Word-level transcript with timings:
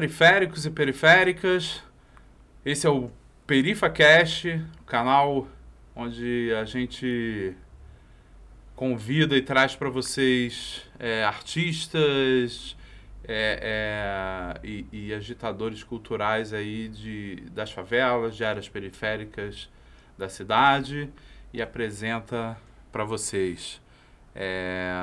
Periféricos 0.00 0.64
e 0.64 0.70
periféricas. 0.70 1.82
Esse 2.64 2.86
é 2.86 2.90
o 2.90 3.10
PerifaCast, 3.46 4.48
o 4.80 4.84
canal 4.84 5.46
onde 5.94 6.54
a 6.58 6.64
gente 6.64 7.54
convida 8.74 9.36
e 9.36 9.42
traz 9.42 9.76
para 9.76 9.90
vocês 9.90 10.90
é, 10.98 11.22
artistas 11.22 12.74
é, 13.28 14.56
é, 14.56 14.66
e, 14.66 14.86
e, 14.90 15.12
agitadores 15.12 15.84
culturais 15.84 16.54
aí 16.54 16.88
de, 16.88 17.42
das 17.52 17.70
favelas, 17.70 18.34
de 18.34 18.42
áreas 18.42 18.70
periféricas 18.70 19.68
da 20.16 20.30
cidade 20.30 21.10
e 21.52 21.60
apresenta 21.60 22.56
para 22.90 23.04
vocês. 23.04 23.82
É, 24.34 24.94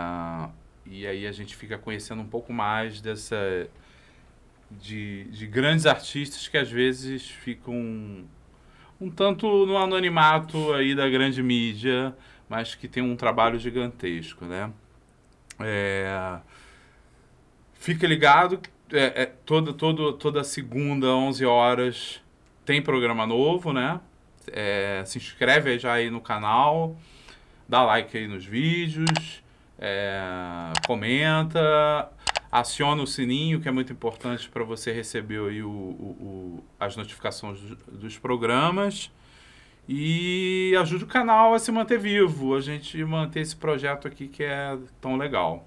e 0.88 1.06
aí 1.06 1.28
a 1.28 1.32
gente 1.32 1.56
fica 1.56 1.78
conhecendo 1.78 2.24
um 2.24 2.28
pouco 2.28 2.52
mais 2.52 3.00
dessa 3.00 3.70
de, 4.70 5.26
de 5.26 5.48
grandes 5.48 5.86
artistas 5.86 6.48
que 6.48 6.58
às 6.58 6.70
vezes 6.70 7.30
ficam 7.30 8.26
um 9.00 9.10
tanto 9.10 9.66
no 9.66 9.78
anonimato 9.78 10.74
aí 10.74 10.96
da 10.96 11.08
grande 11.08 11.42
mídia, 11.42 12.16
mas 12.50 12.76
que 12.76 12.88
tem 12.88 13.04
um 13.04 13.16
trabalho 13.16 13.60
gigantesco, 13.60 14.46
né? 14.46 14.72
É, 15.60 16.40
fica 17.74 18.08
ligado, 18.08 18.60
é, 18.92 19.24
é, 19.24 19.26
toda, 19.26 20.44
segunda, 20.44 21.08
11 21.08 21.46
horas, 21.46 22.22
tem 22.66 22.82
programa 22.82 23.26
novo, 23.26 23.72
né? 23.74 24.00
É, 24.52 25.04
se 25.06 25.18
inscreve 25.18 25.78
já 25.78 25.94
aí 25.94 26.10
no 26.10 26.22
canal, 26.22 26.98
dá 27.68 27.84
like 27.84 28.18
aí 28.18 28.28
nos 28.28 28.46
vídeos, 28.46 29.44
é, 29.78 30.72
comenta, 30.86 32.10
aciona 32.60 33.02
o 33.02 33.08
sininho, 33.08 33.60
que 33.60 33.68
é 33.68 33.72
muito 33.72 33.92
importante 33.92 34.50
para 34.50 34.64
você 34.64 34.92
receber 34.92 35.40
aí 35.50 35.62
o, 35.62 35.70
o, 35.70 35.72
o 35.72 36.64
as 36.80 36.96
notificações 36.96 37.60
dos, 37.60 37.78
dos 37.88 38.18
programas. 38.18 39.12
E 39.90 40.76
ajude 40.82 41.06
o 41.06 41.08
canal 41.08 41.54
a 41.54 41.60
se 41.60 41.72
manter 41.72 41.98
vivo, 41.98 42.56
a 42.56 42.62
gente 42.62 43.02
manter 43.06 43.40
esse 43.40 43.56
projeto 43.56 44.08
aqui 44.08 44.28
que 44.28 44.44
é 44.44 44.78
tão 45.00 45.16
legal. 45.16 45.66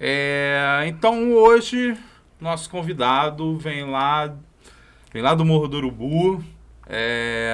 É, 0.00 0.84
então 0.86 1.32
hoje 1.32 1.96
nosso 2.40 2.68
convidado 2.70 3.56
vem 3.56 3.84
lá, 3.84 4.34
vem 5.12 5.22
lá 5.22 5.34
do 5.34 5.44
Morro 5.44 5.68
do 5.68 5.76
Urubu, 5.76 6.42
é, 6.86 7.52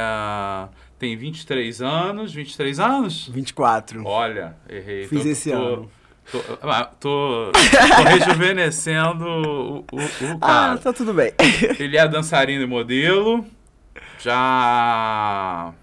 tem 0.99 1.17
23 1.17 1.83
anos, 1.83 2.33
23 2.33 2.81
anos? 2.81 3.29
24. 3.29 4.05
Olha, 4.07 4.57
errei. 4.69 5.07
Fiz 5.07 5.23
tô, 5.23 5.29
esse 5.29 5.51
tô, 5.51 5.57
ano. 5.57 5.91
Tô, 6.31 6.41
ah, 6.63 6.85
tô, 6.85 7.53
tô 7.53 8.03
rejuvenescendo 8.05 9.25
o, 9.25 9.79
o, 9.79 10.33
o, 10.35 10.39
cara. 10.39 10.73
Ah, 10.73 10.79
tá 10.79 10.93
tudo 10.93 11.13
bem. 11.13 11.33
Ele 11.79 11.97
é 11.97 12.09
dançarino 12.09 12.63
e 12.63 12.67
modelo. 12.67 13.45
Já 14.19 15.75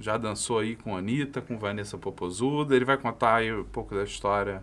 já 0.00 0.16
dançou 0.16 0.60
aí 0.60 0.76
com 0.76 0.94
a 0.94 0.98
Anitta, 0.98 1.40
com 1.40 1.58
Vanessa 1.58 1.98
Popozuda. 1.98 2.76
Ele 2.76 2.84
vai 2.84 2.96
contar 2.96 3.36
aí 3.36 3.52
um 3.52 3.64
pouco 3.64 3.94
da 3.94 4.04
história 4.04 4.62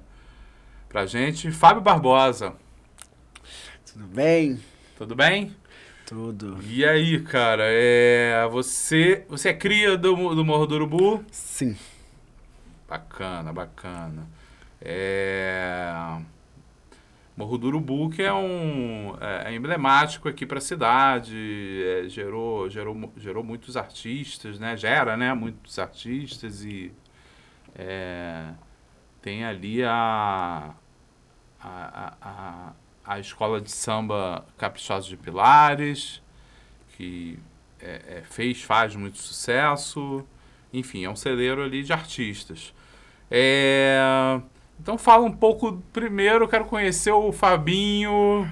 pra 0.87 1.05
gente. 1.05 1.51
Fábio 1.51 1.81
Barbosa. 1.81 2.53
Tudo 3.91 4.05
bem? 4.07 4.59
Tudo 4.97 5.15
bem? 5.15 5.55
Tudo. 6.05 6.59
E 6.63 6.85
aí, 6.85 7.19
cara, 7.19 7.63
é, 7.65 8.47
você, 8.49 9.25
você 9.27 9.49
é 9.49 9.53
cria 9.53 9.97
do, 9.97 10.35
do 10.35 10.45
Morro 10.45 10.65
do 10.65 10.75
Urubu? 10.75 11.25
Sim. 11.31 11.75
Bacana, 12.87 13.51
bacana. 13.51 14.34
É... 14.85 16.21
Morro 17.35 17.57
do 17.57 17.67
Urubu, 17.67 18.09
que 18.09 18.21
é 18.21 18.33
um 18.33 19.13
é, 19.19 19.51
é 19.51 19.55
emblemático 19.55 20.29
aqui 20.29 20.45
para 20.45 20.59
a 20.59 20.61
cidade, 20.61 21.35
é, 21.85 22.07
gerou, 22.07 22.69
gerou, 22.69 23.11
gerou 23.17 23.43
muitos 23.43 23.75
artistas, 23.75 24.57
né? 24.57 24.77
Gera, 24.77 25.17
né? 25.17 25.33
Muitos 25.33 25.77
artistas 25.77 26.63
e 26.63 26.93
é, 27.75 28.51
tem 29.21 29.43
ali 29.43 29.83
a, 29.83 30.73
a, 31.59 32.13
a, 32.21 32.73
a, 33.03 33.19
escola 33.19 33.59
de 33.59 33.69
samba 33.69 34.45
Caprichosos 34.57 35.09
de 35.09 35.17
Pilares, 35.17 36.21
que 36.95 37.37
é, 37.81 38.19
é, 38.19 38.21
fez, 38.23 38.61
faz 38.63 38.95
muito 38.95 39.17
sucesso. 39.17 40.25
Enfim, 40.71 41.03
é 41.03 41.09
um 41.09 41.15
celeiro 41.17 41.61
ali 41.61 41.83
de 41.83 41.91
artistas. 41.91 42.73
É... 43.29 44.39
Então 44.79 44.97
fala 44.97 45.25
um 45.25 45.31
pouco 45.31 45.81
primeiro, 45.91 46.45
eu 46.45 46.47
quero 46.47 46.65
conhecer 46.65 47.11
o 47.11 47.31
Fabinho, 47.31 48.49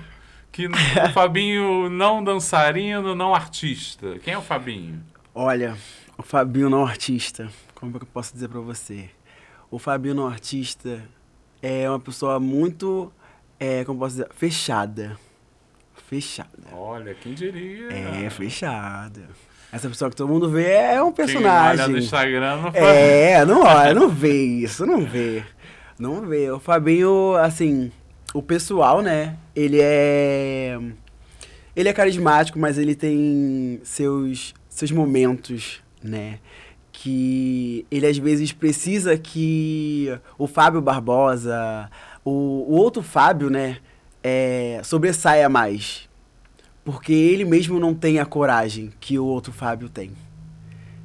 que 0.52 0.68
o 0.68 1.14
Fabinho 1.14 1.90
não 1.90 2.24
dançarino, 2.24 3.16
não 3.16 3.34
artista. 3.36 4.18
Quem 4.24 4.34
é 4.34 4.38
o 4.38 4.42
Fabinho? 4.42 5.04
Olha, 5.36 5.76
o 6.18 6.24
Fabinho 6.24 6.70
não 6.70 6.86
artista, 6.86 7.50
como 7.76 7.96
é 7.96 8.00
que 8.00 8.06
eu 8.06 8.10
posso 8.14 8.34
dizer 8.34 8.48
para 8.48 8.60
você? 8.60 9.10
O 9.70 9.80
Fabinho 9.80 10.16
não 10.16 10.28
artista 10.28 11.04
é 11.62 11.90
uma 11.90 12.00
pessoa 12.00 12.40
muito, 12.40 13.12
é, 13.60 13.84
como 13.84 14.00
posso 14.00 14.16
dizer, 14.18 14.30
fechada. 14.36 15.18
Fechada. 16.08 16.50
Olha, 16.72 17.16
quem 17.16 17.34
diria? 17.34 17.92
É, 17.92 18.30
fechada. 18.30 19.30
Essa 19.72 19.90
pessoa 19.90 20.12
que 20.12 20.16
todo 20.16 20.30
mundo 20.30 20.48
vê 20.52 20.68
é 20.72 21.02
um 21.02 21.12
personagem. 21.12 21.78
Quem 21.78 21.86
olha 21.86 21.94
no 21.94 21.98
Instagram 21.98 22.56
não 22.58 22.72
faz. 22.72 22.86
É, 22.86 23.46
não 23.46 23.64
olha, 23.64 23.94
não 23.96 24.10
vê 24.10 24.44
isso, 24.44 24.86
não 24.86 25.04
vê. 25.04 25.44
Não 25.98 26.26
vê. 26.26 26.50
O 26.52 26.60
Fabinho, 26.60 27.36
assim, 27.36 27.92
o 28.34 28.42
pessoal, 28.42 29.02
né? 29.02 29.38
Ele 29.56 29.80
é. 29.82 30.80
Ele 31.76 31.90
é 31.90 31.94
carismático, 31.94 32.60
mas 32.60 32.78
ele 32.78 32.96
tem 32.96 33.80
seus, 33.84 34.54
seus 34.70 34.92
momentos, 34.92 35.82
né? 36.04 36.40
Que 36.92 37.86
ele 37.90 38.06
às 38.06 38.18
vezes 38.18 38.52
precisa 38.52 39.18
que 39.18 40.08
o 40.38 40.48
Fábio 40.48 40.82
Barbosa, 40.82 41.90
o, 42.24 42.32
o 42.32 42.76
outro 42.76 43.02
Fábio, 43.02 43.50
né? 43.50 43.78
É, 44.24 44.82
sobressaia 44.84 45.50
mais. 45.50 46.10
Porque 46.84 47.14
ele 47.14 47.46
mesmo 47.46 47.80
não 47.80 47.94
tem 47.94 48.20
a 48.20 48.26
coragem 48.26 48.92
que 49.00 49.18
o 49.18 49.26
outro 49.26 49.52
Fábio 49.52 49.90
tem. 49.90 50.12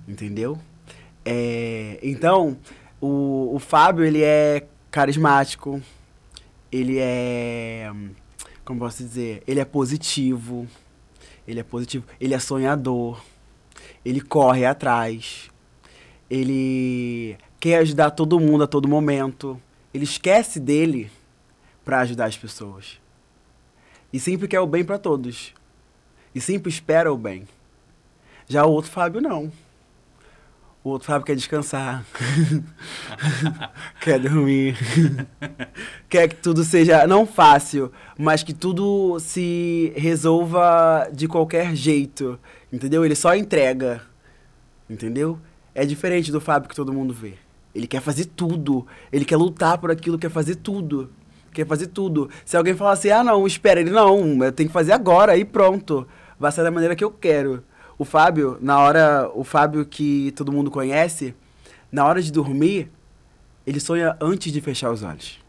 Entendeu? 0.06 0.58
É, 1.24 1.98
então, 2.02 2.56
o, 3.00 3.54
o 3.54 3.58
Fábio, 3.58 4.04
ele 4.04 4.22
é 4.22 4.66
carismático, 4.90 5.82
ele 6.70 6.98
é. 6.98 7.90
Como 8.64 8.80
posso 8.80 9.02
dizer? 9.02 9.42
Ele 9.46 9.60
é 9.60 9.64
positivo. 9.64 10.66
Ele 11.46 11.60
é 11.60 11.62
positivo. 11.62 12.04
Ele 12.20 12.34
é 12.34 12.38
sonhador. 12.38 13.22
Ele 14.04 14.20
corre 14.20 14.66
atrás. 14.66 15.50
Ele 16.30 17.38
quer 17.58 17.78
ajudar 17.78 18.10
todo 18.10 18.38
mundo 18.38 18.64
a 18.64 18.66
todo 18.66 18.86
momento. 18.86 19.60
Ele 19.92 20.04
esquece 20.04 20.60
dele 20.60 21.10
para 21.84 22.00
ajudar 22.00 22.26
as 22.26 22.36
pessoas. 22.36 23.00
E 24.12 24.20
sempre 24.20 24.46
quer 24.46 24.60
o 24.60 24.66
bem 24.66 24.84
para 24.84 24.98
todos. 24.98 25.54
E 26.34 26.40
sempre 26.40 26.68
espera 26.68 27.12
o 27.12 27.16
bem. 27.16 27.48
Já 28.46 28.64
o 28.66 28.72
outro 28.72 28.90
Fábio 28.90 29.20
não. 29.20 29.50
O 30.82 30.90
outro 30.90 31.08
Fábio 31.08 31.26
quer 31.26 31.34
descansar. 31.34 32.04
quer 34.00 34.18
dormir. 34.20 34.76
quer 36.08 36.28
que 36.28 36.36
tudo 36.36 36.62
seja, 36.62 37.06
não 37.06 37.26
fácil, 37.26 37.92
mas 38.16 38.42
que 38.42 38.54
tudo 38.54 39.18
se 39.18 39.92
resolva 39.96 41.08
de 41.12 41.26
qualquer 41.26 41.74
jeito. 41.74 42.38
Entendeu? 42.72 43.04
Ele 43.04 43.16
só 43.16 43.34
entrega. 43.34 44.02
Entendeu? 44.88 45.38
É 45.74 45.84
diferente 45.84 46.30
do 46.30 46.40
Fábio 46.40 46.68
que 46.68 46.76
todo 46.76 46.92
mundo 46.92 47.12
vê. 47.12 47.34
Ele 47.74 47.86
quer 47.86 48.00
fazer 48.00 48.26
tudo. 48.26 48.86
Ele 49.12 49.24
quer 49.24 49.36
lutar 49.36 49.78
por 49.78 49.90
aquilo, 49.90 50.18
quer 50.18 50.30
fazer 50.30 50.56
tudo. 50.56 51.10
Quer 51.52 51.66
fazer 51.66 51.88
tudo. 51.88 52.30
Se 52.44 52.56
alguém 52.56 52.74
falar 52.74 52.92
assim, 52.92 53.10
ah, 53.10 53.24
não, 53.24 53.46
espera, 53.46 53.80
ele 53.80 53.90
não, 53.90 54.44
eu 54.44 54.52
tenho 54.52 54.68
que 54.68 54.72
fazer 54.72 54.92
agora 54.92 55.36
e 55.36 55.44
pronto. 55.44 56.06
Vai 56.38 56.52
ser 56.52 56.62
da 56.62 56.70
maneira 56.70 56.94
que 56.94 57.04
eu 57.04 57.10
quero. 57.10 57.64
O 57.98 58.04
Fábio, 58.04 58.56
na 58.60 58.78
hora, 58.78 59.28
o 59.34 59.42
Fábio 59.42 59.84
que 59.84 60.32
todo 60.32 60.52
mundo 60.52 60.70
conhece, 60.70 61.34
na 61.90 62.04
hora 62.04 62.22
de 62.22 62.30
dormir, 62.30 62.90
ele 63.66 63.80
sonha 63.80 64.16
antes 64.20 64.52
de 64.52 64.60
fechar 64.60 64.92
os 64.92 65.02
olhos. 65.02 65.40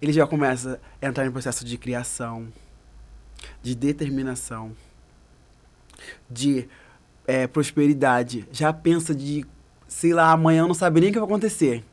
Ele 0.00 0.12
já 0.12 0.26
começa 0.26 0.80
a 1.02 1.06
entrar 1.06 1.26
em 1.26 1.30
processo 1.30 1.64
de 1.64 1.76
criação, 1.76 2.46
de 3.62 3.74
determinação, 3.74 4.72
de 6.30 6.68
é, 7.26 7.46
prosperidade. 7.46 8.46
Já 8.52 8.72
pensa 8.72 9.14
de, 9.14 9.44
sei 9.88 10.12
lá, 10.12 10.30
amanhã 10.30 10.66
não 10.66 10.74
sabe 10.74 11.00
nem 11.00 11.10
o 11.10 11.12
que 11.12 11.18
vai 11.18 11.26
acontecer. 11.26 11.84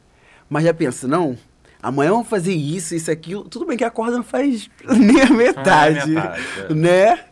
Mas 0.50 0.66
já 0.66 0.74
pensa, 0.74 1.08
não, 1.08 1.38
amanhã 1.82 2.12
vamos 2.12 2.28
fazer 2.28 2.54
isso, 2.54 2.94
isso, 2.94 3.10
aquilo. 3.10 3.46
Tudo 3.46 3.66
bem 3.66 3.78
que 3.78 3.84
acorda 3.84 4.18
não 4.18 4.24
faz 4.24 4.70
nem 4.86 5.22
a 5.22 5.30
metade, 5.30 6.16
ah, 6.16 6.36
metade 6.36 6.44
é. 6.70 6.74
né? 6.74 7.31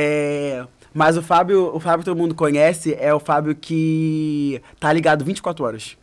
É, 0.00 0.64
mas 0.94 1.16
o 1.16 1.22
Fábio, 1.22 1.74
o 1.74 1.80
Fábio 1.80 2.00
que 2.00 2.04
todo 2.04 2.16
mundo 2.16 2.36
conhece 2.36 2.94
é 2.94 3.12
o 3.12 3.18
Fábio 3.18 3.52
que 3.52 4.62
tá 4.78 4.92
ligado 4.92 5.24
24 5.24 5.64
horas. 5.64 5.98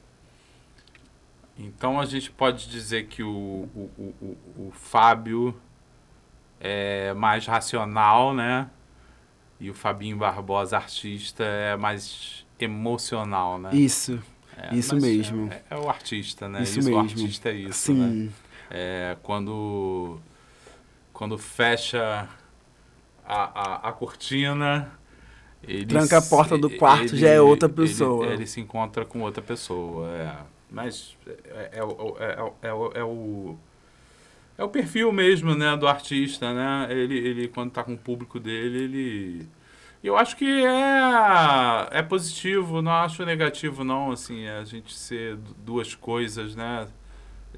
Então 1.57 1.97
a 1.97 2.05
gente 2.05 2.29
pode 2.29 2.67
dizer 2.69 3.07
que 3.07 3.23
o, 3.23 3.69
o, 3.73 3.89
o, 3.97 4.37
o 4.67 4.71
Fábio 4.73 5.55
é 6.59 7.13
mais 7.13 7.45
racional, 7.45 8.33
né? 8.33 8.69
E 9.61 9.69
o 9.69 9.73
Fabinho 9.73 10.17
Barbosa, 10.17 10.75
artista, 10.75 11.45
é 11.45 11.77
mais 11.77 12.45
emocional, 12.59 13.57
né? 13.57 13.69
Isso. 13.73 14.21
É, 14.57 14.75
isso 14.75 14.97
mesmo. 14.97 15.49
É, 15.49 15.63
é, 15.69 15.77
o 15.77 15.89
artista, 15.89 16.49
né? 16.49 16.63
Isso, 16.63 16.79
isso 16.79 16.89
mesmo. 16.89 17.01
O 17.01 17.03
artista 17.05 17.49
é 17.49 17.53
isso, 17.53 17.93
Sim. 17.93 18.25
né? 18.25 18.31
É, 18.69 19.17
quando, 19.23 20.19
quando 21.13 21.37
fecha 21.37 22.27
a, 23.25 23.87
a, 23.87 23.89
a 23.89 23.91
cortina... 23.91 24.91
Ele 25.67 25.85
Tranca 25.87 26.19
a 26.19 26.21
porta 26.21 26.57
do 26.57 26.69
quarto, 26.69 27.13
ele, 27.13 27.17
já 27.17 27.29
é 27.29 27.41
outra 27.41 27.67
pessoa. 27.67 28.25
Ele, 28.25 28.33
ele, 28.35 28.47
se 28.47 28.61
encontra 28.61 29.03
com 29.03 29.21
outra 29.21 29.41
pessoa, 29.41 30.07
é. 30.09 30.35
Mas 30.69 31.17
é, 31.25 31.69
é, 31.73 31.79
é, 31.79 32.69
é, 32.69 33.03
o 33.03 33.57
é 34.57 34.63
o 34.63 34.69
perfil 34.69 35.11
mesmo, 35.11 35.53
né, 35.53 35.75
do 35.75 35.87
artista, 35.87 36.53
né? 36.53 36.87
Ele, 36.89 37.17
ele 37.17 37.47
quando 37.47 37.71
tá 37.71 37.83
com 37.83 37.93
o 37.93 37.97
público 37.97 38.39
dele, 38.39 38.83
ele 38.83 39.47
eu 40.03 40.15
acho 40.15 40.37
que 40.37 40.45
é 40.65 41.87
é 41.91 42.01
positivo, 42.01 42.81
não 42.81 42.91
acho 42.91 43.25
negativo 43.25 43.83
não, 43.83 44.11
assim, 44.11 44.47
a 44.47 44.63
gente 44.63 44.93
ser 44.93 45.37
duas 45.65 45.95
coisas, 45.95 46.55
né, 46.55 46.87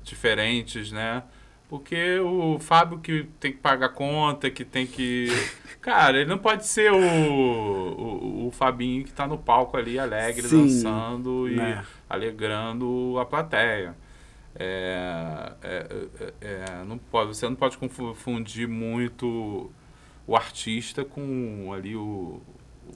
diferentes, 0.04 0.92
né? 0.92 1.24
Porque 1.70 2.18
o 2.20 2.58
Fábio 2.60 3.00
que 3.00 3.28
tem 3.42 3.52
que 3.52 3.58
pagar 3.58 3.90
conta, 3.90 4.50
que 4.50 4.64
tem 4.64 4.88
que. 4.88 5.28
Cara, 5.82 6.18
ele 6.18 6.30
não 6.30 6.38
pode 6.38 6.66
ser 6.66 6.92
o, 6.92 6.98
o, 6.98 8.48
o 8.48 8.52
Fabinho 8.52 9.04
que 9.04 9.12
tá 9.12 9.28
no 9.28 9.38
palco 9.38 9.76
ali 9.76 10.00
alegre, 10.00 10.48
Sim, 10.48 10.64
dançando 10.64 11.50
e 11.50 11.56
né? 11.56 11.84
alegrando 12.10 13.18
a 13.20 13.26
plateia. 13.26 13.96
É, 14.60 15.52
é, 15.62 15.88
é, 16.20 16.34
é, 16.42 16.84
não 16.86 16.98
pode, 16.98 17.36
você 17.36 17.48
não 17.48 17.56
pode 17.56 17.78
confundir 17.78 18.68
muito 18.68 19.70
o 20.26 20.36
artista 20.36 21.06
com 21.06 21.72
ali 21.74 21.96
o, 21.96 22.42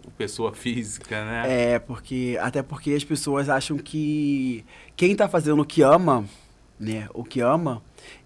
o 0.06 0.12
pessoa 0.18 0.54
física, 0.54 1.24
né? 1.24 1.74
É, 1.74 1.80
porque 1.80 2.38
até 2.42 2.64
porque 2.64 2.94
as 2.94 3.04
pessoas 3.04 3.48
acham 3.48 3.78
que 3.78 4.66
quem 4.96 5.12
está 5.12 5.30
fazendo 5.30 5.62
o 5.62 5.66
que 5.66 5.82
ama, 5.82 6.26
né, 6.80 7.08
o 7.14 7.24
que 7.24 7.42
ama 7.42 7.82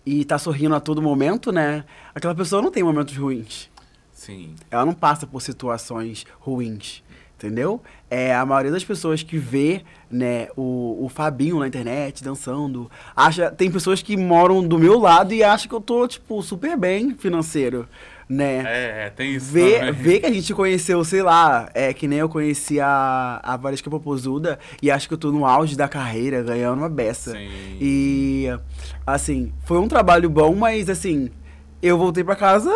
e 0.06 0.22
está 0.22 0.38
sorrindo 0.38 0.76
a 0.76 0.80
todo 0.80 1.02
momento, 1.02 1.52
né, 1.52 1.84
aquela 2.14 2.36
pessoa 2.36 2.62
não 2.62 2.72
tem 2.72 2.84
momentos 2.84 3.16
ruins. 3.18 3.70
Sim. 4.14 4.56
Ela 4.72 4.86
não 4.86 4.94
passa 4.94 5.28
por 5.28 5.42
situações 5.42 6.26
ruins 6.40 7.04
entendeu? 7.38 7.82
É, 8.10 8.34
a 8.34 8.46
maioria 8.46 8.72
das 8.72 8.84
pessoas 8.84 9.22
que 9.22 9.38
vê 9.38 9.84
né, 10.10 10.48
o, 10.56 11.06
o 11.06 11.10
Fabinho 11.10 11.60
na 11.60 11.68
internet 11.68 12.24
dançando, 12.24 12.90
acha, 13.16 13.52
tem 13.52 13.70
pessoas 13.70 14.02
que 14.02 14.16
moram 14.16 14.66
do 14.66 14.80
meu 14.80 14.98
lado 14.98 15.34
e 15.34 15.44
acham 15.44 15.68
que 15.68 15.76
eu 15.76 15.82
tô, 15.82 16.08
tipo, 16.08 16.42
super 16.42 16.78
bem 16.78 17.14
financeiro, 17.16 17.88
né? 18.28 18.64
É, 18.66 19.06
é 19.06 19.10
tem 19.10 19.36
isso 19.36 19.52
vê, 19.52 19.92
vê 19.92 20.20
que 20.20 20.26
a 20.26 20.34
gente 20.34 20.54
conheceu, 20.54 21.04
sei 21.04 21.22
lá, 21.22 21.70
é 21.74 21.94
que 21.94 22.08
nem 22.08 22.20
eu 22.20 22.30
conheci 22.30 22.80
a, 22.80 23.40
a 23.44 23.58
Valesca 23.58 23.90
Popozuda 23.90 24.60
e 24.82 24.90
acho 24.90 25.08
que 25.08 25.14
eu 25.14 25.18
tô 25.18 25.32
no 25.32 25.46
auge 25.46 25.76
da 25.76 25.88
carreira, 25.88 26.42
ganhando 26.42 26.80
uma 26.80 26.90
beça. 26.90 27.32
Sim. 27.32 27.50
E, 27.80 28.48
assim, 29.06 29.54
foi 29.64 29.78
um 29.80 29.88
trabalho 29.88 30.30
bom, 30.30 30.56
mas, 30.56 30.90
assim, 30.90 31.30
eu 31.82 31.98
voltei 31.98 32.24
para 32.24 32.36
casa 32.36 32.72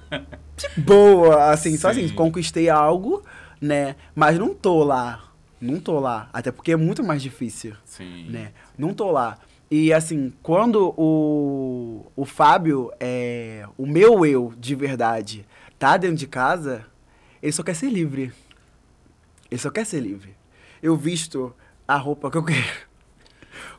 de 0.56 0.80
boa, 0.80 1.50
assim, 1.50 1.72
Sim. 1.72 1.78
só 1.78 1.88
assim, 1.90 2.08
conquistei 2.08 2.68
algo 2.68 3.22
né? 3.64 3.96
Mas 4.14 4.38
não 4.38 4.54
tô 4.54 4.84
lá. 4.84 5.32
Não 5.60 5.80
tô 5.80 5.98
lá. 5.98 6.28
Até 6.32 6.52
porque 6.52 6.72
é 6.72 6.76
muito 6.76 7.02
mais 7.02 7.22
difícil. 7.22 7.74
Sim. 7.84 8.26
Né? 8.28 8.52
Não 8.76 8.92
tô 8.92 9.10
lá. 9.10 9.38
E 9.70 9.92
assim, 9.92 10.32
quando 10.42 10.94
o, 10.96 12.06
o 12.14 12.24
Fábio, 12.24 12.92
é, 13.00 13.66
o 13.76 13.86
meu 13.86 14.24
eu 14.24 14.52
de 14.58 14.74
verdade, 14.74 15.46
tá 15.78 15.96
dentro 15.96 16.16
de 16.16 16.26
casa, 16.26 16.84
ele 17.42 17.52
só 17.52 17.62
quer 17.62 17.74
ser 17.74 17.88
livre. 17.88 18.32
Ele 19.50 19.60
só 19.60 19.70
quer 19.70 19.84
ser 19.84 20.00
livre. 20.00 20.34
Eu 20.82 20.96
visto 20.96 21.54
a 21.86 21.96
roupa 21.96 22.30
que 22.30 22.36
eu 22.36 22.44
quero. 22.44 22.94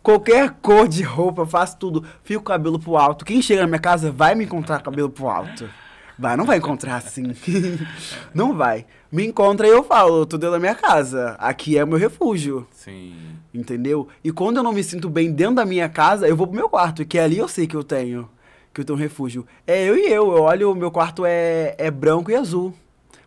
Qualquer 0.02 0.52
cor 0.62 0.88
de 0.88 1.04
roupa, 1.04 1.46
faço 1.46 1.78
tudo. 1.78 2.06
Com 2.28 2.34
o 2.36 2.42
cabelo 2.42 2.80
pro 2.80 2.96
alto. 2.96 3.26
Quem 3.26 3.42
chega 3.42 3.62
na 3.62 3.68
minha 3.68 3.80
casa 3.80 4.12
vai 4.12 4.36
me 4.36 4.46
encontrar 4.46 4.82
cabelo 4.82 5.10
pro 5.10 5.28
alto. 5.28 5.70
Vai, 6.18 6.38
não 6.38 6.46
vai 6.46 6.58
encontrar 6.58 6.96
assim. 6.96 7.36
não 8.34 8.56
vai. 8.56 8.86
Me 9.12 9.26
encontra 9.26 9.68
e 9.68 9.70
eu 9.70 9.84
falo, 9.84 10.26
tô 10.26 10.38
dentro 10.38 10.54
da 10.54 10.60
minha 10.60 10.76
casa. 10.76 11.36
Aqui 11.40 11.78
é 11.78 11.84
o 11.84 11.88
meu 11.88 11.98
refúgio. 11.98 12.68
Sim. 12.72 13.16
Entendeu? 13.54 14.08
E 14.24 14.32
quando 14.32 14.58
eu 14.58 14.64
não 14.64 14.72
me 14.72 14.84
sinto 14.84 15.10
bem 15.10 15.32
dentro 15.32 15.56
da 15.56 15.66
minha 15.66 15.90
casa, 15.90 16.28
eu 16.28 16.36
vou 16.36 16.48
pro 16.48 16.56
meu 16.56 16.70
quarto, 16.70 17.06
que 17.06 17.20
ali 17.20 17.38
eu 17.38 17.48
sei 17.48 17.68
que 17.68 17.76
eu 17.76 17.84
tenho. 17.84 18.30
Que 18.74 18.82
eu 18.82 18.86
tenho 18.86 18.98
um 18.98 19.02
refúgio. 19.02 19.46
É 19.68 19.84
eu 19.84 19.98
e 19.98 20.08
eu. 20.08 20.36
Eu 20.36 20.44
olho, 20.44 20.72
o 20.72 20.76
meu 20.76 20.92
quarto 20.92 21.26
é, 21.26 21.76
é 21.78 21.92
branco 21.92 22.32
e 22.32 22.36
azul. 22.36 22.74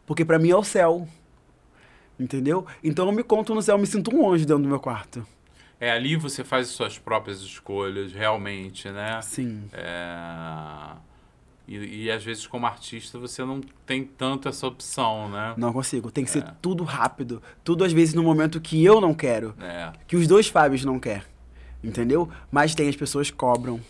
Porque 0.07 0.25
para 0.25 0.39
mim 0.39 0.51
é 0.51 0.57
o 0.57 0.65
céu. 0.65 1.07
Entendeu? 2.19 2.67
Então 2.83 3.07
eu 3.07 3.13
me 3.13 3.23
conto 3.23 3.55
no 3.55 3.63
céu, 3.63 3.77
eu 3.77 3.81
me 3.81 3.87
sinto 3.87 4.15
um 4.15 4.31
anjo 4.31 4.45
dentro 4.45 4.63
do 4.63 4.69
meu 4.69 4.81
quarto. 4.81 5.27
É 5.81 5.91
ali 5.91 6.17
você 6.17 6.43
faz 6.43 6.69
as 6.69 6.73
suas 6.73 6.99
próprias 6.99 7.41
escolhas, 7.41 8.13
realmente, 8.13 8.89
né? 8.91 9.21
Sim. 9.23 9.69
É 9.73 11.08
e, 11.69 12.05
e, 12.05 12.11
às 12.11 12.25
vezes, 12.25 12.47
como 12.47 12.67
artista, 12.67 13.19
você 13.19 13.45
não 13.45 13.61
tem 13.85 14.03
tanto 14.03 14.49
essa 14.49 14.67
opção, 14.67 15.29
né? 15.29 15.53
Não 15.59 15.71
consigo. 15.71 16.11
Tem 16.11 16.25
que 16.25 16.31
é. 16.31 16.33
ser 16.33 16.45
tudo 16.63 16.83
rápido. 16.83 17.43
Tudo, 17.63 17.85
às 17.85 17.93
vezes, 17.93 18.15
no 18.15 18.23
momento 18.23 18.59
que 18.59 18.83
eu 18.83 19.03
não 19.03 19.13
quero. 19.13 19.55
É. 19.61 19.93
Que 20.07 20.17
os 20.17 20.27
dois 20.27 20.49
Fábios 20.49 20.83
não 20.83 20.99
querem. 20.99 21.25
Entendeu? 21.85 22.27
Mas 22.51 22.75
tem, 22.75 22.89
as 22.89 22.97
pessoas 22.97 23.31
cobram. 23.31 23.81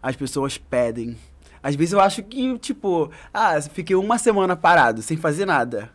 As 0.00 0.14
pessoas 0.14 0.56
pedem. 0.56 1.16
Às 1.60 1.74
vezes 1.74 1.92
eu 1.92 2.00
acho 2.00 2.22
que, 2.22 2.56
tipo, 2.58 3.10
ah, 3.34 3.60
fiquei 3.60 3.96
uma 3.96 4.16
semana 4.16 4.54
parado, 4.54 5.02
sem 5.02 5.16
fazer 5.16 5.44
nada. 5.44 5.90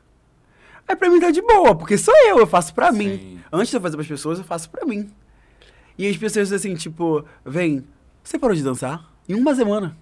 Aí 0.85 0.95
pra 0.95 1.09
mim 1.09 1.21
tá 1.21 1.31
de 1.31 1.41
boa, 1.41 1.73
porque 1.73 1.97
sou 1.97 2.13
eu, 2.27 2.39
eu 2.39 2.47
faço 2.47 2.73
pra 2.73 2.91
Sim. 2.91 2.97
mim. 2.97 3.41
Antes 3.51 3.69
de 3.69 3.77
eu 3.77 3.81
fazer 3.81 3.95
pras 3.95 4.07
pessoas, 4.07 4.39
eu 4.39 4.43
faço 4.43 4.69
pra 4.69 4.85
mim. 4.85 5.09
E 5.97 6.05
as 6.05 6.17
pessoas 6.17 6.51
assim, 6.51 6.75
tipo, 6.75 7.23
vem, 7.45 7.85
você 8.21 8.37
parou 8.37 8.55
de 8.55 8.61
dançar? 8.61 9.09
Em 9.27 9.35
uma 9.35 9.55
semana. 9.55 9.95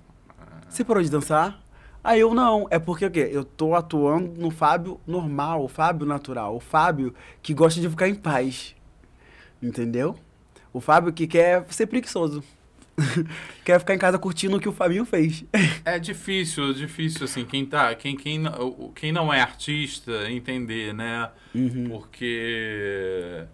Você 0.72 0.86
parou 0.86 1.04
de 1.04 1.12
dançar? 1.12 1.62
Aí 2.02 2.22
eu 2.22 2.34
não, 2.34 2.66
é 2.72 2.80
porque 2.80 3.06
o 3.06 3.12
quê? 3.12 3.30
Eu 3.30 3.44
tô 3.44 3.76
atuando 3.76 4.40
no 4.40 4.50
Fábio 4.50 5.02
normal, 5.06 5.66
o 5.66 5.68
Fábio 5.68 6.08
natural, 6.08 6.56
o 6.56 6.62
Fábio 6.62 7.14
que 7.42 7.54
gosta 7.54 7.82
de 7.82 7.90
ficar 7.90 8.08
em 8.08 8.16
paz. 8.16 8.74
Entendeu? 9.62 10.18
O 10.72 10.80
Fábio 10.80 11.12
que 11.12 11.28
quer 11.28 11.66
ser 11.70 11.88
preguiçoso. 11.88 12.42
quer 13.66 13.80
ficar 13.80 13.96
em 13.96 13.98
casa 13.98 14.18
curtindo 14.18 14.56
o 14.56 14.60
que 14.62 14.70
o 14.70 14.72
Fabinho 14.72 15.04
fez. 15.04 15.44
é 15.84 16.00
difícil, 16.00 16.74
difícil 16.74 17.26
assim, 17.26 17.44
quem 17.44 17.66
tá, 17.66 17.94
quem 17.94 18.16
quem 18.16 18.42
quem 18.96 19.12
não 19.12 19.32
é 19.32 19.42
artista 19.42 20.32
entender, 20.32 20.94
né? 20.94 21.30
Uhum. 21.54 21.90
Porque 21.90 23.46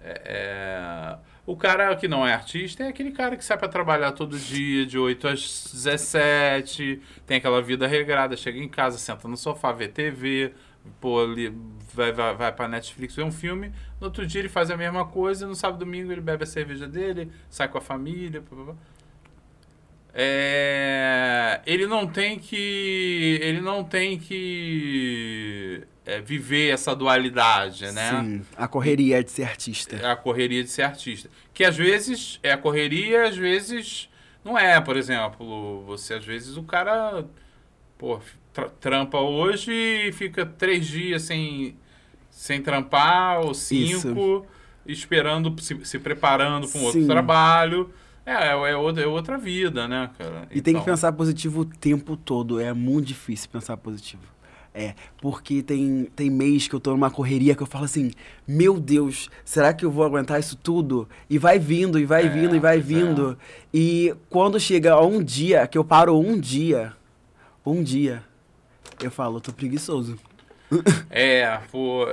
é, 0.00 0.22
é 0.24 1.18
o 1.44 1.56
cara 1.56 1.94
que 1.96 2.06
não 2.06 2.26
é 2.26 2.32
artista 2.32 2.84
é 2.84 2.88
aquele 2.88 3.10
cara 3.10 3.36
que 3.36 3.44
sai 3.44 3.58
para 3.58 3.68
trabalhar 3.68 4.12
todo 4.12 4.38
dia, 4.38 4.86
de 4.86 4.98
8 4.98 5.28
às 5.28 5.70
17, 5.72 7.00
tem 7.26 7.38
aquela 7.38 7.60
vida 7.60 7.86
regrada, 7.86 8.36
chega 8.36 8.58
em 8.58 8.68
casa, 8.68 8.96
senta 8.98 9.26
no 9.26 9.36
sofá, 9.36 9.72
vê 9.72 9.88
TV, 9.88 10.52
pô, 11.00 11.20
ali, 11.22 11.52
vai, 11.92 12.12
vai, 12.12 12.34
vai 12.34 12.52
pra 12.52 12.68
Netflix 12.68 13.16
ver 13.16 13.24
um 13.24 13.32
filme, 13.32 13.72
no 14.00 14.06
outro 14.06 14.26
dia 14.26 14.40
ele 14.40 14.48
faz 14.48 14.70
a 14.70 14.76
mesma 14.76 15.04
coisa, 15.04 15.46
no 15.46 15.54
sábado 15.54 15.80
domingo 15.80 16.12
ele 16.12 16.20
bebe 16.20 16.44
a 16.44 16.46
cerveja 16.46 16.86
dele, 16.86 17.30
sai 17.50 17.68
com 17.68 17.78
a 17.78 17.80
família. 17.80 18.40
Blá, 18.48 18.64
blá. 18.64 18.74
É, 20.14 21.60
ele 21.64 21.86
não 21.86 22.06
tem 22.06 22.38
que. 22.38 23.38
Ele 23.42 23.60
não 23.62 23.82
tem 23.82 24.18
que 24.18 25.86
é, 26.04 26.20
viver 26.20 26.70
essa 26.70 26.94
dualidade, 26.94 27.90
né? 27.92 28.10
Sim, 28.10 28.42
a 28.56 28.66
correria 28.66 29.22
de 29.22 29.30
ser 29.30 29.44
artista. 29.44 29.96
É 29.96 30.10
a 30.10 30.16
correria 30.16 30.62
de 30.62 30.70
ser 30.70 30.82
artista. 30.82 31.30
Que 31.54 31.64
às 31.64 31.76
vezes 31.76 32.40
é 32.42 32.52
a 32.52 32.58
correria, 32.58 33.28
às 33.28 33.36
vezes 33.36 34.08
não 34.44 34.58
é. 34.58 34.80
Por 34.80 34.96
exemplo, 34.96 35.82
você 35.86 36.14
às 36.14 36.24
vezes 36.24 36.56
o 36.56 36.62
cara 36.62 37.24
pô, 37.96 38.18
tra 38.52 38.68
trampa 38.68 39.18
hoje 39.20 39.72
e 39.72 40.12
fica 40.12 40.44
três 40.44 40.86
dias 40.86 41.22
sem, 41.22 41.76
sem 42.30 42.60
trampar, 42.60 43.40
ou 43.40 43.54
cinco, 43.54 43.94
Isso. 43.94 44.44
esperando, 44.84 45.54
se, 45.62 45.84
se 45.84 45.98
preparando 45.98 46.68
para 46.68 46.78
um 46.78 46.82
Sim. 46.82 46.86
outro 46.86 47.06
trabalho. 47.06 47.90
É, 48.24 48.32
é, 48.32 48.50
é, 48.50 48.76
outra, 48.76 49.02
é 49.02 49.06
outra 49.06 49.38
vida, 49.38 49.88
né, 49.88 50.10
cara? 50.16 50.46
E 50.50 50.58
então... 50.58 50.62
tem 50.62 50.62
que 50.62 50.70
então 50.70 50.84
pensar 50.84 51.12
positivo 51.12 51.60
o 51.60 51.64
tempo 51.64 52.16
todo. 52.16 52.60
É 52.60 52.72
muito 52.72 53.06
difícil 53.06 53.48
pensar 53.50 53.76
positivo. 53.76 54.22
É, 54.74 54.94
porque 55.20 55.62
tem, 55.62 56.08
tem 56.16 56.30
mês 56.30 56.66
que 56.66 56.74
eu 56.74 56.80
tô 56.80 56.92
numa 56.92 57.10
correria 57.10 57.54
que 57.54 57.62
eu 57.62 57.66
falo 57.66 57.84
assim, 57.84 58.10
meu 58.48 58.80
Deus, 58.80 59.28
será 59.44 59.74
que 59.74 59.84
eu 59.84 59.90
vou 59.90 60.02
aguentar 60.02 60.40
isso 60.40 60.56
tudo? 60.56 61.06
E 61.28 61.36
vai 61.36 61.58
vindo, 61.58 61.98
e 61.98 62.06
vai 62.06 62.24
é, 62.24 62.28
vindo, 62.28 62.56
e 62.56 62.58
vai 62.58 62.80
vindo. 62.80 63.38
É. 63.38 63.66
E 63.74 64.14
quando 64.30 64.58
chega 64.58 64.98
um 64.98 65.22
dia, 65.22 65.66
que 65.66 65.76
eu 65.76 65.84
paro 65.84 66.18
um 66.18 66.40
dia, 66.40 66.94
um 67.66 67.82
dia, 67.82 68.24
eu 69.02 69.10
falo, 69.10 69.36
eu 69.36 69.40
tô 69.42 69.52
preguiçoso. 69.52 70.18
É, 71.10 71.58
pô. 71.70 72.06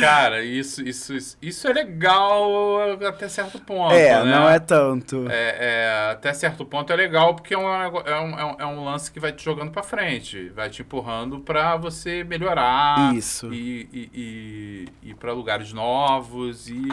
Cara, 0.00 0.42
isso, 0.42 0.82
isso, 0.82 1.14
isso, 1.14 1.36
isso 1.42 1.68
é 1.68 1.72
legal 1.72 2.94
até 3.06 3.28
certo 3.28 3.58
ponto. 3.58 3.92
É, 3.92 4.24
né? 4.24 4.30
não 4.30 4.48
é 4.48 4.58
tanto. 4.58 5.26
É, 5.28 5.56
é, 5.60 6.10
até 6.12 6.32
certo 6.32 6.64
ponto 6.64 6.90
é 6.90 6.96
legal 6.96 7.34
porque 7.34 7.52
é 7.52 7.58
um, 7.58 7.68
é 7.68 7.88
um, 7.88 8.00
é 8.00 8.44
um, 8.44 8.56
é 8.60 8.66
um 8.66 8.84
lance 8.84 9.10
que 9.10 9.20
vai 9.20 9.30
te 9.30 9.44
jogando 9.44 9.70
pra 9.70 9.82
frente, 9.82 10.48
vai 10.50 10.70
te 10.70 10.80
empurrando 10.80 11.38
pra 11.40 11.76
você 11.76 12.24
melhorar. 12.24 13.14
Isso. 13.14 13.52
E, 13.52 13.88
e, 13.92 14.88
e, 15.02 15.10
ir 15.10 15.14
pra 15.16 15.32
lugares 15.32 15.72
novos 15.72 16.68
e, 16.68 16.88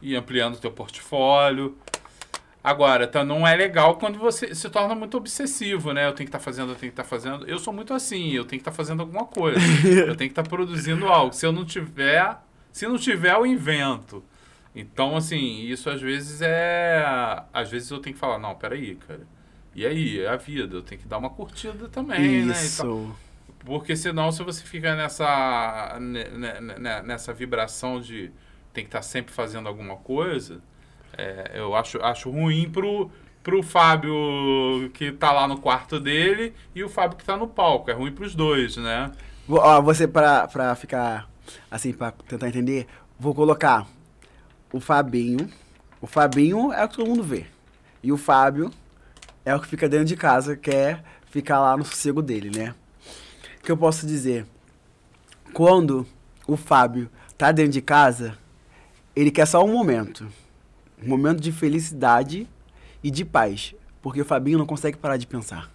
e 0.00 0.16
ampliando 0.16 0.54
o 0.54 0.58
teu 0.58 0.70
portfólio. 0.70 1.76
Agora, 2.64 3.08
tá, 3.08 3.24
não 3.24 3.46
é 3.46 3.56
legal 3.56 3.96
quando 3.96 4.18
você 4.18 4.54
se 4.54 4.70
torna 4.70 4.94
muito 4.94 5.16
obsessivo, 5.16 5.92
né? 5.92 6.06
Eu 6.06 6.12
tenho 6.12 6.28
que 6.28 6.36
estar 6.36 6.38
tá 6.38 6.44
fazendo, 6.44 6.70
eu 6.70 6.76
tenho 6.76 6.92
que 6.92 7.00
estar 7.00 7.02
tá 7.02 7.08
fazendo. 7.08 7.44
Eu 7.48 7.58
sou 7.58 7.72
muito 7.72 7.92
assim, 7.92 8.30
eu 8.30 8.44
tenho 8.44 8.62
que 8.62 8.68
estar 8.68 8.70
tá 8.70 8.76
fazendo 8.76 9.00
alguma 9.00 9.24
coisa. 9.24 9.58
eu 10.06 10.14
tenho 10.14 10.30
que 10.30 10.32
estar 10.32 10.44
tá 10.44 10.48
produzindo 10.48 11.08
algo. 11.08 11.34
Se 11.34 11.44
eu 11.44 11.50
não 11.50 11.64
tiver, 11.64 12.36
se 12.70 12.86
não 12.86 12.96
tiver, 12.96 13.34
eu 13.34 13.44
invento. 13.44 14.22
Então, 14.76 15.16
assim, 15.16 15.64
isso 15.64 15.90
às 15.90 16.00
vezes 16.00 16.40
é. 16.40 17.04
Às 17.52 17.68
vezes 17.68 17.90
eu 17.90 17.98
tenho 17.98 18.14
que 18.14 18.20
falar, 18.20 18.38
não, 18.38 18.54
peraí, 18.54 18.94
cara. 18.94 19.26
E 19.74 19.84
aí, 19.84 20.20
é 20.20 20.28
a 20.28 20.36
vida, 20.36 20.76
eu 20.76 20.82
tenho 20.82 21.00
que 21.00 21.08
dar 21.08 21.18
uma 21.18 21.30
curtida 21.30 21.88
também, 21.88 22.44
né? 22.44 22.52
isso. 22.52 22.84
né? 22.84 22.92
Então, 22.92 23.16
porque 23.64 23.96
senão, 23.96 24.30
se 24.30 24.42
você 24.42 24.62
fica 24.62 24.94
nessa, 24.94 25.98
nessa 27.02 27.32
vibração 27.32 28.00
de 28.00 28.30
tem 28.72 28.84
que 28.84 28.88
estar 28.88 29.02
sempre 29.02 29.32
fazendo 29.32 29.68
alguma 29.68 29.96
coisa 29.96 30.62
é, 31.16 31.52
eu 31.54 31.74
acho, 31.74 32.02
acho 32.02 32.30
ruim 32.30 32.70
pro, 32.70 33.10
pro 33.42 33.62
Fábio 33.62 34.90
que 34.94 35.12
tá 35.12 35.32
lá 35.32 35.46
no 35.46 35.58
quarto 35.58 35.98
dele 35.98 36.54
e 36.74 36.82
o 36.82 36.88
Fábio 36.88 37.18
que 37.18 37.24
tá 37.24 37.36
no 37.36 37.46
palco. 37.46 37.90
É 37.90 37.94
ruim 37.94 38.12
pros 38.12 38.34
dois, 38.34 38.76
né? 38.76 39.10
Ó, 39.48 39.82
você, 39.82 40.06
pra, 40.06 40.46
pra 40.48 40.74
ficar 40.74 41.28
assim, 41.70 41.92
pra 41.92 42.12
tentar 42.12 42.48
entender, 42.48 42.86
vou 43.18 43.34
colocar 43.34 43.86
o 44.72 44.80
Fabinho. 44.80 45.48
O 46.00 46.06
Fabinho 46.06 46.72
é 46.72 46.84
o 46.84 46.88
que 46.88 46.96
todo 46.96 47.08
mundo 47.08 47.22
vê. 47.22 47.46
E 48.02 48.12
o 48.12 48.16
Fábio 48.16 48.70
é 49.44 49.54
o 49.54 49.60
que 49.60 49.66
fica 49.66 49.88
dentro 49.88 50.06
de 50.06 50.16
casa, 50.16 50.56
quer 50.56 51.02
ficar 51.26 51.60
lá 51.60 51.76
no 51.76 51.84
sossego 51.84 52.22
dele, 52.22 52.50
né? 52.56 52.74
O 53.60 53.64
que 53.64 53.70
eu 53.70 53.76
posso 53.76 54.06
dizer? 54.06 54.46
Quando 55.52 56.06
o 56.46 56.56
Fábio 56.56 57.08
tá 57.36 57.52
dentro 57.52 57.72
de 57.72 57.82
casa, 57.82 58.36
ele 59.14 59.30
quer 59.30 59.46
só 59.46 59.64
um 59.64 59.72
momento 59.72 60.26
um 61.04 61.08
momento 61.08 61.40
de 61.40 61.52
felicidade 61.52 62.48
e 63.02 63.10
de 63.10 63.24
paz. 63.24 63.74
Porque 64.00 64.20
o 64.20 64.24
Fabinho 64.24 64.58
não 64.58 64.66
consegue 64.66 64.98
parar 64.98 65.16
de 65.16 65.26
pensar. 65.26 65.70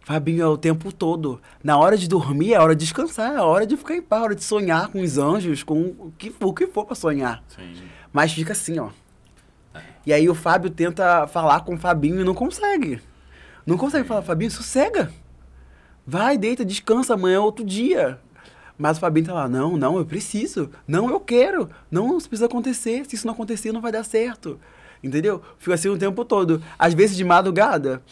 Fabinho 0.00 0.42
é 0.42 0.46
o 0.46 0.56
tempo 0.56 0.92
todo. 0.92 1.40
Na 1.64 1.76
hora 1.76 1.96
de 1.96 2.08
dormir 2.08 2.54
é 2.54 2.60
hora 2.60 2.76
de 2.76 2.84
descansar, 2.84 3.34
é 3.34 3.40
hora 3.40 3.66
de 3.66 3.76
ficar 3.76 3.96
em 3.96 4.02
paz, 4.02 4.22
é 4.22 4.24
hora 4.24 4.34
de 4.36 4.44
sonhar 4.44 4.88
com 4.88 5.00
os 5.00 5.18
anjos, 5.18 5.64
com 5.64 5.82
o 5.98 6.12
que, 6.16 6.32
o 6.40 6.52
que 6.52 6.68
for 6.68 6.84
para 6.84 6.94
sonhar. 6.94 7.42
Sim. 7.48 7.74
Mas 8.12 8.32
fica 8.32 8.52
assim, 8.52 8.78
ó. 8.78 8.90
É. 9.74 9.82
E 10.06 10.12
aí 10.12 10.28
o 10.28 10.34
Fábio 10.34 10.70
tenta 10.70 11.26
falar 11.26 11.62
com 11.62 11.74
o 11.74 11.78
Fabinho 11.78 12.20
e 12.20 12.24
não 12.24 12.34
consegue. 12.34 13.00
Não 13.66 13.76
consegue 13.76 14.06
falar, 14.06 14.22
Fabinho, 14.22 14.50
sossega. 14.50 15.12
Vai, 16.06 16.38
deita, 16.38 16.64
descansa, 16.64 17.14
amanhã 17.14 17.36
é 17.36 17.40
outro 17.40 17.64
dia. 17.64 18.20
Mas 18.78 18.98
o 18.98 19.00
Fabinho 19.00 19.26
tá 19.26 19.32
lá, 19.32 19.48
não, 19.48 19.76
não, 19.76 19.96
eu 19.96 20.04
preciso. 20.04 20.70
Não, 20.86 21.08
eu 21.08 21.18
quero. 21.18 21.70
Não, 21.90 22.18
isso 22.18 22.28
precisa 22.28 22.46
acontecer. 22.46 23.04
Se 23.06 23.14
isso 23.14 23.26
não 23.26 23.32
acontecer, 23.34 23.72
não 23.72 23.80
vai 23.80 23.90
dar 23.90 24.04
certo. 24.04 24.60
Entendeu? 25.02 25.42
Fico 25.58 25.72
assim 25.72 25.88
o 25.88 25.96
tempo 25.96 26.24
todo. 26.24 26.62
Às 26.78 26.92
vezes 26.92 27.16
de 27.16 27.24
madrugada, 27.24 28.02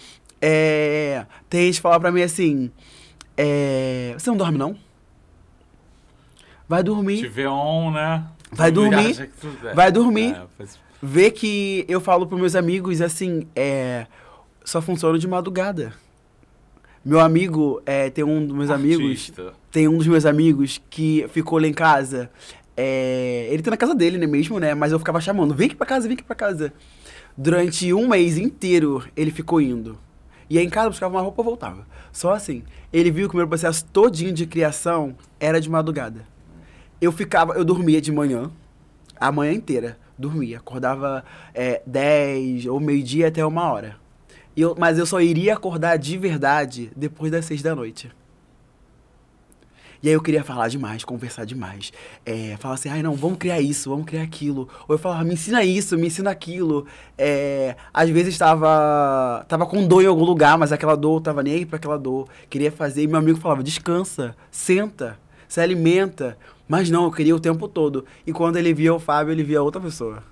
é... 0.40 1.26
tem 1.50 1.66
gente 1.66 1.76
que 1.76 1.80
fala 1.82 2.00
pra 2.00 2.12
mim 2.12 2.22
assim, 2.22 2.70
é... 3.36 4.14
você 4.16 4.30
não 4.30 4.36
dorme 4.36 4.56
não? 4.58 4.76
Vai 6.68 6.82
dormir. 6.82 7.18
Tiver 7.18 7.48
on, 7.48 7.90
né? 7.90 8.24
Vai 8.50 8.70
dormir. 8.70 9.30
Vai 9.74 9.92
dormir. 9.92 10.34
É. 10.58 10.64
Vê 11.02 11.30
que 11.30 11.84
eu 11.88 12.00
falo 12.00 12.26
pros 12.26 12.40
meus 12.40 12.54
amigos 12.54 13.02
assim, 13.02 13.46
é... 13.54 14.06
só 14.64 14.80
funciona 14.80 15.18
de 15.18 15.28
madrugada. 15.28 15.92
Meu 17.04 17.20
amigo, 17.20 17.82
é, 17.84 18.08
tem 18.08 18.24
um 18.24 18.46
dos 18.46 18.56
meus 18.56 18.70
Artista. 18.70 19.42
amigos. 19.42 19.58
Tem 19.70 19.86
um 19.86 19.98
dos 19.98 20.06
meus 20.06 20.24
amigos 20.24 20.80
que 20.88 21.26
ficou 21.28 21.58
lá 21.58 21.66
em 21.66 21.72
casa. 21.72 22.30
É, 22.74 23.46
ele 23.50 23.62
tá 23.62 23.70
na 23.70 23.76
casa 23.76 23.94
dele, 23.94 24.16
né, 24.16 24.26
mesmo, 24.26 24.58
né? 24.58 24.74
Mas 24.74 24.90
eu 24.90 24.98
ficava 24.98 25.20
chamando, 25.20 25.54
vem 25.54 25.66
aqui 25.66 25.76
pra 25.76 25.86
casa, 25.86 26.08
vem 26.08 26.14
aqui 26.14 26.24
pra 26.24 26.34
casa. 26.34 26.72
Durante 27.36 27.92
um 27.92 28.08
mês 28.08 28.38
inteiro, 28.38 29.04
ele 29.14 29.30
ficou 29.30 29.60
indo. 29.60 29.98
E 30.48 30.58
aí 30.58 30.64
em 30.64 30.70
casa 30.70 30.88
buscava 30.88 31.14
uma 31.14 31.20
roupa 31.20 31.42
e 31.42 31.44
voltava. 31.44 31.86
Só 32.10 32.32
assim. 32.32 32.62
Ele 32.92 33.10
viu 33.10 33.28
que 33.28 33.34
o 33.34 33.38
meu 33.38 33.48
processo 33.48 33.84
todinho 33.92 34.32
de 34.32 34.46
criação 34.46 35.14
era 35.38 35.60
de 35.60 35.68
madrugada. 35.68 36.26
Eu 37.00 37.12
ficava, 37.12 37.54
eu 37.54 37.64
dormia 37.64 38.00
de 38.00 38.12
manhã, 38.12 38.50
a 39.20 39.30
manhã 39.30 39.52
inteira. 39.52 39.98
Dormia. 40.16 40.58
Acordava 40.58 41.24
é, 41.52 41.82
10 41.86 42.66
ou 42.66 42.80
meio-dia 42.80 43.28
até 43.28 43.44
uma 43.44 43.70
hora. 43.70 43.96
Eu, 44.56 44.76
mas 44.78 44.98
eu 44.98 45.06
só 45.06 45.20
iria 45.20 45.54
acordar 45.54 45.96
de 45.96 46.16
verdade 46.16 46.90
depois 46.94 47.30
das 47.30 47.44
seis 47.44 47.62
da 47.62 47.74
noite. 47.74 48.10
E 50.04 50.08
aí 50.08 50.12
eu 50.12 50.20
queria 50.20 50.44
falar 50.44 50.68
demais, 50.68 51.02
conversar 51.02 51.46
demais. 51.46 51.90
É, 52.26 52.58
falar 52.60 52.74
assim, 52.74 52.90
ai 52.90 53.02
não, 53.02 53.14
vamos 53.14 53.38
criar 53.38 53.58
isso, 53.62 53.88
vamos 53.88 54.04
criar 54.04 54.22
aquilo. 54.22 54.68
Ou 54.86 54.96
eu 54.96 54.98
falava, 54.98 55.24
me 55.24 55.32
ensina 55.32 55.64
isso, 55.64 55.96
me 55.96 56.08
ensina 56.08 56.30
aquilo. 56.30 56.86
É, 57.16 57.74
às 57.92 58.10
vezes 58.10 58.34
estava 58.34 59.46
tava 59.48 59.64
com 59.64 59.86
dor 59.86 60.02
em 60.02 60.06
algum 60.06 60.24
lugar, 60.24 60.58
mas 60.58 60.72
aquela 60.72 60.94
dor, 60.94 61.22
tava 61.22 61.42
nem 61.42 61.54
aí 61.54 61.64
pra 61.64 61.78
aquela 61.78 61.98
dor. 61.98 62.28
Queria 62.50 62.70
fazer, 62.70 63.02
e 63.02 63.06
meu 63.06 63.16
amigo 63.16 63.40
falava, 63.40 63.62
descansa, 63.62 64.36
senta, 64.50 65.18
se 65.48 65.58
alimenta. 65.58 66.36
Mas 66.68 66.90
não, 66.90 67.04
eu 67.04 67.10
queria 67.10 67.34
o 67.34 67.40
tempo 67.40 67.66
todo. 67.66 68.04
E 68.26 68.32
quando 68.32 68.58
ele 68.58 68.74
via 68.74 68.94
o 68.94 68.98
Fábio, 69.00 69.32
ele 69.32 69.42
via 69.42 69.62
outra 69.62 69.80
pessoa. 69.80 70.22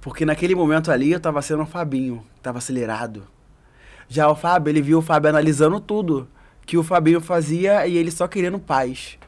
Porque 0.00 0.24
naquele 0.24 0.54
momento 0.54 0.90
ali 0.90 1.12
eu 1.12 1.20
tava 1.20 1.42
sendo 1.42 1.62
o 1.62 1.66
Fabinho, 1.66 2.24
tava 2.42 2.58
acelerado. 2.58 3.26
Já 4.08 4.28
o 4.28 4.36
Fábio, 4.36 4.70
ele 4.70 4.82
viu 4.82 4.98
o 4.98 5.02
Fábio 5.02 5.30
analisando 5.30 5.80
tudo 5.80 6.28
que 6.64 6.76
o 6.76 6.82
Fabinho 6.82 7.20
fazia 7.20 7.86
e 7.86 7.96
ele 7.96 8.10
só 8.10 8.26
querendo 8.26 8.58
paz. 8.58 9.18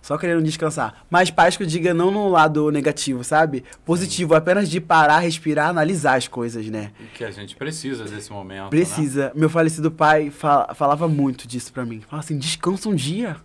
Só 0.00 0.16
querendo 0.16 0.42
descansar. 0.42 1.04
Mas 1.10 1.30
paz 1.30 1.56
que 1.56 1.62
eu 1.62 1.66
diga 1.66 1.92
não 1.92 2.10
no 2.10 2.28
lado 2.28 2.70
negativo, 2.70 3.22
sabe? 3.24 3.64
Positivo, 3.84 4.34
apenas 4.34 4.68
de 4.68 4.80
parar, 4.80 5.18
respirar, 5.18 5.68
analisar 5.68 6.16
as 6.16 6.28
coisas, 6.28 6.66
né? 6.70 6.92
Que 7.14 7.24
a 7.24 7.30
gente 7.30 7.56
precisa 7.56 8.04
desse 8.04 8.32
momento. 8.32 8.70
Precisa. 8.70 9.26
Né? 9.26 9.32
Meu 9.34 9.50
falecido 9.50 9.90
pai 9.90 10.30
fala, 10.30 10.72
falava 10.74 11.08
muito 11.08 11.46
disso 11.46 11.72
pra 11.72 11.84
mim. 11.84 12.00
Falava 12.00 12.24
assim: 12.24 12.38
descansa 12.38 12.88
um 12.88 12.94
dia. 12.94 13.36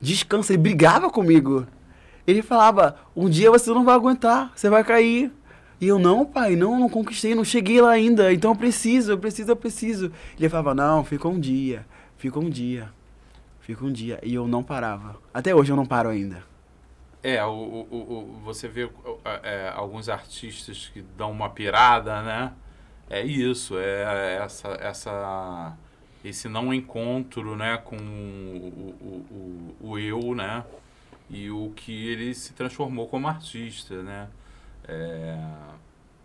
Descansa. 0.00 0.52
Ele 0.52 0.62
brigava 0.62 1.08
comigo. 1.10 1.66
Ele 2.26 2.42
falava: 2.42 2.96
um 3.16 3.28
dia 3.30 3.50
você 3.50 3.70
não 3.70 3.84
vai 3.84 3.94
aguentar, 3.94 4.52
você 4.54 4.68
vai 4.68 4.84
cair. 4.84 5.32
E 5.84 5.88
eu, 5.88 5.98
não, 5.98 6.24
pai, 6.24 6.56
não, 6.56 6.80
não 6.80 6.88
conquistei, 6.88 7.34
não 7.34 7.44
cheguei 7.44 7.78
lá 7.78 7.90
ainda, 7.90 8.32
então 8.32 8.52
eu 8.52 8.56
preciso, 8.56 9.12
eu 9.12 9.18
preciso, 9.18 9.50
eu 9.50 9.56
preciso. 9.56 10.10
Ele 10.38 10.48
falava, 10.48 10.74
não, 10.74 11.04
fica 11.04 11.28
um 11.28 11.38
dia, 11.38 11.84
fica 12.16 12.38
um 12.38 12.48
dia, 12.48 12.90
fica 13.60 13.84
um 13.84 13.92
dia. 13.92 14.18
E 14.22 14.32
eu 14.32 14.48
não 14.48 14.62
parava. 14.62 15.20
Até 15.34 15.54
hoje 15.54 15.70
eu 15.70 15.76
não 15.76 15.84
paro 15.84 16.08
ainda. 16.08 16.42
É, 17.22 17.44
o, 17.44 17.50
o, 17.50 17.96
o 17.96 18.40
você 18.42 18.66
vê 18.66 18.88
é, 19.42 19.70
alguns 19.74 20.08
artistas 20.08 20.90
que 20.90 21.02
dão 21.02 21.30
uma 21.30 21.50
pirada, 21.50 22.22
né? 22.22 22.52
É 23.10 23.22
isso, 23.22 23.78
é 23.78 24.38
essa, 24.42 24.68
essa, 24.80 25.76
esse 26.24 26.48
não 26.48 26.72
encontro, 26.72 27.56
né, 27.56 27.76
com 27.76 27.96
o, 27.96 28.94
o, 29.02 29.84
o, 29.84 29.90
o 29.90 29.98
eu, 29.98 30.34
né? 30.34 30.64
E 31.28 31.50
o 31.50 31.74
que 31.76 32.08
ele 32.08 32.32
se 32.34 32.54
transformou 32.54 33.06
como 33.06 33.28
artista, 33.28 34.02
né? 34.02 34.28
É, 34.86 35.38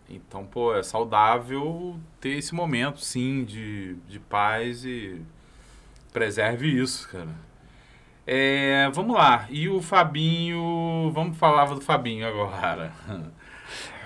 então, 0.08 0.44
pô, 0.44 0.74
é 0.74 0.82
saudável 0.82 1.98
ter 2.20 2.30
esse 2.30 2.54
momento, 2.54 3.00
sim, 3.00 3.44
de, 3.44 3.94
de 4.08 4.18
paz 4.18 4.84
e 4.84 5.22
preserve 6.12 6.68
isso, 6.68 7.08
cara. 7.08 7.50
É, 8.26 8.90
vamos 8.92 9.16
lá. 9.16 9.46
E 9.50 9.68
o 9.68 9.80
Fabinho. 9.80 11.10
Vamos 11.12 11.36
falar 11.38 11.64
do 11.66 11.80
Fabinho 11.80 12.26
agora. 12.26 12.92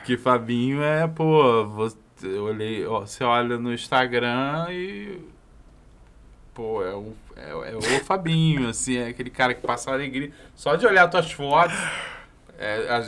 que 0.04 0.16
Fabinho 0.16 0.82
é, 0.82 1.06
pô, 1.06 1.66
você, 1.66 1.96
eu 2.22 2.44
olhei, 2.44 2.86
ó, 2.86 3.00
você 3.00 3.24
olha 3.24 3.58
no 3.58 3.72
Instagram 3.72 4.66
e. 4.70 5.20
Pô, 6.52 6.82
é 6.82 6.94
o, 6.94 7.14
é, 7.36 7.50
é 7.72 7.76
o 7.76 8.04
Fabinho, 8.04 8.68
assim, 8.70 8.96
é 8.96 9.08
aquele 9.08 9.30
cara 9.30 9.54
que 9.54 9.66
passa 9.66 9.90
alegria. 9.90 10.30
Só 10.54 10.76
de 10.76 10.86
olhar 10.86 11.08
tuas 11.08 11.30
fotos. 11.32 11.76
É, 12.58 13.02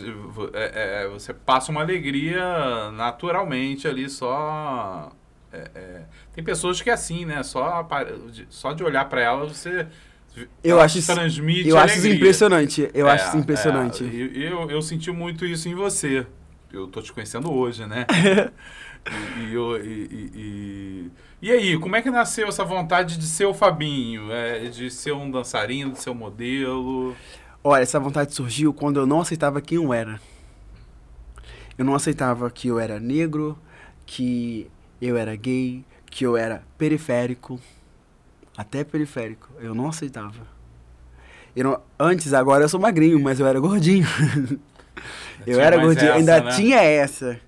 é, 0.54 1.04
é, 1.04 1.08
você 1.08 1.32
passa 1.32 1.70
uma 1.70 1.80
alegria 1.80 2.90
naturalmente 2.92 3.86
ali, 3.86 4.08
só. 4.08 5.10
É, 5.52 5.70
é, 5.74 6.02
tem 6.34 6.42
pessoas 6.42 6.80
que 6.80 6.90
é 6.90 6.92
assim, 6.92 7.24
né? 7.24 7.42
Só, 7.42 7.86
só 8.48 8.72
de 8.72 8.82
olhar 8.82 9.08
para 9.08 9.20
ela 9.20 9.46
você. 9.46 9.86
Eu 10.62 10.80
acho 10.80 10.98
isso, 10.98 11.14
transmite 11.14 11.68
eu 11.68 11.78
acho 11.78 11.96
isso 11.96 12.08
impressionante. 12.08 12.90
Eu 12.92 13.08
acho 13.08 13.28
isso 13.28 13.38
impressionante. 13.38 14.04
eu, 14.34 14.70
eu, 14.70 14.82
senti 14.82 15.10
muito 15.10 15.46
isso 15.46 15.68
em 15.68 15.74
você. 15.74 16.26
eu 16.70 16.86
tô 16.88 17.00
te 17.00 17.10
conhecendo 17.12 17.50
hoje, 17.50 17.86
né? 17.86 18.04
e, 19.40 19.54
e, 19.54 19.54
e, 19.54 20.08
e- 20.12 20.30
e- 20.34 21.10
e 21.40 21.52
aí, 21.52 21.78
como 21.78 21.94
é 21.94 22.02
que 22.02 22.10
nasceu 22.10 22.48
essa 22.48 22.64
vontade 22.64 23.16
de 23.18 23.24
ser 23.26 23.44
o 23.44 23.54
Fabinho? 23.54 24.32
É, 24.32 24.68
de 24.68 24.90
ser 24.90 25.12
um 25.12 25.30
dançarino, 25.30 25.92
de 25.92 26.00
ser 26.00 26.10
um 26.10 26.14
modelo? 26.14 27.14
Olha, 27.68 27.82
essa 27.82 27.98
vontade 27.98 28.32
surgiu 28.32 28.72
quando 28.72 29.00
eu 29.00 29.06
não 29.06 29.20
aceitava 29.20 29.60
quem 29.60 29.74
eu 29.74 29.92
era. 29.92 30.20
Eu 31.76 31.84
não 31.84 31.96
aceitava 31.96 32.48
que 32.48 32.68
eu 32.68 32.78
era 32.78 33.00
negro, 33.00 33.58
que 34.06 34.70
eu 35.02 35.16
era 35.16 35.34
gay, 35.34 35.84
que 36.08 36.24
eu 36.24 36.36
era 36.36 36.62
periférico. 36.78 37.58
Até 38.56 38.84
periférico. 38.84 39.48
Eu 39.58 39.74
não 39.74 39.88
aceitava. 39.88 40.46
Eu 41.56 41.64
não- 41.64 41.80
antes, 41.98 42.32
agora 42.32 42.62
eu 42.62 42.68
sou 42.68 42.78
magrinho, 42.78 43.18
mas 43.18 43.40
eu 43.40 43.46
era 43.48 43.58
gordinho. 43.58 44.06
eu 45.44 45.58
era 45.58 45.76
gordinho, 45.76 46.10
essa, 46.10 46.18
ainda 46.18 46.40
né? 46.44 46.52
tinha 46.52 46.80
essa. 46.80 47.40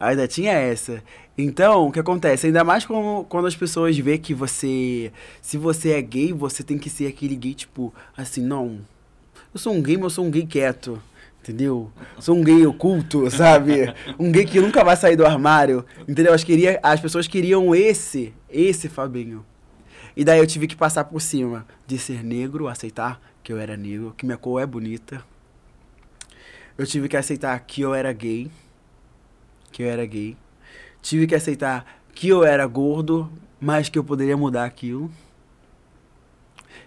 Ainda 0.00 0.26
tinha 0.26 0.54
essa. 0.54 1.00
Então, 1.38 1.86
o 1.86 1.92
que 1.92 2.00
acontece? 2.00 2.48
Ainda 2.48 2.64
mais 2.64 2.84
quando, 2.84 3.24
quando 3.26 3.46
as 3.46 3.54
pessoas 3.54 3.96
vê 3.96 4.18
que 4.18 4.34
você. 4.34 5.12
Se 5.40 5.56
você 5.56 5.92
é 5.92 6.02
gay, 6.02 6.32
você 6.32 6.64
tem 6.64 6.78
que 6.78 6.90
ser 6.90 7.06
aquele 7.06 7.36
gay, 7.36 7.54
tipo, 7.54 7.94
assim, 8.16 8.42
não. 8.42 8.80
Eu 9.52 9.60
sou 9.60 9.74
um 9.74 9.82
gay, 9.82 9.96
mas 9.96 10.04
eu 10.04 10.10
sou 10.10 10.24
um 10.24 10.30
gay 10.30 10.46
quieto. 10.46 11.00
Entendeu? 11.42 11.90
Sou 12.20 12.36
um 12.36 12.42
gay 12.42 12.64
oculto, 12.66 13.28
sabe? 13.32 13.92
Um 14.18 14.30
gay 14.30 14.46
que 14.46 14.60
nunca 14.60 14.84
vai 14.84 14.96
sair 14.96 15.16
do 15.16 15.26
armário. 15.26 15.84
Entendeu? 16.08 16.32
As, 16.32 16.42
queria, 16.42 16.78
as 16.82 17.00
pessoas 17.00 17.26
queriam 17.26 17.74
esse, 17.74 18.32
esse 18.48 18.88
Fabinho. 18.88 19.44
E 20.16 20.24
daí 20.24 20.38
eu 20.38 20.46
tive 20.46 20.66
que 20.66 20.76
passar 20.76 21.04
por 21.04 21.20
cima 21.20 21.66
de 21.86 21.98
ser 21.98 22.22
negro, 22.22 22.68
aceitar 22.68 23.20
que 23.42 23.52
eu 23.52 23.58
era 23.58 23.76
negro, 23.76 24.14
que 24.16 24.24
minha 24.24 24.38
cor 24.38 24.62
é 24.62 24.66
bonita. 24.66 25.22
Eu 26.78 26.86
tive 26.86 27.08
que 27.08 27.16
aceitar 27.16 27.58
que 27.60 27.82
eu 27.82 27.94
era 27.94 28.12
gay. 28.12 28.50
Que 29.70 29.82
eu 29.82 29.88
era 29.88 30.06
gay. 30.06 30.36
Tive 31.02 31.26
que 31.26 31.34
aceitar 31.34 32.00
que 32.14 32.28
eu 32.28 32.44
era 32.44 32.66
gordo, 32.66 33.30
mas 33.60 33.88
que 33.88 33.98
eu 33.98 34.04
poderia 34.04 34.36
mudar 34.36 34.64
aquilo. 34.64 35.10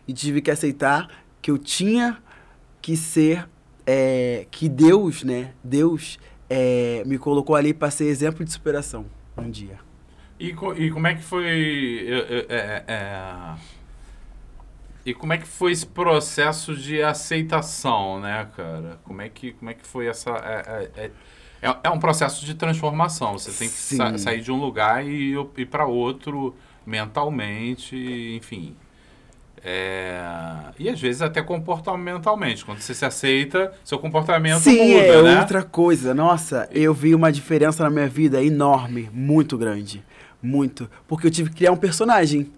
E 0.07 0.13
tive 0.13 0.41
que 0.41 0.49
aceitar 0.49 1.09
que 1.41 1.51
eu 1.51 1.57
tinha 1.57 2.23
que 2.85 2.95
ser. 2.95 3.47
é, 3.87 4.45
que 4.51 4.69
Deus, 4.69 5.23
né? 5.23 5.53
Deus 5.63 6.19
é, 6.49 7.03
me 7.05 7.17
colocou 7.17 7.55
ali 7.55 7.73
para 7.73 7.89
ser 7.89 8.05
exemplo 8.05 8.45
de 8.45 8.51
superação 8.51 9.05
um 9.37 9.49
dia. 9.49 9.79
E, 10.39 10.53
co- 10.53 10.73
e 10.75 10.91
como 10.91 11.07
é 11.07 11.15
que 11.15 11.23
foi. 11.23 11.45
é, 12.07 12.45
é, 12.49 12.83
é, 12.87 13.55
e 15.05 15.13
como 15.13 15.33
é 15.33 15.37
que 15.37 15.47
foi 15.47 15.71
esse 15.71 15.85
processo 15.85 16.75
de 16.75 17.01
aceitação, 17.01 18.19
né, 18.19 18.47
cara? 18.55 18.99
Como 19.03 19.21
é 19.21 19.29
que, 19.29 19.53
como 19.53 19.69
é 19.71 19.73
que 19.73 19.85
foi 19.85 20.07
essa. 20.07 20.31
É, 20.31 21.11
é, 21.83 21.89
um 21.89 21.99
processo 21.99 22.45
de 22.45 22.53
transformação. 22.53 23.33
Você 23.33 23.51
tem 23.51 23.67
que 23.67 23.75
sa- 23.75 24.17
sair 24.17 24.41
de 24.41 24.51
um 24.51 24.59
lugar 24.59 25.05
e 25.07 25.33
ir 25.57 25.65
para 25.67 25.85
outro 25.85 26.55
mentalmente, 26.85 27.95
enfim. 28.35 28.75
É, 29.67 30.21
e 30.77 30.87
às 30.87 31.01
vezes 31.01 31.23
até 31.23 31.41
comportamentalmente. 31.41 32.63
Quando 32.63 32.79
você 32.79 32.93
se 32.93 33.03
aceita, 33.03 33.73
seu 33.83 33.97
comportamento 33.97 34.59
Sim, 34.59 34.93
muda, 34.93 35.05
é 35.05 35.21
né? 35.23 35.39
outra 35.39 35.63
coisa. 35.63 36.13
Nossa, 36.13 36.69
eu 36.71 36.93
vi 36.93 37.15
uma 37.15 37.31
diferença 37.31 37.83
na 37.83 37.89
minha 37.89 38.07
vida 38.07 38.43
enorme, 38.43 39.09
muito 39.11 39.57
grande. 39.57 40.03
Muito. 40.39 40.87
Porque 41.07 41.25
eu 41.25 41.31
tive 41.31 41.49
que 41.49 41.55
criar 41.55 41.71
um 41.71 41.77
personagem. 41.77 42.51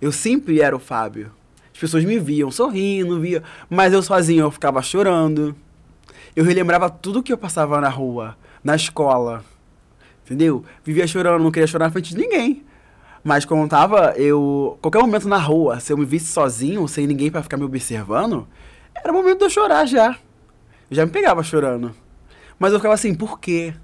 Eu 0.00 0.10
sempre 0.10 0.62
era 0.62 0.74
o 0.74 0.78
Fábio. 0.78 1.30
As 1.70 1.78
pessoas 1.78 2.02
me 2.02 2.18
viam 2.18 2.50
sorrindo, 2.50 3.20
via, 3.20 3.42
mas 3.68 3.92
eu 3.92 4.02
sozinho 4.02 4.44
eu 4.44 4.50
ficava 4.50 4.80
chorando. 4.80 5.54
Eu 6.34 6.44
relembrava 6.44 6.88
tudo 6.88 7.22
que 7.22 7.30
eu 7.30 7.36
passava 7.36 7.78
na 7.78 7.90
rua, 7.90 8.38
na 8.64 8.74
escola. 8.74 9.44
Entendeu? 10.24 10.64
Vivia 10.82 11.06
chorando, 11.06 11.42
não 11.42 11.50
queria 11.50 11.66
chorar 11.66 11.86
na 11.86 11.92
frente 11.92 12.14
de 12.14 12.20
ninguém. 12.22 12.64
Mas 13.22 13.44
quando 13.44 13.68
tava, 13.68 14.14
eu. 14.16 14.78
Qualquer 14.80 15.00
momento 15.00 15.28
na 15.28 15.36
rua, 15.36 15.78
se 15.78 15.92
eu 15.92 15.96
me 15.98 16.04
visse 16.04 16.32
sozinho, 16.32 16.86
sem 16.88 17.06
ninguém 17.06 17.30
pra 17.30 17.42
ficar 17.42 17.56
me 17.56 17.64
observando, 17.64 18.48
era 18.94 19.12
o 19.12 19.14
momento 19.14 19.38
de 19.38 19.44
eu 19.44 19.50
chorar 19.50 19.86
já. 19.86 20.16
Eu 20.90 20.96
já 20.96 21.04
me 21.04 21.12
pegava 21.12 21.42
chorando. 21.42 21.94
Mas 22.58 22.72
eu 22.72 22.78
ficava 22.78 22.94
assim, 22.94 23.14
por 23.14 23.38
quê? 23.38 23.74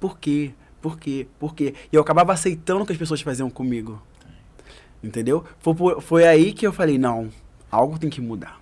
Por 0.00 0.18
quê? 0.18 0.52
Por 0.80 0.98
quê? 0.98 1.26
Por 1.38 1.54
quê? 1.54 1.74
E 1.92 1.96
eu 1.96 2.02
acabava 2.02 2.32
aceitando 2.32 2.82
o 2.82 2.86
que 2.86 2.92
as 2.92 2.98
pessoas 2.98 3.20
faziam 3.20 3.50
comigo. 3.50 4.00
Entendeu? 5.02 5.44
Foi, 5.58 6.00
foi 6.00 6.26
aí 6.26 6.52
que 6.52 6.66
eu 6.66 6.72
falei, 6.72 6.98
não, 6.98 7.28
algo 7.70 7.98
tem 7.98 8.10
que 8.10 8.20
mudar. 8.20 8.60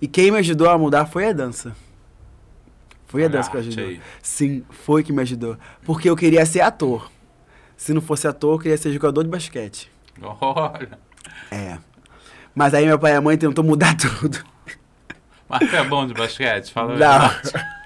E 0.00 0.06
quem 0.08 0.30
me 0.30 0.38
ajudou 0.38 0.68
a 0.68 0.78
mudar 0.78 1.06
foi 1.06 1.28
a 1.28 1.32
dança. 1.32 1.74
Foi 3.06 3.22
a 3.22 3.24
Olha 3.26 3.32
dança 3.32 3.50
que 3.50 3.56
a 3.56 3.60
arte 3.60 3.68
ajudou. 3.70 3.90
aí. 3.90 4.00
Sim, 4.22 4.64
foi 4.70 5.02
que 5.02 5.12
me 5.12 5.20
ajudou. 5.22 5.56
Porque 5.84 6.08
eu 6.08 6.16
queria 6.16 6.46
ser 6.46 6.60
ator. 6.60 7.10
Se 7.80 7.94
não 7.94 8.02
fosse 8.02 8.28
ator, 8.28 8.56
eu 8.56 8.58
queria 8.58 8.76
ser 8.76 8.92
jogador 8.92 9.22
de 9.22 9.30
basquete. 9.30 9.90
Olha. 10.20 10.98
É. 11.50 11.78
Mas 12.54 12.74
aí 12.74 12.84
meu 12.84 12.98
pai 12.98 13.12
e 13.12 13.14
a 13.14 13.22
mãe 13.22 13.38
tentou 13.38 13.64
mudar 13.64 13.96
tudo. 14.20 14.38
Mas 15.48 15.72
é 15.72 15.82
bom 15.82 16.06
de 16.06 16.12
basquete? 16.12 16.70
Fala 16.74 16.94
Não. 16.98 17.30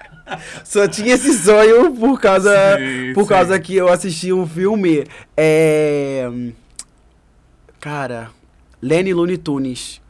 Só 0.65 0.89
tinha 0.89 1.15
esse 1.15 1.33
sonho 1.39 1.95
por 1.95 2.21
causa, 2.21 2.51
Sim, 2.77 3.13
por 3.15 3.23
sim. 3.23 3.29
causa 3.29 3.61
que 3.61 3.77
eu 3.77 3.89
assisti 3.89 4.33
um 4.33 4.45
filme. 4.49 5.07
É. 5.37 6.29
Cara, 7.81 8.31
Lenny 8.83 9.15
Looney 9.15 9.37
Tunes, 9.39 10.01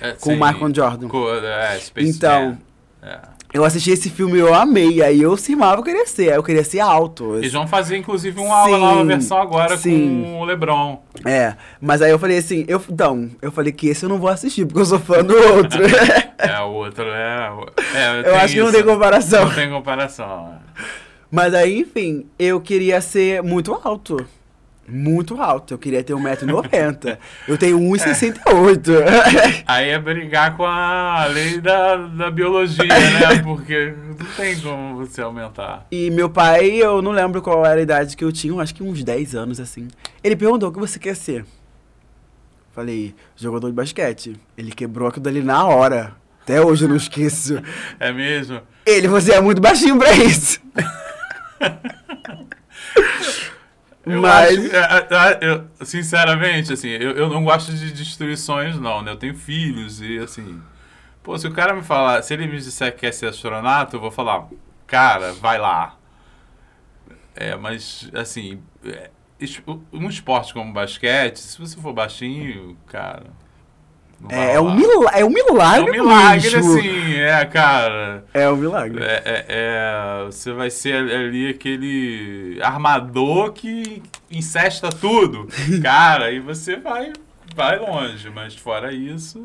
É, 0.00 0.12
com 0.14 0.30
o 0.30 0.32
sim. 0.34 0.40
Michael 0.40 0.74
Jordan. 0.74 1.08
Co- 1.08 1.32
é, 1.32 1.78
Space 1.78 2.10
Então, 2.10 2.58
Jam. 3.02 3.08
É. 3.08 3.20
eu 3.52 3.64
assisti 3.64 3.90
esse 3.90 4.10
filme 4.10 4.36
e 4.36 4.40
eu 4.40 4.54
amei. 4.54 5.02
Aí 5.02 5.22
eu 5.22 5.36
cismava 5.36 5.80
eu 5.80 5.84
queria 5.84 6.06
ser. 6.06 6.30
Aí 6.30 6.36
eu 6.36 6.42
queria 6.42 6.64
ser 6.64 6.80
alto. 6.80 7.36
Eles 7.36 7.52
vão 7.52 7.66
fazer, 7.66 7.96
inclusive, 7.96 8.38
uma 8.38 8.54
aula 8.54 8.76
Sim, 8.76 8.82
nova 8.82 9.04
versão 9.04 9.38
agora 9.38 9.76
sim. 9.76 10.22
com 10.22 10.40
o 10.40 10.44
LeBron. 10.44 11.02
É, 11.24 11.54
mas 11.80 12.02
aí 12.02 12.10
eu 12.10 12.18
falei 12.18 12.38
assim, 12.38 12.64
eu, 12.68 12.82
então, 12.90 13.30
eu 13.40 13.50
falei 13.50 13.72
que 13.72 13.88
esse 13.88 14.04
eu 14.04 14.08
não 14.08 14.18
vou 14.18 14.28
assistir, 14.28 14.66
porque 14.66 14.80
eu 14.80 14.86
sou 14.86 14.98
fã 14.98 15.24
do 15.24 15.34
outro. 15.34 15.80
É, 16.40 16.60
o 16.60 16.68
outro 16.68 17.02
é... 17.04 17.50
é 17.96 18.22
eu 18.24 18.36
acho 18.36 18.54
que 18.54 18.60
não 18.60 18.68
isso. 18.68 18.76
tem 18.76 18.84
comparação. 18.84 19.46
Não 19.46 19.54
tem 19.56 19.68
comparação. 19.68 20.54
é. 20.54 20.82
Mas 21.28 21.52
aí, 21.52 21.80
enfim, 21.80 22.26
eu 22.38 22.60
queria 22.60 23.00
ser 23.00 23.42
muito 23.42 23.74
alto. 23.74 24.24
Muito 24.88 25.40
alto. 25.40 25.74
Eu 25.74 25.78
queria 25.78 26.02
ter 26.02 26.14
1,90m. 26.14 27.18
Eu 27.46 27.58
tenho 27.58 27.78
1,68m. 27.78 29.62
Aí 29.66 29.90
é 29.90 29.98
brigar 29.98 30.56
com 30.56 30.64
a 30.64 31.26
lei 31.26 31.60
da, 31.60 31.96
da 31.96 32.30
biologia, 32.30 32.86
né? 32.86 33.42
Porque 33.44 33.94
não 34.06 34.26
tem 34.36 34.58
como 34.60 34.96
você 34.96 35.20
aumentar. 35.20 35.86
E 35.90 36.10
meu 36.10 36.30
pai, 36.30 36.70
eu 36.82 37.02
não 37.02 37.12
lembro 37.12 37.42
qual 37.42 37.64
era 37.64 37.78
a 37.78 37.82
idade 37.82 38.16
que 38.16 38.24
eu 38.24 38.32
tinha, 38.32 38.60
acho 38.60 38.74
que 38.74 38.82
uns 38.82 39.04
10 39.04 39.34
anos, 39.34 39.60
assim. 39.60 39.88
Ele 40.24 40.36
perguntou, 40.36 40.70
o 40.70 40.72
que 40.72 40.78
você 40.78 40.98
quer 40.98 41.14
ser? 41.14 41.44
Falei, 42.72 43.14
jogador 43.36 43.68
de 43.68 43.74
basquete. 43.74 44.36
Ele 44.56 44.70
quebrou 44.70 45.08
aquilo 45.08 45.24
dali 45.24 45.42
na 45.42 45.64
hora. 45.64 46.12
Até 46.42 46.60
hoje 46.62 46.84
eu 46.84 46.88
não 46.88 46.96
esqueço. 46.96 47.60
É 48.00 48.10
mesmo? 48.12 48.60
Ele, 48.86 49.06
você 49.06 49.32
é 49.32 49.40
muito 49.40 49.60
baixinho 49.60 49.98
pra 49.98 50.12
isso. 50.12 50.60
Eu 54.10 54.22
Mas- 54.22 54.58
acho- 54.58 54.76
é, 54.76 54.78
é, 54.78 55.46
é, 55.46 55.50
eu, 55.50 55.68
sinceramente, 55.86 56.72
assim, 56.72 56.88
eu, 56.88 57.12
eu 57.12 57.28
não 57.28 57.44
gosto 57.44 57.72
de 57.72 57.92
destruições, 57.92 58.78
não, 58.78 59.02
né? 59.02 59.12
Eu 59.12 59.16
tenho 59.16 59.34
filhos 59.34 60.00
e, 60.00 60.18
assim... 60.18 60.60
Pô, 61.22 61.36
se 61.38 61.46
o 61.46 61.52
cara 61.52 61.74
me 61.74 61.82
falar... 61.82 62.22
Se 62.22 62.32
ele 62.34 62.46
me 62.46 62.56
disser 62.58 62.92
que 62.92 63.00
quer 63.00 63.12
ser 63.12 63.26
astronauta, 63.26 63.96
eu 63.96 64.00
vou 64.00 64.10
falar... 64.10 64.46
Cara, 64.86 65.32
vai 65.34 65.58
lá. 65.58 65.96
É, 67.34 67.56
mas, 67.56 68.10
assim... 68.14 68.62
é, 68.84 69.10
um 69.92 70.08
esporte 70.08 70.52
como 70.52 70.72
basquete, 70.72 71.38
se 71.38 71.58
você 71.58 71.80
for 71.80 71.92
baixinho, 71.92 72.76
cara... 72.86 73.24
É, 74.28 74.54
é 74.54 74.60
um 74.60 74.74
milagre, 74.74 75.20
é 75.20 75.24
um 75.24 75.28
É 75.28 75.32
milagre, 75.32 76.00
um 76.00 76.04
milagre, 76.04 76.56
assim, 76.56 77.14
é, 77.14 77.44
cara... 77.44 78.24
É 78.34 78.50
um 78.50 78.56
milagre. 78.56 79.02
É, 79.02 79.22
é- 79.24 79.46
é, 79.48 80.24
você 80.26 80.52
vai 80.52 80.70
ser 80.70 80.96
ali 80.96 81.48
aquele 81.48 82.58
armador 82.60 83.52
que 83.52 84.02
incesta 84.30 84.88
tudo. 84.90 85.48
Cara, 85.82 86.32
e 86.32 86.40
você 86.40 86.76
vai, 86.76 87.12
vai 87.54 87.78
longe, 87.78 88.28
mas 88.30 88.56
fora 88.56 88.92
isso. 88.92 89.44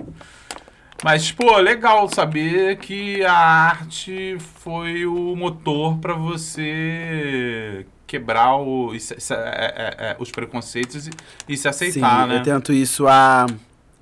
Mas, 1.03 1.31
pô, 1.31 1.57
legal 1.57 2.09
saber 2.09 2.77
que 2.77 3.23
a 3.25 3.33
arte 3.33 4.38
foi 4.63 5.05
o 5.05 5.36
motor 5.36 5.97
pra 5.99 6.13
você 6.13 7.86
quebrar 8.07 8.55
o, 8.57 8.93
é- 8.95 8.97
é- 9.29 9.95
é, 10.12 10.15
os 10.19 10.31
preconceitos 10.31 11.07
e, 11.07 11.12
e 11.47 11.57
se 11.57 11.67
aceitar, 11.67 12.23
Sim, 12.23 12.29
né? 12.29 12.38
eu 12.39 12.43
tento 12.43 12.71
isso 12.73 13.07
há... 13.07 13.45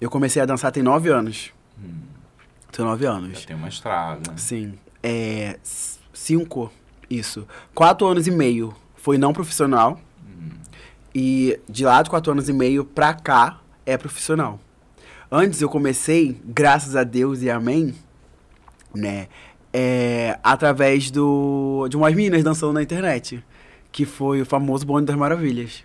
Eu 0.01 0.09
comecei 0.09 0.41
a 0.41 0.45
dançar 0.45 0.71
tem 0.71 0.83
9 0.83 1.09
anos. 1.09 1.53
Tem 2.71 2.83
9 2.83 3.03
Já 3.03 3.11
anos. 3.11 3.45
tem 3.45 3.55
uma 3.55 3.69
estrada. 3.69 4.35
Sim. 4.35 4.73
É... 5.01 5.59
Cinco. 6.11 6.71
Isso. 7.09 7.47
Quatro 7.73 8.07
anos 8.07 8.27
e 8.27 8.31
meio 8.31 8.75
foi 8.95 9.17
não 9.17 9.31
profissional. 9.31 9.99
E 11.13 11.59
de 11.69 11.85
lá 11.85 12.01
de 12.01 12.09
quatro 12.09 12.31
anos 12.31 12.49
e 12.49 12.53
meio 12.53 12.83
pra 12.83 13.13
cá 13.13 13.59
é 13.85 13.97
profissional. 13.97 14.59
Antes 15.29 15.61
eu 15.61 15.69
comecei, 15.69 16.41
graças 16.43 16.95
a 16.95 17.03
Deus 17.03 17.41
e 17.41 17.49
amém, 17.49 17.93
né? 18.95 19.27
é, 19.73 20.37
através 20.43 21.09
do, 21.09 21.87
de 21.89 21.95
umas 21.95 22.13
meninas 22.13 22.43
dançando 22.43 22.73
na 22.73 22.83
internet, 22.83 23.43
que 23.91 24.05
foi 24.05 24.41
o 24.41 24.45
famoso 24.45 24.85
Bonde 24.85 25.05
das 25.05 25.15
Maravilhas. 25.15 25.83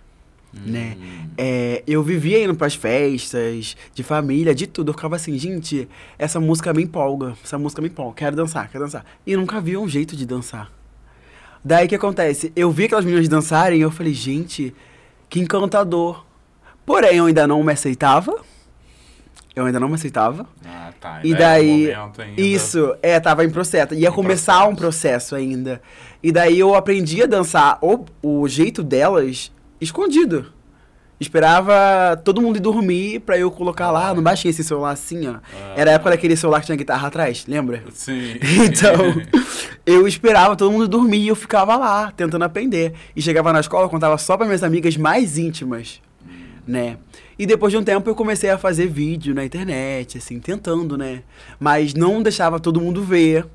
Né? 0.64 0.96
É, 1.36 1.82
eu 1.86 2.02
vivia 2.02 2.42
indo 2.42 2.54
pras 2.54 2.74
festas, 2.74 3.76
de 3.94 4.02
família, 4.02 4.54
de 4.54 4.66
tudo. 4.66 4.90
Eu 4.90 4.94
ficava 4.94 5.16
assim, 5.16 5.36
gente, 5.38 5.88
essa 6.18 6.40
música 6.40 6.72
me 6.72 6.82
empolga, 6.82 7.34
essa 7.44 7.58
música 7.58 7.82
me 7.82 7.88
empolga, 7.88 8.14
quero 8.16 8.36
dançar, 8.36 8.70
quero 8.70 8.84
dançar. 8.84 9.04
E 9.26 9.36
nunca 9.36 9.60
vi 9.60 9.76
um 9.76 9.88
jeito 9.88 10.16
de 10.16 10.24
dançar. 10.24 10.70
Daí 11.64 11.86
o 11.86 11.88
que 11.88 11.94
acontece? 11.96 12.52
Eu 12.54 12.70
vi 12.70 12.84
aquelas 12.84 13.04
meninas 13.04 13.28
dançarem 13.28 13.78
e 13.78 13.82
eu 13.82 13.90
falei, 13.90 14.14
gente, 14.14 14.72
que 15.28 15.40
encantador. 15.40 16.24
Porém, 16.84 17.16
eu 17.16 17.26
ainda 17.26 17.46
não 17.46 17.62
me 17.62 17.72
aceitava. 17.72 18.34
Eu 19.54 19.64
ainda 19.64 19.80
não 19.80 19.88
me 19.88 19.94
aceitava. 19.94 20.46
Ah, 20.64 20.92
tá. 21.00 21.20
E 21.24 21.34
daí, 21.34 21.88
isso, 22.36 22.94
é, 23.02 23.18
tava 23.18 23.44
em 23.44 23.50
processo. 23.50 23.94
Ia 23.94 24.10
Em 24.10 24.12
começar 24.12 24.52
processo. 24.52 24.70
um 24.70 24.76
processo 24.76 25.34
ainda. 25.34 25.82
E 26.22 26.30
daí 26.30 26.58
eu 26.58 26.74
aprendi 26.74 27.22
a 27.22 27.26
dançar 27.26 27.78
o, 27.80 28.04
o 28.22 28.46
jeito 28.46 28.82
delas 28.82 29.50
escondido. 29.80 30.52
Esperava 31.18 32.20
todo 32.22 32.42
mundo 32.42 32.56
ir 32.56 32.60
dormir 32.60 33.20
pra 33.20 33.38
eu 33.38 33.50
colocar 33.50 33.90
lá. 33.90 34.12
Não 34.12 34.22
baixei 34.22 34.50
esse 34.50 34.62
celular 34.62 34.90
assim, 34.90 35.26
ó. 35.26 35.36
Ah. 35.36 35.74
Era 35.74 35.92
a 35.92 35.94
época 35.94 36.10
daquele 36.10 36.36
celular 36.36 36.60
que 36.60 36.66
tinha 36.66 36.76
guitarra 36.76 37.08
atrás, 37.08 37.46
lembra? 37.48 37.82
Sim. 37.92 38.34
Então, 38.66 38.92
eu 39.86 40.06
esperava 40.06 40.54
todo 40.56 40.70
mundo 40.70 40.86
dormir 40.86 41.20
e 41.20 41.28
eu 41.28 41.36
ficava 41.36 41.76
lá, 41.76 42.12
tentando 42.12 42.44
aprender. 42.44 42.92
E 43.14 43.22
chegava 43.22 43.50
na 43.52 43.60
escola, 43.60 43.88
contava 43.88 44.18
só 44.18 44.36
para 44.36 44.44
minhas 44.44 44.62
amigas 44.62 44.96
mais 44.96 45.38
íntimas, 45.38 46.02
né? 46.66 46.98
E 47.38 47.46
depois 47.46 47.70
de 47.70 47.78
um 47.78 47.84
tempo 47.84 48.08
eu 48.08 48.14
comecei 48.14 48.50
a 48.50 48.58
fazer 48.58 48.86
vídeo 48.86 49.34
na 49.34 49.44
internet, 49.44 50.18
assim, 50.18 50.38
tentando, 50.38 50.98
né? 50.98 51.22
Mas 51.58 51.94
não 51.94 52.22
deixava 52.22 52.60
todo 52.60 52.80
mundo 52.80 53.02
ver. 53.02 53.46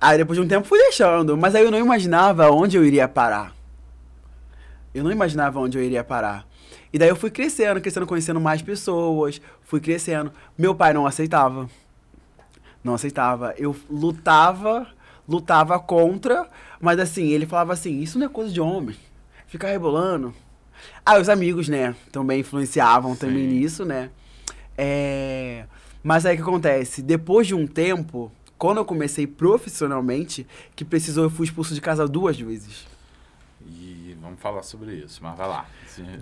Aí 0.00 0.18
depois 0.18 0.38
de 0.38 0.44
um 0.44 0.48
tempo 0.48 0.66
fui 0.66 0.78
deixando, 0.78 1.36
mas 1.36 1.54
aí 1.54 1.64
eu 1.64 1.70
não 1.70 1.78
imaginava 1.78 2.50
onde 2.50 2.76
eu 2.76 2.84
iria 2.84 3.06
parar. 3.06 3.54
Eu 4.96 5.04
não 5.04 5.12
imaginava 5.12 5.60
onde 5.60 5.76
eu 5.76 5.84
iria 5.84 6.02
parar. 6.02 6.48
E 6.90 6.98
daí 6.98 7.10
eu 7.10 7.16
fui 7.16 7.30
crescendo, 7.30 7.82
crescendo, 7.82 8.06
conhecendo 8.06 8.40
mais 8.40 8.62
pessoas, 8.62 9.42
fui 9.60 9.78
crescendo. 9.78 10.32
Meu 10.56 10.74
pai 10.74 10.94
não 10.94 11.06
aceitava. 11.06 11.68
Não 12.82 12.94
aceitava. 12.94 13.54
Eu 13.58 13.76
lutava, 13.90 14.86
lutava 15.28 15.78
contra, 15.78 16.48
mas 16.80 16.98
assim, 16.98 17.26
ele 17.28 17.44
falava 17.44 17.74
assim, 17.74 18.00
isso 18.00 18.18
não 18.18 18.24
é 18.24 18.28
coisa 18.30 18.50
de 18.50 18.58
homem. 18.58 18.96
Ficar 19.46 19.68
rebolando. 19.68 20.34
Ah, 21.04 21.18
os 21.18 21.28
amigos, 21.28 21.68
né, 21.68 21.94
também 22.10 22.40
influenciavam 22.40 23.14
também 23.14 23.50
Sim. 23.50 23.54
nisso, 23.58 23.84
né? 23.84 24.08
É... 24.78 25.66
Mas 26.02 26.24
aí 26.24 26.34
o 26.34 26.36
que 26.38 26.42
acontece? 26.42 27.02
Depois 27.02 27.46
de 27.46 27.54
um 27.54 27.66
tempo, 27.66 28.32
quando 28.56 28.78
eu 28.78 28.84
comecei 28.86 29.26
profissionalmente, 29.26 30.46
que 30.74 30.86
precisou, 30.86 31.24
eu 31.24 31.30
fui 31.30 31.44
expulso 31.44 31.74
de 31.74 31.82
casa 31.82 32.08
duas 32.08 32.40
vezes. 32.40 32.86
E 33.66 34.05
vamos 34.26 34.40
falar 34.40 34.62
sobre 34.62 34.94
isso, 34.96 35.20
mas 35.22 35.36
vai 35.36 35.48
lá. 35.48 35.66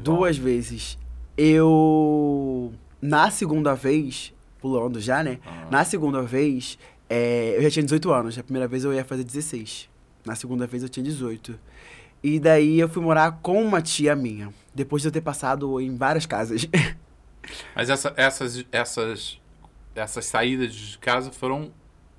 Duas 0.00 0.36
vezes. 0.36 0.98
Eu. 1.36 2.72
Na 3.00 3.30
segunda 3.30 3.74
vez, 3.74 4.32
pulando 4.60 5.00
já, 5.00 5.22
né? 5.22 5.38
Ah. 5.46 5.66
Na 5.70 5.84
segunda 5.84 6.22
vez, 6.22 6.78
é, 7.08 7.54
eu 7.56 7.62
já 7.62 7.70
tinha 7.70 7.82
18 7.82 8.12
anos. 8.12 8.38
A 8.38 8.42
primeira 8.42 8.66
vez 8.68 8.84
eu 8.84 8.92
ia 8.94 9.04
fazer 9.04 9.24
16. 9.24 9.88
Na 10.24 10.34
segunda 10.34 10.66
vez 10.66 10.82
eu 10.82 10.88
tinha 10.88 11.04
18. 11.04 11.58
E 12.22 12.40
daí 12.40 12.78
eu 12.80 12.88
fui 12.88 13.02
morar 13.02 13.40
com 13.42 13.62
uma 13.62 13.82
tia 13.82 14.16
minha. 14.16 14.48
Depois 14.74 15.02
de 15.02 15.08
eu 15.08 15.12
ter 15.12 15.20
passado 15.20 15.78
em 15.80 15.94
várias 15.96 16.24
casas. 16.24 16.66
Mas 17.76 17.90
essa- 17.90 18.14
essas, 18.16 18.64
essas, 18.72 19.38
essas 19.94 20.24
saídas 20.24 20.74
de 20.74 20.96
casa 20.98 21.30
foram 21.30 21.70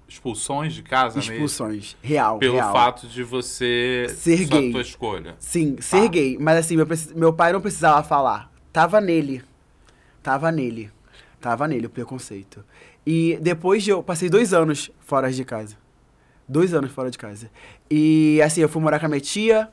expulsões 0.08 0.74
de 0.74 0.84
casa 0.84 1.16
mesmo? 1.18 1.34
Expulsões. 1.34 1.98
Real, 2.02 2.38
Pelo 2.40 2.54
real. 2.56 2.72
fato 2.72 3.08
de 3.08 3.24
você 3.24 4.06
Ser 4.10 4.48
sua 4.48 4.60
gay. 4.60 4.72
tua 4.72 4.82
escolha. 4.82 5.36
Sim, 5.40 5.78
ser 5.82 6.02
Tá. 6.04 6.08
gay. 6.08 6.38
Mas 6.40 6.58
assim, 6.60 6.76
meu, 6.78 6.88
meu 7.16 7.34
pai 7.34 7.52
não 7.54 7.62
precisava 7.62 8.04
falar. 8.04 8.52
Tava 8.72 9.00
nele. 9.02 9.42
Tava 10.22 10.52
nele. 10.52 10.92
Tava 11.40 11.68
nele 11.68 11.88
o 11.88 11.90
preconceito. 11.90 12.64
E 13.06 13.38
depois 13.42 13.84
de 13.84 13.92
eu 13.92 14.02
passei 14.02 14.30
dois 14.30 14.54
anos 14.54 14.90
fora 15.00 15.32
de 15.32 15.44
casa. 15.46 15.78
Dois 16.48 16.74
anos 16.74 16.92
fora 16.92 17.10
de 17.12 17.18
casa. 17.18 17.50
E 17.90 18.40
assim, 18.44 18.62
eu 18.62 18.70
fui 18.70 18.82
morar 18.82 19.00
com 19.00 19.06
a 19.06 19.10
minha 19.10 19.22
tia. 19.22 19.70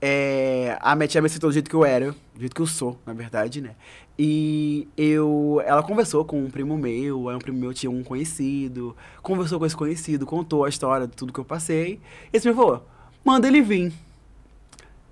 É, 0.00 0.76
a 0.80 0.94
minha 0.94 1.08
tia 1.08 1.20
me 1.20 1.26
aceitou 1.26 1.50
do 1.50 1.52
jeito 1.52 1.70
que 1.70 1.76
eu 1.76 1.84
era, 1.84 2.12
do 2.34 2.40
jeito 2.40 2.54
que 2.54 2.60
eu 2.60 2.66
sou, 2.66 2.98
na 3.06 3.12
verdade, 3.12 3.60
né? 3.60 3.74
E 4.18 4.88
eu. 4.96 5.62
Ela 5.64 5.82
conversou 5.82 6.24
com 6.24 6.42
um 6.42 6.50
primo 6.50 6.76
meu, 6.76 7.28
aí 7.28 7.36
um 7.36 7.38
primo 7.38 7.58
meu 7.58 7.74
tinha 7.74 7.90
um 7.90 8.02
conhecido, 8.02 8.96
conversou 9.22 9.58
com 9.58 9.66
esse 9.66 9.76
conhecido, 9.76 10.24
contou 10.24 10.64
a 10.64 10.68
história 10.68 11.06
de 11.06 11.14
tudo 11.14 11.32
que 11.32 11.40
eu 11.40 11.44
passei. 11.44 12.00
E 12.32 12.36
esse 12.36 12.48
me 12.48 12.54
falou: 12.54 12.86
manda 13.24 13.46
ele 13.46 13.60
vir. 13.60 13.92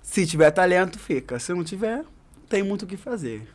Se 0.01 0.25
tiver 0.25 0.51
talento, 0.51 0.97
fica. 0.97 1.39
Se 1.39 1.53
não 1.53 1.63
tiver, 1.63 2.03
tem 2.47 2.63
muito 2.63 2.83
o 2.83 2.87
que 2.87 2.97
fazer. 2.97 3.47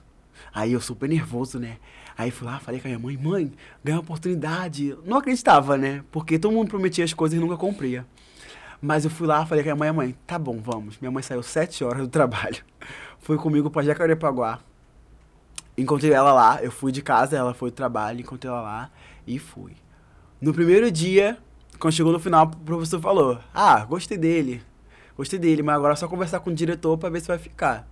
Aí 0.53 0.73
eu 0.73 0.81
super 0.81 1.09
nervoso, 1.09 1.59
né? 1.59 1.79
Aí 2.17 2.31
fui 2.31 2.47
lá, 2.47 2.59
falei 2.61 2.81
com 2.81 2.87
a 2.87 2.91
minha 2.91 2.99
mãe, 2.99 3.17
mãe, 3.17 3.53
ganhei 3.83 3.97
uma 3.97 4.03
oportunidade. 4.03 4.97
Não 5.05 5.17
acreditava, 5.17 5.79
né? 5.79 6.05
Porque 6.11 6.39
todo 6.39 6.53
mundo 6.53 6.69
prometia 6.69 7.05
as 7.05 7.15
coisas 7.15 7.37
e 7.37 7.41
nunca 7.41 7.57
cumpria. 7.57 8.05
Mas 8.81 9.05
eu 9.05 9.11
fui 9.11 9.27
lá, 9.27 9.45
falei 9.45 9.63
com 9.63 9.71
a 9.71 9.75
minha 9.75 9.93
mãe, 9.93 10.07
mãe, 10.07 10.17
tá 10.27 10.39
bom, 10.39 10.59
vamos. 10.59 10.99
Minha 10.99 11.11
mãe 11.11 11.23
saiu 11.23 11.43
sete 11.43 11.85
horas 11.85 12.03
do 12.03 12.09
trabalho. 12.13 12.65
Foi 13.19 13.37
comigo 13.37 13.71
pra 13.71 13.83
Jacarepaguá. 13.83 14.61
Encontrei 15.77 16.13
ela 16.13 16.33
lá, 16.33 16.63
eu 16.63 16.71
fui 16.71 16.91
de 16.91 17.03
casa, 17.03 17.37
ela 17.37 17.55
foi 17.55 17.71
do 17.71 17.75
trabalho, 17.75 18.21
encontrei 18.21 18.51
ela 18.51 18.61
lá 18.63 18.91
e 19.27 19.39
fui. 19.39 19.73
No 20.41 20.53
primeiro 20.53 20.91
dia, 20.91 21.39
quando 21.79 21.95
chegou 21.95 22.13
no 22.13 22.19
final, 22.19 22.47
o 22.47 22.57
professor 22.65 23.01
falou: 23.01 23.39
Ah, 23.55 23.85
gostei 23.85 24.17
dele. 24.17 24.63
Gostei 25.17 25.39
dele, 25.39 25.63
mas 25.63 25.77
agora 25.77 25.93
é 25.93 25.97
só 25.97 26.09
conversar 26.09 26.41
com 26.41 26.51
o 26.51 26.55
diretor 26.55 26.97
pra 26.97 27.11
ver 27.11 27.21
se 27.21 27.29
vai 27.29 27.39
ficar. 27.39 27.87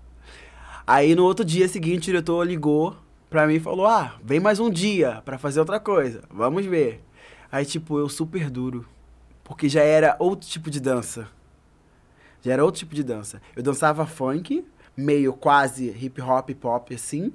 Aí 0.87 1.15
no 1.15 1.25
outro 1.25 1.45
dia 1.45 1.69
seguinte, 1.69 2.05
o 2.05 2.13
diretor 2.13 2.47
ligou 2.47 2.97
pra 3.29 3.47
mim 3.47 3.55
e 3.55 3.61
falou: 3.61 3.87
Ah, 3.87 4.15
vem 4.23 4.41
mais 4.41 4.59
um 4.59 4.71
dia 4.71 5.23
pra 5.25 5.39
fazer 5.39 5.61
outra 5.61 5.79
coisa. 5.79 6.23
Vamos 6.31 6.65
ver. 6.65 7.05
Aí, 7.53 7.65
tipo, 7.65 7.99
eu 7.99 8.09
super 8.09 8.51
duro. 8.51 8.87
Porque 9.49 9.69
já 9.69 9.83
era 9.83 10.15
outro 10.19 10.47
tipo 10.47 10.71
de 10.71 10.79
dança. 10.79 11.27
Já 12.43 12.53
era 12.53 12.65
outro 12.65 12.79
tipo 12.79 12.95
de 12.95 13.03
dança. 13.03 13.41
Eu 13.57 13.63
dançava 13.63 14.07
funk, 14.07 14.65
meio 14.97 15.33
quase 15.33 15.89
hip 15.89 16.21
hop, 16.21 16.51
pop 16.51 16.95
assim, 16.95 17.33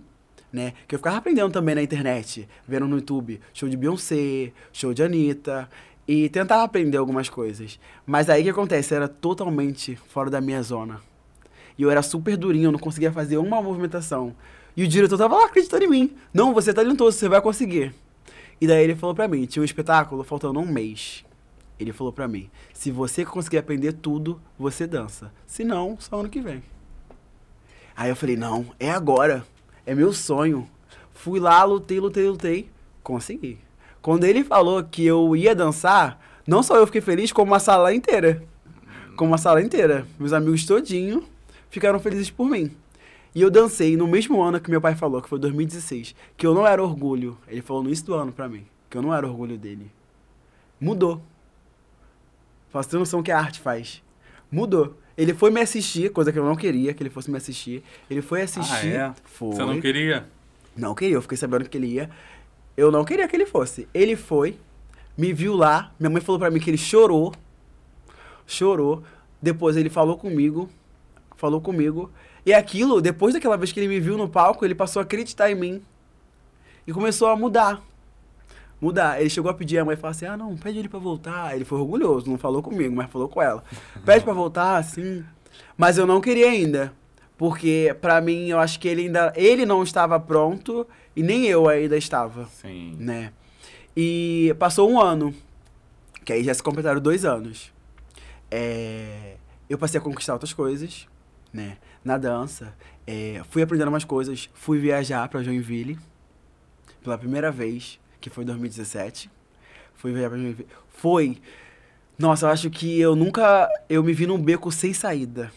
né? 0.52 0.73
Que 0.88 0.93
eu 0.93 0.99
ficava 0.99 1.17
aprendendo 1.17 1.52
também 1.52 1.73
na 1.73 1.82
internet, 1.82 2.47
vendo 2.67 2.88
no 2.88 2.97
YouTube 2.97 3.41
show 3.52 3.67
de 3.67 3.76
Beyoncé, 3.76 4.54
show 4.71 4.93
de 4.93 5.02
Anitta. 5.04 5.67
E 6.08 6.30
tentava 6.30 6.63
aprender 6.63 6.97
algumas 6.97 7.30
coisas. 7.30 7.80
Mas 8.06 8.30
aí 8.30 8.41
o 8.41 8.43
que 8.43 8.49
acontece? 8.52 8.93
Era 8.93 9.08
totalmente 9.08 9.95
fora 9.95 10.30
da 10.30 10.39
minha 10.39 10.62
zona. 10.62 11.02
E 11.78 11.82
eu 11.82 11.89
era 11.89 12.02
super 12.02 12.38
durinho, 12.38 12.67
eu 12.67 12.71
não 12.71 12.80
conseguia 12.80 13.12
fazer 13.12 13.38
uma 13.38 13.62
movimentação. 13.62 14.36
E 14.76 14.84
o 14.84 14.88
diretor 14.88 15.17
tava 15.17 15.36
lá 15.36 15.45
acreditando 15.45 15.86
em 15.86 15.89
mim. 15.89 16.15
Não, 16.34 16.54
você 16.54 16.69
é 16.69 16.73
talentoso, 16.73 17.17
você 17.17 17.28
vai 17.28 17.41
conseguir. 17.41 17.95
E 18.60 18.67
daí 18.67 18.84
ele 18.84 18.95
falou 18.95 19.15
pra 19.15 19.28
mim, 19.28 19.45
tinha 19.45 19.62
um 19.62 19.65
espetáculo 19.65 20.23
faltando 20.23 20.60
um 20.60 20.65
mês. 20.65 21.23
Ele 21.84 21.93
falou 21.93 22.12
pra 22.13 22.28
mim, 22.28 22.50
se 22.74 22.89
você 22.91 23.26
conseguir 23.26 23.58
aprender 23.58 23.93
tudo, 23.93 24.41
você 24.58 24.88
dança. 24.88 25.32
Se 25.46 25.63
não, 25.63 25.98
só 26.00 26.19
ano 26.19 26.30
que 26.30 26.41
vem. 26.41 26.63
Aí 27.96 28.10
eu 28.10 28.15
falei, 28.15 28.36
não, 28.36 28.65
é 28.80 28.89
agora. 28.89 29.46
É 29.86 29.93
meu 29.93 30.13
sonho. 30.13 30.67
Fui 31.13 31.39
lá, 31.39 31.63
lutei, 31.63 32.00
lutei, 32.00 32.28
lutei. 32.28 32.69
Consegui. 33.04 33.60
Quando 34.02 34.24
ele 34.24 34.43
falou 34.43 34.84
que 34.84 35.06
eu 35.06 35.36
ia 35.36 35.54
dançar, 35.54 36.19
não 36.48 36.63
só 36.63 36.78
eu 36.78 36.86
fiquei 36.86 37.02
feliz, 37.02 37.32
como 37.32 37.54
a 37.54 37.60
sala 37.60 37.93
inteira. 37.93 38.43
Como 39.15 39.36
a 39.36 39.38
sala 39.38 39.62
inteira. 39.62 40.08
Meus 40.17 40.34
amigos 40.34 40.65
todinho 40.65 41.24
ficaram 41.69 42.00
felizes 42.00 42.32
por 42.32 42.50
mim. 42.50 42.72
E 43.36 43.41
eu 43.41 43.50
dancei 43.50 43.98
no 43.98 44.08
mesmo 44.08 44.41
ano 44.41 44.60
que 44.60 44.69
meu 44.69 44.80
pai 44.82 44.96
falou, 44.96 45.22
que 45.22 45.30
foi 45.30 45.39
2016, 45.39 46.15
que 46.38 46.46
eu 46.46 46.54
não 46.54 46.65
era 46.65 46.84
orgulho. 46.84 47.38
Ele 47.48 47.62
falou 47.62 47.82
no 47.82 47.89
início 47.89 48.06
do 48.06 48.13
ano 48.13 48.32
pra 48.32 48.48
mim, 48.48 48.65
que 48.89 48.98
eu 48.98 49.02
não 49.02 49.13
era 49.13 49.28
orgulho 49.28 49.58
dele. 49.58 49.91
Mudou. 50.80 51.22
Ter 52.89 52.97
noção 52.97 53.21
que 53.21 53.31
a 53.31 53.39
arte 53.39 53.59
faz. 53.59 54.01
Mudou. 54.51 54.97
Ele 55.15 55.33
foi 55.33 55.51
me 55.51 55.62
assistir, 55.62 56.12
coisa 56.12 56.31
que 56.31 56.39
eu 56.39 56.43
não 56.43 56.55
queria 56.55 56.93
que 56.93 57.03
ele 57.03 57.09
fosse 57.09 57.29
me 57.29 57.38
assistir. 57.38 57.83
Ele 58.09 58.21
foi 58.21 58.41
assistir. 58.41 58.95
Ah, 58.95 59.09
é? 59.09 59.13
Foi. 59.23 59.55
Você 59.55 59.65
não 59.65 59.79
queria? 59.79 60.27
Não 60.75 60.95
queria, 60.95 61.15
eu 61.15 61.21
fiquei 61.21 61.38
sabendo 61.38 61.69
que 61.69 61.77
ele 61.77 61.88
ia. 61.88 62.09
Eu 62.75 62.91
não 62.91 63.05
queria 63.05 63.27
que 63.27 63.36
ele 63.36 63.45
fosse. 63.45 63.88
Ele 63.93 64.15
foi, 64.15 64.57
me 65.15 65.31
viu 65.31 65.55
lá, 65.55 65.91
minha 65.99 66.09
mãe 66.09 66.19
falou 66.19 66.39
pra 66.39 66.49
mim 66.49 66.59
que 66.59 66.69
ele 66.69 66.77
chorou. 66.77 67.31
Chorou. 68.47 69.03
Depois 69.39 69.77
ele 69.77 69.89
falou 69.89 70.17
comigo, 70.17 70.69
falou 71.36 71.62
comigo. 71.62 72.12
E 72.45 72.53
aquilo, 72.53 72.99
depois 73.01 73.33
daquela 73.33 73.55
vez 73.55 73.71
que 73.71 73.79
ele 73.79 73.88
me 73.88 73.99
viu 73.99 74.17
no 74.17 74.27
palco, 74.27 74.65
ele 74.65 74.73
passou 74.73 74.99
a 74.99 75.03
acreditar 75.03 75.51
em 75.51 75.55
mim. 75.55 75.81
E 76.88 76.91
começou 76.91 77.27
a 77.27 77.36
mudar. 77.36 77.81
Mudar. 78.84 79.22
Ele 79.22 79.30
chegou 79.30 79.50
a 79.50 79.54
pedir 79.54 79.78
a 79.78 79.86
mãe 79.86 79.93
e 79.93 79.98
falou 79.98 80.12
assim: 80.12 80.26
ah, 80.26 80.36
não, 80.36 80.58
pede 80.58 80.78
ele 80.78 80.89
pra 80.89 81.00
voltar. 81.00 81.56
Ele 81.56 81.63
foi 81.63 81.80
orgulhoso, 81.80 82.30
não 82.30 82.38
falou 82.38 82.62
comigo, 82.62 82.93
mas 82.93 83.10
falou 83.10 83.30
com 83.30 83.41
ela. 83.41 83.63
Pede 84.04 84.26
pra 84.26 84.34
voltar, 84.34 84.76
assim. 84.76 85.24
Mas 85.78 85.98
eu 85.98 86.06
não 86.06 86.19
queria 86.19 86.50
ainda. 86.50 86.93
Porque, 87.38 87.96
pra 88.02 88.19
mim, 88.19 88.50
eu 88.50 88.60
acho 88.60 88.78
que 88.82 88.89
ele 88.89 89.04
ainda. 89.04 89.32
Ele 89.38 89.65
não 89.65 89.84
estava 89.84 90.19
pronto 90.19 90.86
e 91.15 91.24
nem 91.24 91.46
eu 91.46 91.69
ainda 91.69 91.96
estava 91.96 92.46
Sim. 92.48 92.98
né? 93.00 93.32
E 93.96 94.54
passou 94.60 94.91
um 94.91 95.00
ano. 95.00 95.34
Que 96.26 96.34
aí 96.34 96.43
já 96.43 96.54
se 96.54 96.62
completaram 96.62 97.00
dois 97.00 97.24
anos. 97.24 97.72
É, 98.52 99.36
eu 99.69 99.78
passei 99.78 99.98
a 99.98 100.04
conquistar 100.04 100.34
outras 100.34 100.52
coisas, 100.52 101.08
né? 101.54 101.78
Na 102.04 102.17
dança. 102.17 102.76
É, 103.08 103.41
fui 103.50 103.62
aprendendo 103.62 103.88
umas 103.88 104.04
coisas. 104.04 104.50
Fui 104.54 104.78
viajar 104.78 105.30
pra 105.30 105.41
Joinville. 105.41 105.98
Pela 107.02 107.17
primeira 107.17 107.50
vez, 107.52 108.00
que 108.23 108.29
foi 108.29 108.45
em 108.45 108.47
2017. 108.47 109.29
Fui 109.95 110.13
viajar 110.13 110.29
pra 110.29 110.39
Joinville. 110.39 110.69
Foi. 110.88 111.38
Nossa, 112.17 112.45
eu 112.45 112.49
acho 112.49 112.69
que 112.69 112.99
eu 112.99 113.15
nunca. 113.15 113.69
Eu 113.89 114.01
me 114.01 114.13
vi 114.13 114.25
num 114.25 114.41
beco 114.41 114.71
sem 114.71 114.93
saída. 114.93 115.51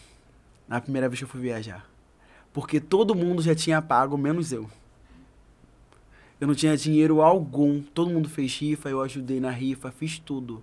Na 0.67 0.81
primeira 0.81 1.07
vez 1.07 1.19
que 1.19 1.23
eu 1.23 1.29
fui 1.29 1.39
viajar. 1.39 1.89
Porque 2.51 2.81
todo 2.81 3.15
mundo 3.15 3.41
já 3.41 3.55
tinha 3.55 3.81
pago, 3.81 4.17
menos 4.17 4.51
eu. 4.51 4.69
Eu 6.41 6.47
não 6.47 6.53
tinha 6.53 6.75
dinheiro 6.75 7.21
algum. 7.21 7.81
Todo 7.81 8.11
mundo 8.11 8.27
fez 8.27 8.53
rifa, 8.59 8.89
eu 8.89 9.01
ajudei 9.01 9.39
na 9.39 9.49
rifa, 9.49 9.89
fiz 9.89 10.19
tudo. 10.19 10.61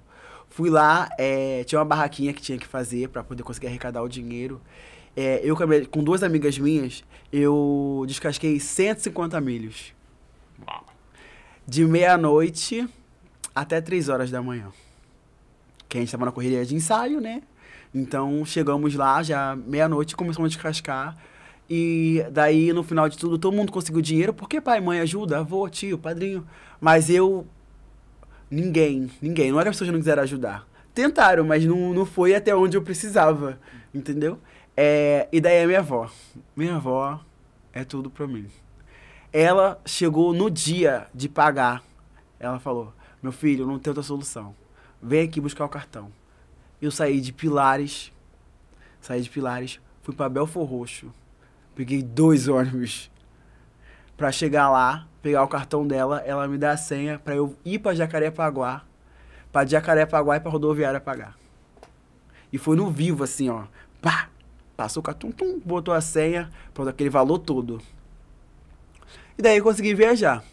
Fui 0.51 0.69
lá, 0.69 1.09
é, 1.19 1.65
tinha 1.65 1.79
uma 1.79 1.85
barraquinha 1.85 2.35
que 2.35 2.43
tinha 2.43 2.59
que 2.59 2.67
fazer 2.67 3.09
para 3.09 3.25
poder 3.25 3.43
conseguir 3.43 3.69
arrecadar 3.69 4.03
o 4.03 4.09
dinheiro. 4.09 4.61
É, 5.17 5.41
eu 5.43 5.57
com 5.91 6.05
duas 6.05 6.23
amigas 6.23 6.59
minhas, 6.59 7.03
eu 7.33 8.05
descasquei 8.07 8.61
150 8.61 9.41
milhos. 9.41 9.95
De 11.67 11.85
meia-noite 11.85 12.89
até 13.55 13.81
3 13.81 14.09
horas 14.09 14.31
da 14.31 14.43
manhã. 14.43 14.69
Que 15.89 15.99
a 15.99 16.01
gente 16.01 16.09
estava 16.09 16.27
na 16.27 16.33
correria 16.33 16.65
de 16.65 16.75
ensaio, 16.75 17.21
né? 17.21 17.43
Então 17.95 18.45
chegamos 18.45 18.95
lá 18.95 19.23
já 19.23 19.57
meia-noite 19.57 20.17
começamos 20.17 20.49
a 20.49 20.55
descascar. 20.55 21.17
E 21.69 22.25
daí, 22.31 22.73
no 22.73 22.83
final 22.83 23.09
de 23.09 23.17
tudo, 23.17 23.39
todo 23.39 23.57
mundo 23.57 23.73
conseguiu 23.73 24.03
dinheiro, 24.03 24.35
porque 24.35 24.61
pai, 24.61 24.81
mãe 24.81 25.01
ajuda, 25.01 25.39
avô, 25.39 25.69
tio, 25.69 25.97
padrinho. 25.97 26.47
Mas 26.81 27.09
eu. 27.09 27.47
Ninguém, 28.51 29.11
ninguém. 29.23 29.51
Não 29.51 29.59
era 29.59 29.71
que 29.71 29.71
as 29.71 29.77
pessoas 29.77 29.91
não 29.91 29.99
quiseram 29.99 30.23
ajudar. 30.23 30.67
Tentaram, 30.93 31.45
mas 31.45 31.65
não, 31.65 31.95
não 31.95 32.05
foi 32.05 32.35
até 32.35 32.55
onde 32.55 32.77
eu 32.77 32.83
precisava, 32.83 33.59
entendeu? 33.93 34.39
É, 34.77 35.29
e 35.33 35.41
daí 35.41 35.63
a 35.63 35.67
minha 35.67 35.79
avó. 35.79 36.11
Minha 36.55 36.77
avó 36.77 37.21
é 37.73 37.83
tudo 37.85 38.11
pra 38.11 38.27
mim. 38.27 38.47
Ela 39.37 39.81
chegou 39.85 40.33
no 40.33 40.49
dia 40.49 41.09
de 41.13 41.29
pagar. 41.29 41.83
Ela 42.39 42.61
falou: 42.61 42.93
Meu 43.21 43.33
filho, 43.33 43.67
não 43.67 43.81
tem 43.81 43.91
outra 43.91 44.05
solução. 44.05 44.55
Vem 45.03 45.23
aqui 45.27 45.41
buscar 45.41 45.65
o 45.65 45.69
cartão. 45.69 46.13
Eu 46.81 46.93
saí 46.93 47.21
de 47.21 47.33
Pilares. 47.33 48.13
Saí 49.01 49.21
de 49.21 49.29
Pilares, 49.29 49.81
fui 50.03 50.15
para 50.15 50.31
Belfor 50.31 50.65
Roxo 50.65 51.13
Peguei 51.75 52.01
dois 52.01 52.47
ônibus 52.49 53.11
para 54.17 54.31
chegar 54.31 54.71
lá, 54.71 55.09
pegar 55.21 55.43
o 55.43 55.49
cartão 55.49 55.85
dela, 55.85 56.21
ela 56.25 56.47
me 56.47 56.57
dá 56.57 56.71
a 56.71 56.77
senha 56.77 57.19
para 57.19 57.35
eu 57.35 57.57
ir 57.65 57.81
para 57.81 57.97
Jacarepaguá, 57.97 58.85
para 59.53 59.67
Jacarepaguá 59.67 60.37
e 60.37 60.41
para 60.41 60.53
rodoviária 60.53 61.01
pagar. 61.01 61.37
E 62.53 62.57
foi 62.57 62.77
no 62.77 62.89
vivo 62.89 63.25
assim, 63.25 63.49
ó. 63.49 63.65
Pá! 64.01 64.29
Passou 64.77 65.01
o 65.01 65.05
cartão, 65.05 65.33
tum, 65.33 65.61
botou 65.65 65.93
a 65.93 66.01
senha, 66.01 66.49
pronto, 66.73 66.89
aquele 66.89 67.11
valor 67.11 67.39
todo. 67.39 67.83
E 69.37 69.43
daí 69.43 69.59
eu 69.59 69.65
consegui 69.65 69.95
viajar. 69.95 70.45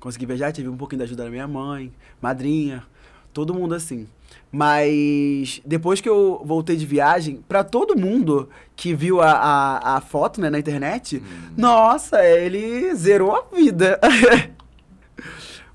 Consegui 0.00 0.26
viajar, 0.26 0.52
tive 0.52 0.68
um 0.68 0.76
pouquinho 0.76 1.00
da 1.00 1.04
ajuda 1.04 1.24
da 1.24 1.30
minha 1.30 1.48
mãe, 1.48 1.92
madrinha, 2.20 2.84
todo 3.32 3.54
mundo 3.54 3.74
assim. 3.74 4.06
Mas 4.50 5.60
depois 5.64 6.00
que 6.00 6.08
eu 6.08 6.40
voltei 6.44 6.76
de 6.76 6.86
viagem, 6.86 7.44
para 7.48 7.62
todo 7.62 7.98
mundo 7.98 8.48
que 8.74 8.94
viu 8.94 9.20
a, 9.20 9.32
a, 9.32 9.96
a 9.96 10.00
foto 10.00 10.40
né, 10.40 10.48
na 10.48 10.58
internet, 10.58 11.18
hum. 11.18 11.52
nossa, 11.56 12.24
ele 12.24 12.94
zerou 12.94 13.34
a 13.34 13.54
vida. 13.54 14.00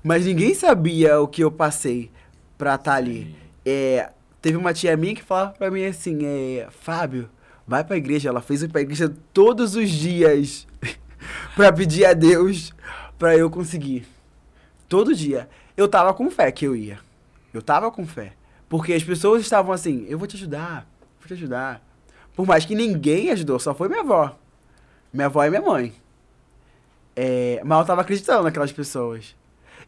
Mas 0.02 0.26
ninguém 0.26 0.52
sabia 0.54 1.20
o 1.20 1.28
que 1.28 1.44
eu 1.44 1.50
passei 1.50 2.10
pra 2.58 2.74
estar 2.74 2.92
tá 2.92 2.96
ali. 2.96 3.36
É, 3.64 4.10
teve 4.40 4.56
uma 4.56 4.72
tia 4.72 4.96
minha 4.96 5.14
que 5.14 5.22
falava 5.22 5.52
pra 5.52 5.70
mim 5.70 5.84
assim, 5.84 6.18
é, 6.24 6.66
Fábio, 6.70 7.30
vai 7.66 7.84
pra 7.84 7.96
igreja. 7.96 8.28
Ela 8.28 8.40
fez 8.40 8.62
ir 8.62 8.68
pra 8.68 8.80
igreja 8.80 9.12
todos 9.32 9.76
os 9.76 9.88
dias 9.88 10.66
pra 11.54 11.72
pedir 11.72 12.04
a 12.04 12.12
Deus 12.12 12.72
pra 13.18 13.36
eu 13.36 13.50
conseguir. 13.50 14.06
Todo 14.88 15.14
dia. 15.14 15.48
Eu 15.76 15.88
tava 15.88 16.12
com 16.12 16.30
fé 16.30 16.52
que 16.52 16.66
eu 16.66 16.76
ia. 16.76 16.98
Eu 17.52 17.62
tava 17.62 17.90
com 17.90 18.06
fé. 18.06 18.34
Porque 18.68 18.92
as 18.92 19.04
pessoas 19.04 19.42
estavam 19.42 19.72
assim, 19.72 20.06
eu 20.08 20.18
vou 20.18 20.26
te 20.26 20.36
ajudar, 20.36 20.86
vou 21.20 21.26
te 21.26 21.34
ajudar. 21.34 21.82
Por 22.34 22.46
mais 22.46 22.64
que 22.64 22.74
ninguém 22.74 23.30
ajudou, 23.30 23.58
só 23.58 23.74
foi 23.74 23.88
minha 23.88 24.00
avó. 24.00 24.36
Minha 25.12 25.26
avó 25.26 25.44
e 25.44 25.50
minha 25.50 25.60
mãe. 25.60 25.92
É, 27.14 27.60
mas 27.64 27.80
eu 27.80 27.84
tava 27.84 28.00
acreditando 28.00 28.44
naquelas 28.44 28.72
pessoas. 28.72 29.36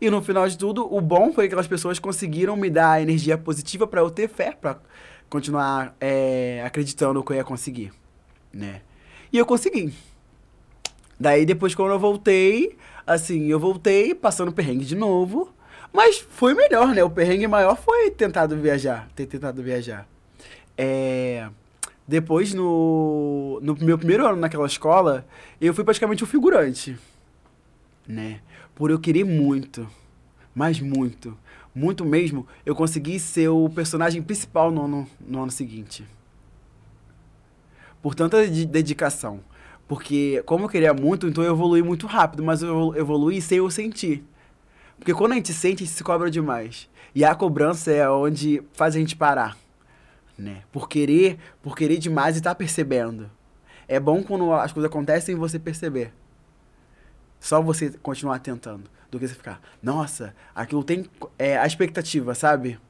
E 0.00 0.10
no 0.10 0.20
final 0.20 0.46
de 0.46 0.58
tudo, 0.58 0.92
o 0.94 1.00
bom 1.00 1.32
foi 1.32 1.44
que 1.44 1.48
aquelas 1.48 1.66
pessoas 1.66 1.98
conseguiram 1.98 2.56
me 2.56 2.68
dar 2.68 3.00
energia 3.00 3.38
positiva 3.38 3.86
para 3.86 4.00
eu 4.00 4.10
ter 4.10 4.28
fé, 4.28 4.52
para 4.52 4.78
continuar 5.30 5.96
é, 6.00 6.62
acreditando 6.64 7.22
que 7.22 7.32
eu 7.32 7.36
ia 7.36 7.44
conseguir, 7.44 7.92
né? 8.52 8.82
E 9.32 9.38
eu 9.38 9.46
consegui. 9.46 9.94
Daí 11.18 11.46
depois 11.46 11.74
quando 11.74 11.92
eu 11.92 11.98
voltei, 11.98 12.76
assim, 13.06 13.46
eu 13.46 13.58
voltei 13.58 14.14
passando 14.14 14.52
perrengue 14.52 14.84
de 14.84 14.96
novo, 14.96 15.52
mas 15.92 16.18
foi 16.18 16.54
melhor, 16.54 16.88
né? 16.88 17.04
O 17.04 17.10
perrengue 17.10 17.46
maior 17.46 17.76
foi 17.76 18.10
tentado 18.10 18.56
viajar, 18.56 19.08
ter 19.14 19.26
tentado 19.26 19.62
viajar. 19.62 20.08
É... 20.76 21.48
Depois, 22.06 22.52
no, 22.52 23.58
no 23.62 23.76
meu 23.76 23.96
primeiro 23.96 24.26
ano 24.26 24.36
naquela 24.36 24.66
escola, 24.66 25.26
eu 25.58 25.72
fui 25.72 25.84
praticamente 25.84 26.22
um 26.22 26.26
figurante, 26.26 26.98
né? 28.06 28.40
Por 28.74 28.90
eu 28.90 28.98
querer 28.98 29.24
muito, 29.24 29.88
mas 30.54 30.80
muito, 30.80 31.38
muito 31.74 32.04
mesmo, 32.04 32.46
eu 32.66 32.74
consegui 32.74 33.18
ser 33.18 33.48
o 33.48 33.70
personagem 33.70 34.20
principal 34.20 34.70
no 34.70 34.84
ano, 34.84 35.08
no 35.20 35.42
ano 35.42 35.50
seguinte. 35.50 36.04
Por 38.02 38.14
tanta 38.14 38.46
dedicação. 38.46 39.40
Porque, 39.86 40.42
como 40.46 40.64
eu 40.64 40.68
queria 40.68 40.94
muito, 40.94 41.26
então 41.26 41.44
eu 41.44 41.52
evolui 41.52 41.82
muito 41.82 42.06
rápido, 42.06 42.42
mas 42.42 42.62
eu 42.62 42.94
evolui 42.96 43.40
sem 43.40 43.58
eu 43.58 43.70
sentir. 43.70 44.24
Porque 44.98 45.12
quando 45.12 45.32
a 45.32 45.34
gente 45.34 45.52
sente, 45.52 45.82
a 45.82 45.86
gente 45.86 45.96
se 45.96 46.02
cobra 46.02 46.30
demais. 46.30 46.88
E 47.14 47.24
a 47.24 47.34
cobrança 47.34 47.92
é 47.92 48.08
onde 48.08 48.62
faz 48.72 48.96
a 48.96 48.98
gente 48.98 49.14
parar, 49.14 49.56
né? 50.36 50.62
Por 50.72 50.88
querer, 50.88 51.38
por 51.62 51.76
querer 51.76 51.98
demais 51.98 52.36
e 52.36 52.40
tá 52.40 52.54
percebendo. 52.54 53.30
É 53.86 54.00
bom 54.00 54.22
quando 54.22 54.52
as 54.52 54.72
coisas 54.72 54.90
acontecem 54.90 55.34
e 55.34 55.38
você 55.38 55.58
perceber. 55.58 56.12
Só 57.38 57.60
você 57.60 57.90
continuar 58.02 58.38
tentando. 58.38 58.92
Do 59.10 59.20
que 59.20 59.28
você 59.28 59.34
ficar, 59.34 59.60
nossa, 59.80 60.34
aquilo 60.52 60.82
tem 60.82 61.06
é, 61.38 61.56
a 61.56 61.64
expectativa, 61.64 62.34
sabe? 62.34 62.80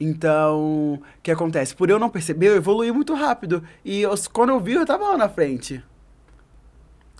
Então, 0.00 0.94
o 0.94 1.02
que 1.22 1.30
acontece? 1.30 1.74
Por 1.74 1.90
eu 1.90 1.98
não 1.98 2.08
perceber, 2.08 2.48
eu 2.48 2.56
evolui 2.56 2.90
muito 2.90 3.12
rápido. 3.12 3.62
E 3.84 4.00
eu, 4.00 4.14
quando 4.32 4.50
eu 4.50 4.60
vi, 4.60 4.72
eu 4.72 4.86
tava 4.86 5.10
lá 5.10 5.18
na 5.18 5.28
frente. 5.28 5.84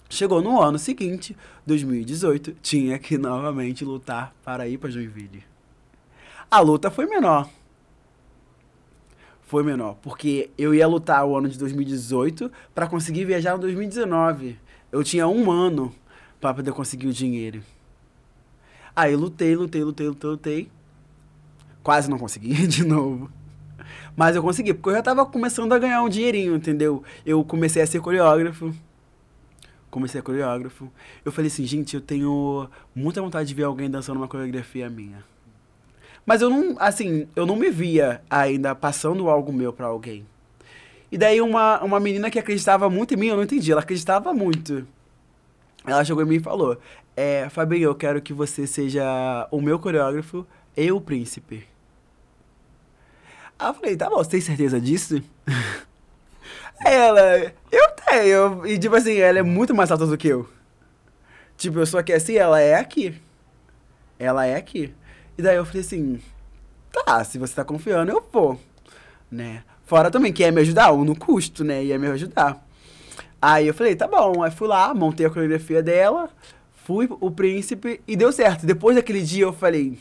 Chegou 0.09 0.41
no 0.41 0.61
ano 0.61 0.79
seguinte, 0.79 1.37
2018, 1.67 2.57
tinha 2.63 2.99
que 2.99 3.19
novamente 3.19 3.85
lutar 3.85 4.33
para 4.45 4.69
ir 4.69 4.79
para 4.79 4.91
Joinville. 4.91 5.43
A 6.49 6.61
luta 6.61 6.91
foi 6.91 7.07
menor. 7.07 7.49
Foi 9.43 9.63
menor, 9.63 9.97
porque 10.03 10.51
eu 10.57 10.75
ia 10.75 10.87
lutar 10.87 11.25
o 11.25 11.37
ano 11.37 11.49
de 11.49 11.59
2018 11.59 12.51
para 12.75 12.87
conseguir 12.87 13.25
viajar 13.25 13.57
em 13.57 13.61
2019. 13.61 14.59
Eu 14.93 15.03
tinha 15.03 15.27
um 15.27 15.51
ano 15.51 15.93
para 16.41 16.55
poder 16.55 16.73
conseguir 16.73 17.09
o 17.09 17.13
dinheiro. 17.13 17.63
Aí 18.95 19.15
lutei, 19.15 19.55
lutei, 19.57 19.83
lutei, 19.85 20.09
lutei, 20.09 20.31
lutei. 20.31 20.69
Quase 21.83 22.09
não 22.09 22.19
consegui 22.19 22.55
de 22.67 22.85
novo. 22.85 23.31
Mas 24.17 24.35
eu 24.35 24.43
consegui, 24.43 24.73
porque 24.73 24.91
eu 24.91 24.95
já 24.95 25.03
tava 25.03 25.27
começando 25.27 25.73
a 25.73 25.79
ganhar 25.79 26.03
um 26.03 26.09
dinheirinho, 26.09 26.57
entendeu? 26.57 27.03
Eu 27.25 27.45
comecei 27.45 27.83
a 27.83 27.87
ser 27.87 28.01
coreógrafo 28.01 28.75
comecei 29.91 30.21
a 30.21 30.23
coreógrafo. 30.23 30.91
Eu 31.25 31.33
falei 31.33 31.49
assim, 31.49 31.65
gente, 31.65 31.95
eu 31.95 32.01
tenho 32.01 32.69
muita 32.95 33.21
vontade 33.21 33.49
de 33.49 33.55
ver 33.55 33.65
alguém 33.65 33.91
dançando 33.91 34.19
uma 34.19 34.29
coreografia 34.29 34.89
minha. 34.89 35.25
Mas 36.25 36.43
eu 36.43 36.51
não, 36.51 36.77
assim, 36.79 37.29
eu 37.37 37.47
não 37.47 37.57
me 37.57 37.71
via 37.71 38.21
ainda 38.29 38.75
passando 38.75 39.29
algo 39.29 39.53
meu 39.53 39.73
para 39.73 39.87
alguém. 39.87 40.27
E 41.11 41.17
daí 41.17 41.41
uma, 41.41 41.81
uma 41.83 42.01
menina 42.01 42.31
que 42.31 42.39
acreditava 42.39 42.91
muito 42.91 43.15
em 43.15 43.17
mim, 43.17 43.29
eu 43.29 43.37
não 43.37 43.45
entendi, 43.45 43.71
ela 43.71 43.81
acreditava 43.81 44.35
muito. 44.35 44.87
Ela 45.87 46.05
chegou 46.05 46.23
em 46.23 46.27
mim 46.27 46.37
e 46.37 46.41
falou, 46.41 46.79
é, 47.17 47.49
Fabinho, 47.49 47.85
eu 47.85 47.95
quero 47.95 48.21
que 48.21 48.33
você 48.33 48.67
seja 48.67 49.49
o 49.53 49.61
meu 49.61 49.79
coreógrafo 49.79 50.45
e 50.77 50.91
o 50.91 51.01
príncipe. 51.01 51.65
Aí 53.59 53.69
eu 53.69 53.75
falei, 53.75 53.97
tá 53.97 54.11
bom, 54.11 54.17
você 54.17 54.31
tem 54.31 54.41
certeza 54.41 54.81
disso? 54.81 55.23
ela, 56.85 57.53
eu 57.71 57.89
tenho. 58.07 58.67
E 58.67 58.79
tipo 58.79 58.95
assim, 58.95 59.17
ela 59.17 59.39
é 59.39 59.43
muito 59.43 59.75
mais 59.75 59.91
alta 59.91 60.07
do 60.07 60.17
que 60.17 60.29
eu. 60.29 60.49
Tipo, 61.57 61.79
eu 61.79 61.87
sou 61.87 61.99
aqui 61.99 62.13
assim, 62.13 62.37
ela 62.37 62.61
é 62.61 62.75
aqui. 62.75 63.21
Ela 64.19 64.47
é 64.47 64.57
aqui. 64.57 64.95
E 65.39 65.43
daí 65.43 65.57
eu 65.57 65.65
falei 65.65 65.83
assim, 65.83 66.21
tá, 66.93 67.23
se 67.25 67.39
você 67.39 67.55
tá 67.55 67.65
confiando, 67.65 68.11
eu 68.11 68.27
vou. 68.33 68.61
Né? 69.31 69.63
Fora 69.85 70.11
também 70.11 70.33
que 70.33 70.43
ia 70.43 70.53
me 70.53 70.61
ajudar, 70.61 70.91
ou 70.91 71.05
no 71.05 71.17
custo, 71.17 71.63
né? 71.63 71.85
Ia 71.85 71.99
me 71.99 72.09
ajudar. 72.09 72.65
Aí 73.41 73.67
eu 73.67 73.75
falei, 73.75 73.95
tá 73.95 74.09
bom. 74.09 74.43
Aí 74.43 74.51
fui 74.51 74.69
lá, 74.69 74.93
montei 74.95 75.27
a 75.27 75.31
coreografia 75.31 75.83
dela, 75.83 76.29
fui 76.85 77.09
o 77.21 77.31
príncipe 77.31 78.01
e 78.07 78.17
deu 78.17 78.33
certo. 78.33 78.67
Depois 78.67 78.97
daquele 78.97 79.23
dia 79.23 79.45
eu 79.45 79.53
falei, 79.53 79.99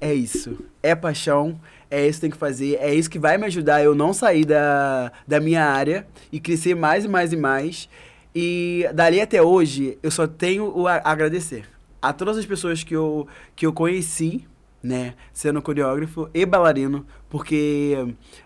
é 0.00 0.12
isso. 0.12 0.58
É 0.82 0.94
paixão, 0.94 1.60
é 1.92 2.08
isso 2.08 2.16
que 2.16 2.20
tem 2.22 2.30
que 2.30 2.38
fazer, 2.38 2.78
é 2.80 2.94
isso 2.94 3.10
que 3.10 3.18
vai 3.18 3.36
me 3.36 3.44
ajudar 3.44 3.84
eu 3.84 3.94
não 3.94 4.14
sair 4.14 4.46
da, 4.46 5.12
da 5.28 5.38
minha 5.38 5.62
área 5.62 6.06
e 6.32 6.40
crescer 6.40 6.74
mais 6.74 7.04
e 7.04 7.08
mais 7.08 7.34
e 7.34 7.36
mais. 7.36 7.86
E 8.34 8.88
dali 8.94 9.20
até 9.20 9.42
hoje, 9.42 9.98
eu 10.02 10.10
só 10.10 10.26
tenho 10.26 10.86
a 10.86 11.02
agradecer 11.04 11.66
a 12.00 12.10
todas 12.10 12.38
as 12.38 12.46
pessoas 12.46 12.82
que 12.82 12.96
eu, 12.96 13.28
que 13.54 13.66
eu 13.66 13.74
conheci, 13.74 14.42
né, 14.82 15.12
sendo 15.34 15.60
coreógrafo 15.60 16.30
e 16.32 16.46
bailarino, 16.46 17.06
porque, 17.28 17.94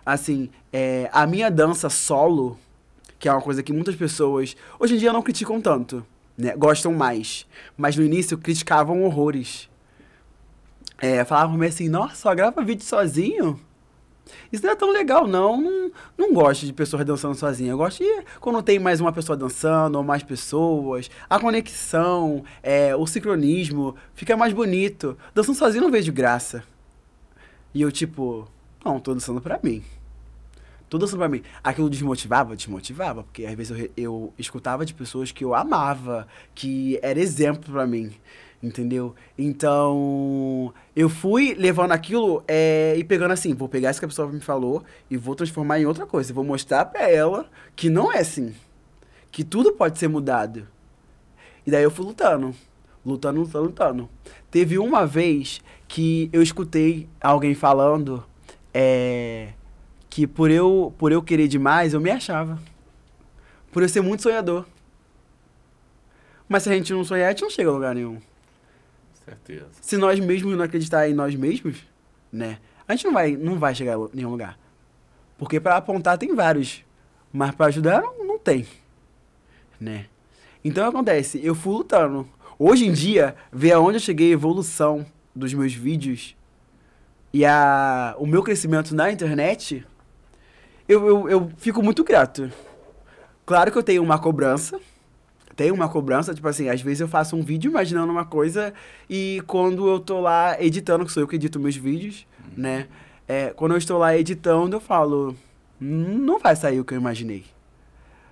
assim, 0.05 0.49
é, 0.73 1.09
a 1.13 1.25
minha 1.25 1.49
dança 1.49 1.89
solo, 1.89 2.59
que 3.17 3.29
é 3.29 3.31
uma 3.31 3.41
coisa 3.41 3.63
que 3.63 3.71
muitas 3.71 3.95
pessoas, 3.95 4.57
hoje 4.77 4.95
em 4.95 4.97
dia 4.97 5.13
não 5.13 5.21
criticam 5.21 5.61
tanto, 5.61 6.05
né, 6.37 6.53
gostam 6.57 6.93
mais, 6.93 7.47
mas 7.77 7.95
no 7.95 8.03
início 8.03 8.37
criticavam 8.37 9.03
horrores. 9.03 9.69
É, 10.99 11.23
falavam 11.23 11.61
assim, 11.61 11.89
nossa, 11.89 12.15
só 12.15 12.33
grava 12.33 12.63
vídeo 12.63 12.83
sozinho? 12.83 13.59
Isso 14.51 14.65
não 14.65 14.71
é 14.71 14.75
tão 14.75 14.91
legal, 14.91 15.27
não. 15.27 15.61
Não, 15.61 15.91
não 16.17 16.33
gosto 16.33 16.65
de 16.65 16.73
pessoas 16.73 17.05
dançando 17.05 17.35
sozinhas. 17.35 17.71
Eu 17.71 17.77
gosto 17.77 18.03
de 18.03 18.23
quando 18.39 18.61
tem 18.61 18.79
mais 18.79 18.99
uma 18.99 19.11
pessoa 19.11 19.37
dançando, 19.37 19.97
ou 19.97 20.03
mais 20.03 20.23
pessoas. 20.23 21.09
A 21.29 21.39
conexão, 21.39 22.43
é, 22.61 22.95
o 22.95 23.05
sincronismo, 23.05 23.95
fica 24.13 24.35
mais 24.35 24.53
bonito. 24.53 25.17
Dançando 25.33 25.57
sozinho 25.57 25.83
não 25.83 25.91
vejo 25.91 26.11
graça. 26.11 26.63
E 27.73 27.81
eu, 27.81 27.91
tipo, 27.91 28.47
não, 28.83 28.99
tô 28.99 29.13
dançando 29.13 29.41
pra 29.41 29.59
mim. 29.61 29.83
Tô 30.89 30.97
dançando 30.97 31.19
pra 31.19 31.29
mim. 31.29 31.43
Aquilo 31.63 31.89
desmotivava? 31.89 32.55
Desmotivava, 32.55 33.23
porque 33.23 33.45
às 33.45 33.55
vezes 33.55 33.77
eu, 33.77 33.91
eu 33.95 34.33
escutava 34.37 34.85
de 34.85 34.93
pessoas 34.93 35.31
que 35.31 35.43
eu 35.43 35.53
amava, 35.53 36.27
que 36.55 36.97
era 37.01 37.19
exemplo 37.19 37.71
pra 37.71 37.85
mim 37.85 38.13
entendeu? 38.61 39.15
Então, 39.37 40.73
eu 40.95 41.09
fui 41.09 41.53
levando 41.53 41.91
aquilo 41.91 42.43
é, 42.47 42.95
e 42.97 43.03
pegando 43.03 43.31
assim, 43.31 43.53
vou 43.53 43.69
pegar 43.69 43.91
isso 43.91 43.99
que 43.99 44.05
a 44.05 44.09
pessoa 44.09 44.31
me 44.31 44.39
falou 44.39 44.83
e 45.09 45.17
vou 45.17 45.35
transformar 45.35 45.79
em 45.79 45.85
outra 45.85 46.05
coisa. 46.05 46.33
Vou 46.33 46.43
mostrar 46.43 46.85
pra 46.85 47.09
ela 47.09 47.49
que 47.75 47.89
não 47.89 48.11
é 48.11 48.19
assim. 48.19 48.53
Que 49.31 49.43
tudo 49.43 49.73
pode 49.73 49.99
ser 49.99 50.07
mudado. 50.07 50.67
E 51.65 51.71
daí 51.71 51.83
eu 51.83 51.91
fui 51.91 52.05
lutando. 52.05 52.55
Lutando, 53.05 53.41
lutando, 53.41 53.65
lutando. 53.65 54.09
Teve 54.49 54.77
uma 54.77 55.05
vez 55.05 55.61
que 55.87 56.29
eu 56.33 56.41
escutei 56.41 57.07
alguém 57.21 57.53
falando 57.53 58.25
é, 58.73 59.49
que 60.09 60.25
por 60.27 60.51
eu, 60.51 60.93
por 60.97 61.11
eu 61.11 61.21
querer 61.21 61.47
demais, 61.47 61.93
eu 61.93 62.01
me 62.01 62.09
achava. 62.09 62.59
Por 63.71 63.83
eu 63.83 63.89
ser 63.89 64.01
muito 64.01 64.23
sonhador. 64.23 64.65
Mas 66.49 66.63
se 66.63 66.69
a 66.69 66.73
gente 66.73 66.93
não 66.93 67.03
sonhar, 67.03 67.27
a 67.27 67.31
gente 67.31 67.43
não 67.43 67.49
chega 67.49 67.69
a 67.69 67.73
lugar 67.73 67.93
nenhum. 67.93 68.19
Certeza. 69.27 69.67
Se 69.81 69.97
nós 69.97 70.17
mesmos 70.21 70.55
não 70.55 70.63
acreditar 70.63 71.09
em 71.09 71.13
nós 71.13 71.35
mesmos, 71.35 71.85
né? 72.31 72.59
A 72.87 72.95
gente 72.95 73.05
não 73.05 73.13
vai, 73.13 73.35
não 73.35 73.59
vai 73.59 73.75
chegar 73.75 73.95
a 73.97 74.07
nenhum 74.13 74.29
lugar. 74.29 74.57
Porque 75.37 75.59
para 75.59 75.75
apontar 75.75 76.17
tem 76.17 76.33
vários, 76.33 76.85
mas 77.31 77.53
para 77.53 77.65
ajudar 77.65 78.01
não, 78.01 78.25
não 78.25 78.39
tem, 78.39 78.65
né? 79.77 80.05
Então 80.63 80.87
acontece, 80.87 81.43
eu 81.43 81.53
fui 81.53 81.73
lutando. 81.73 82.27
Hoje 82.57 82.85
em 82.85 82.93
dia, 82.93 83.35
ver 83.51 83.73
aonde 83.73 83.97
eu 83.97 84.01
cheguei 84.01 84.29
a 84.29 84.33
evolução 84.33 85.05
dos 85.35 85.53
meus 85.53 85.73
vídeos 85.73 86.35
e 87.33 87.45
a, 87.45 88.15
o 88.17 88.25
meu 88.25 88.41
crescimento 88.41 88.95
na 88.95 89.11
internet, 89.11 89.85
eu, 90.87 91.05
eu, 91.05 91.29
eu 91.29 91.51
fico 91.57 91.83
muito 91.83 92.01
grato. 92.01 92.49
Claro 93.45 93.71
que 93.73 93.77
eu 93.77 93.83
tenho 93.83 94.01
uma 94.01 94.17
cobrança, 94.17 94.79
tem 95.57 95.71
uma 95.71 95.89
cobrança, 95.89 96.35
tipo 96.35 96.47
assim, 96.47 96.69
às 96.69 96.79
vezes 96.81 97.01
eu 97.01 97.07
faço 97.07 97.35
um 97.35 97.41
vídeo 97.41 97.71
imaginando 97.71 98.11
uma 98.11 98.23
coisa 98.23 98.71
e 99.09 99.41
quando 99.47 99.89
eu 99.89 99.99
tô 99.99 100.21
lá 100.21 100.55
editando, 100.61 101.03
que 101.03 101.11
sou 101.11 101.23
eu 101.23 101.27
que 101.27 101.35
edito 101.35 101.59
meus 101.59 101.75
vídeos, 101.75 102.27
uhum. 102.39 102.53
né? 102.55 102.87
É, 103.27 103.49
quando 103.49 103.71
eu 103.71 103.77
estou 103.79 103.97
lá 103.97 104.15
editando, 104.15 104.75
eu 104.75 104.79
falo, 104.79 105.35
não 105.81 106.37
vai 106.37 106.55
sair 106.55 106.79
o 106.79 106.85
que 106.85 106.93
eu 106.93 106.99
imaginei. 106.99 107.43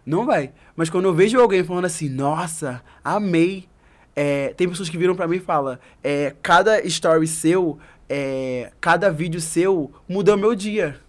Não 0.06 0.24
vai. 0.24 0.54
Mas 0.76 0.88
quando 0.88 1.06
eu 1.06 1.16
vejo 1.16 1.40
alguém 1.40 1.64
falando 1.64 1.86
assim, 1.86 2.08
nossa, 2.08 2.84
amei. 3.04 3.68
É, 4.16 4.54
tem 4.56 4.70
pessoas 4.70 4.88
que 4.88 4.98
viram 4.98 5.16
para 5.16 5.28
mim 5.28 5.38
e 5.38 5.42
falam, 5.42 5.80
é, 6.04 6.34
cada 6.44 6.80
story 6.86 7.26
seu, 7.26 7.80
é, 8.08 8.72
cada 8.80 9.10
vídeo 9.12 9.42
seu 9.42 9.92
muda 10.08 10.36
o 10.36 10.38
meu 10.38 10.54
dia 10.54 11.02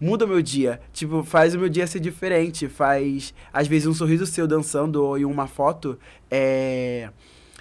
muda 0.00 0.26
meu 0.26 0.42
dia. 0.42 0.80
Tipo, 0.92 1.22
faz 1.22 1.54
o 1.54 1.58
meu 1.58 1.68
dia 1.68 1.86
ser 1.86 2.00
diferente. 2.00 2.68
Faz, 2.68 3.34
às 3.52 3.66
vezes, 3.66 3.86
um 3.86 3.94
sorriso 3.94 4.26
seu 4.26 4.46
dançando 4.46 5.04
ou 5.04 5.18
em 5.18 5.24
uma 5.24 5.46
foto 5.46 5.98
é, 6.30 7.10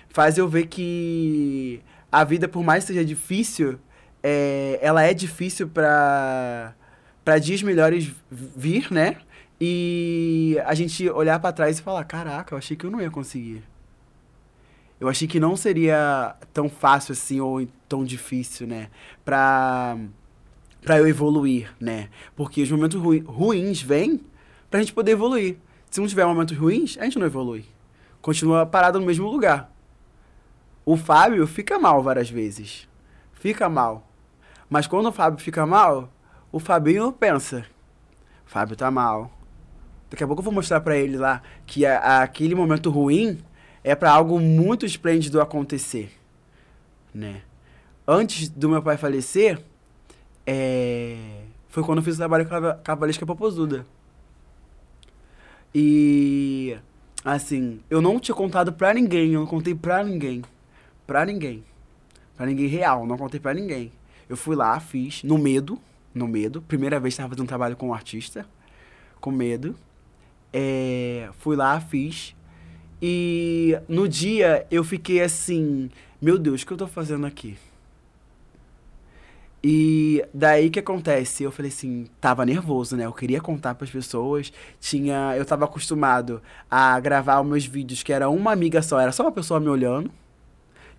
faz 0.10 0.38
eu 0.38 0.48
ver 0.48 0.68
que 0.68 1.82
a 2.12 2.24
vida, 2.24 2.48
por 2.48 2.64
mais 2.64 2.84
que 2.84 2.94
seja 2.94 3.04
difícil, 3.04 3.80
é, 4.24 4.80
ela 4.82 5.04
é 5.04 5.14
difícil 5.14 5.68
para 5.68 6.74
para 7.24 7.40
dias 7.40 7.64
melhores 7.64 8.12
vir, 8.30 8.92
né? 8.92 9.18
E 9.60 10.58
a 10.66 10.76
gente 10.76 11.10
olhar 11.10 11.40
para 11.40 11.52
trás 11.52 11.80
e 11.80 11.82
falar: 11.82 12.04
caraca, 12.06 12.54
eu 12.54 12.58
achei 12.58 12.78
que 12.78 12.86
eu 12.86 12.92
não 12.92 13.02
ia 13.02 13.10
conseguir. 13.10 13.64
Eu 15.00 15.10
achei 15.10 15.28
que 15.28 15.40
não 15.40 15.56
seria 15.56 16.36
tão 16.54 16.70
fácil 16.70 17.12
assim 17.12 17.40
ou 17.42 17.68
tão 17.90 18.04
difícil, 18.06 18.66
né? 18.68 18.90
Pra 19.24 19.98
para 20.86 21.00
eu 21.00 21.08
evoluir, 21.08 21.74
né? 21.80 22.10
Porque 22.36 22.62
os 22.62 22.70
momentos 22.70 23.02
ru 23.02 23.20
ruins 23.26 23.82
vêm 23.82 24.22
pra 24.70 24.80
gente 24.80 24.94
poder 24.94 25.14
evoluir. 25.14 25.58
Se 25.90 26.00
não 26.00 26.08
tiver 26.08 26.26
momentos 26.26 26.56
ruins, 26.56 26.96
a 27.00 27.06
gente 27.06 27.18
não 27.18 27.26
evolui. 27.26 27.66
Continua 28.22 28.66
parado 28.66 29.00
no 29.00 29.06
mesmo 29.06 29.28
lugar. 29.28 29.72
O 30.86 30.96
Fábio 30.96 31.48
fica 31.48 31.80
mal 31.80 32.04
várias 32.04 32.30
vezes. 32.30 32.88
Fica 33.34 33.68
mal. 33.68 34.08
Mas 34.70 34.86
quando 34.86 35.08
o 35.08 35.12
Fábio 35.12 35.44
fica 35.44 35.66
mal, 35.66 36.14
o 36.52 36.60
Fabinho 36.60 37.12
pensa: 37.12 37.66
Fábio 38.46 38.76
tá 38.76 38.92
mal. 38.92 39.32
Daqui 40.10 40.24
a 40.24 40.28
pouco 40.28 40.42
eu 40.42 40.46
vou 40.46 40.54
mostrar 40.54 40.82
para 40.82 40.96
ele 40.96 41.18
lá 41.18 41.42
que 41.66 41.84
a, 41.84 41.98
a, 41.98 42.24
aquele 42.24 42.54
momento 42.54 42.92
ruim 42.92 43.40
é 43.84 43.96
para 43.96 44.12
algo 44.12 44.40
muito 44.40 44.86
esplêndido 44.86 45.42
acontecer, 45.42 46.12
né? 47.12 47.42
Antes 48.08 48.50
do 48.50 48.70
meu 48.70 48.84
pai 48.84 48.98
falecer, 48.98 49.64
é, 50.46 51.18
foi 51.68 51.84
quando 51.84 52.00
eu 52.00 52.04
fiz 52.04 52.16
o 52.16 52.18
trabalho 52.18 52.48
com 52.48 52.56
a 52.56 52.76
Cavalesca 52.76 53.26
Popozuda. 53.26 53.86
E, 55.74 56.78
assim, 57.24 57.82
eu 57.90 58.02
não 58.02 58.20
tinha 58.20 58.36
contado 58.36 58.72
pra 58.72 58.94
ninguém, 58.94 59.34
eu 59.34 59.42
não 59.42 59.48
contei 59.48 59.76
pra 59.76 60.04
ninguém. 60.04 60.42
Pra 61.06 61.26
ninguém. 61.26 61.64
Pra 62.38 62.46
ninguém 62.46 62.68
real, 62.68 63.06
não 63.06 63.18
contei 63.18 63.40
pra 63.40 63.54
ninguém. 63.54 63.92
Eu 64.30 64.38
fui 64.38 64.56
lá, 64.56 64.80
fiz, 64.80 65.24
no 65.24 65.38
medo, 65.38 65.80
no 66.14 66.28
medo. 66.28 66.62
Primeira 66.62 67.00
vez 67.00 67.14
que 67.14 67.16
estava 67.16 67.30
fazendo 67.30 67.44
um 67.44 67.48
trabalho 67.48 67.76
com 67.76 67.90
um 67.90 67.94
artista, 67.94 68.46
com 69.20 69.32
medo. 69.32 69.76
É, 70.54 71.30
fui 71.40 71.56
lá, 71.56 71.80
fiz. 71.80 72.36
E 73.02 73.78
no 73.88 74.08
dia 74.08 74.66
eu 74.72 74.84
fiquei 74.84 75.22
assim, 75.22 75.90
meu 76.22 76.40
Deus, 76.40 76.62
o 76.62 76.66
que 76.66 76.74
eu 76.74 76.78
tô 76.78 76.88
fazendo 76.88 77.26
aqui? 77.26 77.58
E 79.68 80.24
daí 80.32 80.70
que 80.70 80.78
acontece? 80.78 81.42
Eu 81.42 81.52
falei 81.52 81.72
assim, 81.72 82.06
tava 82.22 82.46
nervoso, 82.46 82.96
né? 82.96 83.08
Eu 83.08 83.12
queria 83.12 83.42
contar 83.42 83.74
para 83.74 83.86
as 83.86 83.90
pessoas. 83.90 84.54
Tinha, 84.80 85.34
eu 85.36 85.44
tava 85.44 85.66
acostumado 85.66 86.40
a 86.70 87.00
gravar 87.00 87.42
os 87.42 87.48
meus 87.48 87.66
vídeos 87.66 88.04
que 88.04 88.14
era 88.14 88.30
uma 88.30 88.52
amiga 88.52 88.84
só, 88.84 89.00
era 89.00 89.12
só 89.12 89.24
uma 89.24 89.32
pessoa 89.32 89.60
me 89.60 89.68
olhando. 89.68 90.12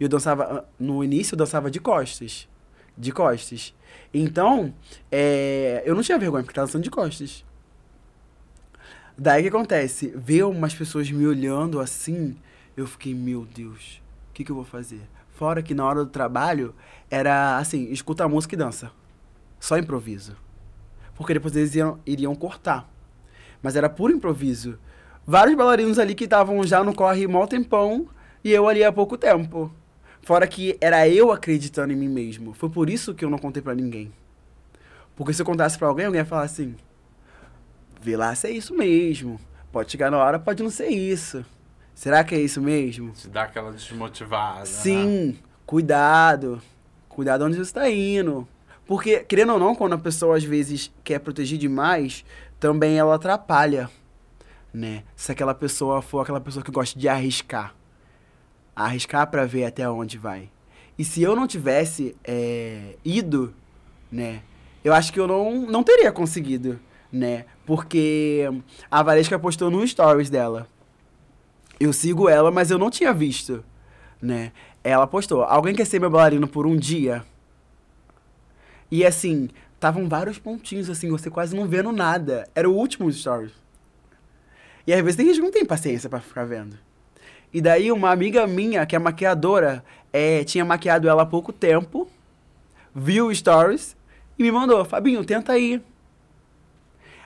E 0.00 0.02
eu 0.02 0.08
dançava 0.08 0.68
no 0.80 1.04
início 1.04 1.34
eu 1.34 1.38
dançava 1.38 1.70
de 1.70 1.78
costas, 1.78 2.48
de 2.98 3.12
costas. 3.12 3.72
Então, 4.12 4.74
é, 5.12 5.84
eu 5.86 5.94
não 5.94 6.02
tinha 6.02 6.18
vergonha 6.18 6.42
porque 6.42 6.56
tava 6.56 6.66
dançando 6.66 6.82
de 6.82 6.90
costas. 6.90 7.44
Daí 9.16 9.44
que 9.44 9.48
acontece? 9.48 10.12
Ver 10.16 10.42
umas 10.42 10.74
pessoas 10.74 11.08
me 11.08 11.24
olhando 11.24 11.78
assim, 11.78 12.36
eu 12.76 12.84
fiquei, 12.84 13.14
meu 13.14 13.46
Deus, 13.46 14.02
o 14.30 14.34
que, 14.34 14.42
que 14.42 14.50
eu 14.50 14.56
vou 14.56 14.64
fazer? 14.64 15.02
Fora 15.36 15.62
que 15.62 15.74
na 15.74 15.84
hora 15.84 16.02
do 16.02 16.10
trabalho 16.10 16.74
era 17.10 17.58
assim, 17.58 17.90
escuta 17.90 18.24
a 18.24 18.28
música 18.28 18.54
e 18.54 18.58
dança. 18.58 18.90
Só 19.60 19.78
improviso. 19.78 20.36
Porque 21.14 21.34
depois 21.34 21.54
eles 21.56 21.74
iam, 21.74 21.98
iriam 22.06 22.34
cortar. 22.34 22.88
Mas 23.62 23.76
era 23.76 23.88
puro 23.88 24.12
improviso. 24.12 24.78
Vários 25.26 25.56
bailarinos 25.56 25.98
ali 25.98 26.14
que 26.14 26.24
estavam 26.24 26.62
já 26.64 26.84
no 26.84 26.94
corre 26.94 27.26
mal 27.26 27.48
tempão 27.48 28.06
e 28.44 28.52
eu 28.52 28.68
ali 28.68 28.84
há 28.84 28.92
pouco 28.92 29.16
tempo. 29.16 29.72
Fora 30.22 30.46
que 30.46 30.76
era 30.80 31.08
eu 31.08 31.32
acreditando 31.32 31.92
em 31.92 31.96
mim 31.96 32.08
mesmo. 32.08 32.52
Foi 32.52 32.68
por 32.68 32.90
isso 32.90 33.14
que 33.14 33.24
eu 33.24 33.30
não 33.30 33.38
contei 33.38 33.62
para 33.62 33.74
ninguém. 33.74 34.12
Porque 35.14 35.32
se 35.32 35.40
eu 35.40 35.46
contasse 35.46 35.78
para 35.78 35.88
alguém, 35.88 36.06
alguém 36.06 36.20
ia 36.20 36.24
falar 36.24 36.42
assim: 36.42 36.76
vê 38.00 38.16
lá 38.16 38.34
se 38.34 38.46
é 38.46 38.50
isso 38.50 38.74
mesmo. 38.74 39.40
Pode 39.72 39.90
chegar 39.90 40.10
na 40.10 40.18
hora, 40.18 40.38
pode 40.38 40.62
não 40.62 40.70
ser 40.70 40.88
isso. 40.88 41.44
Será 41.94 42.22
que 42.22 42.34
é 42.34 42.38
isso 42.38 42.60
mesmo? 42.60 43.12
Te 43.12 43.28
dá 43.28 43.44
aquela 43.44 43.72
desmotivada. 43.72 44.60
Né? 44.60 44.66
Sim, 44.66 45.26
né? 45.28 45.34
cuidado. 45.64 46.60
Cuidado 47.16 47.46
onde 47.46 47.56
você 47.56 47.62
está 47.62 47.88
indo. 47.88 48.46
Porque, 48.84 49.20
querendo 49.20 49.54
ou 49.54 49.58
não, 49.58 49.74
quando 49.74 49.94
a 49.94 49.98
pessoa 49.98 50.36
às 50.36 50.44
vezes 50.44 50.92
quer 51.02 51.18
proteger 51.18 51.56
demais, 51.56 52.26
também 52.60 52.98
ela 52.98 53.14
atrapalha, 53.14 53.88
né? 54.70 55.02
Se 55.16 55.32
aquela 55.32 55.54
pessoa 55.54 56.02
for 56.02 56.20
aquela 56.20 56.42
pessoa 56.42 56.62
que 56.62 56.70
gosta 56.70 57.00
de 57.00 57.08
arriscar. 57.08 57.74
Arriscar 58.74 59.30
para 59.30 59.46
ver 59.46 59.64
até 59.64 59.88
onde 59.88 60.18
vai. 60.18 60.50
E 60.98 61.04
se 61.06 61.22
eu 61.22 61.34
não 61.34 61.46
tivesse 61.46 62.14
é, 62.22 62.96
ido, 63.02 63.54
né? 64.12 64.42
Eu 64.84 64.92
acho 64.92 65.10
que 65.10 65.18
eu 65.18 65.26
não, 65.26 65.62
não 65.62 65.82
teria 65.82 66.12
conseguido, 66.12 66.78
né? 67.10 67.46
Porque 67.64 68.46
a 68.90 69.02
Valesca 69.02 69.38
postou 69.38 69.70
no 69.70 69.88
stories 69.88 70.28
dela. 70.28 70.68
Eu 71.80 71.94
sigo 71.94 72.28
ela, 72.28 72.50
mas 72.50 72.70
eu 72.70 72.76
não 72.76 72.90
tinha 72.90 73.14
visto, 73.14 73.64
né? 74.20 74.52
Ela 74.88 75.04
postou, 75.04 75.42
alguém 75.42 75.74
quer 75.74 75.84
ser 75.84 75.98
meu 75.98 76.08
bailarino 76.08 76.46
por 76.46 76.64
um 76.64 76.76
dia? 76.76 77.24
E 78.88 79.04
assim, 79.04 79.48
estavam 79.74 80.08
vários 80.08 80.38
pontinhos 80.38 80.88
assim, 80.88 81.10
você 81.10 81.28
quase 81.28 81.56
não 81.56 81.66
vendo 81.66 81.90
nada. 81.90 82.48
Era 82.54 82.70
o 82.70 82.72
último 82.72 83.10
stories. 83.10 83.50
E 84.86 84.92
às 84.92 85.00
vezes 85.00 85.16
tem 85.16 85.26
gente 85.26 85.36
que 85.36 85.42
não 85.42 85.50
tem 85.50 85.66
paciência 85.66 86.08
para 86.08 86.20
ficar 86.20 86.44
vendo. 86.44 86.78
E 87.52 87.60
daí 87.60 87.90
uma 87.90 88.12
amiga 88.12 88.46
minha, 88.46 88.86
que 88.86 88.94
é 88.94 88.98
maquiadora, 89.00 89.84
é, 90.12 90.44
tinha 90.44 90.64
maquiado 90.64 91.08
ela 91.08 91.22
há 91.22 91.26
pouco 91.26 91.52
tempo, 91.52 92.08
viu 92.94 93.34
stories 93.34 93.96
e 94.38 94.42
me 94.44 94.52
mandou, 94.52 94.84
Fabinho, 94.84 95.24
tenta 95.24 95.52
aí. 95.52 95.82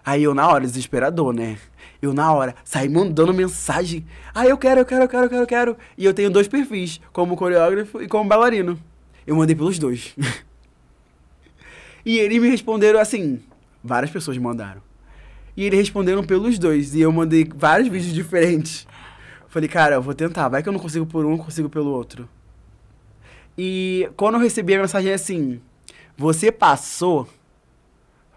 Aí 0.02 0.22
eu 0.22 0.32
na 0.32 0.48
hora, 0.48 0.64
desesperador, 0.64 1.34
né? 1.34 1.58
Eu 2.02 2.14
na 2.14 2.32
hora, 2.32 2.54
saí 2.64 2.88
mandando 2.88 3.34
mensagem. 3.34 4.06
Ah, 4.34 4.46
eu 4.46 4.56
quero, 4.56 4.80
eu 4.80 4.86
quero, 4.86 5.04
eu 5.04 5.08
quero, 5.08 5.24
eu 5.24 5.28
quero, 5.28 5.42
eu 5.42 5.46
quero. 5.46 5.76
E 5.98 6.04
eu 6.04 6.14
tenho 6.14 6.30
dois 6.30 6.48
perfis, 6.48 7.00
como 7.12 7.36
coreógrafo 7.36 8.00
e 8.00 8.08
como 8.08 8.28
bailarino. 8.28 8.78
Eu 9.26 9.36
mandei 9.36 9.54
pelos 9.54 9.78
dois. 9.78 10.14
e 12.04 12.18
eles 12.18 12.40
me 12.40 12.48
responderam 12.48 12.98
assim, 12.98 13.42
várias 13.84 14.10
pessoas 14.10 14.38
mandaram. 14.38 14.80
E 15.54 15.64
eles 15.64 15.78
responderam 15.78 16.24
pelos 16.24 16.58
dois. 16.58 16.94
E 16.94 17.02
eu 17.02 17.12
mandei 17.12 17.46
vários 17.54 17.88
vídeos 17.88 18.14
diferentes. 18.14 18.86
Falei, 19.48 19.68
cara, 19.68 19.96
eu 19.96 20.02
vou 20.02 20.14
tentar. 20.14 20.48
Vai 20.48 20.62
que 20.62 20.68
eu 20.68 20.72
não 20.72 20.80
consigo 20.80 21.04
por 21.04 21.26
um, 21.26 21.36
consigo 21.36 21.68
pelo 21.68 21.90
outro. 21.90 22.26
E 23.58 24.08
quando 24.16 24.36
eu 24.36 24.40
recebi 24.40 24.74
a 24.74 24.80
mensagem 24.80 25.12
assim, 25.12 25.60
você 26.16 26.50
passou? 26.50 27.28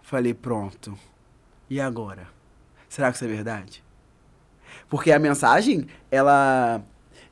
Falei, 0.02 0.34
pronto. 0.34 0.98
E 1.70 1.80
agora? 1.80 2.33
Será 2.94 3.10
que 3.10 3.16
isso 3.16 3.26
é 3.26 3.28
verdade? 3.28 3.84
Porque 4.88 5.12
a 5.12 5.18
mensagem, 5.18 5.88
ela 6.12 6.80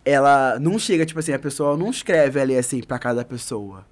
ela 0.04 0.58
não 0.60 0.80
chega, 0.80 1.06
tipo 1.06 1.20
assim, 1.20 1.34
a 1.34 1.38
pessoa 1.38 1.78
não 1.78 1.92
escreve 1.92 2.42
ali 2.42 2.58
assim 2.58 2.82
para 2.82 2.98
cada 2.98 3.24
pessoa. 3.24 3.86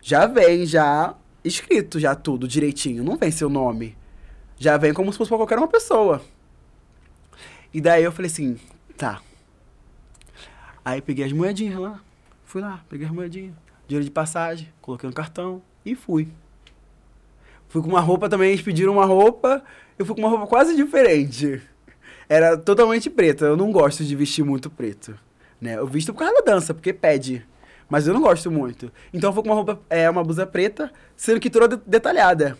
Já 0.00 0.26
vem 0.26 0.64
já 0.64 1.14
escrito 1.44 2.00
já 2.00 2.14
tudo 2.14 2.48
direitinho, 2.48 3.04
não 3.04 3.18
vem 3.18 3.30
seu 3.30 3.50
nome. 3.50 3.94
Já 4.56 4.78
vem 4.78 4.94
como 4.94 5.12
se 5.12 5.18
fosse 5.18 5.28
pra 5.28 5.36
qualquer 5.36 5.58
uma 5.58 5.68
pessoa. 5.68 6.22
E 7.74 7.78
daí 7.78 8.02
eu 8.02 8.10
falei 8.10 8.30
assim, 8.30 8.58
tá. 8.96 9.20
Aí 10.82 11.02
peguei 11.02 11.26
as 11.26 11.32
moedinhas 11.32 11.78
lá, 11.78 12.00
fui 12.46 12.62
lá, 12.62 12.82
peguei 12.88 13.06
as 13.06 13.12
moedinhas, 13.12 13.54
dinheiro 13.86 14.06
de 14.06 14.10
passagem, 14.10 14.72
coloquei 14.80 15.06
no 15.06 15.14
cartão 15.14 15.60
e 15.84 15.94
fui. 15.94 16.32
Fui 17.72 17.80
com 17.80 17.88
uma 17.88 18.00
roupa 18.00 18.28
também, 18.28 18.50
eles 18.50 18.60
pediram 18.60 18.92
uma 18.92 19.06
roupa, 19.06 19.62
eu 19.98 20.04
fui 20.04 20.14
com 20.14 20.20
uma 20.20 20.28
roupa 20.28 20.46
quase 20.46 20.76
diferente. 20.76 21.62
Era 22.28 22.54
totalmente 22.54 23.08
preta, 23.08 23.46
eu 23.46 23.56
não 23.56 23.72
gosto 23.72 24.04
de 24.04 24.14
vestir 24.14 24.44
muito 24.44 24.68
preto. 24.68 25.18
Né? 25.58 25.78
Eu 25.78 25.86
visto 25.86 26.12
por 26.12 26.18
causa 26.18 26.34
da 26.34 26.52
dança, 26.52 26.74
porque 26.74 26.92
pede. 26.92 27.42
Mas 27.88 28.06
eu 28.06 28.12
não 28.12 28.20
gosto 28.20 28.50
muito. 28.50 28.92
Então 29.10 29.30
eu 29.30 29.32
fui 29.32 29.42
com 29.42 29.48
uma 29.48 29.54
roupa, 29.54 29.80
é, 29.88 30.10
uma 30.10 30.22
blusa 30.22 30.44
preta, 30.44 30.92
sendo 31.16 31.40
que 31.40 31.48
toda 31.48 31.80
detalhada. 31.86 32.58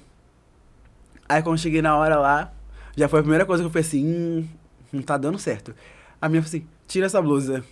Aí 1.28 1.42
quando 1.42 1.58
cheguei 1.58 1.82
na 1.82 1.94
hora 1.94 2.18
lá, 2.18 2.50
já 2.96 3.06
foi 3.06 3.20
a 3.20 3.22
primeira 3.22 3.44
coisa 3.44 3.62
que 3.62 3.66
eu 3.66 3.70
falei 3.70 3.86
assim, 3.86 4.06
hum, 4.06 4.48
não 4.90 5.02
tá 5.02 5.18
dando 5.18 5.38
certo. 5.38 5.74
A 6.22 6.26
minha 6.26 6.40
falou 6.40 6.56
assim, 6.56 6.66
tira 6.88 7.04
essa 7.04 7.20
blusa. 7.20 7.62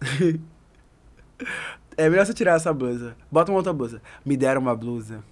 é 1.98 2.08
melhor 2.08 2.24
você 2.24 2.32
tirar 2.32 2.56
essa 2.56 2.72
blusa. 2.72 3.14
Bota 3.30 3.52
uma 3.52 3.58
outra 3.58 3.74
blusa. 3.74 4.00
Me 4.24 4.38
deram 4.38 4.62
uma 4.62 4.74
blusa 4.74 5.22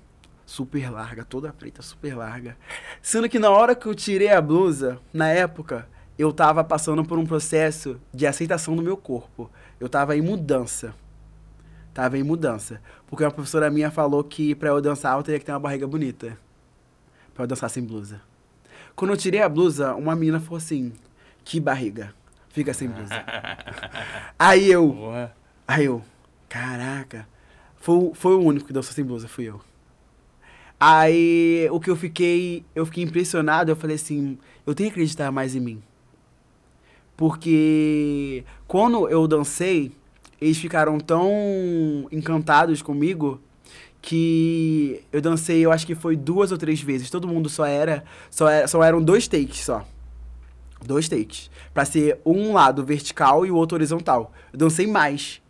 super 0.51 0.91
larga, 0.91 1.25
toda 1.25 1.53
preta, 1.53 1.81
super 1.81 2.17
larga. 2.17 2.57
Sendo 3.01 3.29
que 3.29 3.39
na 3.39 3.51
hora 3.51 3.73
que 3.73 3.87
eu 3.87 3.95
tirei 3.95 4.31
a 4.31 4.41
blusa, 4.41 4.99
na 5.13 5.29
época, 5.29 5.89
eu 6.19 6.33
tava 6.33 6.65
passando 6.65 7.05
por 7.05 7.19
um 7.19 7.25
processo 7.25 8.01
de 8.13 8.27
aceitação 8.27 8.75
do 8.75 8.83
meu 8.83 8.97
corpo. 8.97 9.49
Eu 9.79 9.89
tava 9.89 10.17
em 10.17 10.21
mudança. 10.21 10.93
Tava 11.95 12.19
em 12.19 12.25
mudança. 12.25 12.83
Porque 13.07 13.23
uma 13.23 13.31
professora 13.31 13.71
minha 13.71 13.93
falou 13.93 14.25
que 14.25 14.53
pra 14.57 14.71
eu 14.71 14.81
dançar 14.81 15.17
eu 15.17 15.23
teria 15.23 15.39
que 15.39 15.47
ter 15.47 15.53
uma 15.53 15.61
barriga 15.61 15.87
bonita 15.87 16.37
pra 17.33 17.45
eu 17.45 17.47
dançar 17.47 17.71
sem 17.71 17.85
blusa. 17.85 18.21
Quando 18.97 19.13
eu 19.13 19.17
tirei 19.17 19.41
a 19.41 19.49
blusa, 19.49 19.95
uma 19.95 20.17
menina 20.17 20.41
falou 20.41 20.57
assim: 20.57 20.93
Que 21.45 21.61
barriga, 21.61 22.13
fica 22.49 22.75
sem 22.75 22.89
blusa. 22.89 23.15
aí 24.37 24.69
eu. 24.69 24.97
Aí 25.67 25.85
eu, 25.85 26.03
caraca. 26.49 27.27
Foi, 27.77 28.11
foi 28.15 28.35
o 28.35 28.41
único 28.41 28.67
que 28.67 28.73
dançou 28.73 28.93
sem 28.93 29.05
blusa, 29.05 29.29
fui 29.29 29.45
eu. 29.45 29.70
Aí 30.81 31.69
o 31.71 31.79
que 31.79 31.91
eu 31.91 31.97
fiquei. 31.97 32.65
Eu 32.75 32.87
fiquei 32.87 33.05
impressionado, 33.05 33.71
eu 33.71 33.77
falei 33.77 33.97
assim, 33.97 34.39
eu 34.67 34.75
tenho 34.75 34.89
que 34.89 34.95
acreditar 34.95 35.31
mais 35.31 35.55
em 35.55 35.61
mim. 35.61 35.83
Porque 37.19 38.43
quando 38.67 39.07
eu 39.11 39.29
dancei, 39.29 39.93
eles 40.41 40.57
ficaram 40.57 40.99
tão 40.99 42.09
encantados 42.11 42.81
comigo 42.81 43.39
que 44.01 45.05
eu 45.13 45.21
dancei, 45.21 45.61
eu 45.61 45.71
acho 45.71 45.87
que 45.87 45.95
foi 45.95 46.17
duas 46.17 46.51
ou 46.51 46.57
três 46.57 46.81
vezes. 46.81 47.11
Todo 47.11 47.29
mundo 47.29 47.51
só 47.51 47.67
era, 47.67 48.03
só, 48.31 48.49
era, 48.49 48.67
só 48.67 48.83
eram 48.83 49.03
dois 49.03 49.29
takes 49.29 49.61
só. 49.61 49.87
Dois 50.83 51.11
takes. 51.11 51.51
Pra 51.75 51.85
ser 51.85 52.19
um 52.25 52.55
lado 52.55 52.83
vertical 52.83 53.45
e 53.45 53.51
o 53.51 53.57
outro 53.57 53.77
horizontal. 53.77 54.33
Eu 54.51 54.59
dancei 54.59 54.87
mais. 54.87 55.43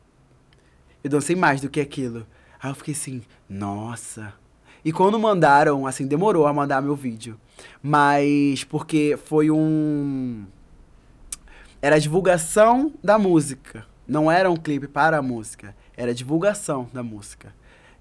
Eu 1.04 1.10
dancei 1.10 1.36
mais 1.36 1.60
do 1.60 1.70
que 1.70 1.80
aquilo. 1.80 2.26
Aí 2.60 2.68
eu 2.68 2.74
fiquei 2.74 2.94
assim, 2.94 3.22
nossa. 3.48 4.39
E 4.84 4.92
quando 4.92 5.18
mandaram, 5.18 5.86
assim, 5.86 6.06
demorou 6.06 6.46
a 6.46 6.52
mandar 6.52 6.80
meu 6.80 6.94
vídeo. 6.94 7.38
Mas 7.82 8.64
porque 8.64 9.18
foi 9.24 9.50
um. 9.50 10.44
Era 11.82 11.98
divulgação 11.98 12.92
da 13.02 13.18
música. 13.18 13.86
Não 14.06 14.30
era 14.30 14.50
um 14.50 14.56
clipe 14.56 14.88
para 14.88 15.18
a 15.18 15.22
música. 15.22 15.74
Era 15.96 16.14
divulgação 16.14 16.88
da 16.92 17.02
música. 17.02 17.54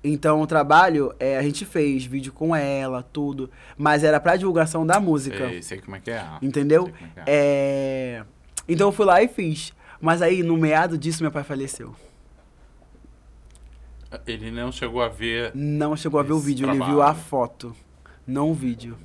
Então 0.04 0.42
o 0.42 0.48
trabalho, 0.48 1.14
é, 1.20 1.38
a 1.38 1.42
gente 1.42 1.66
fez 1.66 2.06
vídeo 2.06 2.32
com 2.32 2.56
ela, 2.56 3.04
tudo, 3.04 3.50
mas 3.78 4.04
era 4.04 4.20
pra 4.20 4.38
divulgação 4.38 4.86
da 4.86 5.00
música. 5.00 5.50
Sei, 5.50 5.62
sei 5.62 5.82
como 5.82 5.98
é 5.98 6.00
que 6.00 6.12
é. 6.12 6.26
Entendeu? 6.42 6.90
É, 7.16 7.22
é. 7.22 7.24
é... 7.28 8.24
Então 8.68 8.88
eu 8.88 8.92
fui 8.92 9.06
lá 9.06 9.22
e 9.22 9.28
fiz. 9.28 9.74
Mas 10.00 10.22
aí, 10.22 10.42
no 10.42 10.56
meado 10.56 10.98
disso, 10.98 11.22
meu 11.22 11.32
pai 11.32 11.44
faleceu. 11.44 11.94
Ele 14.26 14.52
não 14.52 14.72
chegou 14.72 15.02
a 15.02 15.08
ver. 15.08 15.52
Não 15.54 15.96
chegou 15.96 16.20
a 16.20 16.24
ver 16.24 16.34
o 16.34 16.40
vídeo, 16.40 16.66
trabalho. 16.66 16.84
ele 16.84 16.92
viu 16.92 17.02
a 17.02 17.14
foto, 17.14 17.76
não 18.26 18.52
o 18.52 18.54
vídeo. 18.54 18.98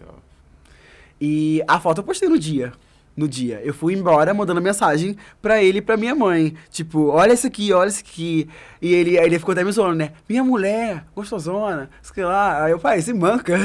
E 1.20 1.62
a 1.68 1.78
foto 1.78 1.98
eu 1.98 2.04
postei 2.04 2.28
no 2.28 2.38
dia 2.38 2.72
no 3.16 3.28
dia. 3.28 3.60
Eu 3.64 3.72
fui 3.72 3.94
embora 3.94 4.34
mandando 4.34 4.60
mensagem 4.60 5.16
pra 5.40 5.62
ele 5.62 5.78
e 5.78 5.82
pra 5.82 5.96
minha 5.96 6.14
mãe. 6.14 6.54
Tipo, 6.70 7.08
olha 7.08 7.32
isso 7.32 7.46
aqui, 7.46 7.72
olha 7.72 7.88
isso 7.88 8.00
aqui. 8.00 8.48
E 8.80 8.92
ele, 8.92 9.16
ele 9.16 9.38
ficou 9.38 9.52
até 9.52 9.64
me 9.64 9.72
zoando, 9.72 9.94
né? 9.94 10.12
Minha 10.28 10.42
mulher, 10.42 11.04
gostosona, 11.14 11.90
sei 12.02 12.24
lá. 12.24 12.64
Aí 12.64 12.72
eu, 12.72 12.78
pai, 12.78 13.00
se 13.00 13.12
manca. 13.12 13.56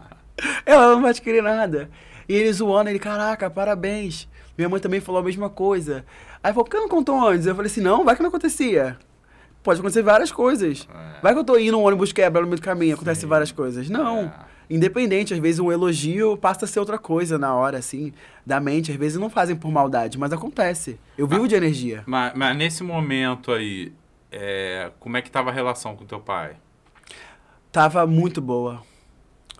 Ela 0.64 0.94
não 0.94 1.02
vai 1.02 1.14
te 1.14 1.22
querer 1.22 1.42
nada. 1.42 1.90
E 2.28 2.34
ele 2.34 2.52
zoando, 2.52 2.90
ele, 2.90 2.98
caraca, 2.98 3.48
parabéns. 3.50 4.28
Minha 4.56 4.68
mãe 4.68 4.80
também 4.80 5.00
falou 5.00 5.20
a 5.20 5.24
mesma 5.24 5.50
coisa. 5.50 6.04
Aí 6.42 6.52
falou, 6.52 6.64
por 6.64 6.70
que 6.70 6.78
não 6.78 6.88
contou 6.88 7.26
antes? 7.26 7.46
Eu 7.46 7.54
falei 7.54 7.70
assim, 7.70 7.80
não, 7.80 8.04
vai 8.04 8.16
que 8.16 8.22
não 8.22 8.28
acontecia. 8.28 8.98
Pode 9.66 9.80
acontecer 9.80 10.02
várias 10.02 10.30
coisas. 10.30 10.86
É. 10.88 11.20
Vai 11.20 11.32
que 11.32 11.40
eu 11.40 11.44
tô 11.44 11.58
indo, 11.58 11.76
um 11.76 11.82
ônibus 11.82 12.12
quebra 12.12 12.40
no 12.40 12.46
meio 12.46 12.60
do 12.60 12.64
caminho, 12.64 12.94
acontece 12.94 13.22
Sim. 13.22 13.26
várias 13.26 13.50
coisas. 13.50 13.90
Não. 13.90 14.20
É 14.20 14.46
independente, 14.70 15.34
às 15.34 15.40
vezes 15.40 15.58
um 15.58 15.72
elogio 15.72 16.36
passa 16.36 16.64
a 16.64 16.68
ser 16.68 16.78
outra 16.78 16.98
coisa 16.98 17.36
na 17.36 17.52
hora, 17.52 17.78
assim, 17.78 18.12
da 18.44 18.60
mente. 18.60 18.92
Às 18.92 18.96
vezes 18.96 19.18
não 19.18 19.28
fazem 19.28 19.56
por 19.56 19.72
maldade, 19.72 20.16
mas 20.18 20.32
acontece. 20.32 21.00
Eu 21.18 21.26
vivo 21.26 21.42
mas, 21.42 21.50
de 21.50 21.56
energia. 21.56 22.04
Mas, 22.06 22.32
mas, 22.36 22.56
nesse 22.56 22.84
momento 22.84 23.50
aí, 23.50 23.92
é, 24.30 24.92
como 25.00 25.16
é 25.16 25.22
que 25.22 25.30
tava 25.30 25.50
a 25.50 25.52
relação 25.52 25.96
com 25.96 26.04
teu 26.04 26.20
pai? 26.20 26.56
Tava 27.72 28.06
muito 28.06 28.40
boa. 28.40 28.82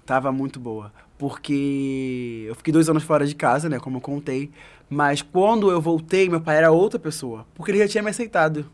Tava 0.05 0.31
muito 0.31 0.61
boa. 0.61 0.93
Porque 1.19 2.45
eu 2.47 2.55
fiquei 2.55 2.73
dois 2.73 2.89
anos 2.89 3.03
fora 3.03 3.27
de 3.27 3.35
casa, 3.35 3.69
né? 3.69 3.81
Como 3.81 3.97
eu 3.97 4.01
contei. 4.01 4.53
Mas 4.89 5.21
quando 5.21 5.69
eu 5.69 5.81
voltei, 5.81 6.29
meu 6.29 6.41
pai 6.41 6.59
era 6.59 6.71
outra 6.71 6.99
pessoa. 6.99 7.45
Porque 7.55 7.73
ele 7.73 7.79
já 7.79 7.89
tinha 7.89 8.03
me 8.03 8.11
aceitado. 8.11 8.71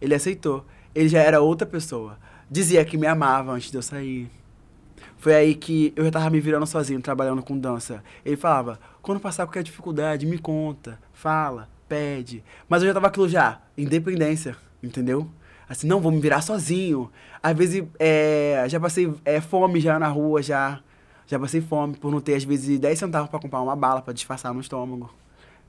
Ele 0.00 0.14
aceitou. 0.14 0.64
Ele 0.94 1.08
já 1.08 1.20
era 1.20 1.40
outra 1.40 1.66
pessoa. 1.66 2.18
Dizia 2.50 2.84
que 2.84 2.96
me 2.96 3.06
amava 3.06 3.52
antes 3.52 3.70
de 3.70 3.76
eu 3.76 3.82
sair 3.82 4.30
foi 5.24 5.34
aí 5.34 5.54
que 5.54 5.90
eu 5.96 6.04
já 6.04 6.10
tava 6.10 6.28
me 6.28 6.38
virando 6.38 6.66
sozinho, 6.66 7.00
trabalhando 7.00 7.42
com 7.42 7.58
dança. 7.58 8.04
Ele 8.22 8.36
falava, 8.36 8.78
quando 9.00 9.18
passar 9.18 9.46
qualquer 9.46 9.62
dificuldade, 9.62 10.26
me 10.26 10.36
conta, 10.36 10.98
fala, 11.14 11.66
pede. 11.88 12.44
Mas 12.68 12.82
eu 12.82 12.88
já 12.88 12.92
tava 12.92 13.06
aquilo 13.06 13.26
já, 13.26 13.58
independência, 13.74 14.54
entendeu? 14.82 15.26
Assim, 15.66 15.86
não, 15.86 15.98
vou 15.98 16.12
me 16.12 16.20
virar 16.20 16.42
sozinho. 16.42 17.10
Às 17.42 17.56
vezes, 17.56 17.84
é, 17.98 18.66
já 18.68 18.78
passei 18.78 19.14
é, 19.24 19.40
fome 19.40 19.80
já 19.80 19.98
na 19.98 20.08
rua, 20.08 20.42
já. 20.42 20.80
Já 21.26 21.38
passei 21.38 21.62
fome 21.62 21.96
por 21.96 22.12
não 22.12 22.20
ter, 22.20 22.34
às 22.34 22.44
vezes, 22.44 22.78
10 22.78 22.98
centavos 22.98 23.30
para 23.30 23.40
comprar 23.40 23.62
uma 23.62 23.74
bala 23.74 24.02
para 24.02 24.12
disfarçar 24.12 24.52
no 24.52 24.60
estômago. 24.60 25.10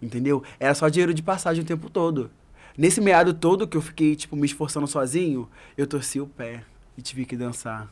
Entendeu? 0.01 0.43
Era 0.59 0.75
só 0.75 0.89
dinheiro 0.89 1.13
de 1.13 1.23
passagem 1.23 1.63
o 1.63 1.65
tempo 1.65 1.89
todo. 1.89 2.29
Nesse 2.77 2.99
meado 2.99 3.33
todo 3.33 3.67
que 3.67 3.77
eu 3.77 3.81
fiquei, 3.81 4.15
tipo, 4.15 4.35
me 4.35 4.45
esforçando 4.45 4.85
sozinho, 4.85 5.49
eu 5.77 5.87
torci 5.87 6.19
o 6.19 6.27
pé 6.27 6.63
e 6.97 7.01
tive 7.01 7.25
que 7.25 7.37
dançar. 7.37 7.89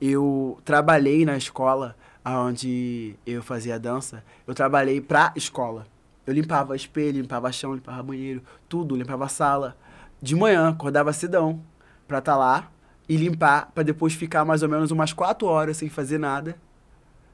Eu 0.00 0.60
trabalhei 0.64 1.24
na 1.24 1.36
escola 1.36 1.96
onde 2.24 3.16
eu 3.26 3.42
fazia 3.42 3.78
dança. 3.78 4.22
Eu 4.46 4.54
trabalhei 4.54 5.00
pra 5.00 5.32
escola. 5.34 5.86
Eu 6.26 6.34
limpava 6.34 6.76
espelho, 6.76 7.22
limpava 7.22 7.50
chão, 7.50 7.74
limpava 7.74 8.02
banheiro, 8.02 8.42
tudo, 8.68 8.94
limpava 8.94 9.24
a 9.24 9.28
sala. 9.28 9.76
De 10.20 10.36
manhã, 10.36 10.68
acordava 10.68 11.12
cedão 11.12 11.60
pra 12.06 12.18
estar 12.18 12.32
tá 12.32 12.38
lá 12.38 12.70
e 13.08 13.16
limpar, 13.16 13.72
para 13.74 13.82
depois 13.82 14.12
ficar 14.12 14.44
mais 14.44 14.62
ou 14.62 14.68
menos 14.68 14.90
umas 14.90 15.12
quatro 15.12 15.46
horas 15.48 15.76
sem 15.78 15.88
fazer 15.88 16.18
nada. 16.18 16.56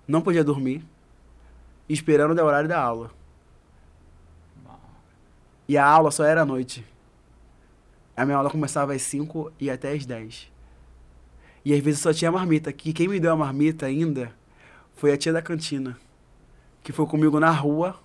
Não 0.06 0.22
podia 0.22 0.44
dormir, 0.44 0.84
esperando 1.88 2.38
o 2.38 2.44
horário 2.44 2.68
da 2.68 2.80
aula. 2.80 3.10
E 5.68 5.78
a 5.78 5.86
aula 5.86 6.10
só 6.10 6.24
era 6.24 6.42
à 6.42 6.44
noite. 6.44 6.84
A 8.16 8.24
minha 8.24 8.36
aula 8.36 8.50
começava 8.50 8.92
às 8.92 9.02
5 9.02 9.52
e 9.58 9.70
até 9.70 9.92
às 9.92 10.04
10. 10.04 10.52
E 11.64 11.72
às 11.72 11.80
vezes 11.80 12.00
só 12.00 12.12
tinha 12.12 12.30
marmita. 12.30 12.72
Que 12.72 12.92
quem 12.92 13.08
me 13.08 13.18
deu 13.18 13.32
a 13.32 13.36
marmita 13.36 13.86
ainda 13.86 14.32
foi 14.94 15.12
a 15.12 15.16
tia 15.16 15.32
da 15.32 15.42
cantina. 15.42 15.96
Que 16.82 16.92
foi 16.92 17.06
comigo 17.06 17.40
na 17.40 17.50
rua. 17.50 17.98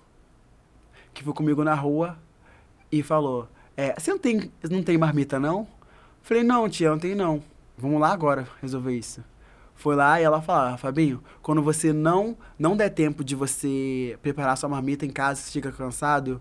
Que 1.12 1.22
foi 1.22 1.34
comigo 1.34 1.62
na 1.62 1.74
rua 1.74 2.18
e 2.90 3.02
falou: 3.02 3.48
é, 3.76 3.94
Você 3.98 4.10
não 4.10 4.18
tem, 4.18 4.50
não 4.70 4.82
tem 4.82 4.96
marmita, 4.96 5.38
não? 5.38 5.66
Falei: 6.22 6.42
Não, 6.42 6.68
tia, 6.68 6.90
não 6.90 6.98
tem 6.98 7.14
não. 7.14 7.42
Vamos 7.76 8.00
lá 8.00 8.12
agora 8.12 8.48
resolver 8.60 8.96
isso. 8.96 9.22
Foi 9.74 9.96
lá 9.96 10.20
e 10.20 10.24
ela 10.24 10.42
falou: 10.42 10.74
ah, 10.74 10.76
Fabinho, 10.76 11.22
quando 11.40 11.62
você 11.62 11.92
não 11.92 12.36
não 12.58 12.76
der 12.76 12.90
tempo 12.90 13.24
de 13.24 13.34
você 13.34 14.18
preparar 14.20 14.56
sua 14.58 14.68
marmita 14.68 15.06
em 15.06 15.10
casa, 15.10 15.40
você 15.40 15.52
fica 15.52 15.72
cansado, 15.72 16.40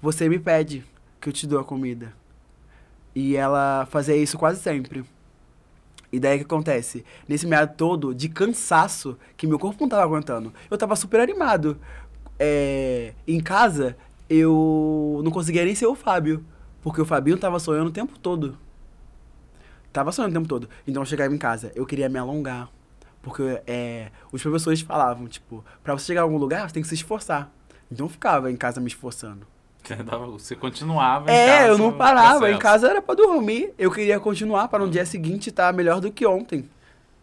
você 0.00 0.28
me 0.28 0.38
pede 0.38 0.84
que 1.20 1.28
eu 1.28 1.32
te 1.32 1.46
dou 1.46 1.60
a 1.60 1.64
comida. 1.64 2.12
E 3.14 3.36
ela 3.36 3.86
fazia 3.90 4.16
isso 4.16 4.38
quase 4.38 4.60
sempre. 4.60 5.04
E 6.12 6.18
daí 6.18 6.36
o 6.36 6.38
que 6.38 6.44
acontece? 6.44 7.04
Nesse 7.28 7.46
meado 7.46 7.76
todo 7.76 8.14
de 8.14 8.28
cansaço, 8.28 9.16
que 9.36 9.46
meu 9.46 9.58
corpo 9.58 9.82
não 9.82 9.88
tava 9.88 10.02
aguentando, 10.02 10.52
eu 10.70 10.76
tava 10.76 10.96
super 10.96 11.20
animado. 11.20 11.78
É, 12.38 13.12
em 13.28 13.40
casa, 13.40 13.96
eu 14.28 15.20
não 15.22 15.30
conseguia 15.30 15.64
nem 15.64 15.74
ser 15.74 15.86
o 15.86 15.94
Fábio, 15.94 16.44
porque 16.82 17.00
o 17.00 17.04
Fabinho 17.04 17.38
tava 17.38 17.58
sonhando 17.58 17.88
o 17.88 17.92
tempo 17.92 18.18
todo. 18.18 18.58
Tava 19.92 20.12
sonhando 20.12 20.32
o 20.32 20.34
tempo 20.34 20.48
todo. 20.48 20.68
Então 20.86 21.02
eu 21.02 21.06
chegava 21.06 21.34
em 21.34 21.38
casa, 21.38 21.70
eu 21.74 21.84
queria 21.84 22.08
me 22.08 22.18
alongar. 22.18 22.70
Porque 23.22 23.60
é, 23.66 24.10
os 24.32 24.40
professores 24.40 24.80
falavam, 24.80 25.28
tipo, 25.28 25.64
pra 25.84 25.92
você 25.92 26.06
chegar 26.06 26.22
a 26.22 26.24
algum 26.24 26.38
lugar, 26.38 26.68
você 26.68 26.74
tem 26.74 26.82
que 26.82 26.88
se 26.88 26.94
esforçar. 26.94 27.52
Então 27.92 28.06
eu 28.06 28.10
ficava 28.10 28.50
em 28.50 28.56
casa 28.56 28.80
me 28.80 28.88
esforçando. 28.88 29.46
Você 30.32 30.54
continuava 30.54 31.30
É, 31.30 31.58
casa, 31.58 31.68
eu 31.68 31.78
não 31.78 31.92
parava. 31.92 32.38
Processo. 32.38 32.56
Em 32.56 32.58
casa 32.58 32.88
era 32.88 33.02
pra 33.02 33.14
dormir. 33.14 33.72
Eu 33.78 33.90
queria 33.90 34.20
continuar 34.20 34.68
para 34.68 34.84
no 34.84 34.90
dia 34.90 35.04
seguinte 35.04 35.50
estar 35.50 35.66
tá 35.66 35.72
melhor 35.72 36.00
do 36.00 36.10
que 36.12 36.26
ontem. 36.26 36.68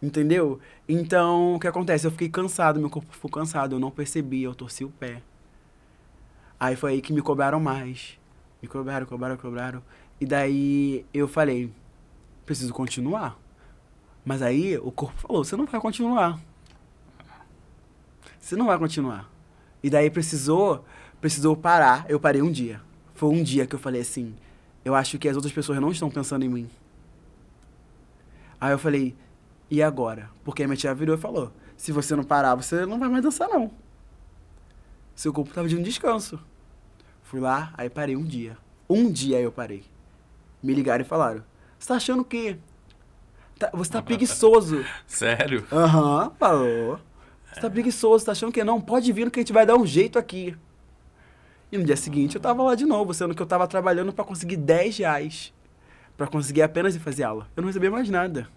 Entendeu? 0.02 0.60
Então, 0.88 1.56
o 1.56 1.60
que 1.60 1.66
acontece? 1.66 2.06
Eu 2.06 2.10
fiquei 2.10 2.28
cansado, 2.28 2.78
meu 2.78 2.90
corpo 2.90 3.12
ficou 3.12 3.30
cansado. 3.30 3.76
Eu 3.76 3.80
não 3.80 3.90
percebi, 3.90 4.42
eu 4.42 4.54
torci 4.54 4.84
o 4.84 4.90
pé. 4.90 5.22
Aí 6.58 6.76
foi 6.76 6.92
aí 6.92 7.00
que 7.00 7.12
me 7.12 7.22
cobraram 7.22 7.60
mais. 7.60 8.18
Me 8.60 8.68
cobraram, 8.68 9.06
cobraram, 9.06 9.36
cobraram. 9.36 9.82
E 10.20 10.26
daí 10.26 11.04
eu 11.14 11.28
falei, 11.28 11.72
preciso 12.44 12.72
continuar. 12.72 13.38
Mas 14.24 14.42
aí 14.42 14.76
o 14.78 14.90
corpo 14.90 15.18
falou, 15.20 15.44
você 15.44 15.56
não 15.56 15.66
vai 15.66 15.80
continuar. 15.80 16.38
Você 18.40 18.56
não 18.56 18.66
vai 18.66 18.78
continuar. 18.78 19.30
E 19.82 19.88
daí 19.90 20.10
precisou 20.10 20.84
precisou 21.20 21.56
parar. 21.56 22.06
Eu 22.08 22.20
parei 22.20 22.42
um 22.42 22.50
dia. 22.50 22.80
Foi 23.14 23.28
um 23.28 23.42
dia 23.42 23.66
que 23.66 23.74
eu 23.74 23.78
falei 23.78 24.00
assim: 24.00 24.34
eu 24.84 24.94
acho 24.94 25.18
que 25.18 25.28
as 25.28 25.36
outras 25.36 25.52
pessoas 25.52 25.80
não 25.80 25.90
estão 25.90 26.10
pensando 26.10 26.44
em 26.44 26.48
mim. 26.48 26.70
Aí 28.60 28.72
eu 28.72 28.78
falei: 28.78 29.14
e 29.70 29.82
agora? 29.82 30.30
Porque 30.44 30.62
a 30.62 30.66
minha 30.66 30.76
tia 30.76 30.94
virou 30.94 31.16
e 31.16 31.20
falou: 31.20 31.52
se 31.76 31.92
você 31.92 32.16
não 32.16 32.24
parar, 32.24 32.54
você 32.54 32.86
não 32.86 32.98
vai 32.98 33.08
mais 33.08 33.22
dançar, 33.22 33.48
não. 33.48 33.70
Seu 35.14 35.32
corpo 35.32 35.52
tava 35.52 35.68
de 35.68 35.76
um 35.76 35.82
descanso. 35.82 36.38
Fui 37.22 37.40
lá, 37.40 37.72
aí 37.76 37.90
parei 37.90 38.16
um 38.16 38.24
dia. 38.24 38.56
Um 38.88 39.10
dia 39.10 39.40
eu 39.40 39.52
parei. 39.52 39.84
Me 40.62 40.72
ligaram 40.72 41.04
e 41.04 41.06
falaram: 41.06 41.44
você 41.78 41.88
tá 41.88 41.96
achando 41.96 42.22
o 42.22 42.24
quê? 42.24 42.56
Tá, 43.58 43.70
você 43.72 43.92
tá 43.92 44.00
preguiçoso. 44.02 44.84
Sério? 45.06 45.66
Aham, 45.70 46.24
uhum, 46.24 46.30
falou. 46.38 47.00
Você 47.52 47.60
tá 47.60 47.70
preguiçoso, 47.70 48.24
tá 48.24 48.32
achando 48.32 48.52
que 48.52 48.62
não? 48.62 48.80
Pode 48.80 49.10
vir 49.12 49.30
que 49.30 49.40
a 49.40 49.42
gente 49.42 49.52
vai 49.52 49.66
dar 49.66 49.76
um 49.76 49.86
jeito 49.86 50.18
aqui. 50.18 50.56
E 51.70 51.76
no 51.76 51.84
dia 51.84 51.96
seguinte 51.96 52.34
eu 52.34 52.40
tava 52.40 52.62
lá 52.62 52.74
de 52.74 52.86
novo, 52.86 53.12
sendo 53.12 53.34
que 53.34 53.42
eu 53.42 53.46
tava 53.46 53.66
trabalhando 53.66 54.12
para 54.12 54.24
conseguir 54.24 54.56
10 54.56 54.98
reais. 54.98 55.52
Pra 56.16 56.26
conseguir 56.26 56.62
apenas 56.62 56.96
ir 56.96 56.98
fazer 56.98 57.22
aula. 57.22 57.46
Eu 57.56 57.60
não 57.60 57.68
recebia 57.68 57.90
mais 57.90 58.08
nada. 58.08 58.48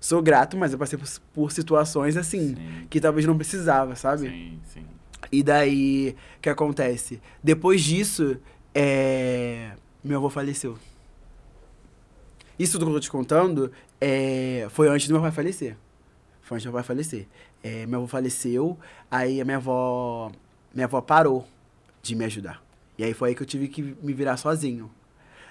Sou 0.00 0.20
grato, 0.20 0.56
mas 0.56 0.72
eu 0.72 0.78
passei 0.78 0.98
por, 0.98 1.08
por 1.32 1.52
situações 1.52 2.16
assim, 2.16 2.54
sim. 2.54 2.86
que 2.88 3.00
talvez 3.00 3.26
não 3.26 3.36
precisava, 3.36 3.96
sabe? 3.96 4.28
Sim, 4.28 4.60
sim. 4.64 4.84
E 5.32 5.42
daí, 5.42 6.14
o 6.36 6.40
que 6.40 6.48
acontece? 6.48 7.20
Depois 7.42 7.82
disso, 7.82 8.36
é... 8.74 9.72
meu 10.04 10.18
avô 10.18 10.30
faleceu. 10.30 10.78
Isso 12.58 12.72
tudo 12.72 12.86
que 12.86 12.90
eu 12.90 12.94
tô 12.94 13.00
te 13.00 13.10
contando 13.10 13.72
é... 14.00 14.66
foi 14.70 14.88
antes 14.88 15.08
do 15.08 15.14
meu 15.14 15.22
pai 15.22 15.32
falecer. 15.32 15.76
Foi 16.42 16.56
antes 16.56 16.64
do 16.64 16.68
meu 16.68 16.74
pai 16.74 16.84
falecer. 16.84 17.26
É, 17.62 17.86
meu 17.86 18.00
avô 18.00 18.06
faleceu, 18.06 18.78
aí 19.10 19.40
a 19.40 19.44
minha 19.44 19.56
avó, 19.56 20.30
minha 20.72 20.86
avó 20.86 21.00
parou 21.00 21.46
de 22.02 22.14
me 22.14 22.24
ajudar. 22.24 22.62
E 22.96 23.04
aí 23.04 23.14
foi 23.14 23.30
aí 23.30 23.34
que 23.34 23.42
eu 23.42 23.46
tive 23.46 23.68
que 23.68 23.82
me 24.02 24.12
virar 24.12 24.36
sozinho. 24.36 24.90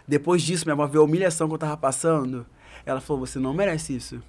Depois 0.08 0.42
disso, 0.42 0.66
minha 0.66 0.74
avó 0.74 0.88
viu 0.88 1.02
a 1.02 1.04
humilhação 1.04 1.48
que 1.48 1.54
eu 1.54 1.58
tava 1.58 1.78
passando. 1.78 2.46
Ela 2.86 3.02
falou: 3.02 3.26
Você 3.26 3.40
não 3.40 3.54
merece 3.54 3.96
isso. 3.96 4.22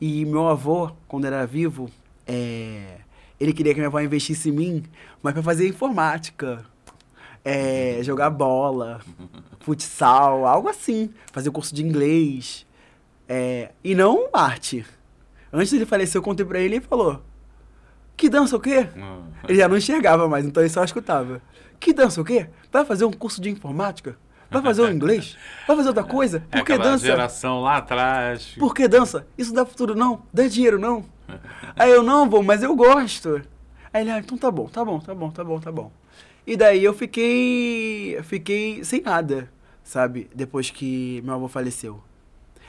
E 0.00 0.24
meu 0.24 0.48
avô, 0.48 0.90
quando 1.06 1.26
era 1.26 1.46
vivo, 1.46 1.88
é... 2.26 2.98
ele 3.38 3.52
queria 3.52 3.72
que 3.72 3.78
minha 3.78 3.88
avó 3.88 4.00
investisse 4.00 4.48
em 4.48 4.52
mim, 4.52 4.82
mas 5.22 5.32
para 5.32 5.42
fazer 5.42 5.68
informática, 5.68 6.64
é... 7.44 8.00
jogar 8.02 8.30
bola, 8.30 9.00
futsal, 9.60 10.46
algo 10.46 10.68
assim. 10.68 11.10
Fazer 11.32 11.50
curso 11.50 11.74
de 11.74 11.84
inglês. 11.84 12.66
É... 13.28 13.70
E 13.82 13.94
não 13.94 14.28
arte. 14.32 14.84
Antes 15.52 15.70
dele 15.70 15.86
falecer, 15.86 16.18
eu 16.18 16.22
contei 16.22 16.44
pra 16.44 16.58
ele 16.58 16.74
e 16.74 16.78
ele 16.78 16.86
falou: 16.86 17.22
que 18.16 18.28
dança 18.28 18.56
o 18.56 18.60
quê? 18.60 18.88
Uhum. 18.96 19.24
Ele 19.48 19.58
já 19.58 19.68
não 19.68 19.76
enxergava 19.76 20.28
mais, 20.28 20.44
então 20.44 20.62
ele 20.62 20.70
só 20.70 20.84
escutava. 20.84 21.42
Que 21.80 21.92
dança 21.92 22.20
o 22.20 22.24
quê? 22.24 22.48
Vai 22.72 22.84
fazer 22.84 23.04
um 23.04 23.12
curso 23.12 23.40
de 23.40 23.50
informática? 23.50 24.16
Vai 24.50 24.62
fazer 24.62 24.82
um 24.82 24.90
inglês? 24.90 25.36
Vai 25.66 25.76
fazer 25.76 25.88
outra 25.88 26.04
coisa? 26.04 26.40
Por 26.50 26.60
é 26.60 26.62
que 26.64 26.78
dança? 26.78 27.04
geração 27.04 27.60
lá 27.60 27.78
atrás. 27.78 28.54
Por 28.58 28.74
que 28.74 28.86
dança? 28.86 29.26
Isso 29.36 29.52
dá 29.52 29.64
futuro 29.66 29.94
não? 29.94 30.22
Dá 30.32 30.46
dinheiro 30.46 30.78
não? 30.78 31.04
Aí 31.76 31.90
eu 31.90 32.02
não 32.02 32.28
vou, 32.28 32.42
mas 32.42 32.62
eu 32.62 32.74
gosto. 32.76 33.42
Aí 33.92 34.02
ele, 34.02 34.10
ah, 34.10 34.18
então 34.18 34.36
tá 34.36 34.50
bom, 34.50 34.66
tá 34.66 34.84
bom, 34.84 34.98
tá 34.98 35.14
bom, 35.14 35.30
tá 35.30 35.44
bom, 35.44 35.60
tá 35.60 35.72
bom. 35.72 35.92
E 36.46 36.56
daí 36.56 36.84
eu 36.84 36.92
fiquei, 36.92 38.18
fiquei 38.22 38.84
sem 38.84 39.00
nada, 39.00 39.50
sabe? 39.82 40.28
Depois 40.34 40.68
que 40.68 41.22
meu 41.24 41.34
avô 41.34 41.48
faleceu. 41.48 42.02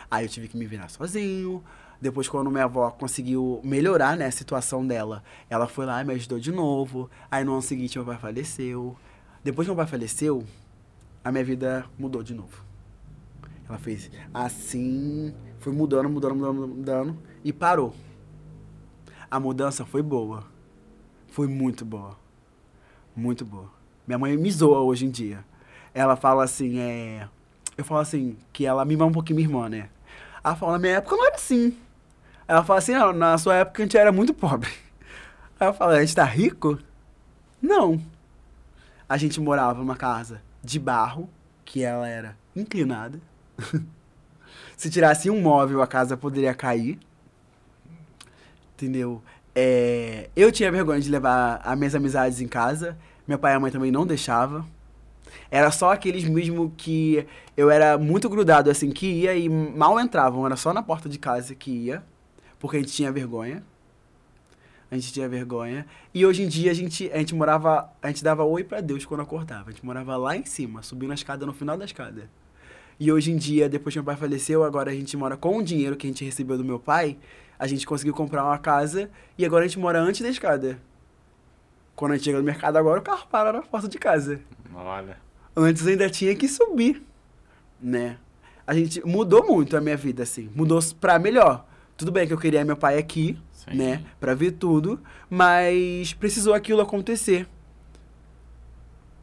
Aí 0.09 0.25
eu 0.25 0.29
tive 0.29 0.47
que 0.47 0.55
me 0.55 0.65
virar 0.65 0.87
sozinho. 0.87 1.63
Depois, 2.05 2.29
quando 2.29 2.51
minha 2.51 2.65
avó 2.65 2.91
conseguiu 2.91 3.59
melhorar, 3.63 4.15
né, 4.15 4.27
a 4.27 4.31
situação 4.31 4.85
dela, 4.85 5.23
ela 5.49 5.67
foi 5.67 5.87
lá 5.87 5.99
e 6.03 6.05
me 6.05 6.13
ajudou 6.13 6.37
de 6.37 6.51
novo. 6.51 7.09
Aí, 7.31 7.43
no 7.43 7.53
ano 7.53 7.63
seguinte, 7.63 7.97
meu 7.97 8.05
pai 8.05 8.15
faleceu. 8.15 8.95
Depois 9.43 9.65
que 9.65 9.71
meu 9.71 9.75
pai 9.75 9.87
faleceu, 9.87 10.45
a 11.23 11.31
minha 11.31 11.43
vida 11.43 11.83
mudou 11.97 12.21
de 12.21 12.35
novo. 12.35 12.63
Ela 13.67 13.79
fez 13.79 14.11
assim, 14.31 15.33
foi 15.57 15.73
mudando, 15.73 16.07
mudando, 16.07 16.35
mudando, 16.35 16.67
mudando 16.67 17.17
e 17.43 17.51
parou. 17.51 17.91
A 19.31 19.39
mudança 19.39 19.83
foi 19.83 20.03
boa. 20.03 20.43
Foi 21.29 21.47
muito 21.47 21.83
boa. 21.83 22.15
Muito 23.15 23.43
boa. 23.43 23.71
Minha 24.05 24.19
mãe 24.19 24.37
me 24.37 24.51
zoa 24.51 24.81
hoje 24.81 25.07
em 25.07 25.09
dia. 25.09 25.43
Ela 25.91 26.15
fala 26.15 26.43
assim, 26.43 26.77
é. 26.77 27.27
Eu 27.75 27.83
falo 27.83 28.01
assim, 28.01 28.37
que 28.53 28.63
ela 28.63 28.85
mima 28.85 29.05
um 29.05 29.11
pouquinho 29.11 29.37
minha 29.37 29.47
irmã, 29.49 29.67
né? 29.67 29.89
Ela 30.43 30.55
fala, 30.55 30.73
na 30.73 30.77
minha 30.77 30.97
época 30.97 31.15
não 31.15 31.25
era 31.25 31.35
assim. 31.35 31.75
Ela 32.47 32.63
fala 32.63 32.79
assim, 32.79 32.93
ah, 32.93 33.11
na 33.11 33.37
sua 33.37 33.55
época 33.55 33.81
a 33.81 33.85
gente 33.85 33.97
era 33.97 34.11
muito 34.11 34.33
pobre. 34.33 34.69
Aí 35.59 35.67
eu 35.67 35.73
falo, 35.73 35.93
a 35.93 36.01
gente 36.01 36.15
tá 36.15 36.23
rico? 36.23 36.77
Não. 37.61 37.99
A 39.09 39.17
gente 39.17 39.39
morava 39.39 39.79
numa 39.79 39.95
casa 39.95 40.41
de 40.63 40.79
barro, 40.79 41.29
que 41.63 41.83
ela 41.83 42.07
era 42.07 42.37
inclinada. 42.55 43.19
Se 44.77 44.89
tirasse 44.89 45.29
um 45.29 45.41
móvel, 45.41 45.81
a 45.81 45.87
casa 45.87 46.15
poderia 46.15 46.53
cair. 46.53 46.99
Entendeu? 48.73 49.23
É, 49.55 50.29
eu 50.35 50.51
tinha 50.51 50.71
vergonha 50.71 50.99
de 50.99 51.09
levar 51.09 51.61
as 51.63 51.77
minhas 51.77 51.95
amizades 51.95 52.41
em 52.41 52.47
casa. 52.47 52.97
Meu 53.27 53.39
pai 53.39 53.53
e 53.53 53.55
a 53.55 53.59
mãe 53.59 53.71
também 53.71 53.89
não 53.89 54.05
deixava. 54.05 54.65
Era 55.49 55.71
só 55.71 55.93
aqueles 55.93 56.25
mesmo 56.25 56.71
que 56.77 57.25
eu 57.57 57.71
era 57.71 57.97
muito 57.97 58.29
grudado, 58.29 58.69
assim, 58.69 58.91
que 58.91 59.07
ia 59.07 59.35
e 59.35 59.49
mal 59.49 59.99
entravam. 59.99 60.45
Era 60.45 60.55
só 60.55 60.73
na 60.73 60.83
porta 60.83 61.09
de 61.09 61.17
casa 61.17 61.55
que 61.55 61.71
ia 61.71 62.03
porque 62.65 62.77
a 62.77 62.79
gente 62.79 62.93
tinha 62.93 63.11
vergonha. 63.11 63.63
A 64.89 64.95
gente 64.95 65.11
tinha 65.11 65.27
vergonha. 65.27 65.85
E 66.13 66.25
hoje 66.25 66.43
em 66.43 66.47
dia 66.47 66.71
a 66.71 66.73
gente, 66.73 67.11
a 67.11 67.17
gente 67.17 67.35
morava. 67.35 67.91
A 68.01 68.07
gente 68.07 68.23
dava 68.23 68.43
oi 68.43 68.63
pra 68.63 68.81
Deus 68.81 69.05
quando 69.05 69.21
acordava. 69.21 69.69
A 69.69 69.71
gente 69.71 69.85
morava 69.85 70.15
lá 70.17 70.35
em 70.35 70.45
cima, 70.45 70.81
subindo 70.81 71.11
a 71.11 71.15
escada 71.15 71.45
no 71.45 71.53
final 71.53 71.77
da 71.77 71.85
escada. 71.85 72.29
E 72.99 73.11
hoje 73.11 73.31
em 73.31 73.35
dia, 73.35 73.67
depois 73.67 73.93
que 73.93 73.99
meu 73.99 74.05
pai 74.05 74.15
faleceu, 74.15 74.63
agora 74.63 74.91
a 74.91 74.93
gente 74.93 75.15
mora 75.17 75.35
com 75.35 75.57
o 75.57 75.63
dinheiro 75.63 75.95
que 75.95 76.07
a 76.07 76.09
gente 76.09 76.23
recebeu 76.23 76.57
do 76.57 76.63
meu 76.63 76.79
pai. 76.79 77.17
A 77.59 77.67
gente 77.67 77.85
conseguiu 77.85 78.13
comprar 78.13 78.43
uma 78.43 78.57
casa 78.57 79.09
e 79.37 79.45
agora 79.45 79.65
a 79.65 79.67
gente 79.67 79.79
mora 79.79 79.99
antes 79.99 80.21
da 80.21 80.29
escada. 80.29 80.79
Quando 81.95 82.13
a 82.13 82.15
gente 82.15 82.25
chega 82.25 82.37
no 82.37 82.43
mercado 82.43 82.77
agora, 82.77 82.99
o 82.99 83.03
carro 83.03 83.27
para 83.27 83.53
na 83.53 83.61
porta 83.61 83.87
de 83.87 83.97
casa. 83.97 84.39
Olha. 84.73 85.17
Antes 85.55 85.85
ainda 85.87 86.09
tinha 86.09 86.35
que 86.35 86.47
subir, 86.47 87.01
né? 87.81 88.17
A 88.67 88.73
gente 88.73 89.05
mudou 89.05 89.45
muito 89.45 89.77
a 89.77 89.81
minha 89.81 89.95
vida, 89.95 90.23
assim. 90.23 90.49
Mudou 90.55 90.79
pra 90.99 91.19
melhor. 91.19 91.65
Tudo 91.97 92.11
bem 92.11 92.27
que 92.27 92.33
eu 92.33 92.37
queria 92.37 92.65
meu 92.65 92.75
pai 92.75 92.97
aqui, 92.97 93.37
Sim. 93.51 93.77
né? 93.77 94.03
Pra 94.19 94.33
ver 94.33 94.51
tudo, 94.51 94.99
mas 95.29 96.13
precisou 96.13 96.53
aquilo 96.53 96.81
acontecer. 96.81 97.47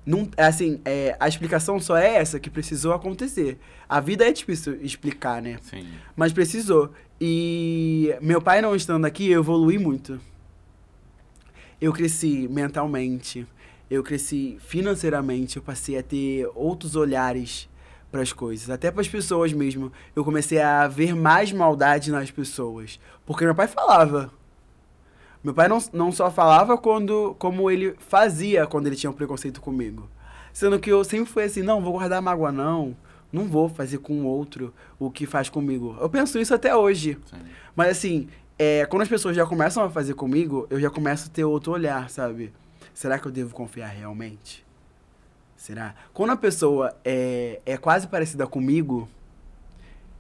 Não, 0.05 0.29
assim, 0.37 0.81
é, 0.85 1.17
a 1.21 1.29
explicação 1.29 1.79
só 1.79 1.97
é 1.97 2.17
essa, 2.17 2.41
que 2.41 2.51
precisou 2.51 2.93
acontecer. 2.93 3.59
A 3.89 4.01
vida 4.01 4.27
é 4.27 4.33
difícil 4.33 4.83
explicar, 4.83 5.41
né? 5.41 5.59
Sim. 5.63 5.87
Mas 6.17 6.33
precisou. 6.33 6.93
E 7.21 8.17
meu 8.21 8.43
pai 8.43 8.61
não 8.61 8.75
estando 8.75 9.05
aqui, 9.05 9.31
eu 9.31 9.41
evolui 9.41 9.79
muito. 9.79 10.21
Eu 11.81 11.93
cresci 11.93 12.49
mentalmente, 12.49 13.47
eu 13.91 14.03
cresci 14.03 14.57
financeiramente, 14.61 15.57
eu 15.57 15.63
passei 15.63 15.99
a 15.99 16.03
ter 16.03 16.49
outros 16.55 16.97
olhares 16.97 17.69
para 18.13 18.21
as 18.21 18.33
coisas, 18.33 18.69
até 18.69 18.91
para 18.91 19.01
as 19.01 19.09
pessoas 19.09 19.53
mesmo. 19.55 19.91
Eu 20.15 20.23
comecei 20.23 20.61
a 20.61 20.87
ver 20.87 21.17
mais 21.17 21.51
maldade 21.51 22.13
nas 22.13 22.31
pessoas, 22.31 23.01
porque 23.25 23.45
meu 23.45 23.55
pai 23.55 23.67
falava. 23.67 24.31
Meu 25.43 25.55
pai 25.55 25.67
não, 25.67 25.79
não 25.93 26.13
só 26.13 26.31
falava 26.31 26.77
quando 26.79 27.35
como 27.39 27.69
ele 27.71 27.97
fazia 27.99 28.67
quando 28.67 28.87
ele 28.87 28.95
tinha 28.95 29.11
um 29.11 29.15
preconceito 29.15 29.61
comigo. 29.61 30.09
Sendo 30.53 30.79
que 30.79 30.93
eu 30.93 31.03
sempre 31.03 31.33
fui 31.33 31.45
assim, 31.45 31.63
não, 31.63 31.81
vou 31.81 31.95
guardar 31.95 32.21
mágoa 32.21 32.53
não, 32.53 32.95
não 33.33 33.47
vou 33.47 33.69
fazer 33.69 33.99
com 33.99 34.21
o 34.21 34.27
outro 34.27 34.73
o 34.99 35.11
que 35.11 35.27
faz 35.27 35.49
comigo. 35.49 35.97
Eu 35.99 36.11
penso 36.11 36.39
isso 36.39 36.55
até 36.55 36.77
hoje. 36.77 37.19
Sim. 37.25 37.39
Mas 37.75 37.89
assim, 37.89 38.29
é, 38.59 38.85
quando 38.87 39.03
as 39.03 39.09
pessoas 39.09 39.35
já 39.35 39.47
começam 39.47 39.83
a 39.83 39.91
fazer 39.91 40.15
comigo, 40.15 40.67
eu 40.69 40.79
já 40.79 40.91
começo 40.91 41.29
a 41.29 41.33
ter 41.33 41.45
outro 41.45 41.73
olhar, 41.73 42.09
sabe? 42.11 42.53
Será 42.93 43.19
que 43.19 43.27
eu 43.27 43.33
devo 43.33 43.55
confiar 43.55 43.89
realmente? 43.89 44.65
Será? 45.63 45.95
Quando 46.13 46.31
a 46.31 46.37
pessoa 46.37 46.93
é, 47.05 47.61
é 47.65 47.77
quase 47.77 48.09
parecida 48.09 48.49
comigo, 48.49 49.09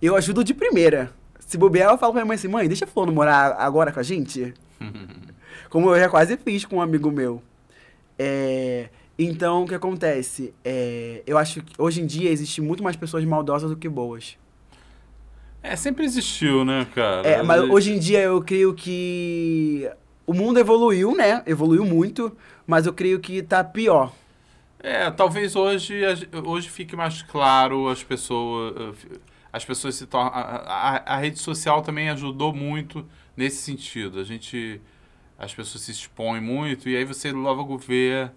eu 0.01 0.14
ajudo 0.14 0.45
de 0.45 0.55
primeira. 0.55 1.12
Se 1.40 1.59
bobear, 1.59 1.90
eu 1.90 1.99
falo 1.99 2.12
pra 2.12 2.20
minha 2.20 2.28
mãe 2.28 2.36
assim, 2.36 2.47
mãe, 2.47 2.68
deixa 2.68 2.86
fulano 2.86 3.11
morar 3.11 3.57
agora 3.59 3.90
com 3.90 3.99
a 3.99 4.05
gente. 4.05 4.55
Como 5.68 5.90
eu 5.90 5.99
já 5.99 6.09
quase 6.09 6.36
fiz 6.36 6.64
com 6.64 6.76
um 6.76 6.80
amigo 6.80 7.11
meu. 7.11 7.43
É, 8.16 8.88
então, 9.18 9.64
o 9.64 9.66
que 9.66 9.74
acontece? 9.74 10.55
É, 10.64 11.24
eu 11.26 11.36
acho 11.36 11.61
que 11.61 11.74
hoje 11.76 12.01
em 12.01 12.07
dia 12.07 12.30
existe 12.30 12.61
muito 12.61 12.80
mais 12.80 12.95
pessoas 12.95 13.24
maldosas 13.24 13.68
do 13.68 13.76
que 13.76 13.88
boas. 13.88 14.38
É, 15.61 15.74
sempre 15.74 16.05
existiu, 16.05 16.64
né, 16.64 16.86
cara? 16.95 17.26
É, 17.26 17.43
mas 17.43 17.62
hoje 17.62 17.93
em 17.93 17.99
dia 17.99 18.20
eu 18.20 18.40
creio 18.43 18.72
que 18.74 19.90
o 20.24 20.32
mundo 20.32 20.61
evoluiu, 20.61 21.16
né? 21.16 21.43
Evoluiu 21.47 21.84
muito, 21.84 22.30
mas 22.64 22.86
eu 22.86 22.93
creio 22.93 23.18
que 23.18 23.43
tá 23.43 23.64
pior. 23.64 24.22
É, 24.83 25.11
talvez 25.11 25.55
hoje, 25.55 26.01
hoje 26.45 26.68
fique 26.68 26.97
mais 26.97 27.22
claro 27.22 27.89
as 27.89 28.03
pessoas. 28.03 28.97
As 29.53 29.64
pessoas 29.64 29.95
se 29.95 30.07
tornam. 30.07 30.33
A, 30.35 30.41
a- 30.97 31.14
a 31.14 31.18
rede 31.18 31.39
social 31.39 31.83
também 31.83 32.09
ajudou 32.11 32.53
muito 32.53 33.07
nesse 33.37 33.59
sentido. 33.62 34.18
A 34.18 34.24
gente. 34.24 34.80
As 35.39 35.53
pessoas 35.55 35.83
se 35.85 35.91
expõem 35.91 36.41
muito 36.41 36.89
e 36.89 36.97
aí 36.97 37.05
você 37.05 37.33
logo 37.33 37.76
vê 37.76 38.30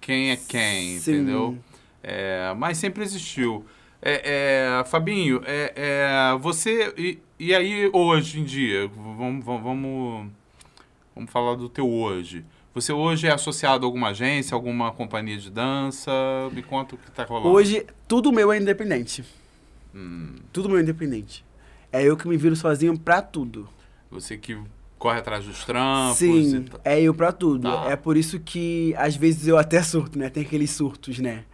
quem 0.00 0.30
é 0.30 0.36
quem, 0.36 0.98
Sim. 0.98 1.12
entendeu? 1.16 1.58
É, 2.02 2.54
mas 2.56 2.78
sempre 2.78 3.02
existiu. 3.02 3.66
É, 4.00 4.78
é, 4.80 4.84
Fabinho, 4.84 5.42
é, 5.44 5.72
é, 6.34 6.38
você. 6.38 6.94
E, 6.96 7.18
e 7.38 7.54
aí, 7.54 7.90
hoje 7.92 8.40
em 8.40 8.44
dia, 8.44 8.88
vamos, 8.88 9.44
vamos, 9.44 9.62
vamos, 9.62 10.30
vamos 11.14 11.30
falar 11.30 11.54
do 11.56 11.68
teu 11.68 11.88
hoje. 11.90 12.44
Você 12.80 12.92
hoje 12.92 13.26
é 13.26 13.32
associado 13.32 13.84
a 13.84 13.88
alguma 13.88 14.10
agência, 14.10 14.54
alguma 14.54 14.92
companhia 14.92 15.36
de 15.36 15.50
dança? 15.50 16.12
Me 16.52 16.62
conta 16.62 16.94
o 16.94 16.98
que 16.98 17.10
tá 17.10 17.24
rolando. 17.24 17.48
Hoje, 17.48 17.84
tudo 18.06 18.30
meu 18.30 18.52
é 18.52 18.58
independente. 18.58 19.24
Hum, 19.92 20.36
Tudo 20.52 20.68
meu 20.68 20.78
é 20.78 20.82
independente. 20.82 21.44
É 21.90 22.04
eu 22.04 22.16
que 22.16 22.28
me 22.28 22.36
viro 22.36 22.54
sozinho 22.54 22.96
pra 22.96 23.20
tudo. 23.20 23.68
você 24.08 24.38
que 24.38 24.56
corre 24.96 25.18
atrás 25.18 25.44
dos 25.44 25.64
trampos. 25.64 26.18
Sim, 26.18 26.66
tal. 26.70 26.80
é 26.84 27.00
eu 27.00 27.12
pra 27.12 27.32
tudo. 27.32 27.68
Tá. 27.68 27.90
É 27.90 27.96
por 27.96 28.16
isso 28.16 28.38
que 28.38 28.94
às 28.96 29.16
vezes 29.16 29.48
eu 29.48 29.58
até 29.58 29.82
surto, 29.82 30.16
né? 30.16 30.30
Tem 30.30 30.44
aqueles 30.44 30.70
surtos, 30.70 31.18
né? 31.18 31.46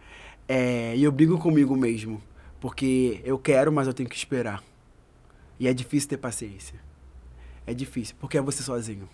É, 0.47 0.95
e 0.95 1.03
eu 1.03 1.11
brigo 1.11 1.39
comigo 1.39 1.75
mesmo. 1.75 2.21
Porque 2.59 3.19
eu 3.25 3.39
quero, 3.39 3.71
mas 3.71 3.87
eu 3.87 3.95
tenho 3.95 4.07
que 4.07 4.15
esperar. 4.15 4.63
E 5.59 5.67
é 5.67 5.73
difícil 5.73 6.07
ter 6.07 6.17
paciência. 6.17 6.79
É 7.65 7.73
difícil, 7.73 8.15
porque 8.19 8.37
é 8.37 8.41
você 8.41 8.61
sozinho. 8.61 9.09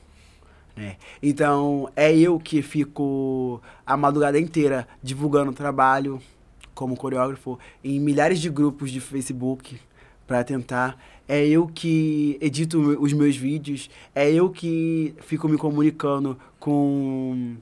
Né? 0.76 0.96
Então, 1.22 1.90
é 1.96 2.16
eu 2.16 2.40
que 2.40 2.62
fico 2.62 3.62
a 3.86 3.96
madrugada 3.98 4.40
inteira 4.40 4.88
divulgando 5.02 5.52
trabalho 5.54 6.22
como 6.74 6.96
coreógrafo 6.96 7.60
em 7.84 8.00
milhares 8.00 8.40
de 8.40 8.50
grupos 8.50 8.92
de 8.92 9.00
Facebook 9.00 9.80
para 10.26 10.44
tentar. 10.44 10.98
É 11.28 11.46
eu 11.46 11.68
que 11.68 12.38
edito 12.42 12.80
os 13.00 13.14
meus 13.14 13.36
vídeos, 13.36 13.90
é 14.14 14.32
eu 14.32 14.50
que 14.50 15.14
fico 15.22 15.48
me 15.48 15.58
comunicando 15.58 16.38
com 16.60 17.56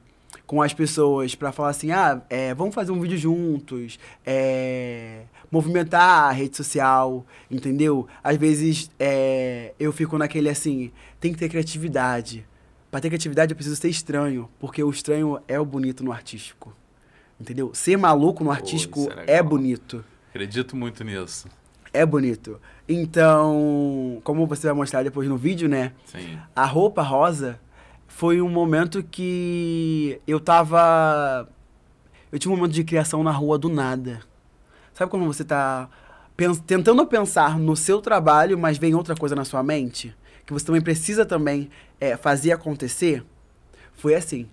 com 0.50 0.64
as 0.64 0.74
pessoas 0.74 1.36
para 1.36 1.52
falar 1.52 1.70
assim, 1.70 1.92
ah, 1.92 2.24
é, 2.28 2.56
vamos 2.56 2.74
fazer 2.74 2.92
um 2.92 3.00
vídeo 3.00 3.20
juntos, 3.20 4.00
é, 4.26 5.22
movimentar 5.52 6.30
a 6.30 6.32
rede 6.32 6.58
social, 6.58 7.24
entendeu? 7.52 8.08
Às 8.24 8.36
vezes 8.36 8.90
é, 9.00 9.74
eu 9.80 9.94
fico 9.94 10.18
naquele 10.18 10.50
assim, 10.50 10.92
tem 11.20 11.32
que 11.32 11.38
ter 11.38 11.50
criatividade. 11.50 12.49
Pra 12.92 13.00
ter 13.00 13.10
criatividade 13.10 13.52
eu 13.52 13.56
preciso 13.56 13.76
ser 13.76 13.90
estranho, 13.90 14.50
porque 14.60 14.84
o 14.84 14.90
estranho 14.90 15.40
é 15.48 15.60
o 15.60 15.66
bonito 15.66 16.04
no 16.04 16.12
artístico. 16.12 16.74
Entendeu? 17.40 17.72
Ser 17.74 17.98
maluco 17.98 18.44
no 18.44 18.52
artístico 18.52 19.08
é 19.28 19.38
é 19.38 19.44
bonito. 19.44 20.04
Acredito 20.30 20.76
muito 20.76 21.04
nisso. 21.04 21.48
É 21.94 22.06
bonito. 22.06 22.60
Então, 22.88 24.20
como 24.24 24.46
você 24.46 24.68
vai 24.68 24.76
mostrar 24.76 25.04
depois 25.04 25.28
no 25.28 25.38
vídeo, 25.38 25.68
né? 25.70 25.94
Sim. 26.06 26.38
A 26.56 26.66
roupa 26.66 27.02
rosa 27.02 27.60
foi 28.08 28.42
um 28.42 28.50
momento 28.50 29.02
que 29.04 30.20
eu 30.28 30.40
tava. 30.40 31.48
Eu 32.32 32.38
tinha 32.38 32.52
um 32.52 32.56
momento 32.56 32.74
de 32.74 32.84
criação 32.84 33.24
na 33.24 33.32
rua 33.32 33.58
do 33.58 33.70
nada. 33.70 34.20
Sabe 34.94 35.10
quando 35.10 35.26
você 35.26 35.44
tá 35.44 35.90
pens- 36.36 36.60
tentando 36.60 37.06
pensar 37.08 37.58
no 37.58 37.76
seu 37.76 38.02
trabalho, 38.02 38.58
mas 38.58 38.78
vem 38.78 38.94
outra 38.94 39.16
coisa 39.16 39.36
na 39.36 39.46
sua 39.46 39.64
mente? 39.64 40.16
Que 40.50 40.54
você 40.54 40.66
também 40.66 40.82
precisa 40.82 41.24
também 41.28 41.70
é, 42.00 42.18
fazer 42.18 42.52
acontecer? 42.52 43.24
Foi 43.94 44.16
assim. 44.16 44.50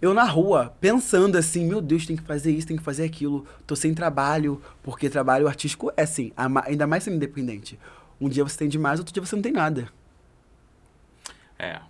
Eu 0.00 0.14
na 0.14 0.22
rua, 0.22 0.72
pensando 0.80 1.36
assim, 1.36 1.66
meu 1.66 1.80
Deus, 1.80 2.06
tem 2.06 2.14
que 2.14 2.22
fazer 2.22 2.52
isso, 2.52 2.68
tem 2.68 2.76
que 2.76 2.82
fazer 2.82 3.02
aquilo. 3.02 3.44
Tô 3.66 3.74
sem 3.74 3.92
trabalho, 3.92 4.62
porque 4.84 5.10
trabalho 5.10 5.48
artístico 5.48 5.92
é 5.96 6.02
assim, 6.02 6.30
ainda 6.36 6.86
mais 6.86 7.02
sendo 7.02 7.16
independente. 7.16 7.76
Um 8.20 8.28
dia 8.28 8.44
você 8.44 8.56
tem 8.56 8.68
demais, 8.68 9.00
outro 9.00 9.12
dia 9.12 9.20
você 9.20 9.34
não 9.34 9.42
tem 9.42 9.50
nada. 9.50 9.88
É. 11.58 11.80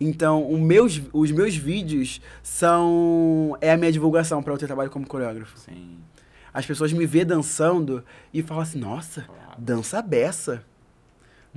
Então, 0.00 0.42
o 0.42 0.58
meus, 0.58 1.02
os 1.12 1.30
meus 1.30 1.54
vídeos 1.54 2.22
são. 2.42 3.58
É 3.60 3.72
a 3.72 3.76
minha 3.76 3.92
divulgação 3.92 4.42
para 4.42 4.54
eu 4.54 4.58
ter 4.58 4.66
trabalho 4.66 4.90
como 4.90 5.06
coreógrafo. 5.06 5.58
Sim. 5.58 5.98
As 6.50 6.64
pessoas 6.64 6.94
me 6.94 7.04
vê 7.04 7.26
dançando 7.26 8.02
e 8.32 8.42
falam 8.42 8.62
assim: 8.62 8.78
nossa, 8.78 9.26
dança 9.58 10.00
beça. 10.00 10.64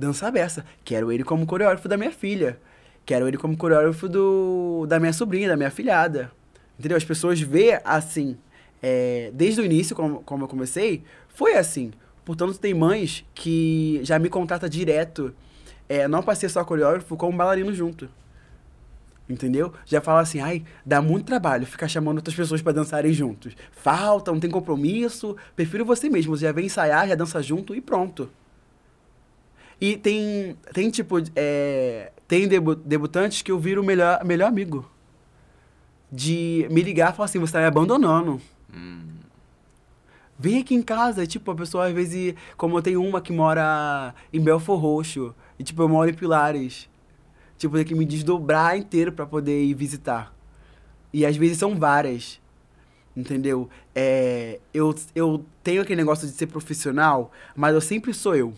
Dança 0.00 0.30
beça. 0.30 0.64
Quero 0.82 1.12
ele 1.12 1.22
como 1.22 1.44
coreógrafo 1.46 1.86
da 1.86 1.94
minha 1.94 2.10
filha. 2.10 2.58
Quero 3.04 3.28
ele 3.28 3.36
como 3.36 3.54
coreógrafo 3.54 4.08
do, 4.08 4.86
da 4.88 4.98
minha 4.98 5.12
sobrinha, 5.12 5.46
da 5.46 5.58
minha 5.58 5.70
filhada. 5.70 6.32
Entendeu? 6.78 6.96
As 6.96 7.04
pessoas 7.04 7.38
vê 7.38 7.78
assim. 7.84 8.38
é, 8.82 9.30
desde 9.34 9.60
o 9.60 9.64
início, 9.64 9.94
como, 9.94 10.22
como 10.22 10.44
eu 10.44 10.48
comecei, 10.48 11.02
foi 11.28 11.52
assim. 11.58 11.92
Portanto, 12.24 12.58
tem 12.58 12.72
mães 12.72 13.26
que 13.34 14.00
já 14.02 14.18
me 14.18 14.30
contratam 14.30 14.70
direto. 14.70 15.34
É, 15.86 16.08
não 16.08 16.22
pra 16.22 16.34
ser 16.34 16.48
só 16.48 16.64
coreógrafo, 16.64 17.14
como 17.14 17.36
bailarino 17.36 17.74
junto. 17.74 18.08
Entendeu? 19.28 19.70
Já 19.84 20.00
fala 20.00 20.20
assim, 20.20 20.40
ai, 20.40 20.64
dá 20.84 21.02
muito 21.02 21.26
trabalho 21.26 21.66
ficar 21.66 21.88
chamando 21.88 22.16
outras 22.16 22.34
pessoas 22.34 22.62
pra 22.62 22.72
dançarem 22.72 23.12
juntos. 23.12 23.54
Falta, 23.70 24.32
não 24.32 24.40
tem 24.40 24.50
compromisso. 24.50 25.36
Prefiro 25.54 25.84
você 25.84 26.08
mesmo. 26.08 26.34
Você 26.34 26.46
já 26.46 26.52
vem 26.52 26.64
ensaiar, 26.66 27.06
já 27.06 27.14
dança 27.14 27.42
junto 27.42 27.74
e 27.74 27.82
pronto. 27.82 28.30
E 29.80 29.96
tem, 29.96 30.56
tem 30.74 30.90
tipo, 30.90 31.16
é, 31.34 32.12
tem 32.28 32.46
debu- 32.46 32.74
debutantes 32.74 33.40
que 33.42 33.50
eu 33.50 33.58
viro 33.58 33.80
o 33.82 33.84
melhor, 33.84 34.22
melhor 34.24 34.48
amigo. 34.48 34.88
De 36.12 36.66
me 36.70 36.82
ligar 36.82 37.12
e 37.12 37.16
falar 37.16 37.26
assim, 37.26 37.38
você 37.38 37.52
tá 37.52 37.60
me 37.60 37.66
abandonando. 37.66 38.40
Hum. 38.74 39.06
Vem 40.38 40.58
aqui 40.60 40.74
em 40.74 40.82
casa. 40.82 41.24
E, 41.24 41.26
tipo, 41.26 41.50
a 41.50 41.54
pessoa 41.54 41.86
às 41.86 41.94
vezes, 41.94 42.34
como 42.56 42.76
eu 42.76 42.82
tenho 42.82 43.02
uma 43.02 43.20
que 43.20 43.32
mora 43.32 44.14
em 44.32 44.40
Belfor 44.40 44.78
Roxo, 44.78 45.34
e 45.58 45.64
tipo, 45.64 45.82
eu 45.82 45.88
moro 45.88 46.10
em 46.10 46.14
Pilares. 46.14 46.88
Tipo, 47.56 47.76
ter 47.76 47.84
que 47.84 47.94
me 47.94 48.04
desdobrar 48.04 48.76
inteiro 48.76 49.12
para 49.12 49.26
poder 49.26 49.62
ir 49.62 49.74
visitar. 49.74 50.34
E 51.12 51.24
às 51.24 51.36
vezes 51.36 51.58
são 51.58 51.78
várias. 51.78 52.40
Entendeu? 53.16 53.68
É, 53.94 54.60
eu, 54.72 54.94
eu 55.14 55.44
tenho 55.62 55.82
aquele 55.82 56.00
negócio 56.00 56.26
de 56.26 56.32
ser 56.32 56.46
profissional, 56.46 57.30
mas 57.54 57.74
eu 57.74 57.80
sempre 57.80 58.14
sou 58.14 58.34
eu. 58.34 58.54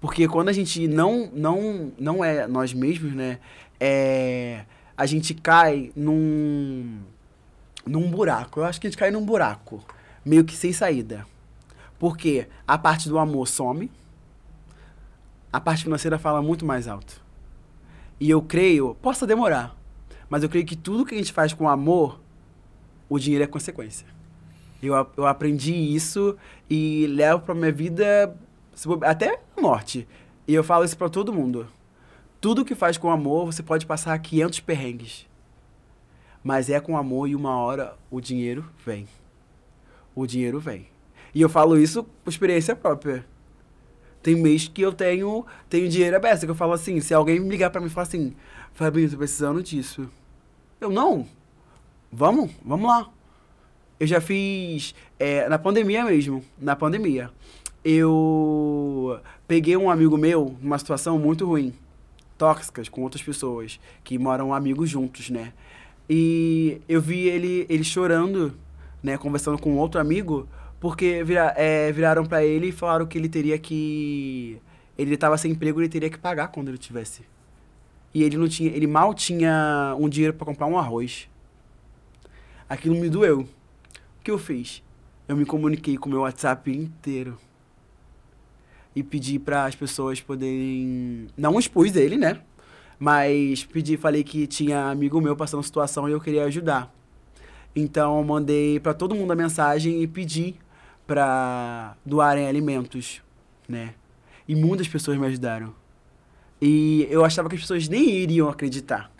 Porque 0.00 0.28
quando 0.28 0.48
a 0.48 0.52
gente 0.52 0.86
não, 0.86 1.30
não, 1.32 1.92
não 1.98 2.24
é 2.24 2.46
nós 2.46 2.72
mesmos, 2.72 3.12
né? 3.14 3.38
É, 3.80 4.64
a 4.96 5.06
gente 5.06 5.34
cai 5.34 5.92
num, 5.94 7.00
num 7.84 8.10
buraco. 8.10 8.60
Eu 8.60 8.64
acho 8.64 8.80
que 8.80 8.86
a 8.86 8.90
gente 8.90 8.98
cai 8.98 9.10
num 9.10 9.24
buraco, 9.24 9.84
meio 10.24 10.44
que 10.44 10.54
sem 10.54 10.72
saída. 10.72 11.26
Porque 11.98 12.46
a 12.66 12.78
parte 12.78 13.08
do 13.08 13.18
amor 13.18 13.48
some, 13.48 13.90
a 15.52 15.60
parte 15.60 15.82
financeira 15.82 16.18
fala 16.18 16.40
muito 16.40 16.64
mais 16.64 16.86
alto. 16.86 17.20
E 18.20 18.30
eu 18.30 18.40
creio, 18.42 18.94
possa 18.96 19.26
demorar, 19.26 19.76
mas 20.28 20.42
eu 20.42 20.48
creio 20.48 20.66
que 20.66 20.76
tudo 20.76 21.04
que 21.04 21.14
a 21.14 21.18
gente 21.18 21.32
faz 21.32 21.52
com 21.52 21.68
amor 21.68 22.20
o 23.08 23.18
dinheiro 23.18 23.44
é 23.44 23.46
consequência. 23.46 24.06
Eu, 24.82 24.94
eu 25.16 25.26
aprendi 25.26 25.72
isso 25.72 26.36
e 26.70 27.06
levo 27.08 27.42
para 27.42 27.54
minha 27.54 27.72
vida 27.72 28.36
até 29.02 29.40
morte. 29.60 30.06
E 30.46 30.54
eu 30.54 30.64
falo 30.64 30.84
isso 30.84 30.96
para 30.96 31.08
todo 31.08 31.32
mundo. 31.32 31.68
Tudo 32.40 32.64
que 32.64 32.74
faz 32.74 32.96
com 32.96 33.10
amor, 33.10 33.46
você 33.46 33.62
pode 33.62 33.86
passar 33.86 34.18
500 34.18 34.60
perrengues. 34.60 35.26
Mas 36.42 36.70
é 36.70 36.80
com 36.80 36.96
amor 36.96 37.28
e 37.28 37.34
uma 37.34 37.56
hora 37.56 37.96
o 38.10 38.20
dinheiro 38.20 38.64
vem. 38.84 39.08
O 40.14 40.26
dinheiro 40.26 40.60
vem. 40.60 40.86
E 41.34 41.40
eu 41.40 41.48
falo 41.48 41.78
isso 41.78 42.04
por 42.24 42.30
experiência 42.30 42.76
própria. 42.76 43.26
Tem 44.22 44.34
mês 44.34 44.68
que 44.68 44.82
eu 44.82 44.92
tenho, 44.92 45.44
tenho 45.68 45.88
dinheiro 45.88 46.16
aberto. 46.16 46.44
Que 46.44 46.50
eu 46.50 46.54
falo 46.54 46.72
assim, 46.72 47.00
se 47.00 47.12
alguém 47.12 47.40
me 47.40 47.48
ligar 47.48 47.70
para 47.70 47.80
mim 47.80 47.88
e 47.88 47.90
falar 47.90 48.06
assim, 48.06 48.34
Fabinho, 48.72 49.10
tô 49.10 49.16
precisando 49.16 49.62
disso. 49.62 50.08
Eu, 50.80 50.90
não, 50.90 51.26
Vamos, 52.10 52.50
vamos 52.64 52.88
lá. 52.88 53.10
Eu 54.00 54.06
já 54.06 54.20
fiz 54.20 54.94
é, 55.18 55.48
na 55.48 55.58
pandemia 55.58 56.04
mesmo, 56.04 56.42
na 56.58 56.74
pandemia. 56.74 57.30
Eu 57.90 59.18
peguei 59.46 59.74
um 59.74 59.88
amigo 59.88 60.18
meu 60.18 60.54
numa 60.60 60.78
situação 60.78 61.18
muito 61.18 61.46
ruim, 61.46 61.72
tóxicas 62.36 62.86
com 62.86 63.00
outras 63.00 63.22
pessoas 63.22 63.80
que 64.04 64.18
moram 64.18 64.52
amigos 64.52 64.90
juntos, 64.90 65.30
né? 65.30 65.54
E 66.06 66.82
eu 66.86 67.00
vi 67.00 67.28
ele, 67.28 67.64
ele 67.66 67.82
chorando, 67.82 68.52
né, 69.02 69.16
conversando 69.16 69.56
com 69.56 69.74
outro 69.78 69.98
amigo, 69.98 70.46
porque 70.78 71.24
vira, 71.24 71.54
é, 71.56 71.90
viraram 71.90 72.26
para 72.26 72.44
ele 72.44 72.66
e 72.66 72.72
falaram 72.72 73.06
que 73.06 73.16
ele 73.16 73.26
teria 73.26 73.58
que 73.58 74.60
ele 74.98 75.14
estava 75.14 75.38
sem 75.38 75.52
emprego, 75.52 75.80
ele 75.80 75.88
teria 75.88 76.10
que 76.10 76.18
pagar 76.18 76.48
quando 76.48 76.68
ele 76.68 76.76
tivesse. 76.76 77.22
E 78.12 78.22
ele 78.22 78.36
não 78.36 78.50
tinha, 78.50 78.70
ele 78.70 78.86
mal 78.86 79.14
tinha 79.14 79.96
um 79.98 80.10
dinheiro 80.10 80.34
para 80.34 80.44
comprar 80.44 80.66
um 80.66 80.76
arroz. 80.76 81.26
Aquilo 82.68 82.96
me 82.96 83.08
doeu. 83.08 83.40
O 83.40 83.48
que 84.22 84.30
eu 84.30 84.36
fiz? 84.36 84.82
Eu 85.26 85.38
me 85.38 85.46
comuniquei 85.46 85.96
com 85.96 86.10
o 86.10 86.12
meu 86.12 86.20
WhatsApp 86.20 86.70
inteiro. 86.70 87.38
E 88.98 89.02
pedi 89.04 89.38
para 89.38 89.64
as 89.64 89.76
pessoas 89.76 90.20
poderem. 90.20 91.28
Não 91.36 91.56
expus 91.56 91.94
ele, 91.94 92.16
né? 92.16 92.40
Mas 92.98 93.62
pedi, 93.62 93.96
falei 93.96 94.24
que 94.24 94.44
tinha 94.44 94.90
amigo 94.90 95.20
meu 95.20 95.36
passando 95.36 95.62
situação 95.62 96.08
e 96.08 96.12
eu 96.12 96.20
queria 96.20 96.42
ajudar. 96.46 96.92
Então 97.76 98.24
mandei 98.24 98.80
para 98.80 98.92
todo 98.92 99.14
mundo 99.14 99.30
a 99.30 99.36
mensagem 99.36 100.02
e 100.02 100.06
pedi 100.08 100.56
para 101.06 101.96
doarem 102.04 102.48
alimentos, 102.48 103.22
né? 103.68 103.94
E 104.48 104.56
muitas 104.56 104.88
pessoas 104.88 105.16
me 105.16 105.26
ajudaram. 105.28 105.72
E 106.60 107.06
eu 107.08 107.24
achava 107.24 107.48
que 107.48 107.54
as 107.54 107.60
pessoas 107.60 107.86
nem 107.86 108.10
iriam 108.10 108.48
acreditar. 108.48 109.12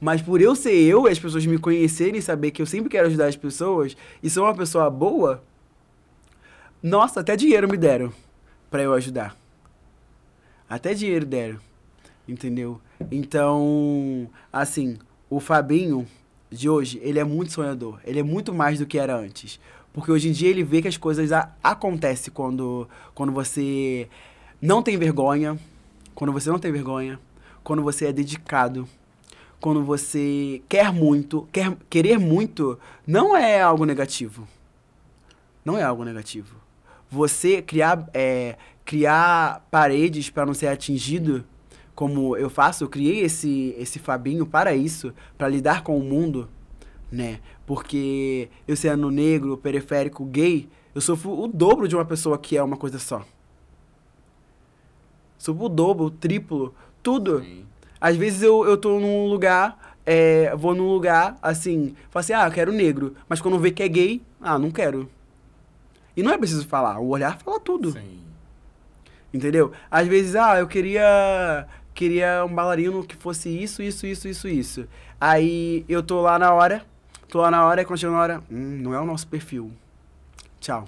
Mas 0.00 0.22
por 0.22 0.40
eu 0.40 0.54
ser 0.54 0.74
eu, 0.74 1.08
as 1.08 1.18
pessoas 1.18 1.44
me 1.46 1.58
conhecerem 1.58 2.20
e 2.20 2.22
saber 2.22 2.52
que 2.52 2.62
eu 2.62 2.66
sempre 2.66 2.88
quero 2.88 3.08
ajudar 3.08 3.26
as 3.26 3.36
pessoas 3.36 3.96
e 4.22 4.30
sou 4.30 4.44
uma 4.44 4.54
pessoa 4.54 4.88
boa, 4.88 5.42
nossa, 6.80 7.18
até 7.18 7.34
dinheiro 7.34 7.68
me 7.68 7.76
deram 7.76 8.12
para 8.74 8.82
eu 8.82 8.92
ajudar. 8.92 9.36
Até 10.68 10.94
dinheiro 10.94 11.24
deram. 11.24 11.60
Entendeu? 12.26 12.80
Então, 13.08 14.28
assim, 14.52 14.98
o 15.30 15.38
Fabinho 15.38 16.04
de 16.50 16.68
hoje, 16.68 16.98
ele 17.00 17.20
é 17.20 17.22
muito 17.22 17.52
sonhador. 17.52 18.00
Ele 18.04 18.18
é 18.18 18.22
muito 18.24 18.52
mais 18.52 18.80
do 18.80 18.84
que 18.84 18.98
era 18.98 19.16
antes. 19.16 19.60
Porque 19.92 20.10
hoje 20.10 20.28
em 20.28 20.32
dia 20.32 20.50
ele 20.50 20.64
vê 20.64 20.82
que 20.82 20.88
as 20.88 20.96
coisas 20.96 21.30
acontecem 21.62 22.34
quando, 22.34 22.88
quando 23.14 23.30
você 23.30 24.08
não 24.60 24.82
tem 24.82 24.96
vergonha, 24.96 25.56
quando 26.12 26.32
você 26.32 26.50
não 26.50 26.58
tem 26.58 26.72
vergonha, 26.72 27.20
quando 27.62 27.80
você 27.80 28.06
é 28.06 28.12
dedicado, 28.12 28.88
quando 29.60 29.84
você 29.84 30.60
quer 30.68 30.92
muito, 30.92 31.48
quer 31.52 31.76
querer 31.88 32.18
muito, 32.18 32.76
não 33.06 33.36
é 33.36 33.62
algo 33.62 33.84
negativo. 33.84 34.48
Não 35.64 35.78
é 35.78 35.84
algo 35.84 36.02
negativo. 36.02 36.63
Você 37.14 37.62
criar, 37.62 38.10
é, 38.12 38.56
criar 38.84 39.64
paredes 39.70 40.30
para 40.30 40.44
não 40.44 40.52
ser 40.52 40.66
atingido, 40.66 41.44
como 41.94 42.36
eu 42.36 42.50
faço, 42.50 42.82
eu 42.82 42.88
criei 42.88 43.20
esse, 43.20 43.72
esse 43.78 44.00
Fabinho 44.00 44.44
para 44.44 44.74
isso, 44.74 45.14
para 45.38 45.46
lidar 45.46 45.84
com 45.84 45.96
o 45.96 46.02
mundo, 46.02 46.48
né? 47.12 47.38
Porque 47.64 48.48
eu 48.66 48.76
sendo 48.76 49.12
negro, 49.12 49.56
periférico, 49.56 50.24
gay, 50.24 50.68
eu 50.92 51.00
sofro 51.00 51.40
o 51.40 51.46
dobro 51.46 51.86
de 51.86 51.94
uma 51.94 52.04
pessoa 52.04 52.36
que 52.36 52.56
é 52.56 52.62
uma 52.62 52.76
coisa 52.76 52.98
só. 52.98 53.24
Sofro 55.38 55.66
o 55.66 55.68
dobro, 55.68 56.06
o 56.06 56.10
triplo, 56.10 56.74
tudo. 57.00 57.42
Sim. 57.44 57.64
Às 58.00 58.16
vezes 58.16 58.42
eu, 58.42 58.64
eu 58.64 58.76
tô 58.76 58.98
num 58.98 59.28
lugar, 59.28 59.96
é, 60.04 60.54
vou 60.56 60.74
num 60.74 60.88
lugar, 60.88 61.38
assim, 61.40 61.94
falo 62.10 62.20
assim, 62.22 62.32
ah, 62.32 62.48
eu 62.48 62.52
quero 62.52 62.72
negro. 62.72 63.14
Mas 63.28 63.40
quando 63.40 63.56
vê 63.60 63.70
que 63.70 63.84
é 63.84 63.88
gay, 63.88 64.20
ah, 64.40 64.58
não 64.58 64.72
quero. 64.72 65.08
E 66.16 66.22
não 66.22 66.32
é 66.32 66.38
preciso 66.38 66.66
falar, 66.66 66.98
o 66.98 67.08
olhar 67.08 67.38
fala 67.38 67.58
tudo. 67.58 67.92
Sim. 67.92 68.20
Entendeu? 69.32 69.72
Às 69.90 70.06
vezes, 70.06 70.36
ah, 70.36 70.58
eu 70.58 70.66
queria 70.68 71.66
queria 71.94 72.44
um 72.44 72.52
bailarino 72.52 73.04
que 73.04 73.14
fosse 73.14 73.48
isso, 73.48 73.82
isso, 73.82 74.06
isso, 74.06 74.28
isso, 74.28 74.48
isso. 74.48 74.88
Aí 75.20 75.84
eu 75.88 76.02
tô 76.02 76.20
lá 76.20 76.38
na 76.38 76.52
hora, 76.52 76.84
tô 77.28 77.40
lá 77.40 77.50
na 77.50 77.64
hora 77.64 77.82
e 77.82 77.84
quando 77.84 77.98
chega 77.98 78.12
na 78.12 78.18
hora, 78.20 78.44
hum, 78.50 78.80
não 78.82 78.92
é 78.92 79.00
o 79.00 79.06
nosso 79.06 79.26
perfil. 79.28 79.72
Tchau. 80.60 80.86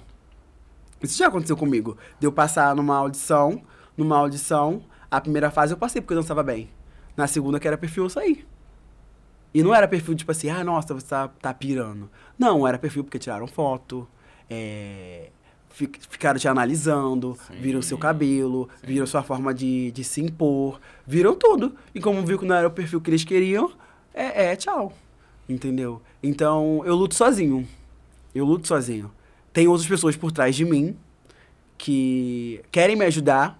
Isso 1.01 1.17
já 1.17 1.27
aconteceu 1.27 1.55
comigo. 1.55 1.97
De 2.19 2.27
eu 2.27 2.31
passar 2.31 2.75
numa 2.75 2.95
audição, 2.97 3.61
numa 3.95 4.17
audição, 4.17 4.83
a 5.09 5.21
primeira 5.21 5.49
fase 5.49 5.73
eu 5.73 5.77
passei 5.77 6.01
porque 6.01 6.13
eu 6.13 6.21
dançava 6.21 6.43
bem. 6.43 6.69
Na 7.15 7.27
segunda, 7.27 7.59
que 7.59 7.67
era 7.67 7.77
perfil, 7.77 8.03
eu 8.03 8.09
saí. 8.09 8.45
E 9.53 9.63
não 9.63 9.73
era 9.73 9.87
perfil 9.87 10.15
tipo 10.15 10.31
assim, 10.31 10.49
ah, 10.49 10.63
nossa, 10.63 10.93
você 10.93 11.07
tá, 11.07 11.27
tá 11.27 11.53
pirando. 11.53 12.09
Não, 12.37 12.67
era 12.67 12.77
perfil 12.77 13.03
porque 13.03 13.17
tiraram 13.17 13.47
foto, 13.47 14.07
é, 14.49 15.29
ficaram 16.09 16.39
te 16.39 16.47
analisando, 16.47 17.37
sim, 17.47 17.55
viram 17.59 17.81
seu 17.81 17.97
cabelo, 17.97 18.69
sim. 18.79 18.87
viram 18.87 19.05
sua 19.05 19.23
forma 19.23 19.53
de, 19.53 19.91
de 19.91 20.03
se 20.03 20.21
impor, 20.21 20.79
viram 21.05 21.35
tudo. 21.35 21.75
E 21.93 21.99
como 21.99 22.25
viu 22.25 22.39
que 22.39 22.45
não 22.45 22.55
era 22.55 22.67
o 22.67 22.71
perfil 22.71 23.01
que 23.01 23.09
eles 23.09 23.23
queriam, 23.23 23.71
é, 24.13 24.45
é 24.45 24.55
tchau. 24.55 24.93
Entendeu? 25.47 26.01
Então, 26.21 26.81
eu 26.85 26.95
luto 26.95 27.15
sozinho. 27.15 27.67
Eu 28.33 28.45
luto 28.45 28.67
sozinho. 28.67 29.11
Tem 29.53 29.67
outras 29.67 29.87
pessoas 29.87 30.15
por 30.15 30.31
trás 30.31 30.55
de 30.55 30.65
mim 30.65 30.95
que 31.77 32.61
querem 32.71 32.95
me 32.95 33.05
ajudar, 33.05 33.59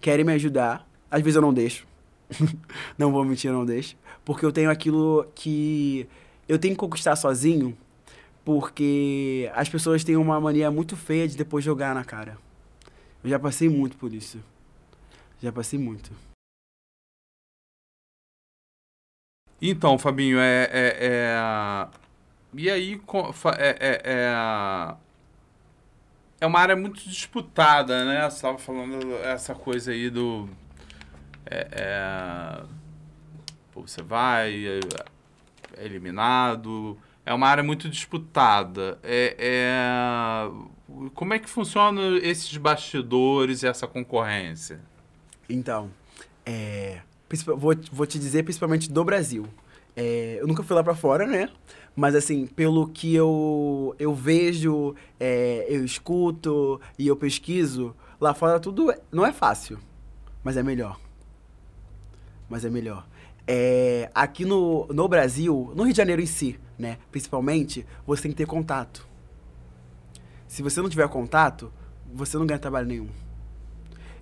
querem 0.00 0.24
me 0.24 0.32
ajudar. 0.32 0.86
Às 1.10 1.22
vezes 1.22 1.36
eu 1.36 1.42
não 1.42 1.52
deixo. 1.52 1.86
não 2.98 3.12
vou 3.12 3.24
mentir, 3.24 3.52
não 3.52 3.64
deixo. 3.64 3.96
Porque 4.24 4.44
eu 4.44 4.52
tenho 4.52 4.70
aquilo 4.70 5.26
que 5.34 6.08
eu 6.48 6.58
tenho 6.58 6.74
que 6.74 6.78
conquistar 6.78 7.16
sozinho, 7.16 7.76
porque 8.44 9.50
as 9.54 9.68
pessoas 9.68 10.04
têm 10.04 10.16
uma 10.16 10.40
mania 10.40 10.70
muito 10.70 10.96
feia 10.96 11.26
de 11.26 11.36
depois 11.36 11.64
jogar 11.64 11.94
na 11.94 12.04
cara. 12.04 12.36
Eu 13.22 13.30
já 13.30 13.38
passei 13.38 13.68
muito 13.68 13.96
por 13.96 14.12
isso. 14.12 14.38
Já 15.42 15.50
passei 15.52 15.78
muito. 15.78 16.10
Então, 19.60 19.98
Fabinho, 19.98 20.38
é. 20.38 20.64
é, 20.70 20.96
é... 21.00 21.88
E 22.56 22.70
aí, 22.70 23.00
é, 23.58 23.76
é, 23.80 24.02
é, 24.04 24.96
é 26.40 26.46
uma 26.46 26.60
área 26.60 26.76
muito 26.76 27.00
disputada, 27.08 28.04
né? 28.04 28.28
Você 28.28 28.36
estava 28.36 28.58
falando 28.58 29.14
essa 29.24 29.54
coisa 29.54 29.90
aí 29.90 30.08
do 30.10 30.48
é, 31.46 31.68
é, 31.72 32.64
você 33.74 34.02
vai, 34.02 34.66
é, 34.66 34.80
é, 35.76 35.84
eliminado. 35.84 36.98
É 37.26 37.32
uma 37.32 37.48
área 37.48 37.64
muito 37.64 37.88
disputada. 37.88 38.98
É, 39.02 39.36
é, 39.38 41.10
como 41.14 41.32
é 41.32 41.38
que 41.38 41.48
funcionam 41.48 42.16
esses 42.18 42.54
bastidores 42.56 43.62
e 43.62 43.66
essa 43.66 43.86
concorrência? 43.86 44.80
Então, 45.48 45.90
é, 46.44 47.00
vou, 47.56 47.74
vou 47.90 48.06
te 48.06 48.18
dizer 48.18 48.42
principalmente 48.42 48.90
do 48.90 49.04
Brasil. 49.04 49.46
É, 49.96 50.38
eu 50.40 50.46
nunca 50.46 50.62
fui 50.62 50.74
lá 50.76 50.82
para 50.82 50.94
fora, 50.94 51.26
né? 51.26 51.48
Mas 51.96 52.14
assim, 52.14 52.46
pelo 52.46 52.88
que 52.88 53.14
eu, 53.14 53.94
eu 53.98 54.12
vejo, 54.14 54.94
é, 55.18 55.64
eu 55.68 55.84
escuto 55.84 56.80
e 56.98 57.06
eu 57.06 57.16
pesquiso, 57.16 57.94
lá 58.20 58.34
fora 58.34 58.58
tudo 58.58 58.92
não 59.12 59.24
é 59.24 59.32
fácil, 59.32 59.78
mas 60.42 60.56
é 60.56 60.62
melhor. 60.62 60.98
mas 62.48 62.64
é 62.64 62.70
melhor. 62.70 63.06
É, 63.46 64.10
aqui 64.14 64.44
no, 64.44 64.86
no 64.86 65.06
Brasil, 65.06 65.72
no 65.74 65.84
Rio 65.84 65.92
de 65.92 65.96
Janeiro 65.96 66.22
em 66.22 66.26
si, 66.26 66.58
né? 66.78 66.98
Principalmente, 67.10 67.86
você 68.06 68.22
tem 68.22 68.30
que 68.30 68.36
ter 68.36 68.46
contato. 68.46 69.06
Se 70.46 70.62
você 70.62 70.80
não 70.80 70.88
tiver 70.88 71.08
contato, 71.08 71.72
você 72.12 72.36
não 72.36 72.46
ganha 72.46 72.58
trabalho 72.58 72.86
nenhum. 72.86 73.08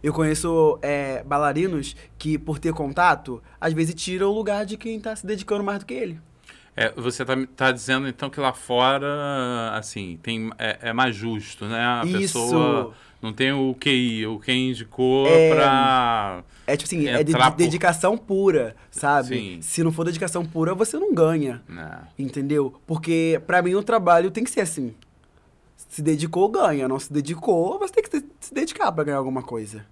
Eu 0.03 0.13
conheço 0.13 0.79
é, 0.83 1.23
bailarinos 1.23 1.95
que, 2.19 2.37
por 2.37 2.59
ter 2.59 2.73
contato, 2.73 3.43
às 3.61 3.73
vezes 3.73 3.95
tiram 3.95 4.31
o 4.31 4.35
lugar 4.35 4.67
de 4.67 4.77
quem 4.77 4.97
está 4.97 5.15
se 5.15 5.25
dedicando 5.25 5.63
mais 5.63 5.79
do 5.79 5.87
que 5.87 5.95
ele. 5.95 6.21
É, 6.75 6.91
você 6.93 7.23
está 7.23 7.37
tá 7.55 7.71
dizendo 7.73 8.09
então 8.09 8.31
que 8.31 8.41
lá 8.41 8.53
fora, 8.53 9.73
assim, 9.75 10.19
tem, 10.23 10.51
é, 10.59 10.79
é 10.83 10.93
mais 10.93 11.15
justo, 11.15 11.67
né? 11.67 11.79
A 11.85 12.03
Isso. 12.07 12.19
pessoa 12.19 12.95
não 13.21 13.33
tem 13.33 13.53
o 13.53 13.75
QI, 13.79 14.27
o 14.27 14.39
quem 14.41 14.71
indicou 14.71 15.27
É. 15.29 15.55
pra. 15.55 16.45
É 16.67 16.77
tipo 16.77 16.87
assim, 16.89 17.07
é 17.09 17.23
de, 17.23 17.33
por- 17.33 17.51
dedicação 17.57 18.17
pura, 18.17 18.75
sabe? 18.91 19.29
Sim. 19.29 19.59
Se 19.61 19.83
não 19.85 19.93
for 19.93 20.05
dedicação 20.05 20.45
pura, 20.47 20.75
você 20.75 20.99
não 20.99 21.13
ganha. 21.13 21.61
Entendeu? 22.19 22.75
Porque 22.87 23.41
pra 23.47 23.61
mim 23.61 23.75
o 23.75 23.83
trabalho 23.83 24.31
tem 24.31 24.43
que 24.45 24.51
ser 24.51 24.61
assim. 24.63 24.95
Se 25.77 26.01
dedicou, 26.01 26.49
ganha. 26.49 26.89
Não 26.89 26.99
se 26.99 27.13
dedicou, 27.13 27.79
você 27.79 27.93
tem 27.93 28.03
que 28.05 28.25
se- 28.41 28.55
dedicar 28.55 28.91
pra 28.93 29.05
ganhar 29.05 29.19
alguma 29.19 29.43
coisa. 29.43 29.85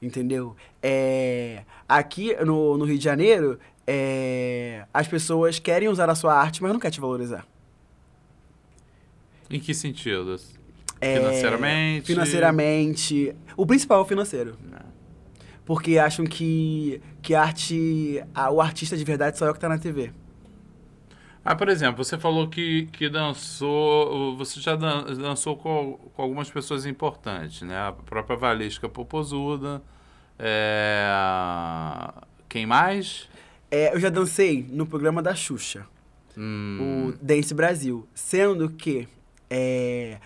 Entendeu? 0.00 0.54
É, 0.82 1.62
aqui 1.88 2.34
no, 2.44 2.78
no 2.78 2.84
Rio 2.84 2.96
de 2.98 3.04
Janeiro, 3.04 3.58
é, 3.86 4.84
as 4.92 5.06
pessoas 5.06 5.58
querem 5.58 5.88
usar 5.88 6.08
a 6.10 6.14
sua 6.14 6.34
arte, 6.34 6.62
mas 6.62 6.72
não 6.72 6.80
querem 6.80 6.94
te 6.94 7.00
valorizar. 7.00 7.46
Em 9.48 9.60
que 9.60 9.72
sentido? 9.74 10.36
É, 11.00 11.16
Financeiramente? 11.18 12.06
Financeiramente. 12.06 13.36
O 13.56 13.66
principal 13.66 13.98
é 13.98 14.02
o 14.02 14.04
financeiro. 14.04 14.56
Né? 14.62 14.78
Porque 15.64 15.98
acham 15.98 16.24
que, 16.24 17.00
que 17.22 17.34
a 17.34 17.42
arte. 17.42 18.22
a- 18.34 18.50
o 18.50 18.60
artista 18.60 18.96
de 18.96 19.04
verdade 19.04 19.38
só 19.38 19.46
é 19.46 19.50
o 19.50 19.54
que 19.54 19.60
tá 19.60 19.68
na 19.68 19.78
TV. 19.78 20.10
Ah, 21.44 21.54
por 21.54 21.68
exemplo, 21.68 22.04
você 22.04 22.18
falou 22.18 22.48
que, 22.48 22.86
que 22.86 23.08
dançou, 23.08 24.36
você 24.36 24.58
já 24.60 24.74
dan- 24.74 25.04
dançou 25.14 25.56
com, 25.56 25.92
com 26.12 26.22
algumas 26.22 26.50
pessoas 26.50 26.84
importantes, 26.86 27.62
né? 27.62 27.78
A 27.78 27.92
própria 27.92 28.36
Valesca 28.36 28.88
Popozuda, 28.88 29.80
é... 30.36 31.08
quem 32.48 32.66
mais? 32.66 33.28
É, 33.70 33.94
eu 33.94 34.00
já 34.00 34.08
dancei 34.08 34.66
no 34.70 34.86
programa 34.86 35.22
da 35.22 35.34
Xuxa. 35.34 35.86
Hum, 36.36 37.12
o 37.12 37.24
Dance 37.24 37.52
Brasil. 37.54 38.06
Sendo 38.14 38.70
que 38.70 39.08
é, 39.50 40.18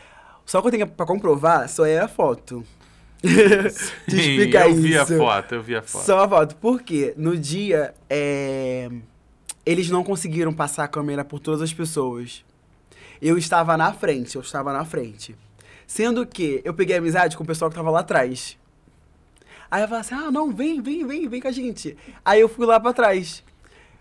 só 0.44 0.60
que 0.60 0.66
eu 0.66 0.70
tenho 0.72 0.86
pra 0.86 1.06
comprovar 1.06 1.68
só 1.68 1.86
é 1.86 2.00
a 2.00 2.08
foto. 2.08 2.64
Te 3.22 3.30
sim, 3.30 4.16
explicar 4.16 4.68
eu 4.68 4.74
vi 4.74 4.98
a 4.98 5.02
isso. 5.02 5.16
foto, 5.16 5.54
eu 5.54 5.62
vi 5.62 5.76
a 5.76 5.82
foto. 5.82 6.04
Só 6.04 6.24
a 6.24 6.28
foto. 6.28 6.56
Por 6.56 6.82
quê? 6.82 7.14
No 7.16 7.36
dia, 7.36 7.94
é, 8.08 8.90
eles 9.64 9.90
não 9.90 10.02
conseguiram 10.02 10.52
passar 10.52 10.84
a 10.84 10.88
câmera 10.88 11.24
por 11.24 11.38
todas 11.38 11.62
as 11.62 11.72
pessoas. 11.72 12.44
Eu 13.20 13.36
estava 13.36 13.76
na 13.76 13.92
frente, 13.92 14.34
eu 14.36 14.42
estava 14.42 14.72
na 14.72 14.84
frente. 14.84 15.36
Sendo 15.86 16.26
que 16.26 16.62
eu 16.64 16.72
peguei 16.72 16.96
amizade 16.96 17.36
com 17.36 17.44
o 17.44 17.46
pessoal 17.46 17.70
que 17.70 17.74
estava 17.74 17.90
lá 17.90 18.00
atrás. 18.00 18.58
Aí 19.70 19.82
eu 19.82 19.88
falei 19.88 20.00
assim, 20.00 20.14
ah, 20.14 20.30
não, 20.30 20.50
vem, 20.50 20.80
vem, 20.82 21.06
vem, 21.06 21.28
vem 21.28 21.40
com 21.40 21.48
a 21.48 21.52
gente. 21.52 21.96
Aí 22.24 22.40
eu 22.40 22.48
fui 22.48 22.66
lá 22.66 22.80
pra 22.80 22.92
trás. 22.92 23.44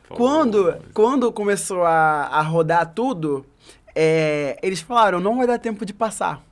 Quando, 0.10 0.76
quando 0.94 1.32
começou 1.32 1.84
a, 1.84 2.24
a 2.24 2.42
rodar 2.42 2.94
tudo, 2.94 3.46
é, 3.94 4.58
eles 4.64 4.82
falaram, 4.82 5.20
não 5.20 5.38
vai 5.38 5.46
dar 5.46 5.60
tempo 5.60 5.86
de 5.86 5.94
passar. 5.94 6.44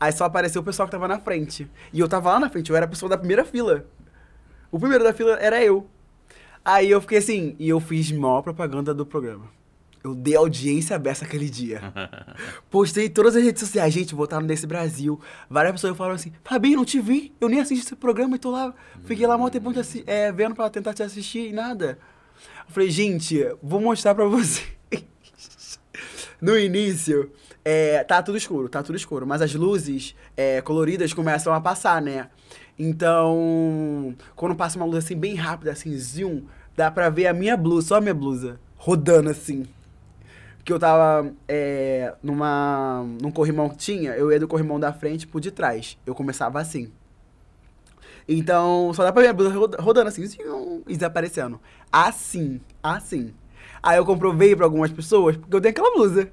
Aí 0.00 0.10
só 0.12 0.24
apareceu 0.24 0.62
o 0.62 0.64
pessoal 0.64 0.88
que 0.88 0.92
tava 0.92 1.06
na 1.06 1.18
frente. 1.18 1.70
E 1.92 2.00
eu 2.00 2.08
tava 2.08 2.32
lá 2.32 2.40
na 2.40 2.48
frente, 2.48 2.70
eu 2.70 2.76
era 2.76 2.86
a 2.86 2.88
pessoa 2.88 3.10
da 3.10 3.18
primeira 3.18 3.44
fila. 3.44 3.84
O 4.70 4.78
primeiro 4.78 5.04
da 5.04 5.12
fila 5.12 5.36
era 5.38 5.62
eu. 5.62 5.86
Aí 6.64 6.90
eu 6.90 7.00
fiquei 7.00 7.18
assim, 7.18 7.54
e 7.58 7.68
eu 7.68 7.78
fiz 7.78 8.10
maior 8.10 8.40
propaganda 8.40 8.94
do 8.94 9.04
programa. 9.04 9.46
Eu 10.04 10.14
dei 10.14 10.36
audiência 10.36 10.94
aberta 10.94 11.24
aquele 11.24 11.48
dia. 11.48 11.80
Postei 12.70 13.06
em 13.06 13.10
todas 13.10 13.34
as 13.36 13.42
redes 13.42 13.60
sociais. 13.60 13.92
Gente, 13.94 14.14
votaram 14.14 14.44
nesse 14.46 14.66
Brasil. 14.66 15.18
Várias 15.48 15.72
pessoas 15.72 15.96
falaram 15.96 16.16
assim: 16.16 16.30
Fabinho, 16.44 16.76
não 16.76 16.84
te 16.84 17.00
vi. 17.00 17.32
Eu 17.40 17.48
nem 17.48 17.58
assisti 17.58 17.86
esse 17.86 17.96
programa 17.96 18.36
e 18.36 18.38
tô 18.38 18.50
lá. 18.50 18.74
Fiquei 19.06 19.26
lá 19.26 19.38
mó 19.38 19.48
tempo 19.48 19.72
te 19.72 19.78
assi- 19.80 20.04
é, 20.06 20.30
vendo 20.30 20.54
pra 20.54 20.68
tentar 20.68 20.92
te 20.92 21.02
assistir 21.02 21.48
e 21.48 21.52
nada. 21.54 21.98
Eu 22.68 22.74
falei, 22.74 22.90
gente, 22.90 23.42
vou 23.62 23.80
mostrar 23.80 24.14
pra 24.14 24.26
vocês. 24.26 24.66
no 26.38 26.58
início, 26.58 27.30
é, 27.64 28.04
tá 28.04 28.22
tudo 28.22 28.36
escuro, 28.36 28.68
tá 28.68 28.82
tudo 28.82 28.96
escuro. 28.96 29.26
Mas 29.26 29.40
as 29.40 29.54
luzes 29.54 30.14
é, 30.36 30.60
coloridas 30.60 31.14
começam 31.14 31.54
a 31.54 31.60
passar, 31.62 32.02
né? 32.02 32.28
Então, 32.78 34.14
quando 34.36 34.54
passa 34.54 34.76
uma 34.76 34.84
luz 34.84 35.02
assim 35.04 35.16
bem 35.16 35.34
rápida, 35.34 35.72
assim, 35.72 35.96
zoom, 35.96 36.42
dá 36.76 36.90
pra 36.90 37.08
ver 37.08 37.26
a 37.26 37.32
minha 37.32 37.56
blusa, 37.56 37.88
só 37.88 37.94
a 37.96 38.00
minha 38.02 38.12
blusa, 38.14 38.60
rodando 38.76 39.30
assim. 39.30 39.64
Que 40.64 40.72
eu 40.72 40.78
tava 40.78 41.30
é, 41.46 42.14
numa, 42.22 43.04
num 43.20 43.30
corrimão 43.30 43.68
que 43.68 43.76
tinha, 43.76 44.12
eu 44.12 44.32
ia 44.32 44.40
do 44.40 44.48
corrimão 44.48 44.80
da 44.80 44.92
frente 44.92 45.26
pro 45.26 45.38
de 45.40 45.50
trás. 45.50 45.98
Eu 46.06 46.14
começava 46.14 46.58
assim. 46.60 46.90
Então, 48.26 48.90
só 48.94 49.02
dá 49.04 49.12
pra 49.12 49.22
ver 49.22 49.28
a 49.28 49.32
blusa 49.34 49.54
roda- 49.54 49.80
rodando 49.80 50.08
assim, 50.08 50.22
e 50.86 50.94
desaparecendo. 50.94 51.60
Assim, 51.92 52.60
assim. 52.82 53.34
Aí 53.82 53.98
eu 53.98 54.04
comprovei 54.06 54.56
pra 54.56 54.64
algumas 54.64 54.90
pessoas, 54.90 55.36
porque 55.36 55.54
eu 55.54 55.60
tenho 55.60 55.72
aquela 55.72 55.92
blusa. 55.92 56.30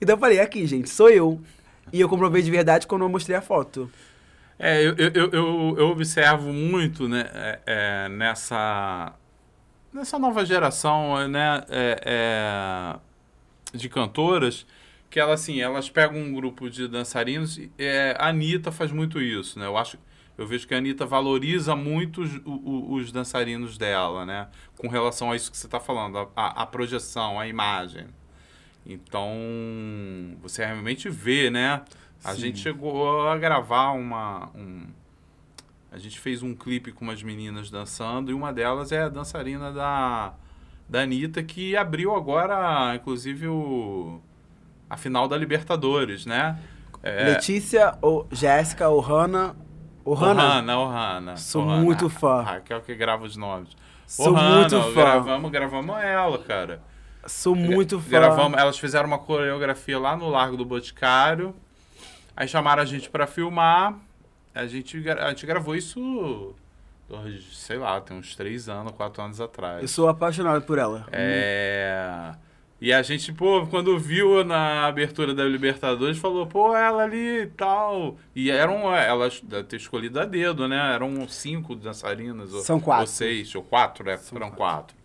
Então 0.00 0.16
eu 0.16 0.18
falei, 0.18 0.40
aqui, 0.40 0.66
gente, 0.66 0.90
sou 0.90 1.08
eu. 1.08 1.40
E 1.92 2.00
eu 2.00 2.08
comprovei 2.08 2.42
de 2.42 2.50
verdade 2.50 2.86
quando 2.86 3.02
eu 3.02 3.08
mostrei 3.08 3.36
a 3.36 3.40
foto. 3.40 3.88
É, 4.58 4.84
eu, 4.84 4.96
eu, 4.96 5.10
eu, 5.14 5.30
eu- 5.30 5.74
eu 5.78 5.86
observo 5.90 6.52
muito 6.52 7.08
né, 7.08 7.30
é, 7.32 7.58
é, 7.66 8.08
nessa, 8.08 9.12
nessa 9.92 10.18
nova 10.18 10.44
geração 10.44 11.28
né, 11.28 11.62
é, 11.68 12.00
é, 12.04 12.96
de 13.72 13.88
cantoras 13.88 14.66
que 15.10 15.18
elas, 15.18 15.40
assim, 15.40 15.60
elas 15.60 15.88
pegam 15.88 16.18
um 16.20 16.32
grupo 16.34 16.68
de 16.68 16.86
dançarinos 16.86 17.56
e 17.58 17.70
é, 17.78 18.14
a 18.18 18.28
Anitta 18.28 18.70
faz 18.70 18.92
muito 18.92 19.20
isso, 19.20 19.58
né? 19.58 19.66
Eu 19.66 19.76
acho 19.76 19.98
eu 20.36 20.46
vejo 20.46 20.68
que 20.68 20.74
a 20.74 20.78
Anitta 20.78 21.04
valoriza 21.04 21.74
muito 21.74 22.22
os, 22.22 22.36
o- 22.44 22.50
o- 22.50 22.94
os 22.94 23.10
dançarinos 23.10 23.76
dela, 23.76 24.24
né? 24.24 24.48
Com 24.76 24.86
relação 24.86 25.32
a 25.32 25.36
isso 25.36 25.50
que 25.50 25.56
você 25.56 25.66
está 25.66 25.80
falando, 25.80 26.16
a, 26.18 26.28
a- 26.36 26.62
a 26.62 26.66
projeção, 26.66 27.40
a 27.40 27.48
imagem. 27.48 28.06
Então, 28.86 29.28
você 30.40 30.64
realmente 30.64 31.08
vê, 31.08 31.50
né? 31.50 31.82
A 32.22 32.34
Sim. 32.34 32.40
gente 32.42 32.60
chegou 32.60 33.28
a 33.28 33.36
gravar 33.36 33.90
uma. 33.92 34.50
Um, 34.54 34.86
a 35.90 35.98
gente 35.98 36.20
fez 36.20 36.42
um 36.42 36.54
clipe 36.54 36.92
com 36.92 37.04
umas 37.04 37.22
meninas 37.22 37.70
dançando 37.70 38.30
e 38.30 38.34
uma 38.34 38.52
delas 38.52 38.92
é 38.92 39.02
a 39.02 39.08
dançarina 39.08 39.72
da, 39.72 40.34
da 40.88 41.02
Anitta, 41.02 41.42
que 41.42 41.76
abriu 41.76 42.14
agora, 42.14 42.94
inclusive, 42.94 43.46
o, 43.46 44.20
a 44.88 44.96
final 44.96 45.28
da 45.28 45.36
Libertadores, 45.36 46.24
né? 46.24 46.58
É, 47.02 47.30
Letícia, 47.30 47.96
ou 48.00 48.26
Jéssica, 48.32 48.88
ou 48.88 49.00
Hannah. 49.00 49.54
Ou 50.04 50.14
Hannah. 50.14 50.44
Ohana, 50.44 50.78
Ohana. 50.78 51.36
Sou 51.36 51.62
Ohana. 51.62 51.82
muito 51.82 52.08
fã. 52.08 52.42
Raquel 52.42 52.80
que 52.80 52.94
grava 52.94 53.24
os 53.24 53.36
nomes. 53.36 53.76
Sou 54.06 54.32
Ohana, 54.32 54.60
muito 54.60 54.80
fã. 54.80 55.00
Gravamos, 55.00 55.50
gravamos 55.50 55.96
ela, 55.98 56.38
cara. 56.38 56.82
Sou 57.26 57.54
muito 57.54 58.00
fã. 58.00 58.08
Gravamos, 58.08 58.58
elas 58.58 58.78
fizeram 58.78 59.06
uma 59.06 59.18
coreografia 59.18 59.98
lá 59.98 60.16
no 60.16 60.28
Largo 60.30 60.56
do 60.56 60.64
Boticário. 60.64 61.54
Aí 62.34 62.48
chamaram 62.48 62.82
a 62.82 62.86
gente 62.86 63.10
pra 63.10 63.26
filmar. 63.26 63.94
A 64.54 64.66
gente, 64.66 65.08
a 65.10 65.28
gente 65.28 65.46
gravou 65.46 65.76
isso, 65.76 66.54
sei 67.52 67.76
lá, 67.78 68.00
tem 68.00 68.16
uns 68.16 68.34
três 68.36 68.68
anos, 68.68 68.92
quatro 68.92 69.22
anos 69.22 69.40
atrás. 69.40 69.82
Eu 69.82 69.88
sou 69.88 70.08
apaixonado 70.08 70.62
por 70.64 70.78
ela. 70.78 71.06
É. 71.12 72.34
E 72.80 72.92
a 72.92 73.02
gente, 73.02 73.32
pô, 73.32 73.66
quando 73.66 73.98
viu 73.98 74.44
na 74.44 74.86
abertura 74.86 75.34
da 75.34 75.44
Libertadores, 75.44 76.16
falou, 76.16 76.46
pô, 76.46 76.76
ela 76.76 77.02
ali 77.02 77.42
e 77.42 77.46
tal. 77.46 78.16
E 78.36 78.50
eram, 78.50 78.94
elas, 78.94 79.40
deve 79.40 79.64
ter 79.64 79.76
escolhido 79.76 80.20
a 80.20 80.24
dedo, 80.24 80.68
né? 80.68 80.94
Eram 80.94 81.26
cinco 81.28 81.74
dançarinas. 81.74 82.52
ou- 82.52 82.60
São 82.60 82.78
quatro. 82.78 83.02
Ou 83.02 83.06
seis, 83.08 83.52
ou 83.54 83.62
quatro, 83.64 84.04
né? 84.04 84.16
São 84.16 84.38
Foram 84.38 84.50
quatro. 84.52 84.96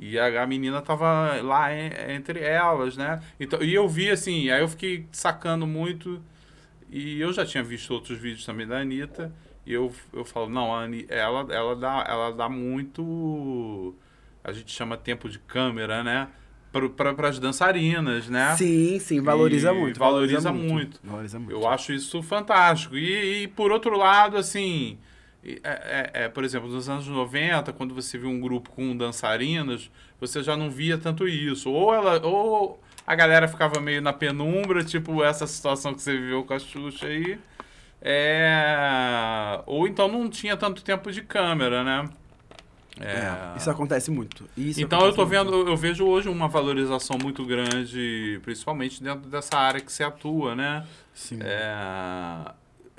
E 0.00 0.18
a, 0.18 0.42
a 0.42 0.46
menina 0.46 0.82
tava 0.82 1.40
lá 1.40 1.72
en- 1.72 2.14
entre 2.16 2.40
elas, 2.40 2.96
né? 2.96 3.22
Então, 3.38 3.62
e 3.62 3.72
eu 3.72 3.88
vi 3.88 4.10
assim, 4.10 4.50
aí 4.50 4.60
eu 4.60 4.68
fiquei 4.68 5.06
sacando 5.12 5.68
muito. 5.68 6.20
E 6.90 7.20
eu 7.20 7.32
já 7.32 7.46
tinha 7.46 7.62
visto 7.62 7.92
outros 7.94 8.18
vídeos 8.18 8.44
também 8.44 8.66
da 8.66 8.78
Anitta. 8.78 9.30
E 9.66 9.72
eu, 9.72 9.92
eu 10.12 10.24
falo, 10.24 10.48
não, 10.48 10.74
a 10.74 10.80
Ani, 10.80 11.06
ela, 11.08 11.46
ela, 11.50 11.74
dá, 11.76 12.04
ela 12.08 12.30
dá 12.32 12.48
muito. 12.48 13.94
A 14.42 14.52
gente 14.52 14.70
chama 14.72 14.96
tempo 14.96 15.28
de 15.28 15.38
câmera, 15.38 16.04
né? 16.04 16.28
Para 16.96 17.28
as 17.28 17.38
dançarinas, 17.38 18.28
né? 18.28 18.54
Sim, 18.56 18.98
sim, 18.98 19.20
valoriza 19.20 19.70
E 19.72 19.74
muito. 19.74 19.98
valoriza 19.98 20.52
muito. 20.52 21.00
Valoriza 21.04 21.38
muito. 21.38 21.52
Eu 21.52 21.68
acho 21.68 21.92
isso 21.92 22.20
fantástico. 22.22 22.96
E, 22.96 23.44
e, 23.44 23.48
por 23.48 23.70
outro 23.70 23.96
lado, 23.96 24.36
assim, 24.36 24.98
é, 25.44 25.60
é- 25.62 26.10
é, 26.24 26.28
por 26.28 26.42
exemplo, 26.44 26.68
nos 26.68 26.88
anos 26.88 27.06
90, 27.06 27.72
quando 27.72 27.94
você 27.94 28.18
viu 28.18 28.28
um 28.28 28.40
grupo 28.40 28.70
com 28.70 28.96
dançarinas, 28.96 29.88
você 30.20 30.42
já 30.42 30.56
não 30.56 30.68
via 30.68 30.98
tanto 30.98 31.28
isso. 31.28 31.70
Ou 31.70 31.94
ela, 31.94 32.20
ou 32.26 32.80
a 33.06 33.14
galera 33.14 33.46
ficava 33.46 33.80
meio 33.80 34.02
na 34.02 34.12
penumbra, 34.12 34.82
tipo 34.82 35.22
essa 35.22 35.46
situação 35.46 35.94
que 35.94 36.02
você 36.02 36.12
viveu 36.12 36.42
com 36.44 36.54
a 36.54 36.58
Xuxa 36.58 37.06
aí. 37.06 37.38
É, 38.06 39.62
ou 39.64 39.88
então 39.88 40.08
não 40.08 40.28
tinha 40.28 40.56
tanto 40.58 40.84
tempo 40.84 41.10
de 41.10 41.22
câmera, 41.22 41.82
né? 41.82 42.08
É. 43.00 43.56
isso 43.56 43.68
acontece 43.70 44.10
muito. 44.10 44.48
Isso 44.56 44.80
então 44.80 45.00
eu 45.00 45.06
acontece 45.06 45.16
tô 45.16 45.26
muito. 45.26 45.62
vendo, 45.64 45.68
eu 45.70 45.76
vejo 45.76 46.06
hoje 46.06 46.28
uma 46.28 46.46
valorização 46.46 47.16
muito 47.20 47.44
grande, 47.44 48.38
principalmente 48.44 49.02
dentro 49.02 49.28
dessa 49.28 49.56
área 49.56 49.80
que 49.80 49.92
você 49.92 50.04
atua, 50.04 50.54
né? 50.54 50.86
Sim. 51.14 51.38
É, 51.40 52.52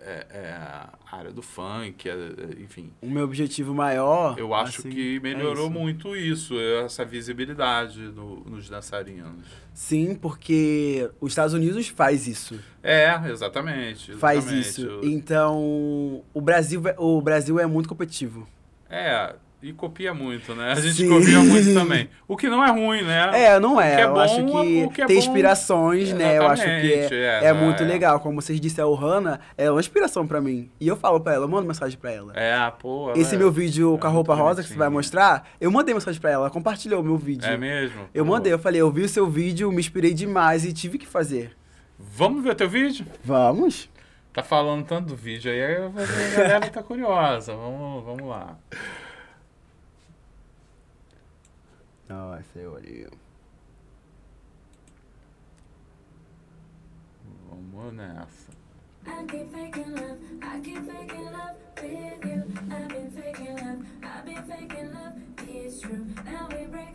é- 0.06 0.28
é 0.30 0.52
a 0.52 0.90
área 1.12 1.32
do 1.32 1.42
funk, 1.42 2.08
é- 2.08 2.62
enfim. 2.62 2.92
O 3.02 3.10
meu 3.10 3.24
objetivo 3.24 3.74
maior. 3.74 4.38
Eu 4.38 4.54
acho 4.54 4.82
assim, 4.82 4.90
que 4.90 5.18
é 5.18 5.20
melhorou 5.20 5.66
isso. 5.70 5.80
muito 5.80 6.16
isso, 6.16 6.60
essa 6.60 7.04
visibilidade 7.04 8.00
no- 8.00 8.42
nos 8.46 8.70
dançarinos. 8.70 9.46
Sim, 9.74 10.16
porque 10.16 11.10
os 11.20 11.32
Estados 11.32 11.54
Unidos 11.54 11.88
faz 11.88 12.28
isso. 12.28 12.60
É, 12.84 13.14
exatamente. 13.30 14.14
Faz 14.14 14.40
exatamente. 14.46 14.68
isso. 14.70 14.86
Eu- 14.86 15.04
Então, 15.04 16.24
o 16.34 16.42
Brasil, 16.42 16.82
o 16.98 17.22
Brasil 17.22 17.60
é 17.60 17.66
muito 17.66 17.90
competitivo. 17.90 18.48
É, 18.90 19.36
e 19.70 19.74
copia 19.74 20.14
muito, 20.14 20.54
né? 20.54 20.72
A 20.72 20.76
gente 20.76 20.96
Sim. 20.98 21.10
copia 21.10 21.40
muito 21.40 21.74
também. 21.74 22.10
O 22.28 22.38
que 22.38 22.48
não 22.48 22.64
é 22.64 22.70
ruim, 22.72 23.02
né? 23.04 23.32
É, 23.34 23.60
não 23.60 23.80
é. 23.82 23.96
O 23.96 24.00
é 24.00 24.04
eu 24.04 24.14
bom, 24.14 24.20
acho 24.20 24.36
que, 24.36 24.84
o 24.86 24.90
que 24.92 25.02
é 25.02 25.06
tem 25.06 25.16
bom- 25.18 25.22
inspirações, 25.24 26.14
né? 26.14 26.38
Eu 26.38 26.48
acho 26.48 26.64
que 26.64 26.70
Exatamente, 26.70 27.14
é, 27.16 27.46
é, 27.46 27.54
muito 27.54 27.84
é. 27.84 27.86
legal. 27.86 28.20
Como 28.20 28.42
vocês 28.42 28.60
disseram, 28.60 28.90
a 28.90 28.92
Ohana 28.92 29.40
é 29.58 29.70
uma 29.72 29.80
inspiração 29.80 30.28
pra 30.28 30.40
mim. 30.40 30.70
E 30.80 30.88
eu 30.88 30.96
falo 30.96 31.20
pra 31.20 31.34
ela, 31.34 31.46
eu 31.46 31.50
mando 31.50 31.68
mensagem 31.68 31.98
pra 31.98 32.12
ela. 32.12 32.32
É, 32.36 32.72
pô. 32.80 33.12
Esse 33.16 33.36
é- 33.36 33.38
meu 33.38 33.52
vídeo 33.52 33.96
é 33.96 33.98
com 33.98 34.08
a 34.08 34.10
roupa 34.10 34.36
rosa 34.36 34.62
que 34.62 34.70
você 34.70 34.76
vai 34.76 34.90
mostrar, 34.90 35.48
eu 35.60 35.72
mandei 35.72 35.94
mensagem 35.94 36.22
pra 36.22 36.30
ela, 36.32 36.44
ela 36.44 36.50
compartilhou 36.52 37.02
o 37.02 37.04
meu 37.04 37.18
vídeo. 37.18 37.50
É 37.50 37.58
mesmo? 37.58 38.02
Eu 38.14 38.24
Pô. 38.26 38.32
mandei, 38.32 38.54
eu 38.54 38.60
falei, 38.60 38.82
eu 38.82 38.92
vi 38.92 39.02
o 39.02 39.10
seu 39.10 39.28
vídeo, 39.28 39.72
me 39.72 39.80
inspirei 39.80 40.14
demais 40.14 40.64
e 40.64 40.72
tive 40.74 40.98
que 40.98 41.08
fazer. 41.08 41.52
Vamos 41.98 42.44
ver 42.44 42.54
teu 42.56 42.70
vídeo? 42.70 43.06
Vamos? 43.24 43.90
Tá 44.34 44.44
falando 44.44 44.84
tanto 44.86 45.08
do 45.08 45.16
vídeo 45.16 45.50
aí, 45.50 45.64
a 45.64 45.90
galera 46.38 46.70
tá 46.70 46.84
curiosa. 46.84 47.56
Vamos, 47.56 48.04
vamos 48.04 48.28
lá. 48.28 48.58
Nossa, 52.08 52.60
eu 52.60 52.74
olhei. 52.74 53.08
Vamos 57.50 57.94
nessa. 57.94 58.52
I 59.08 59.24
keep 59.28 59.52
faking 59.52 59.94
love, 59.94 60.18
I 60.42 60.60
keep 60.62 60.84
faking 60.86 61.32
love 61.32 61.56
with 61.80 62.26
you. 62.26 62.44
I've 62.72 62.88
been 62.90 63.12
faking 63.12 63.56
love, 63.58 63.86
I've 64.04 64.26
been 64.26 64.44
faking 64.44 64.94
love. 64.94 65.14
It's 65.48 65.80
true. 65.82 66.06
Now 66.26 66.48
we're 66.50 66.68
breaking 66.68 66.95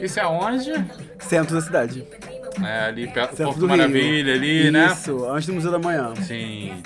Isso 0.00 0.20
é 0.20 0.26
onde? 0.26 0.72
Centro 1.18 1.54
da 1.54 1.60
cidade. 1.60 2.06
É 2.64 2.86
ali 2.86 3.06
perto 3.06 3.30
do 3.32 3.36
Centro 3.36 3.52
Porto 3.52 3.60
do 3.60 3.68
Maravilha, 3.68 4.34
ali, 4.34 4.70
né? 4.70 4.86
Isso, 4.86 5.26
antes 5.26 5.46
do 5.46 5.54
Museu 5.54 5.70
da 5.70 5.78
Manhã. 5.78 6.14
Sim. 6.16 6.82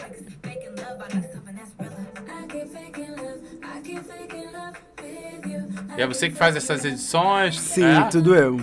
E 5.97 6.03
é 6.03 6.07
você 6.07 6.31
que 6.31 6.37
faz 6.37 6.57
essas 6.57 6.85
edições? 6.85 7.61
Sim, 7.61 7.85
é? 7.85 8.03
tudo 8.05 8.35
eu. 8.35 8.59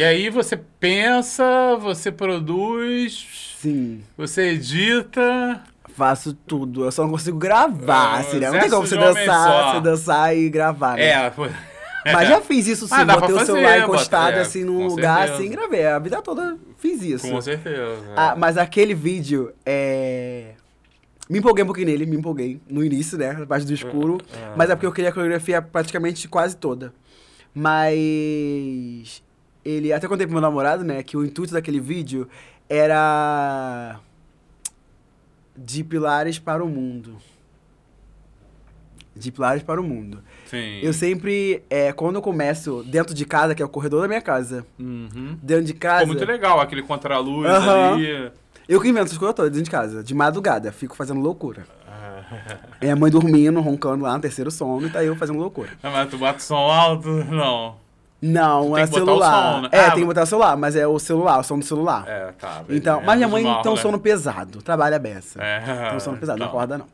E 0.00 0.02
aí 0.02 0.30
você 0.30 0.56
pensa, 0.56 1.76
você 1.78 2.10
produz, 2.10 3.26
Sim, 3.58 4.00
você 4.16 4.52
edita. 4.52 5.62
faço 5.94 6.32
tudo. 6.32 6.86
Eu 6.86 6.90
só 6.90 7.02
não 7.02 7.10
consigo 7.10 7.36
gravar, 7.36 8.14
Ah, 8.14 8.18
assim, 8.20 8.38
né? 8.38 8.50
Não 8.50 8.58
tem 8.60 8.70
como 8.70 8.86
você 8.86 8.96
dançar, 8.96 9.74
você 9.74 9.80
dançar 9.82 10.34
e 10.34 10.48
gravar, 10.48 10.96
né? 10.96 11.04
É, 11.04 11.28
pô. 11.28 11.46
Mas 12.06 12.28
já 12.30 12.40
fiz 12.40 12.66
isso 12.66 12.88
sim, 12.88 12.94
Ah, 12.94 13.04
dá 13.04 13.18
pra 13.18 13.28
botei 13.28 13.42
o 13.42 13.44
celular 13.44 13.78
encostado 13.80 14.38
é, 14.38 14.40
assim 14.40 14.64
num 14.64 14.86
lugar 14.86 15.18
certeza. 15.18 15.34
assim 15.34 15.44
e 15.44 15.48
gravei. 15.50 15.84
A 15.86 15.98
vida 15.98 16.22
toda 16.22 16.56
fiz 16.78 17.02
isso. 17.02 17.28
Com 17.30 17.40
certeza. 17.42 17.98
Ah, 18.16 18.34
mas 18.34 18.56
aquele 18.56 18.94
vídeo 18.94 19.52
é. 19.66 20.52
Me 21.28 21.40
empolguei 21.40 21.62
um 21.62 21.66
pouquinho 21.66 21.88
nele, 21.88 22.06
me 22.06 22.16
empolguei 22.16 22.58
no 22.70 22.82
início, 22.82 23.18
né? 23.18 23.34
Na 23.34 23.44
parte 23.44 23.66
do 23.66 23.74
escuro. 23.74 24.16
Ah. 24.32 24.54
Mas 24.56 24.70
é 24.70 24.74
porque 24.74 24.86
eu 24.86 24.92
queria 24.92 25.10
a 25.10 25.12
coreografia 25.12 25.60
praticamente 25.60 26.26
quase 26.26 26.56
toda. 26.56 26.90
Mas. 27.54 29.22
Ele. 29.64 29.92
Até 29.92 30.08
contei 30.08 30.26
pro 30.26 30.32
meu 30.34 30.40
namorado, 30.42 30.84
né? 30.84 31.02
Que 31.02 31.16
o 31.16 31.24
intuito 31.24 31.52
daquele 31.52 31.80
vídeo 31.80 32.28
era. 32.68 33.98
De 35.56 35.84
pilares 35.84 36.38
para 36.38 36.64
o 36.64 36.68
mundo. 36.68 37.16
De 39.14 39.30
pilares 39.30 39.62
para 39.62 39.80
o 39.80 39.84
mundo. 39.84 40.22
Sim. 40.46 40.80
Eu 40.80 40.92
sempre. 40.92 41.62
É, 41.68 41.92
quando 41.92 42.16
eu 42.16 42.22
começo 42.22 42.82
dentro 42.84 43.12
de 43.14 43.24
casa, 43.26 43.54
que 43.54 43.62
é 43.62 43.66
o 43.66 43.68
corredor 43.68 44.00
da 44.02 44.08
minha 44.08 44.22
casa, 44.22 44.64
Uhum. 44.78 45.36
dentro 45.42 45.64
de 45.64 45.74
casa. 45.74 46.00
Ficou 46.06 46.16
muito 46.16 46.26
legal 46.28 46.60
aquele 46.60 46.82
contraluz 46.82 47.46
Aham. 47.48 47.94
ali. 47.94 48.30
Eu 48.68 48.80
que 48.80 48.88
invento 48.88 49.06
essas 49.06 49.18
coisas 49.18 49.34
todas 49.34 49.50
dentro 49.50 49.64
de 49.64 49.70
casa, 49.70 50.02
de 50.04 50.14
madrugada, 50.14 50.70
fico 50.70 50.94
fazendo 50.94 51.20
loucura. 51.20 51.66
É 52.80 52.92
a 52.92 52.94
mãe 52.96 53.10
dormindo, 53.10 53.60
roncando 53.60 54.04
lá 54.04 54.14
no 54.14 54.20
terceiro 54.20 54.48
sono, 54.50 54.86
e 54.86 54.90
tá 54.90 55.02
eu 55.02 55.16
fazendo 55.16 55.40
loucura. 55.40 55.70
Ah, 55.82 55.90
mas 55.90 56.08
tu 56.08 56.16
bota 56.16 56.38
o 56.38 56.40
som 56.42 56.54
alto? 56.54 57.08
Não. 57.24 57.74
Não, 58.22 58.76
é 58.76 58.86
celular. 58.86 59.54
som, 59.54 59.60
né? 59.62 59.68
É, 59.72 59.80
Ah, 59.80 59.90
tem 59.92 60.00
que 60.00 60.06
botar 60.06 60.22
o 60.22 60.26
celular, 60.26 60.56
mas 60.56 60.76
é 60.76 60.86
o 60.86 60.98
celular, 60.98 61.38
o 61.38 61.42
som 61.42 61.58
do 61.58 61.64
celular. 61.64 62.04
É, 62.06 62.32
tá. 62.32 62.62
então, 62.68 62.94
beleza. 62.96 63.00
mas 63.06 63.16
minha 63.16 63.28
mãe 63.28 63.42
tem 63.62 63.72
um 63.72 63.74
né? 63.76 63.80
sono 63.80 63.98
pesado, 63.98 64.60
trabalha 64.62 64.98
beça. 64.98 65.42
É. 65.42 65.88
Tem 65.88 65.96
um 65.96 66.00
sono 66.00 66.18
pesado, 66.18 66.38
não 66.38 66.46
Então. 66.46 66.58
acorda 66.58 66.78
não. 66.78 66.86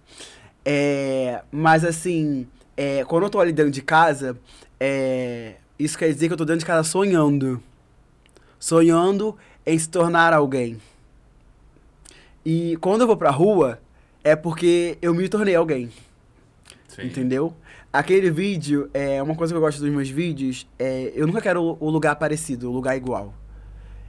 É, 0.64 1.42
mas 1.50 1.84
assim, 1.84 2.46
é, 2.76 3.04
quando 3.04 3.24
eu 3.24 3.30
tô 3.30 3.40
ali 3.40 3.52
dentro 3.52 3.72
de 3.72 3.82
casa, 3.82 4.36
é, 4.78 5.54
isso 5.78 5.98
quer 5.98 6.12
dizer 6.12 6.28
que 6.28 6.32
eu 6.34 6.36
tô 6.38 6.44
dentro 6.44 6.60
de 6.60 6.66
casa 6.66 6.88
sonhando. 6.88 7.60
Sonhando 8.58 9.36
em 9.64 9.78
se 9.78 9.88
tornar 9.88 10.32
alguém. 10.32 10.80
E 12.44 12.76
quando 12.80 13.00
eu 13.00 13.06
vou 13.06 13.16
pra 13.16 13.30
rua, 13.30 13.80
é 14.22 14.36
porque 14.36 14.96
eu 15.02 15.12
me 15.14 15.28
tornei 15.28 15.54
alguém. 15.56 15.90
Sim. 16.88 17.06
Entendeu? 17.06 17.52
Aquele 17.98 18.30
vídeo, 18.30 18.90
é 18.92 19.22
uma 19.22 19.34
coisa 19.34 19.52
que 19.52 19.56
eu 19.56 19.60
gosto 19.60 19.80
dos 19.80 19.90
meus 19.90 20.08
vídeos, 20.08 20.66
é, 20.78 21.12
eu 21.14 21.26
nunca 21.26 21.40
quero 21.40 21.76
o- 21.80 21.90
lugar 21.90 22.16
parecido, 22.16 22.68
o 22.70 22.72
lugar 22.72 22.96
igual. 22.96 23.32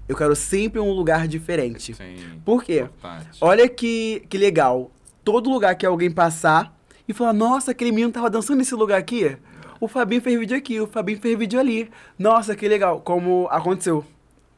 Eu 0.08 0.16
quero 0.16 0.36
sempre 0.36 0.80
um 0.80 0.92
lugar 0.92 1.28
diferente. 1.28 1.94
Sim. 1.94 2.40
Por 2.46 2.64
quê? 2.64 2.82
Importante. 2.98 3.38
Olha 3.42 3.68
que, 3.68 4.24
que 4.30 4.38
legal. 4.38 4.90
Todo 5.24 5.50
lugar 5.50 5.76
que 5.76 5.86
alguém 5.86 6.10
passar 6.10 6.74
e 7.08 7.14
falar, 7.14 7.34
nossa, 7.34 7.72
aquele 7.72 7.92
menino 7.92 8.12
tava 8.12 8.30
dançando 8.30 8.58
nesse 8.60 8.74
lugar 8.76 8.98
aqui. 9.00 9.38
O 9.80 9.88
Fabinho 9.88 10.22
fez 10.22 10.40
vídeo 10.40 10.58
aqui, 10.58 10.80
o 10.80 10.88
Fabinho 10.88 11.20
fez 11.20 11.38
vídeo 11.38 11.60
ali. 11.60 11.90
Nossa, 12.18 12.56
que 12.56 12.68
legal. 12.68 13.02
Como 13.02 13.48
aconteceu 13.52 14.04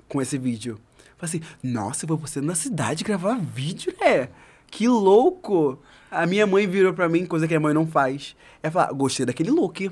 com 0.07 0.21
esse 0.21 0.37
vídeo. 0.37 0.79
Falei 1.17 1.35
assim, 1.35 1.41
nossa, 1.61 2.05
eu 2.05 2.07
vou 2.07 2.17
você 2.17 2.39
na 2.39 2.55
cidade 2.55 3.03
gravar 3.03 3.37
vídeo, 3.39 3.93
né? 3.99 4.29
Que 4.69 4.87
louco! 4.87 5.79
A 6.11 6.25
minha 6.25 6.45
mãe 6.47 6.67
virou 6.67 6.93
pra 6.93 7.07
mim, 7.09 7.25
coisa 7.25 7.47
que 7.47 7.55
a 7.55 7.59
mãe 7.59 7.73
não 7.73 7.85
faz. 7.87 8.35
É 8.63 8.69
falar, 8.69 8.91
gostei 8.93 9.25
daquele 9.25 9.51
look. 9.51 9.91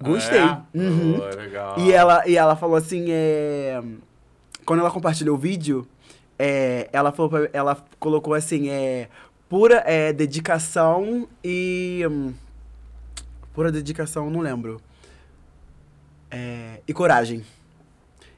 Gostei. 0.00 0.38
É? 0.40 0.60
Uhum. 0.74 1.18
Pô, 1.18 1.36
legal. 1.36 1.78
E 1.78 1.92
ela, 1.92 2.26
e 2.28 2.36
ela 2.36 2.56
falou 2.56 2.76
assim, 2.76 3.06
é... 3.10 3.82
Quando 4.64 4.80
ela 4.80 4.90
compartilhou 4.90 5.36
o 5.36 5.38
vídeo, 5.38 5.86
é, 6.38 6.88
ela, 6.92 7.12
falou 7.12 7.30
pra- 7.30 7.50
ela 7.52 7.84
colocou 7.98 8.34
assim, 8.34 8.68
é... 8.68 9.08
Pura 9.48 9.82
é, 9.86 10.12
dedicação 10.12 11.28
e... 11.44 12.02
hum, 12.10 12.32
Pura 13.52 13.70
dedicação, 13.70 14.30
não 14.30 14.40
lembro. 14.40 14.80
É, 16.30 16.80
e 16.88 16.92
coragem. 16.92 17.44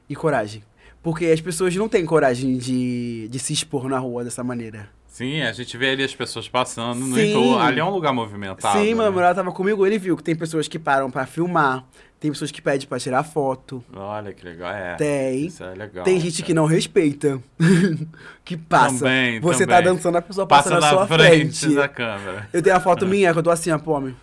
E 0.09 0.15
coragem. 0.15 0.61
Porque 1.01 1.25
as 1.27 1.39
pessoas 1.39 1.75
não 1.75 1.87
têm 1.87 2.05
coragem 2.05 2.57
de, 2.57 3.27
de 3.29 3.39
se 3.39 3.53
expor 3.53 3.87
na 3.87 3.97
rua 3.97 4.23
dessa 4.23 4.43
maneira. 4.43 4.89
Sim, 5.15 5.43
a 5.43 5.53
gente 5.53 5.77
vê 5.77 5.91
ali 5.91 6.03
as 6.03 6.13
pessoas 6.13 6.49
passando 6.49 6.99
no 6.99 7.15
Sim. 7.15 7.29
entorno. 7.29 7.59
Ali 7.59 7.79
é 7.79 7.85
um 7.85 7.89
lugar 7.89 8.11
movimentado. 8.11 8.77
Sim, 8.77 8.87
meu 8.87 8.97
né? 8.97 9.03
namorado 9.05 9.35
tava 9.37 9.49
comigo, 9.53 9.85
ele 9.87 9.97
viu 9.97 10.17
que 10.17 10.21
tem 10.21 10.35
pessoas 10.35 10.67
que 10.67 10.77
param 10.77 11.09
pra 11.09 11.25
filmar, 11.25 11.85
Tem 12.19 12.29
pessoas 12.29 12.51
que 12.51 12.61
pedem 12.61 12.85
pra 12.85 12.99
tirar 12.99 13.23
foto. 13.23 13.81
Olha 13.95 14.33
que 14.33 14.43
legal. 14.43 14.69
É. 14.69 14.95
Tem. 14.95 15.45
Isso 15.45 15.63
é 15.63 15.73
legal. 15.73 16.03
Tem 16.03 16.19
gente 16.19 16.43
que 16.43 16.53
não 16.53 16.65
respeita. 16.65 17.41
que 18.43 18.57
passa. 18.57 19.05
Também, 19.05 19.39
Você 19.39 19.65
tá 19.65 19.77
também. 19.77 19.93
dançando, 19.95 20.17
a 20.17 20.21
pessoa 20.21 20.45
passa, 20.45 20.71
Passa 20.71 20.81
na, 20.81 20.89
sua 20.89 21.07
frente, 21.07 21.59
frente. 21.59 21.75
da 21.75 21.87
câmera. 21.87 22.49
Eu 22.51 22.61
tenho 22.61 22.75
a 22.75 22.81
foto 22.81 23.07
minha 23.07 23.31
que 23.31 23.39
eu 23.39 23.43
tô 23.43 23.51
assim, 23.51 23.71
ó, 23.71 23.79
pô, 23.79 23.93
homem. 23.93 24.13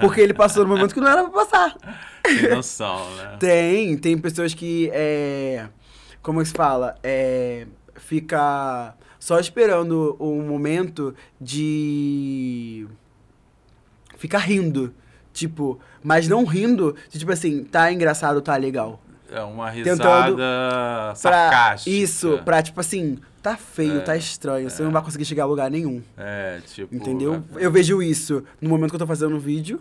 Porque 0.00 0.20
ele 0.20 0.34
passou 0.34 0.64
no 0.64 0.74
momento 0.74 0.92
que 0.92 1.00
não 1.00 1.08
era 1.08 1.22
pra 1.22 1.44
passar. 1.44 1.76
Tem 2.24 2.50
noção, 2.50 3.14
né? 3.14 3.36
Tem, 3.38 3.96
tem 3.96 4.18
pessoas 4.18 4.54
que 4.54 4.90
é. 4.92 5.68
Como 6.20 6.40
é 6.40 6.42
que 6.42 6.48
se 6.48 6.54
fala? 6.54 6.96
É. 7.00 7.64
Fica 7.96 8.96
só 9.22 9.38
esperando 9.38 10.16
um 10.18 10.42
momento 10.42 11.14
de. 11.40 12.88
Ficar 14.16 14.38
rindo. 14.38 14.92
Tipo, 15.32 15.78
mas 16.02 16.26
não 16.26 16.44
rindo, 16.44 16.96
de, 17.08 17.20
tipo 17.20 17.30
assim, 17.30 17.62
tá 17.62 17.90
engraçado, 17.92 18.42
tá 18.42 18.56
legal. 18.56 19.00
É 19.30 19.40
uma 19.42 19.70
Tentando 19.70 19.92
risada 20.02 20.36
Pra, 20.36 21.12
sarcástica. 21.14 21.96
isso, 21.96 22.38
pra 22.44 22.60
tipo 22.62 22.80
assim, 22.80 23.16
tá 23.40 23.56
feio, 23.56 23.98
É, 23.98 24.00
tá 24.00 24.16
estranho, 24.16 24.68
você 24.68 24.82
não 24.82 24.90
vai 24.90 25.00
conseguir 25.02 25.24
chegar 25.24 25.44
a 25.44 25.46
lugar 25.46 25.70
nenhum. 25.70 26.02
É, 26.18 26.60
tipo... 26.66 26.92
Entendeu? 26.94 27.42
é- 27.56 27.64
Eu 27.64 27.70
vejo 27.70 28.02
isso 28.02 28.42
no 28.60 28.68
momento 28.68 28.90
que 28.90 28.96
eu 28.96 28.98
tô 29.00 29.06
fazendo 29.06 29.36
um 29.36 29.38
vídeo. 29.38 29.80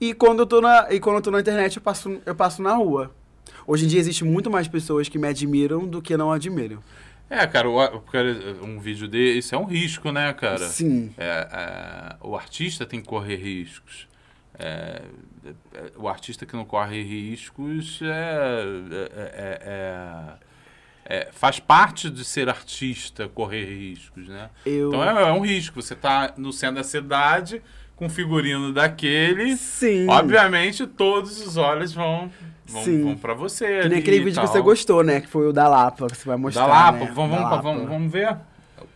E 0.00 0.14
quando 0.14 0.38
eu 0.40 0.46
tô 0.46 0.60
na, 0.60 0.86
e 0.92 1.00
quando 1.00 1.16
eu 1.16 1.22
tô 1.22 1.30
na 1.32 1.40
internet, 1.40 1.76
eu 1.76 1.82
passo, 1.82 2.16
eu 2.24 2.34
passo 2.34 2.62
na 2.62 2.72
rua. 2.74 3.10
Hoje 3.66 3.84
em 3.84 3.88
dia 3.88 3.98
existe 4.00 4.24
muito 4.24 4.48
mais 4.50 4.68
pessoas 4.68 5.08
que 5.08 5.18
me 5.18 5.26
admiram 5.28 5.84
do 5.86 6.00
que 6.00 6.16
não 6.16 6.30
admiram. 6.32 6.78
É, 7.28 7.44
cara, 7.46 7.68
o- 7.68 8.64
um 8.64 8.78
vídeo 8.78 9.08
desse 9.08 9.38
isso 9.38 9.54
é 9.54 9.58
um 9.58 9.64
risco, 9.64 10.12
né, 10.12 10.32
cara? 10.32 10.58
Sim. 10.68 11.12
É, 11.18 11.48
é, 11.52 12.16
o 12.20 12.36
artista 12.36 12.86
tem 12.86 13.00
que 13.00 13.06
correr 13.08 13.36
riscos. 13.36 14.06
É, 14.58 15.02
é, 15.74 15.90
o 15.96 16.08
artista 16.08 16.46
que 16.46 16.54
não 16.54 16.64
corre 16.64 17.02
riscos 17.02 18.00
é, 18.02 18.06
é- 18.06 19.32
é- 19.36 19.60
é- 19.66 21.18
é- 21.18 21.28
faz 21.32 21.58
parte 21.60 22.08
de 22.08 22.24
ser 22.24 22.48
artista 22.48 23.28
correr 23.28 23.64
riscos, 23.64 24.28
né? 24.28 24.48
Eu. 24.64 24.88
Então 24.88 25.04
é, 25.04 25.22
é 25.28 25.32
um 25.32 25.40
risco. 25.40 25.82
Você 25.82 25.94
tá 25.94 26.32
no 26.36 26.52
centro 26.52 26.76
da 26.76 26.84
cidade 26.84 27.60
com 27.96 28.06
um 28.06 28.10
figurino 28.10 28.72
daquele. 28.72 29.56
Sim. 29.56 30.06
Obviamente, 30.08 30.86
todos 30.86 31.40
os 31.46 31.56
olhos 31.56 31.92
vão, 31.92 32.30
vão, 32.66 32.82
Sim. 32.84 33.02
vão 33.04 33.16
para 33.16 33.34
você. 33.34 33.80
Que 33.82 33.88
nem 33.88 33.98
aquele 33.98 34.20
vídeo 34.20 34.40
que 34.40 34.46
você 34.48 34.60
gostou, 34.60 35.02
né? 35.02 35.20
Que 35.20 35.28
foi 35.28 35.48
o 35.48 35.52
da 35.52 35.68
Lapa, 35.68 36.06
que 36.08 36.16
você 36.16 36.26
vai 36.28 36.36
mostrar. 36.36 36.62
Da 36.62 36.68
Lapa, 36.68 36.98
né? 37.04 37.12
vamos, 37.14 37.30
Da 37.30 37.36
vamos, 37.38 37.50
Lapa. 37.50 37.62
vamos, 37.62 37.88
vamos 37.88 38.12
ver. 38.12 38.36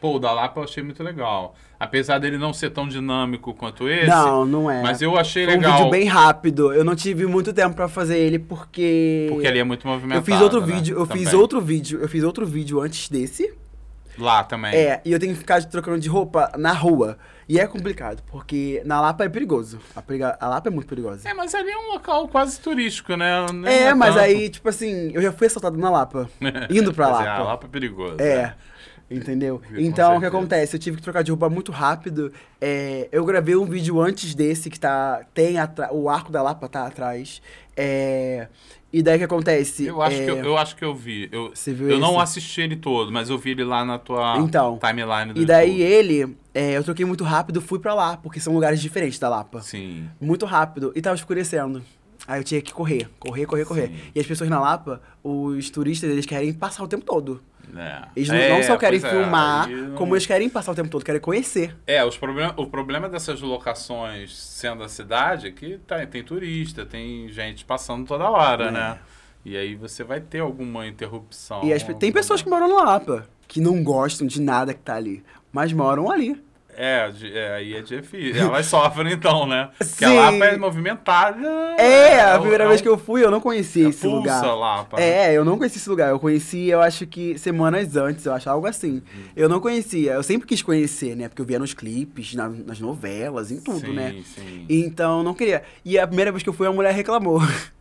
Pô, 0.00 0.16
o 0.16 0.18
da 0.18 0.32
Lapa 0.32 0.60
eu 0.60 0.64
achei 0.64 0.82
muito 0.82 1.02
legal. 1.02 1.54
Apesar 1.78 2.18
dele 2.18 2.36
não 2.36 2.52
ser 2.52 2.70
tão 2.70 2.86
dinâmico 2.86 3.54
quanto 3.54 3.88
esse, 3.88 4.06
Não, 4.06 4.44
não 4.44 4.70
é. 4.70 4.82
mas 4.82 5.00
eu 5.00 5.16
achei 5.16 5.44
Foi 5.46 5.54
um 5.54 5.60
legal. 5.60 5.76
vídeo 5.78 5.90
bem 5.90 6.06
rápido. 6.06 6.72
Eu 6.74 6.84
não 6.84 6.94
tive 6.94 7.26
muito 7.26 7.52
tempo 7.54 7.74
pra 7.74 7.88
fazer 7.88 8.18
ele 8.18 8.38
porque. 8.38 9.26
Porque 9.30 9.46
ele 9.46 9.58
é 9.58 9.64
muito 9.64 9.86
movimentado. 9.86 10.20
Eu 10.20 10.24
fiz 10.24 10.40
outro 10.42 10.60
né? 10.60 10.66
vídeo, 10.74 10.98
eu 10.98 11.06
fiz 11.06 11.24
Também. 11.24 11.40
outro 11.40 11.60
vídeo, 11.60 11.98
eu 12.02 12.08
fiz 12.08 12.22
outro 12.22 12.46
vídeo 12.46 12.80
antes 12.80 13.08
desse. 13.08 13.54
Lá 14.18 14.44
também. 14.44 14.74
É, 14.74 15.00
e 15.04 15.12
eu 15.12 15.18
tenho 15.18 15.32
que 15.32 15.38
ficar 15.38 15.62
trocando 15.64 15.98
de 15.98 16.08
roupa 16.08 16.52
na 16.58 16.72
rua. 16.72 17.16
E 17.52 17.58
é 17.58 17.66
complicado, 17.66 18.22
porque 18.30 18.80
na 18.84 19.00
Lapa 19.00 19.24
é 19.24 19.28
perigoso. 19.28 19.80
A, 19.96 20.00
periga- 20.00 20.38
a 20.40 20.46
Lapa 20.46 20.68
é 20.68 20.70
muito 20.70 20.86
perigosa. 20.86 21.28
É, 21.28 21.34
mas 21.34 21.52
ali 21.52 21.68
é 21.68 21.76
um 21.76 21.92
local 21.94 22.28
quase 22.28 22.60
turístico, 22.60 23.16
né? 23.16 23.44
Nem 23.52 23.72
É, 23.88 23.92
mas 23.94 24.14
tanto. 24.14 24.24
aí, 24.24 24.48
tipo 24.48 24.68
assim, 24.68 25.10
eu 25.12 25.20
já 25.20 25.32
fui 25.32 25.48
assaltado 25.48 25.76
na 25.76 25.90
Lapa. 25.90 26.30
Indo 26.70 26.94
pra 26.94 27.10
Mas 27.10 27.20
é, 27.22 27.24
Lapa. 27.24 27.40
a 27.40 27.44
Lapa 27.44 27.66
é 27.66 27.68
perigoso. 27.68 28.20
É. 28.20 28.54
Entendeu? 29.10 29.60
Com 29.68 29.76
Então, 29.80 30.16
o 30.16 30.20
que 30.20 30.26
acontece? 30.26 30.76
Eu 30.76 30.80
tive 30.80 30.98
que 30.98 31.02
trocar 31.02 31.22
de 31.24 31.32
roupa 31.32 31.50
muito 31.50 31.72
rápido. 31.72 32.32
É, 32.60 33.08
eu 33.10 33.24
gravei 33.24 33.56
um 33.56 33.64
vídeo 33.66 34.00
antes 34.00 34.32
desse, 34.36 34.70
que 34.70 34.78
tá. 34.78 35.22
Tem 35.34 35.58
atra- 35.58 35.92
o 35.92 36.08
arco 36.08 36.30
da 36.30 36.40
Lapa 36.42 36.68
tá 36.68 36.86
atrás. 36.86 37.42
É, 37.76 38.46
e 38.92 39.02
daí 39.02 39.16
o 39.16 39.18
que 39.18 39.24
acontece? 39.24 39.86
Eu 39.86 40.00
acho, 40.02 40.16
É, 40.16 40.24
que 40.24 40.30
eu, 40.30 40.36
eu 40.38 40.56
acho 40.58 40.74
que 40.76 40.84
eu 40.84 40.94
vi. 40.94 41.28
Eu, 41.30 41.50
Você 41.54 41.72
viu 41.72 41.88
eu 41.90 41.98
não 41.98 42.14
esse? 42.14 42.22
assisti 42.22 42.60
ele 42.62 42.76
todo, 42.76 43.10
mas 43.12 43.30
eu 43.30 43.38
vi 43.38 43.50
ele 43.50 43.64
lá 43.64 43.84
na 43.84 43.98
tua 43.98 44.38
Então, 44.38 44.78
timeline 44.78 45.32
do 45.32 45.40
E 45.40 45.44
daí 45.44 45.68
YouTube. 45.80 45.82
ele, 45.92 46.36
é, 46.54 46.76
eu 46.76 46.82
troquei 46.84 47.04
muito 47.06 47.22
rápido, 47.24 47.60
fui 47.60 47.78
pra 47.78 47.94
lá, 47.94 48.16
porque 48.16 48.40
são 48.40 48.52
lugares 48.52 48.80
diferentes 48.80 49.18
da 49.18 49.28
Lapa. 49.28 49.60
Sim. 49.62 50.08
Muito 50.20 50.44
rápido. 50.46 50.92
E 50.96 51.00
tava 51.00 51.14
escurecendo. 51.16 51.82
Aí 52.26 52.38
eu 52.40 52.44
tinha 52.44 52.60
que 52.60 52.72
correr, 52.72 53.08
correr, 53.18 53.46
correr, 53.46 53.64
correr. 53.64 53.86
Sim. 53.88 53.94
E 54.14 54.20
as 54.20 54.26
pessoas 54.26 54.50
na 54.50 54.60
Lapa, 54.60 55.00
os 55.24 55.70
turistas, 55.70 56.10
eles 56.10 56.26
querem 56.26 56.52
passar 56.52 56.82
o 56.84 56.88
tempo 56.88 57.04
todo. 57.04 57.40
É. 57.76 58.02
Eles 58.16 58.28
não, 58.28 58.36
É, 58.36 58.48
não 58.50 58.62
só 58.62 58.76
querem 58.76 58.98
é, 58.98 59.08
filmar, 59.08 59.68
não- 59.68 59.94
como 59.94 60.14
eles 60.14 60.26
querem 60.26 60.48
passar 60.48 60.72
o 60.72 60.74
tempo 60.74 60.88
todo, 60.88 61.04
querem 61.04 61.20
conhecer. 61.20 61.76
É, 61.86 62.04
os 62.04 62.16
problem 62.16 62.52
o 62.56 62.66
problema 62.66 63.08
dessas 63.08 63.40
locações 63.40 64.36
sendo 64.36 64.82
a 64.82 64.88
cidade 64.88 65.46
é 65.48 65.50
que 65.50 65.78
tá, 65.86 66.04
tem 66.06 66.22
turista, 66.22 66.84
tem 66.84 67.28
gente 67.28 67.64
passando 67.64 68.06
toda 68.06 68.28
hora, 68.28 68.64
É. 68.66 68.70
né? 68.70 68.98
E 69.44 69.56
aí 69.56 69.74
você 69.74 70.04
vai 70.04 70.20
ter 70.20 70.40
alguma 70.40 70.86
interrupção. 70.86 71.64
E 71.64 71.72
as 71.72 71.82
tem 71.82 72.12
pessoas 72.12 72.42
que 72.42 72.50
moram 72.50 72.68
na 72.68 72.82
Lapa, 72.84 73.26
que 73.48 73.60
não 73.60 73.82
gostam 73.82 74.26
de 74.26 74.40
nada 74.40 74.74
que 74.74 74.80
tá 74.80 74.94
ali, 74.96 75.24
mas 75.52 75.72
moram 75.72 76.10
ali. 76.10 76.40
É, 76.76 77.10
é, 77.34 77.54
aí 77.54 77.74
é 77.76 77.82
difícil. 77.82 78.40
Elas 78.48 78.66
sofrem 78.66 79.12
então, 79.12 79.46
né? 79.46 79.70
Porque 79.78 80.04
Sim. 80.06 80.16
a 80.18 80.30
Lapa 80.30 80.44
é 80.46 80.56
movimentada. 80.56 81.48
É, 81.78 82.20
a 82.20 82.36
o- 82.36 82.40
primeira 82.40 82.64
é 82.64 82.68
vez 82.68 82.80
que 82.80 82.88
eu 82.88 82.96
fui, 82.98 83.24
eu 83.24 83.30
não 83.30 83.40
conhecia 83.40 83.86
é 83.86 83.88
esse 83.90 84.00
pulsa 84.00 84.16
lugar. 84.16 84.54
Lapa. 84.54 85.00
É, 85.00 85.32
eu 85.36 85.44
não 85.44 85.56
conhecia 85.58 85.78
esse 85.78 85.88
lugar. 85.90 86.10
Eu 86.10 86.18
conheci, 86.18 86.68
eu 86.68 86.80
acho 86.80 87.06
que 87.06 87.38
semanas 87.38 87.96
antes, 87.96 88.24
eu 88.26 88.32
acho 88.32 88.48
algo 88.48 88.66
assim. 88.66 89.02
Eu 89.36 89.48
não 89.48 89.60
conhecia. 89.60 90.12
Eu 90.12 90.22
sempre 90.22 90.46
quis 90.46 90.62
conhecer, 90.62 91.14
né? 91.16 91.28
Porque 91.28 91.42
eu 91.42 91.46
via 91.46 91.58
nos 91.58 91.74
clipes, 91.74 92.34
na- 92.34 92.48
nas 92.48 92.80
novelas, 92.80 93.50
em 93.50 93.60
tudo, 93.60 93.80
sim, 93.80 93.92
né? 93.94 94.14
Sim, 94.34 94.66
Então, 94.68 95.22
não 95.22 95.34
queria. 95.34 95.62
E 95.84 95.98
a 95.98 96.06
primeira 96.06 96.30
vez 96.30 96.42
que 96.42 96.48
eu 96.48 96.52
fui, 96.52 96.66
a 96.66 96.72
mulher 96.72 96.92
reclamou. 96.94 97.40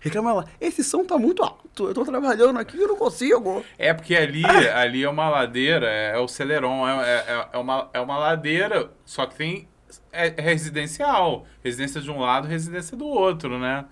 Reclamou 0.00 0.32
ela, 0.32 0.44
esse 0.60 0.84
som 0.84 1.04
tá 1.04 1.18
muito 1.18 1.42
alto, 1.42 1.88
eu 1.88 1.94
tô 1.94 2.04
trabalhando 2.04 2.58
aqui 2.58 2.76
e 2.76 2.82
eu 2.82 2.88
não 2.88 2.96
consigo. 2.96 3.64
É 3.78 3.92
porque 3.92 4.14
ali, 4.14 4.44
ali 4.74 5.02
é 5.02 5.08
uma 5.08 5.28
ladeira, 5.28 5.86
é, 5.88 6.12
é 6.14 6.18
o 6.18 6.28
Celeron, 6.28 6.86
é, 6.88 7.04
é, 7.04 7.48
é 7.52 7.58
uma, 7.58 7.90
é 7.92 8.00
uma 8.00 8.18
ladeira, 8.18 8.90
só 9.04 9.26
que 9.26 9.34
tem 9.34 9.68
é, 10.12 10.34
é 10.36 10.40
residencial. 10.40 11.46
Residência 11.62 12.00
de 12.00 12.10
um 12.10 12.18
lado, 12.18 12.46
residência 12.46 12.96
do 12.96 13.06
outro, 13.06 13.58
né? 13.58 13.84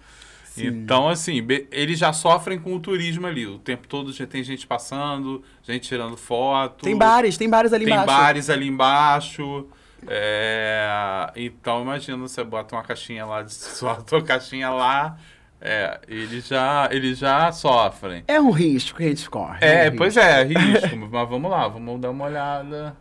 Sim. 0.44 0.68
Então, 0.68 1.08
assim, 1.08 1.46
eles 1.70 1.98
já 1.98 2.12
sofrem 2.12 2.58
com 2.58 2.74
o 2.74 2.80
turismo 2.80 3.26
ali. 3.26 3.46
O 3.46 3.58
tempo 3.58 3.86
todo 3.86 4.12
já 4.12 4.26
tem 4.26 4.42
gente 4.42 4.66
passando, 4.66 5.42
gente 5.62 5.86
tirando 5.86 6.16
foto. 6.16 6.84
Tem 6.84 6.96
bares, 6.96 7.36
tem 7.36 7.48
bares 7.48 7.72
ali 7.74 7.84
Tem 7.84 7.92
embaixo. 7.92 8.06
bares 8.06 8.50
ali 8.50 8.66
embaixo. 8.66 9.66
É, 10.08 11.30
então, 11.36 11.82
imagina, 11.82 12.16
você 12.16 12.42
bota 12.42 12.74
uma 12.74 12.82
caixinha 12.82 13.26
lá, 13.26 13.46
sua 13.48 13.96
tua 13.96 14.22
caixinha 14.22 14.70
lá, 14.70 15.18
é, 15.60 16.00
eles 16.06 16.46
já, 16.46 16.88
eles 16.90 17.18
já 17.18 17.50
sofrem. 17.52 18.24
É 18.28 18.40
um 18.40 18.50
risco 18.50 18.98
que 18.98 19.04
a 19.04 19.08
gente 19.08 19.28
corre. 19.28 19.58
É, 19.60 19.90
um 19.90 19.96
pois 19.96 20.16
risco. 20.16 20.28
é, 20.28 20.42
risco. 20.44 20.96
mas 21.10 21.28
vamos 21.28 21.50
lá, 21.50 21.68
vamos 21.68 22.00
dar 22.00 22.10
uma 22.10 22.24
olhada. 22.24 22.96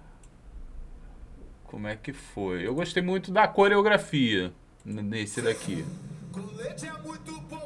Como 1.66 1.88
é 1.88 1.96
que 1.96 2.14
foi? 2.14 2.66
Eu 2.66 2.74
gostei 2.74 3.04
muito 3.04 3.32
da 3.32 3.48
coreografia 3.48 4.54
nesse 4.86 5.42
daqui. 5.42 5.86
Colete 6.32 6.88
é 6.88 6.94
muito 7.02 7.34
pouco 7.44 7.65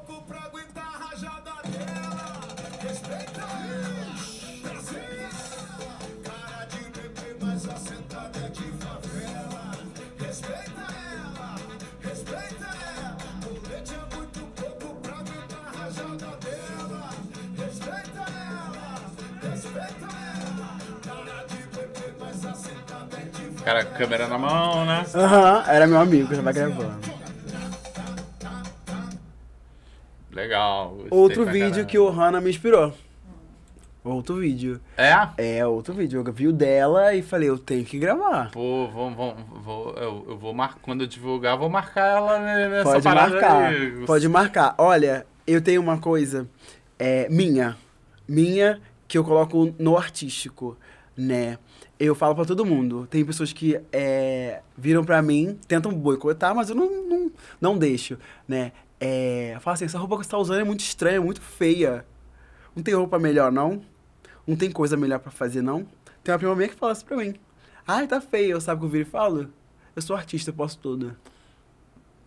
é 23.77 23.83
de 23.83 23.89
favela. 23.89 23.93
Cara, 23.93 23.97
câmera 23.97 24.27
na 24.27 24.37
mão, 24.37 24.85
né? 24.85 25.05
Aham, 25.13 25.63
era 25.67 25.85
meu 25.87 25.99
amigo 25.99 26.27
que 26.27 26.35
tava 26.35 26.51
gravando. 26.51 27.19
Legal. 30.31 30.97
Outro 31.09 31.45
vídeo 31.45 31.85
que 31.85 31.97
o 31.97 32.09
Hannah 32.09 32.39
me 32.41 32.49
inspirou. 32.49 32.93
Outro 34.03 34.35
vídeo. 34.35 34.79
É? 34.97 35.13
É, 35.57 35.67
outro 35.67 35.93
vídeo. 35.93 36.23
Eu 36.25 36.33
vi 36.33 36.47
o 36.47 36.53
dela 36.53 37.13
e 37.13 37.21
falei, 37.21 37.49
eu 37.49 37.57
tenho 37.57 37.83
que 37.83 37.99
gravar. 37.99 38.49
Pô, 38.51 38.87
vamos, 38.87 39.15
vamos, 39.17 39.35
vou, 39.63 39.93
eu, 39.97 40.25
eu 40.29 40.37
vou 40.37 40.53
marcar, 40.53 40.79
quando 40.81 41.01
eu 41.01 41.07
divulgar, 41.07 41.53
eu 41.55 41.59
vou 41.59 41.69
marcar 41.69 42.07
ela 42.17 42.39
ne- 42.39 42.69
nessa 42.69 42.83
Pode 42.91 43.03
parada 43.03 43.31
marcar. 43.31 43.63
aí. 43.65 44.05
Pode 44.05 44.29
marcar. 44.29 44.75
Olha, 44.77 45.25
eu 45.45 45.61
tenho 45.61 45.81
uma 45.81 45.97
coisa 45.97 46.47
é, 46.97 47.27
minha. 47.29 47.75
Minha 48.27 48.79
que 49.07 49.17
eu 49.17 49.23
coloco 49.23 49.73
no 49.77 49.97
artístico, 49.97 50.77
né? 51.17 51.57
Eu 51.99 52.15
falo 52.15 52.33
pra 52.33 52.45
todo 52.45 52.65
mundo. 52.65 53.05
Tem 53.09 53.25
pessoas 53.25 53.51
que 53.51 53.79
é, 53.91 54.61
viram 54.77 55.03
pra 55.03 55.21
mim, 55.21 55.59
tentam 55.67 55.91
boicotar, 55.93 56.55
mas 56.55 56.69
eu 56.69 56.75
não, 56.75 56.89
não, 57.07 57.31
não 57.59 57.77
deixo, 57.77 58.17
né? 58.47 58.71
É, 58.99 59.57
fala 59.59 59.73
assim, 59.75 59.85
essa 59.85 59.97
roupa 59.97 60.17
que 60.17 60.23
você 60.23 60.29
tá 60.31 60.37
usando 60.37 60.61
é 60.61 60.63
muito 60.63 60.79
estranha, 60.79 61.19
muito 61.21 61.41
feia. 61.41 62.05
Não 62.75 62.81
tem 62.81 62.93
roupa 62.93 63.19
melhor, 63.19 63.51
não? 63.51 63.81
Não 64.47 64.55
tem 64.55 64.71
coisa 64.71 64.95
melhor 64.95 65.19
pra 65.19 65.29
fazer, 65.31 65.61
não? 65.61 65.85
Tem 66.23 66.31
uma 66.33 66.39
prima 66.39 66.55
minha 66.55 66.69
que 66.69 66.75
fala 66.75 66.93
isso 66.93 67.05
pra 67.05 67.17
mim. 67.17 67.35
Ai, 67.85 68.07
tá 68.07 68.21
feio. 68.21 68.59
Sabe 68.61 68.77
o 68.77 68.79
que 68.81 68.85
eu 68.85 68.89
viro 68.91 69.07
e 69.07 69.11
falo? 69.11 69.49
Eu 69.95 70.01
sou 70.01 70.15
artista, 70.15 70.51
eu 70.51 70.53
posso 70.53 70.77
tudo. 70.79 71.15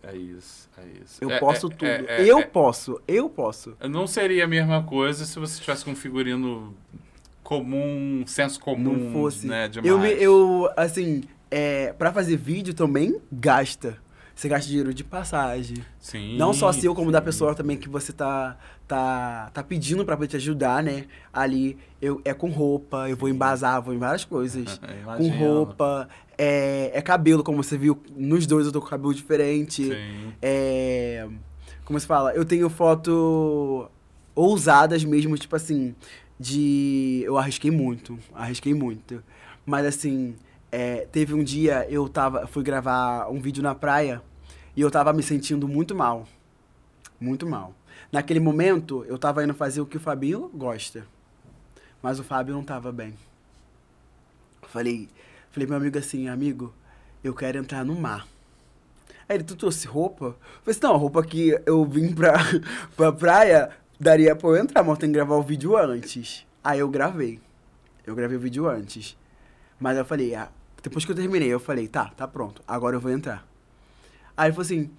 É 0.03 0.15
isso, 0.15 0.69
é 0.77 0.85
isso. 1.01 1.17
Eu 1.21 1.31
É- 1.31 1.39
posso 1.39 1.67
é- 1.67 1.69
tudo. 1.69 1.85
é- 1.85 2.05
é- 2.21 2.29
eu 2.29 2.39
é- 2.39 2.45
posso, 2.45 3.01
eu 3.07 3.29
posso. 3.29 3.75
Não 3.89 4.05
seria 4.05 4.43
a 4.43 4.47
mesma 4.47 4.83
coisa 4.83 5.25
se 5.25 5.39
você 5.39 5.59
tivesse 5.61 5.83
com 5.85 5.91
um 5.91 5.95
figurino 5.95 6.75
comum, 7.43 8.23
senso 8.25 8.59
comum, 8.59 8.93
Não 8.97 9.11
fosse. 9.11 9.45
né? 9.47 9.67
Demais. 9.67 9.87
Eu, 9.91 10.03
eu, 10.05 10.69
assim, 10.77 11.23
é, 11.51 11.93
pra 11.93 12.11
fazer 12.13 12.37
vídeo 12.37 12.73
também, 12.73 13.19
gasta. 13.31 13.97
Você 14.35 14.49
gasta 14.49 14.67
dinheiro 14.67 14.93
de 14.93 15.03
passagem. 15.03 15.77
Sim, 15.99 16.37
Não 16.37 16.53
só 16.53 16.71
seu, 16.71 16.95
como 16.95 17.11
da 17.11 17.19
sim. 17.19 17.25
pessoa 17.25 17.53
também 17.53 17.77
que 17.77 17.87
você 17.87 18.11
tá, 18.11 18.57
tá, 18.87 19.51
tá 19.53 19.61
pedindo 19.63 20.03
pra 20.03 20.17
poder 20.17 20.27
te 20.29 20.37
ajudar, 20.37 20.81
né? 20.81 21.05
Ali, 21.31 21.77
eu, 22.01 22.19
é 22.25 22.33
com 22.33 22.49
roupa, 22.49 23.07
eu 23.07 23.15
vou 23.15 23.29
embasar, 23.29 23.79
vou 23.83 23.93
em 23.93 23.99
várias 23.99 24.25
coisas. 24.25 24.79
com 24.79 24.91
Imagino. 25.23 25.37
roupa, 25.37 26.09
é, 26.35 26.89
é 26.95 27.01
cabelo, 27.03 27.43
como 27.43 27.61
você 27.63 27.77
viu, 27.77 28.01
nos 28.17 28.47
dois 28.47 28.65
eu 28.65 28.71
tô 28.71 28.81
com 28.81 28.87
cabelo 28.87 29.13
diferente. 29.13 29.83
Sim. 29.89 30.33
É, 30.41 31.27
como 31.85 31.99
se 31.99 32.07
fala? 32.07 32.33
Eu 32.33 32.43
tenho 32.43 32.67
foto 32.71 33.87
ousadas 34.35 35.03
mesmo, 35.03 35.37
tipo 35.37 35.55
assim, 35.55 35.93
de. 36.43 37.23
Eu 37.25 37.37
arrisquei 37.37 37.71
muito, 37.71 38.19
arrisquei 38.33 38.73
muito. 38.73 39.23
Mas 39.65 39.85
assim, 39.85 40.35
é, 40.71 41.07
teve 41.11 41.33
um 41.33 41.43
dia 41.43 41.87
eu 41.89 42.09
tava. 42.09 42.45
Fui 42.45 42.61
gravar 42.63 43.29
um 43.29 43.39
vídeo 43.39 43.63
na 43.63 43.73
praia 43.73 44.21
e 44.75 44.81
eu 44.81 44.91
tava 44.91 45.13
me 45.13 45.23
sentindo 45.23 45.67
muito 45.67 45.95
mal. 45.95 46.27
Muito 47.19 47.47
mal. 47.47 47.73
Naquele 48.11 48.39
momento, 48.39 49.05
eu 49.07 49.17
tava 49.17 49.43
indo 49.43 49.53
fazer 49.53 49.79
o 49.79 49.85
que 49.85 49.97
o 49.97 49.99
Fabinho 49.99 50.49
gosta. 50.53 51.07
Mas 52.01 52.19
o 52.19 52.23
Fábio 52.23 52.53
não 52.53 52.63
tava 52.63 52.91
bem. 52.91 53.13
Falei, 54.67 55.07
falei 55.51 55.67
meu 55.67 55.77
amigo 55.77 55.97
assim, 55.97 56.27
amigo, 56.27 56.73
eu 57.23 57.33
quero 57.33 57.57
entrar 57.57 57.85
no 57.85 57.95
mar. 57.95 58.27
Aí 59.29 59.37
ele, 59.37 59.43
tu 59.43 59.55
trouxe 59.55 59.87
roupa? 59.87 60.25
Eu 60.25 60.35
falei 60.63 60.71
assim, 60.71 60.79
não, 60.83 60.95
a 60.95 60.97
roupa 60.97 61.23
que 61.23 61.57
eu 61.65 61.85
vim 61.85 62.13
pra, 62.13 62.33
pra 62.97 63.11
praia, 63.11 63.69
daria 63.99 64.35
pra 64.35 64.49
eu 64.49 64.57
entrar, 64.57 64.83
mas 64.83 64.91
eu 64.91 64.97
tenho 64.97 65.11
que 65.11 65.17
gravar 65.17 65.35
o 65.35 65.41
vídeo 65.41 65.77
antes. 65.77 66.45
Aí 66.63 66.79
eu 66.79 66.89
gravei. 66.89 67.39
Eu 68.05 68.15
gravei 68.15 68.37
o 68.37 68.39
vídeo 68.39 68.67
antes. 68.67 69.17
Mas 69.79 69.97
eu 69.97 70.05
falei, 70.05 70.35
ah, 70.35 70.49
depois 70.81 71.05
que 71.05 71.11
eu 71.11 71.15
terminei, 71.15 71.47
eu 71.47 71.59
falei, 71.59 71.87
tá, 71.87 72.05
tá 72.15 72.27
pronto, 72.27 72.61
agora 72.67 72.95
eu 72.95 72.99
vou 72.99 73.11
entrar. 73.11 73.45
Aí 74.35 74.47
ele 74.47 74.53
falou 74.53 74.65
assim, 74.65 74.89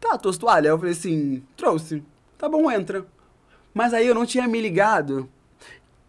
tá, 0.00 0.16
trouxe 0.16 0.38
toalha? 0.38 0.68
Eu 0.68 0.78
falei 0.78 0.92
assim, 0.92 1.42
trouxe. 1.56 2.02
Tá 2.38 2.48
bom, 2.48 2.70
entra. 2.70 3.06
Mas 3.74 3.92
aí 3.92 4.06
eu 4.06 4.14
não 4.14 4.24
tinha 4.24 4.48
me 4.48 4.60
ligado 4.60 5.28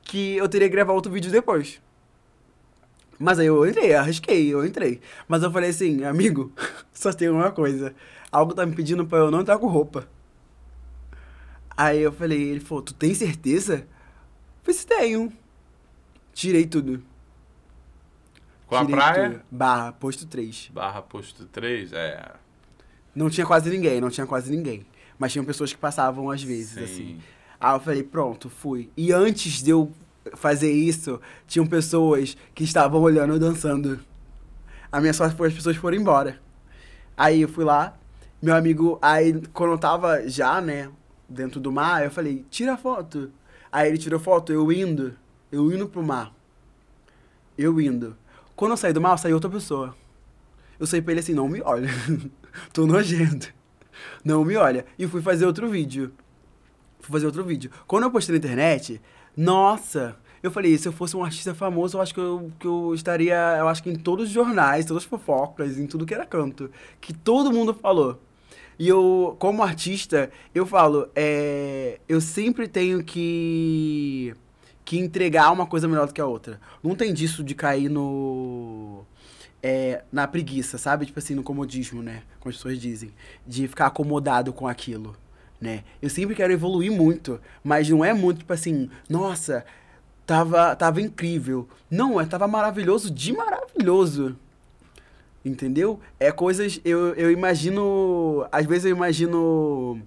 que 0.04 0.38
eu 0.38 0.48
teria 0.48 0.70
que 0.70 0.74
gravar 0.74 0.94
outro 0.94 1.12
vídeo 1.12 1.32
depois. 1.32 1.82
Mas 3.20 3.40
aí 3.40 3.48
eu 3.48 3.66
entrei, 3.66 3.94
arrisquei, 3.96 4.54
eu 4.54 4.66
entrei. 4.66 5.02
Mas 5.28 5.44
eu 5.44 5.52
falei 5.52 5.72
assim, 5.72 6.04
amigo, 6.04 6.52
só 6.94 7.12
tem 7.12 7.30
uma 7.30 7.52
coisa. 7.52 7.94
Algo 8.32 8.54
tá 8.54 8.66
me 8.66 8.76
pedindo 8.76 9.06
pra 9.06 9.20
eu 9.20 9.32
não 9.32 9.42
entrar 9.42 9.58
com 9.58 9.68
roupa. 9.68 10.08
Aí 11.78 12.02
eu 12.02 12.12
falei, 12.12 12.42
ele 12.42 12.60
falou, 12.60 12.82
tu 12.82 12.94
tem 12.96 13.14
certeza? 13.14 13.76
Eu 13.76 13.86
falei, 14.64 14.80
se 14.80 14.88
tenho. 14.88 15.32
Tirei 16.34 16.66
tudo. 16.66 17.04
Com 18.66 18.76
a 18.76 18.80
Tirei 18.80 18.96
praia, 18.96 19.30
tudo. 19.30 19.42
Barra, 19.52 19.92
posto 19.92 20.26
3. 20.26 20.72
barra 20.74 21.02
posto 21.04 21.46
3, 21.46 21.94
é. 21.94 22.32
Não 23.16 23.30
tinha 23.30 23.46
quase 23.46 23.70
ninguém, 23.70 24.02
não 24.02 24.10
tinha 24.10 24.26
quase 24.26 24.52
ninguém. 24.52 24.86
Mas 25.20 25.32
tinham 25.32 25.46
pessoas 25.46 25.72
que 25.72 25.80
passavam 25.80 26.30
às 26.32 26.42
vezes, 26.42 26.74
Sim. 26.74 26.84
assim. 26.84 27.20
Aí 27.60 27.76
eu 27.76 27.80
falei, 27.80 28.04
pronto, 28.04 28.50
fui. 28.50 28.90
E 28.98 29.12
antes 29.12 29.62
de 29.62 29.70
eu 29.70 29.92
fazer 30.36 30.72
isso, 30.72 31.22
tinham 31.48 31.66
pessoas 31.66 32.36
que 32.54 32.64
estavam 32.64 33.02
olhando 33.02 33.34
eu 33.34 33.40
dançando. 33.40 34.00
A 34.92 35.00
minha 35.00 35.14
sorte 35.14 35.36
foi 35.36 35.48
as 35.48 35.54
pessoas 35.54 35.78
foram 35.78 35.98
embora. 35.98 36.40
Aí 37.16 37.42
eu 37.42 37.48
fui 37.48 37.64
lá, 37.64 37.98
meu 38.42 38.56
amigo, 38.56 39.00
aí 39.02 39.42
quando 39.54 39.72
eu 39.72 39.78
tava 39.78 40.28
já, 40.28 40.62
né, 40.62 40.90
dentro 41.30 41.60
do 41.60 41.72
mar, 41.72 42.04
eu 42.04 42.12
falei, 42.12 42.46
tira 42.50 42.74
a 42.74 42.78
foto. 42.78 43.32
Aí 43.72 43.90
ele 43.90 43.98
tirou 43.98 44.20
foto, 44.20 44.52
eu 44.52 44.72
indo, 44.72 45.16
eu 45.52 45.72
indo 45.72 45.88
pro 45.88 46.04
mar. 46.04 46.34
Eu 47.58 47.80
indo. 47.82 48.16
Quando 48.56 48.72
eu 48.72 48.78
saí 48.78 48.94
do 48.94 49.02
mar, 49.02 49.18
saiu 49.18 49.36
outra 49.36 49.50
pessoa. 49.50 49.96
Eu 50.80 50.88
saí 50.88 51.02
pra 51.02 51.14
ele 51.14 51.20
assim, 51.20 51.34
não 51.34 51.48
me 51.48 51.62
olha. 51.62 51.90
Tô 52.72 52.86
nojento. 52.86 53.54
Não 54.24 54.44
me 54.46 54.56
olha. 54.56 54.86
E 54.98 55.08
fui 55.08 55.22
fazer 55.22 55.46
outro 55.46 55.68
vídeo. 55.68 56.14
Fui 57.00 57.12
fazer 57.12 57.26
outro 57.26 57.44
vídeo. 57.44 57.72
Quando 57.88 58.04
eu 58.04 58.12
postei 58.12 58.34
na 58.34 58.38
internet, 58.38 59.02
nossa, 59.36 60.18
eu 60.42 60.52
falei, 60.52 60.78
se 60.78 60.88
eu 60.88 60.92
fosse 60.92 61.16
um 61.18 61.24
artista 61.24 61.54
famoso, 61.54 61.98
eu 61.98 62.02
acho 62.02 62.14
que 62.14 62.20
eu, 62.20 62.52
que 62.60 62.68
eu 62.68 62.94
estaria, 62.94 63.56
eu 63.58 63.68
acho 63.68 63.82
que 63.82 63.90
em 63.90 63.96
todos 63.96 64.28
os 64.28 64.32
jornais, 64.32 64.86
todas 64.86 65.04
as 65.04 65.10
fofocas, 65.10 65.78
em 65.78 65.88
tudo 65.88 66.06
que 66.06 66.14
era 66.14 66.26
canto. 66.26 66.70
Que 67.02 67.14
todo 67.14 67.52
mundo 67.52 67.74
falou. 67.74 68.22
E 68.80 68.88
eu, 68.88 69.36
como 69.40 69.64
artista, 69.64 70.30
eu 70.54 70.66
falo, 70.66 71.10
é, 71.16 72.00
eu 72.08 72.22
sempre 72.22 72.68
tenho 72.68 73.04
que, 73.04 74.36
que 74.86 75.00
entregar 75.00 75.52
uma 75.52 75.66
coisa 75.66 75.88
melhor 75.88 76.08
do 76.08 76.14
que 76.14 76.22
a 76.22 76.26
outra. 76.28 76.60
Não 76.84 76.96
tem 76.96 77.14
disso 77.14 77.44
de 77.44 77.56
cair 77.56 77.90
no 77.90 79.04
é, 79.62 80.04
na 80.12 80.28
preguiça, 80.28 80.78
sabe? 80.78 81.06
Tipo 81.06 81.20
assim, 81.20 81.36
no 81.36 81.44
comodismo, 81.44 82.02
né? 82.02 82.24
Como 82.40 82.50
as 82.50 82.58
pessoas 82.58 82.80
dizem. 82.80 83.12
De 83.46 83.68
ficar 83.68 83.88
acomodado 83.88 84.54
com 84.54 84.68
aquilo, 84.68 85.16
né? 85.60 85.84
Eu 86.02 86.10
sempre 86.10 86.36
quero 86.36 86.54
evoluir 86.54 86.92
muito, 86.92 87.40
mas 87.64 87.90
não 87.90 88.04
é 88.04 88.14
muito, 88.14 88.40
tipo 88.40 88.54
assim, 88.54 88.90
nossa, 89.10 89.66
tava, 90.26 90.76
tava 90.76 91.02
incrível. 91.02 91.68
Não, 91.90 92.20
é, 92.20 92.26
tava 92.26 92.48
maravilhoso 92.48 93.12
de 93.12 93.34
maravilhoso. 93.34 94.38
Entendeu? 95.48 96.00
É 96.20 96.30
coisas, 96.30 96.82
eu, 96.84 97.14
eu 97.14 97.32
imagino, 97.32 98.46
às 98.52 98.66
vezes 98.66 98.84
eu 98.86 98.92
imagino, 98.92 100.02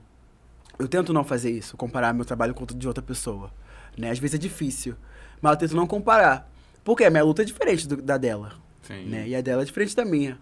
eu 0.78 0.86
tento 0.86 1.14
não 1.14 1.24
fazer 1.24 1.50
isso, 1.50 1.76
comparar 1.78 2.12
meu 2.12 2.26
trabalho 2.26 2.52
com 2.52 2.64
o 2.64 2.66
de 2.66 2.86
outra 2.86 3.02
pessoa, 3.02 3.50
né? 3.96 4.10
Às 4.10 4.18
vezes 4.18 4.34
é 4.34 4.38
difícil, 4.38 4.94
mas 5.40 5.52
eu 5.52 5.58
tento 5.60 5.74
não 5.76 5.86
comparar, 5.86 6.50
porque 6.84 7.04
a 7.04 7.10
minha 7.10 7.24
luta 7.24 7.40
é 7.40 7.44
diferente 7.46 7.88
do- 7.88 8.02
da 8.02 8.18
dela, 8.18 8.52
Sim. 8.82 9.06
né? 9.06 9.26
E 9.28 9.34
a 9.34 9.40
dela 9.40 9.62
é 9.62 9.64
diferente 9.64 9.96
da 9.96 10.04
minha. 10.04 10.38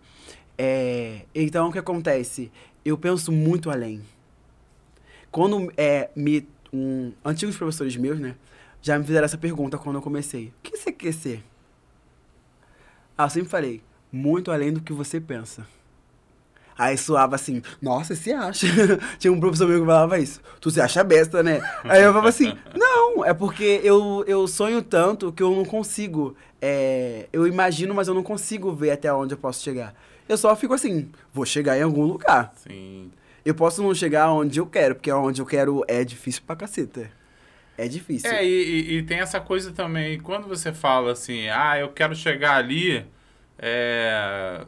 É, 0.57 1.23
então, 1.33 1.69
o 1.69 1.73
que 1.73 1.79
acontece? 1.79 2.51
Eu 2.85 2.99
penso 2.99 3.31
muito 3.31 3.71
além. 3.71 4.03
Quando 5.31 5.73
é, 5.77 6.11
me, 6.17 6.49
um, 6.73 7.13
antigos 7.25 7.57
professores 7.57 7.95
meus, 7.97 8.19
né, 8.19 8.35
já 8.83 8.99
me 8.99 9.05
fizeram 9.05 9.27
essa 9.27 9.39
pergunta 9.39 9.79
quando 9.79 9.97
eu 9.97 10.03
comecei. 10.03 10.49
O 10.49 10.53
que 10.63 10.77
você 10.77 10.91
quer 10.91 11.13
ser? 11.13 11.45
Ah, 13.17 13.27
eu 13.27 13.31
sempre 13.31 13.49
falei, 13.49 13.81
muito 14.13 14.51
além 14.51 14.73
do 14.73 14.81
que 14.81 14.93
você 14.93 15.21
pensa. 15.21 15.67
Aí 16.77 16.97
soava 16.97 17.35
assim, 17.35 17.61
nossa, 17.83 18.15
você 18.15 18.33
acha? 18.33 18.67
Tinha 19.19 19.33
um 19.33 19.41
professor 19.41 19.67
meu 19.69 19.81
que 19.81 19.87
falava 19.87 20.17
isso. 20.19 20.41
Tu 20.61 20.71
se 20.71 20.81
acha 20.81 21.03
besta, 21.03 21.43
né? 21.43 21.61
Aí 21.83 22.01
eu 22.03 22.11
falava 22.13 22.29
assim, 22.29 22.57
não, 22.73 23.25
é 23.25 23.35
porque 23.35 23.81
eu, 23.83 24.25
eu 24.29 24.47
sonho 24.47 24.81
tanto 24.81 25.33
que 25.33 25.43
eu 25.43 25.51
não 25.51 25.65
consigo. 25.65 26.37
é, 26.63 27.27
eu 27.33 27.49
imagino, 27.49 27.93
mas 27.95 28.07
eu 28.07 28.15
não 28.15 28.23
consigo 28.23 28.73
ver 28.73 28.93
até 28.93 29.13
onde 29.13 29.35
eu 29.35 29.39
posso 29.39 29.61
chegar. 29.63 29.93
Eu 30.29 30.37
só 30.39 30.55
fico 30.55 30.73
assim, 30.73 31.11
vou 31.35 31.45
chegar 31.45 31.77
em 31.77 31.83
algum 31.83 32.05
lugar. 32.05 32.53
Sim. 32.57 33.11
Eu 33.45 33.55
posso 33.57 33.83
não 33.83 33.93
chegar 33.93 34.31
onde 34.31 34.61
eu 34.61 34.67
quero, 34.67 34.95
porque 34.95 35.11
onde 35.11 35.41
eu 35.43 35.47
quero 35.47 35.83
é 35.89 36.05
difícil 36.05 36.43
pra 36.47 36.55
caceta. 36.55 37.11
É 37.77 37.89
difícil. 37.89 38.31
É, 38.31 38.45
e, 38.45 38.49
e- 38.49 38.99
e 38.99 39.03
tem 39.03 39.19
essa 39.19 39.41
coisa 39.41 39.73
também, 39.73 40.21
quando 40.21 40.47
você 40.47 40.73
fala 40.73 41.11
assim, 41.13 41.49
ah, 41.49 41.77
eu 41.79 41.89
quero 41.89 42.15
chegar 42.15 42.57
ali, 42.57 43.05
é... 43.59 44.65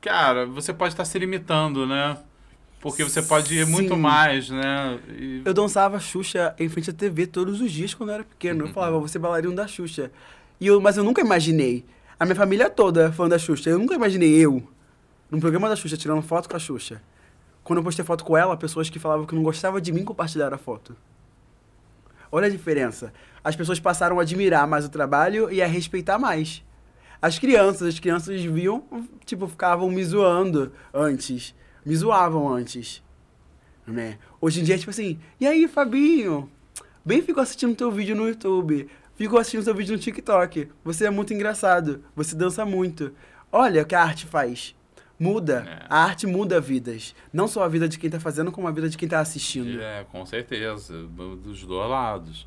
Cara, 0.00 0.46
você 0.46 0.72
pode 0.72 0.94
estar 0.94 1.04
se 1.04 1.18
limitando, 1.18 1.86
né? 1.86 2.16
Porque 2.80 3.02
você 3.02 3.20
pode 3.20 3.52
ir 3.58 3.66
muito 3.66 3.94
Sim. 3.94 4.00
mais, 4.00 4.48
né? 4.50 4.98
E- 5.08 5.42
Eu 5.44 5.52
dançava 5.52 5.98
Xuxa 5.98 6.54
em 6.58 6.68
frente 6.68 6.90
à 6.90 6.92
TV 6.92 7.26
todos 7.26 7.60
os 7.60 7.72
dias 7.72 7.92
quando 7.92 8.10
eu 8.10 8.14
era 8.16 8.24
pequeno. 8.24 8.66
Eu 8.66 8.68
falava, 8.72 8.98
você 9.00 9.18
bailarino 9.18 9.54
da 9.54 9.66
Xuxa. 9.66 10.12
E 10.60 10.66
eu, 10.68 10.80
mas 10.80 10.96
eu 10.96 11.02
nunca 11.02 11.20
imaginei. 11.20 11.84
A 12.18 12.24
minha 12.24 12.36
família 12.36 12.70
toda 12.70 13.06
é 13.08 13.12
fã 13.12 13.28
da 13.28 13.38
Xuxa. 13.38 13.68
Eu 13.70 13.78
nunca 13.78 13.94
imaginei 13.94 14.30
eu, 14.34 14.62
num 15.30 15.40
programa 15.40 15.68
da 15.68 15.74
Xuxa, 15.74 15.96
tirando 15.96 16.22
foto 16.22 16.48
com 16.48 16.54
a 16.56 16.58
Xuxa. 16.60 17.02
Quando 17.64 17.78
eu 17.80 17.82
postei 17.84 18.04
foto 18.04 18.24
com 18.24 18.36
ela, 18.36 18.56
pessoas 18.56 18.88
que 18.88 18.98
falavam 19.00 19.26
que 19.26 19.34
não 19.34 19.42
gostavam 19.42 19.80
de 19.80 19.92
mim 19.92 20.04
compartilharam 20.04 20.54
a 20.54 20.58
foto. 20.58 20.96
Olha 22.30 22.46
a 22.46 22.50
diferença. 22.50 23.12
As 23.42 23.56
pessoas 23.56 23.80
passaram 23.80 24.18
a 24.20 24.22
admirar 24.22 24.66
mais 24.68 24.84
o 24.84 24.88
trabalho 24.88 25.50
e 25.50 25.60
a 25.60 25.66
respeitar 25.66 26.18
mais. 26.18 26.62
As 27.20 27.38
crianças, 27.38 27.88
as 27.94 27.98
crianças 27.98 28.42
viam, 28.42 28.84
tipo, 29.24 29.46
ficavam 29.48 29.90
me 29.90 30.04
zoando 30.04 30.72
antes. 30.92 31.54
Me 31.84 31.96
zoavam 31.96 32.48
antes 32.48 33.02
né? 33.92 34.18
Hoje 34.40 34.60
em 34.60 34.64
dia 34.64 34.74
é 34.74 34.78
tipo 34.78 34.90
assim, 34.90 35.18
e 35.40 35.46
aí, 35.46 35.66
Fabinho? 35.66 36.50
Bem 37.04 37.22
ficou 37.22 37.42
assistindo 37.42 37.74
teu 37.74 37.90
vídeo 37.90 38.14
no 38.14 38.28
YouTube, 38.28 38.88
ficou 39.16 39.38
assistindo 39.38 39.64
teu 39.64 39.74
vídeo 39.74 39.94
no 39.94 39.98
TikTok. 39.98 40.68
Você 40.84 41.06
é 41.06 41.10
muito 41.10 41.32
engraçado, 41.32 42.04
você 42.14 42.34
dança 42.34 42.64
muito. 42.64 43.12
Olha 43.50 43.82
o 43.82 43.86
que 43.86 43.94
a 43.94 44.02
arte 44.02 44.26
faz. 44.26 44.76
Muda. 45.18 45.66
É. 45.66 45.86
A 45.88 46.04
arte 46.04 46.26
muda 46.26 46.60
vidas. 46.60 47.14
Não 47.32 47.48
só 47.48 47.64
a 47.64 47.68
vida 47.68 47.88
de 47.88 47.98
quem 47.98 48.08
tá 48.08 48.20
fazendo, 48.20 48.52
como 48.52 48.68
a 48.68 48.70
vida 48.70 48.88
de 48.88 48.96
quem 48.96 49.08
tá 49.08 49.18
assistindo. 49.18 49.80
É, 49.80 50.04
com 50.04 50.24
certeza, 50.24 50.94
dos 51.42 51.64
dois 51.64 51.90
lados. 51.90 52.46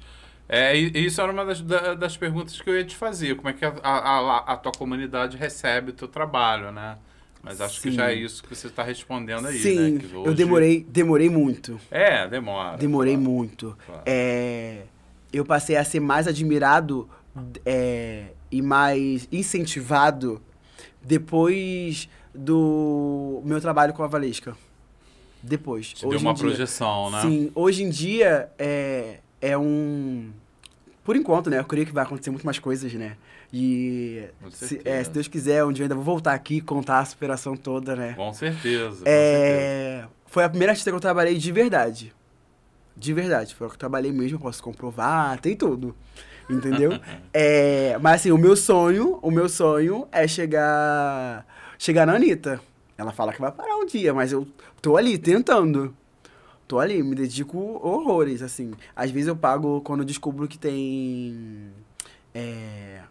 É, 0.54 0.76
isso 0.76 1.22
era 1.22 1.32
uma 1.32 1.46
das, 1.46 1.62
da- 1.62 1.94
das 1.94 2.18
perguntas 2.18 2.60
que 2.60 2.70
eu 2.70 2.76
ia 2.76 2.84
te 2.84 2.94
fazer. 2.96 3.36
Como 3.38 3.48
é 3.48 3.54
que 3.54 3.64
a, 3.64 3.70
a, 3.82 4.54
a- 4.54 4.58
tua 4.58 4.74
comunidade 4.74 5.38
recebe 5.38 5.92
o 5.92 5.94
teu 5.94 6.10
trabalho, 6.10 6.74
né? 6.74 6.98
Mas 7.42 7.62
acho 7.62 7.80
Sim. 7.80 7.90
que 7.90 7.96
já 7.96 8.12
é 8.12 8.16
isso 8.16 8.44
que 8.44 8.54
você 8.54 8.68
está 8.68 8.84
respondendo 8.84 9.48
aí, 9.48 9.58
Sim, 9.60 9.92
né? 9.94 10.02
Eu 10.12 10.22
hoje- 10.24 10.36
demorei, 10.36 10.86
demorei 10.90 11.30
muito. 11.30 11.80
É, 11.90 12.28
demora. 12.28 12.76
Demorei 12.78 13.14
claro, 13.16 13.30
muito. 13.32 13.78
claro. 13.86 14.02
É, 14.06 14.82
eu 15.32 15.46
passei 15.46 15.78
a 15.78 15.86
ser 15.86 16.02
mais 16.02 16.28
admirado 16.28 17.10
é, 17.66 18.26
e 18.52 18.62
mais 18.62 19.30
incentivado 19.32 20.42
depois 21.02 22.10
do 22.36 23.42
meu 23.46 23.62
trabalho 23.62 23.94
com 23.94 24.04
a 24.04 24.08
Valesca. 24.08 24.56
Depois. 25.42 25.94
Te 25.94 26.02
deu 26.02 26.10
Hoje 26.10 26.18
uma 26.26 26.32
em 26.32 26.36
dia- 26.36 26.44
projeção, 26.46 27.10
né? 27.10 27.22
Sim, 27.22 27.52
hoje 27.56 27.84
em 27.84 27.90
dia 27.90 28.50
é, 28.60 29.20
é 29.42 29.58
um. 29.58 30.30
Por 31.04 31.16
enquanto, 31.16 31.50
né? 31.50 31.60
Eu 31.60 31.66
creio 31.66 31.86
que 31.86 31.94
vai 31.94 32.04
acontecer 32.04 32.30
muito 32.30 32.46
mais 32.46 32.60
coisas, 32.60 32.94
né? 32.94 33.18
E 33.52 34.24
se, 34.52 34.82
é, 34.86 35.04
se 35.04 35.10
Deus 35.10 35.28
quiser, 35.28 35.64
um 35.66 35.72
dia 35.72 35.84
eu 35.84 35.86
ainda 35.86 35.96
vou 35.96 36.04
voltar 36.04 36.34
aqui 36.34 36.58
e 36.58 36.62
contar 36.62 37.00
a 37.00 37.06
superação 37.06 37.56
toda, 37.56 37.96
né? 37.96 38.14
Com 38.14 38.32
certeza. 38.34 38.90
com 38.90 38.96
certeza. 38.96 39.04
É, 39.08 40.06
foi 40.28 40.44
a 40.44 40.50
primeira 40.50 40.72
artista 40.72 40.92
que 40.92 40.96
eu 40.96 41.02
trabalhei 41.02 41.38
de 41.38 41.52
verdade. 41.52 42.14
De 42.96 43.14
verdade. 43.14 43.56
Foi 43.56 43.66
a 43.66 43.70
que 43.70 43.76
eu 43.76 43.80
trabalhei 43.80 44.12
mesmo, 44.12 44.40
posso 44.40 44.62
comprovar, 44.62 45.40
tem 45.40 45.56
tudo. 45.56 45.96
Entendeu? 46.50 46.92
É, 47.34 47.98
mas 48.00 48.22
assim, 48.22 48.32
o 48.32 48.38
meu 48.38 48.56
sonho, 48.58 49.18
o 49.22 49.32
meu 49.32 49.48
sonho 49.48 50.08
é 50.12 50.28
chegar. 50.28 51.46
Chegar 51.80 52.06
na 52.06 52.14
Anitta. 52.14 52.62
Ela 52.98 53.12
fala 53.12 53.34
que 53.34 53.42
vai 53.42 53.52
parar 53.52 53.78
um 53.78 53.86
dia, 53.86 54.14
mas 54.14 54.32
eu 54.32 54.46
tô 54.82 54.98
ali 54.98 55.18
tentando. 55.18 55.96
Tô 56.72 56.80
ali, 56.80 57.04
me 57.04 57.14
dedico 57.14 57.58
horrores, 57.84 58.42
assim. 58.42 58.72
Às 58.96 59.12
vezes 59.12 59.28
eu 59.28 59.36
pago 59.36 59.82
quando 59.82 60.00
eu 60.00 60.06
descubro 60.06 60.48
que 60.48 60.58
tem. 60.58 61.68
É, 62.34 63.02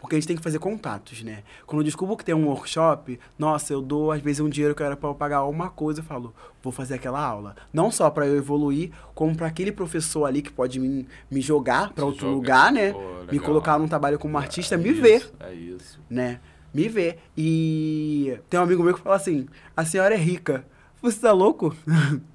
porque 0.00 0.16
a 0.16 0.18
gente 0.18 0.26
tem 0.26 0.36
que 0.36 0.42
fazer 0.42 0.58
contatos, 0.58 1.22
né? 1.22 1.44
Quando 1.64 1.82
eu 1.82 1.84
descubro 1.84 2.16
que 2.16 2.24
tem 2.24 2.34
um 2.34 2.48
workshop, 2.48 3.20
nossa, 3.38 3.72
eu 3.72 3.80
dou 3.80 4.10
às 4.10 4.20
vezes 4.20 4.40
um 4.40 4.48
dinheiro 4.48 4.74
que 4.74 4.82
era 4.82 4.96
pra 4.96 5.10
eu 5.10 5.14
pagar 5.14 5.44
uma 5.44 5.70
coisa, 5.70 6.00
eu 6.00 6.04
falo, 6.04 6.34
vou 6.60 6.72
fazer 6.72 6.94
aquela 6.94 7.24
aula. 7.24 7.54
Não 7.72 7.88
só 7.88 8.10
pra 8.10 8.26
eu 8.26 8.36
evoluir, 8.36 8.90
como 9.14 9.36
pra 9.36 9.46
aquele 9.46 9.70
professor 9.70 10.24
ali 10.24 10.42
que 10.42 10.50
pode 10.52 10.80
me, 10.80 11.06
me 11.30 11.40
jogar 11.40 11.90
pra 11.92 12.02
Se 12.02 12.08
outro 12.10 12.20
joga- 12.22 12.34
lugar, 12.34 12.72
né? 12.72 12.92
Pô, 12.94 13.00
me 13.30 13.38
colocar 13.38 13.78
num 13.78 13.86
trabalho 13.86 14.18
como 14.18 14.36
artista, 14.36 14.74
É 14.74 14.78
me 14.78 14.90
isso, 14.90 15.00
ver, 15.00 15.30
É 15.38 15.54
isso. 15.54 16.00
né? 16.10 16.40
Me 16.74 16.88
ver. 16.88 17.20
E 17.36 18.36
tem 18.50 18.58
um 18.58 18.64
amigo 18.64 18.82
meu 18.82 18.92
que 18.94 19.00
fala 19.00 19.14
assim: 19.14 19.46
a 19.76 19.84
senhora 19.84 20.14
é 20.16 20.18
rica. 20.18 20.66
Você 21.00 21.20
tá 21.20 21.30
louco? 21.30 21.72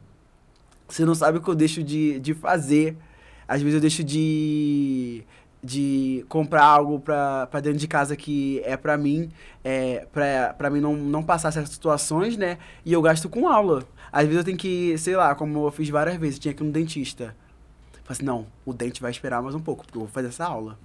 Você 0.90 1.06
não 1.06 1.16
sabe 1.16 1.38
o 1.38 1.42
que 1.42 1.50
eu 1.50 1.56
deixo 1.56 1.84
de, 1.84 2.20
de 2.20 2.34
fazer. 2.34 2.98
Às 3.48 3.62
vezes 3.62 3.76
eu 3.76 3.82
deixo 3.82 4.04
de, 4.04 5.24
de 5.64 6.26
comprar 6.28 6.64
algo 6.66 7.00
pra, 7.00 7.48
dentro 7.64 7.80
de 7.80 7.88
casa 7.88 8.16
que 8.16 8.62
é 8.66 8.76
pra 8.76 8.98
mim, 8.98 9.30
é, 9.64 10.06
pra 10.58 10.70
mim 10.70 10.80
não, 10.82 10.96
não 10.96 11.24
passar 11.24 11.52
certas 11.52 11.74
situações, 11.74 12.36
né? 12.36 12.58
E 12.86 12.92
eu 12.92 13.02
gasto 13.02 13.30
com 13.30 13.48
aula. 13.48 13.84
Às 14.12 14.24
vezes 14.24 14.38
eu 14.38 14.44
tenho 14.44 14.58
que, 14.58 14.98
sei 14.98 15.16
lá, 15.16 15.34
como 15.36 15.66
eu 15.68 15.72
fiz 15.72 15.90
várias 15.90 16.18
vezes, 16.18 16.40
tinha 16.40 16.54
que 16.54 16.64
ir 16.64 16.66
no 16.66 16.72
dentista. 16.72 17.36
Falei 18.04 18.18
assim, 18.18 18.26
não, 18.26 18.48
o 18.66 18.74
dente 18.74 19.02
vai 19.02 19.12
esperar 19.12 19.42
mais 19.42 19.54
um 19.54 19.60
pouco, 19.60 19.86
porque 19.86 19.98
eu 19.98 20.02
vou 20.02 20.10
fazer 20.10 20.30
essa 20.30 20.46
aula. 20.46 20.78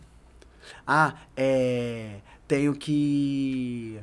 Ah, 0.86 1.14
é. 1.36 2.16
Tenho 2.47 2.74
que. 2.74 3.98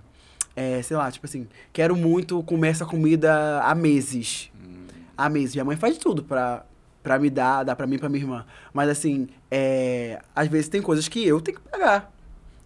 É, 0.56 0.82
sei 0.82 0.98
lá, 0.98 1.10
tipo 1.12 1.26
assim, 1.26 1.48
quero 1.72 1.96
muito 1.96 2.42
comer 2.44 2.70
essa 2.70 2.86
comida 2.86 3.62
há 3.62 3.74
meses. 3.76 4.51
Há 5.22 5.30
meses. 5.30 5.54
Minha 5.54 5.66
mãe 5.66 5.78
faz 5.78 6.00
tudo 6.00 6.24
pra, 6.24 6.66
pra 7.04 7.20
me 7.20 7.30
dar, 7.30 7.64
dar 7.64 7.76
pra 7.76 7.86
mim 7.86 7.96
e 7.96 8.00
pra 8.00 8.10
minha 8.10 8.24
irmã. 8.24 8.44
Mas 8.74 8.90
assim, 8.90 9.28
é, 9.52 10.20
às 10.36 10.48
vezes 10.48 10.68
tem 10.68 10.82
coisas 10.82 11.08
que 11.08 11.24
eu 11.24 11.40
tenho 11.40 11.60
que 11.60 11.70
pagar. 11.70 12.12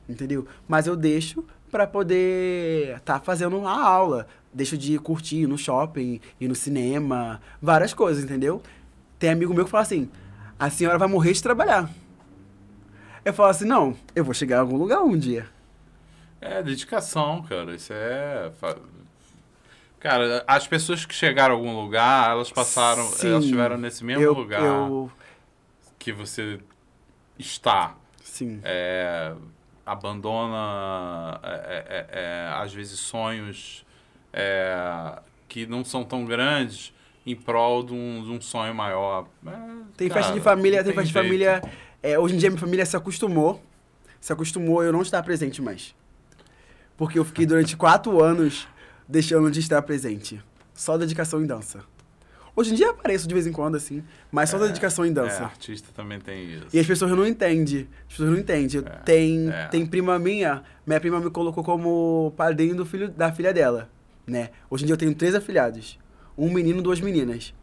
Entendeu? 0.07 0.47
Mas 0.65 0.87
eu 0.87 0.95
deixo 0.95 1.43
pra 1.69 1.85
poder 1.85 2.97
tá 3.01 3.19
fazendo 3.19 3.67
a 3.67 3.71
aula. 3.71 4.25
Deixo 4.53 4.77
de 4.77 4.97
curtir 4.99 5.41
ir 5.41 5.47
no 5.47 5.57
shopping, 5.57 6.21
ir 6.39 6.47
no 6.47 6.55
cinema, 6.55 7.41
várias 7.61 7.93
coisas, 7.93 8.23
entendeu? 8.23 8.61
Tem 9.19 9.31
amigo 9.31 9.53
meu 9.53 9.65
que 9.65 9.71
fala 9.71 9.83
assim: 9.83 10.09
a 10.57 10.69
senhora 10.69 10.97
vai 10.97 11.09
morrer 11.09 11.33
de 11.33 11.43
trabalhar. 11.43 11.89
Eu 13.25 13.33
falo 13.33 13.49
assim: 13.49 13.65
não, 13.65 13.97
eu 14.15 14.23
vou 14.23 14.33
chegar 14.33 14.57
em 14.57 14.59
algum 14.61 14.77
lugar 14.77 15.03
um 15.03 15.17
dia. 15.17 15.45
É 16.39 16.63
dedicação, 16.63 17.43
cara. 17.43 17.75
Isso 17.75 17.91
é. 17.91 18.49
Cara, 20.05 20.43
as 20.45 20.67
pessoas 20.67 21.03
que 21.03 21.15
chegaram 21.15 21.55
a 21.55 21.57
algum 21.57 21.75
lugar, 21.75 22.29
elas 22.29 22.51
passaram. 22.51 23.01
Sim. 23.05 23.29
elas 23.29 23.43
estiveram 23.43 23.75
nesse 23.75 24.05
mesmo 24.05 24.21
eu, 24.21 24.33
lugar 24.33 24.61
Eu, 24.61 25.11
que 25.97 26.13
você 26.13 26.59
está. 27.39 27.95
sim. 28.23 28.61
É, 28.63 29.33
abandona, 29.83 31.39
é, 31.41 31.85
é, 31.89 32.05
é, 32.11 32.53
às 32.53 32.71
vezes, 32.71 32.99
sonhos 32.99 33.83
é, 34.31 35.17
que 35.47 35.65
não 35.65 35.83
são 35.83 36.03
tão 36.03 36.23
grandes 36.23 36.93
em 37.25 37.35
prol 37.35 37.81
de 37.81 37.93
um, 37.95 38.21
de 38.23 38.29
um 38.29 38.39
sonho 38.39 38.75
maior. 38.75 39.25
É, 39.43 39.51
Tem 39.97 40.07
cara, 40.07 40.21
festa 40.21 40.35
de 40.35 40.39
família, 40.39 40.77
não 40.77 40.85
tem 40.85 40.93
festa 40.93 41.07
de 41.07 41.13
família. 41.13 41.63
é, 42.03 42.19
hoje 42.19 42.35
em 42.35 42.37
dia 42.37 42.51
minha 42.51 42.59
família 42.59 42.85
se 42.85 42.95
acostumou. 42.95 43.59
Se 44.21 44.31
acostumou 44.31 44.83
eu 44.83 44.93
não 44.93 45.01
estar 45.01 45.23
presente 45.23 45.63
mais. 45.63 45.95
Porque 46.95 47.17
eu 47.17 47.25
fiquei 47.25 47.47
durante 47.47 47.75
quatro 47.75 48.21
anos 48.23 48.67
deixando 49.07 49.49
de 49.51 49.59
estar 49.59 49.81
presente. 49.81 50.41
Só 50.73 50.97
dedicação 50.97 51.41
em 51.41 51.45
dança. 51.45 51.79
Hoje 52.55 52.71
em 52.71 52.75
dia 52.75 52.89
apareço 52.91 53.27
de 53.27 53.33
vez 53.33 53.45
em 53.45 53.51
quando, 53.51 53.75
assim, 53.75 54.01
mas 54.31 54.49
só 54.49 54.57
É, 54.57 54.67
dedicação 54.67 55.05
em 55.05 55.09
É, 55.09 55.13
dança. 55.13 55.43
artista 55.43 55.89
também 55.93 56.19
tem 56.21 56.45
isso. 56.53 56.67
E 56.73 56.79
as 56.79 56.87
pessoas 56.87 57.11
não 57.11 57.25
entendem. 57.27 57.87
As 58.07 58.11
pessoas 58.13 58.29
não 58.29 58.37
entendem. 58.37 58.79
É, 58.85 58.89
tem, 59.03 59.49
é. 59.49 59.67
tem 59.67 59.85
prima 59.85 60.17
minha, 60.17 60.63
minha 60.87 60.99
prima 61.01 61.19
me 61.19 61.29
colocou 61.29 61.63
como 61.63 62.33
padrinho 62.37 62.73
do 62.75 62.85
filho, 62.85 63.09
da 63.09 63.31
filha 63.33 63.53
dela, 63.53 63.89
né? 64.25 64.51
Hoje 64.69 64.83
em 64.83 64.87
dia 64.87 64.93
eu 64.93 64.97
tenho 64.97 65.13
três 65.13 65.35
afilhados. 65.35 65.99
Um 66.37 66.49
menino, 66.49 66.81
duas 66.81 67.01
meninas. 67.01 67.53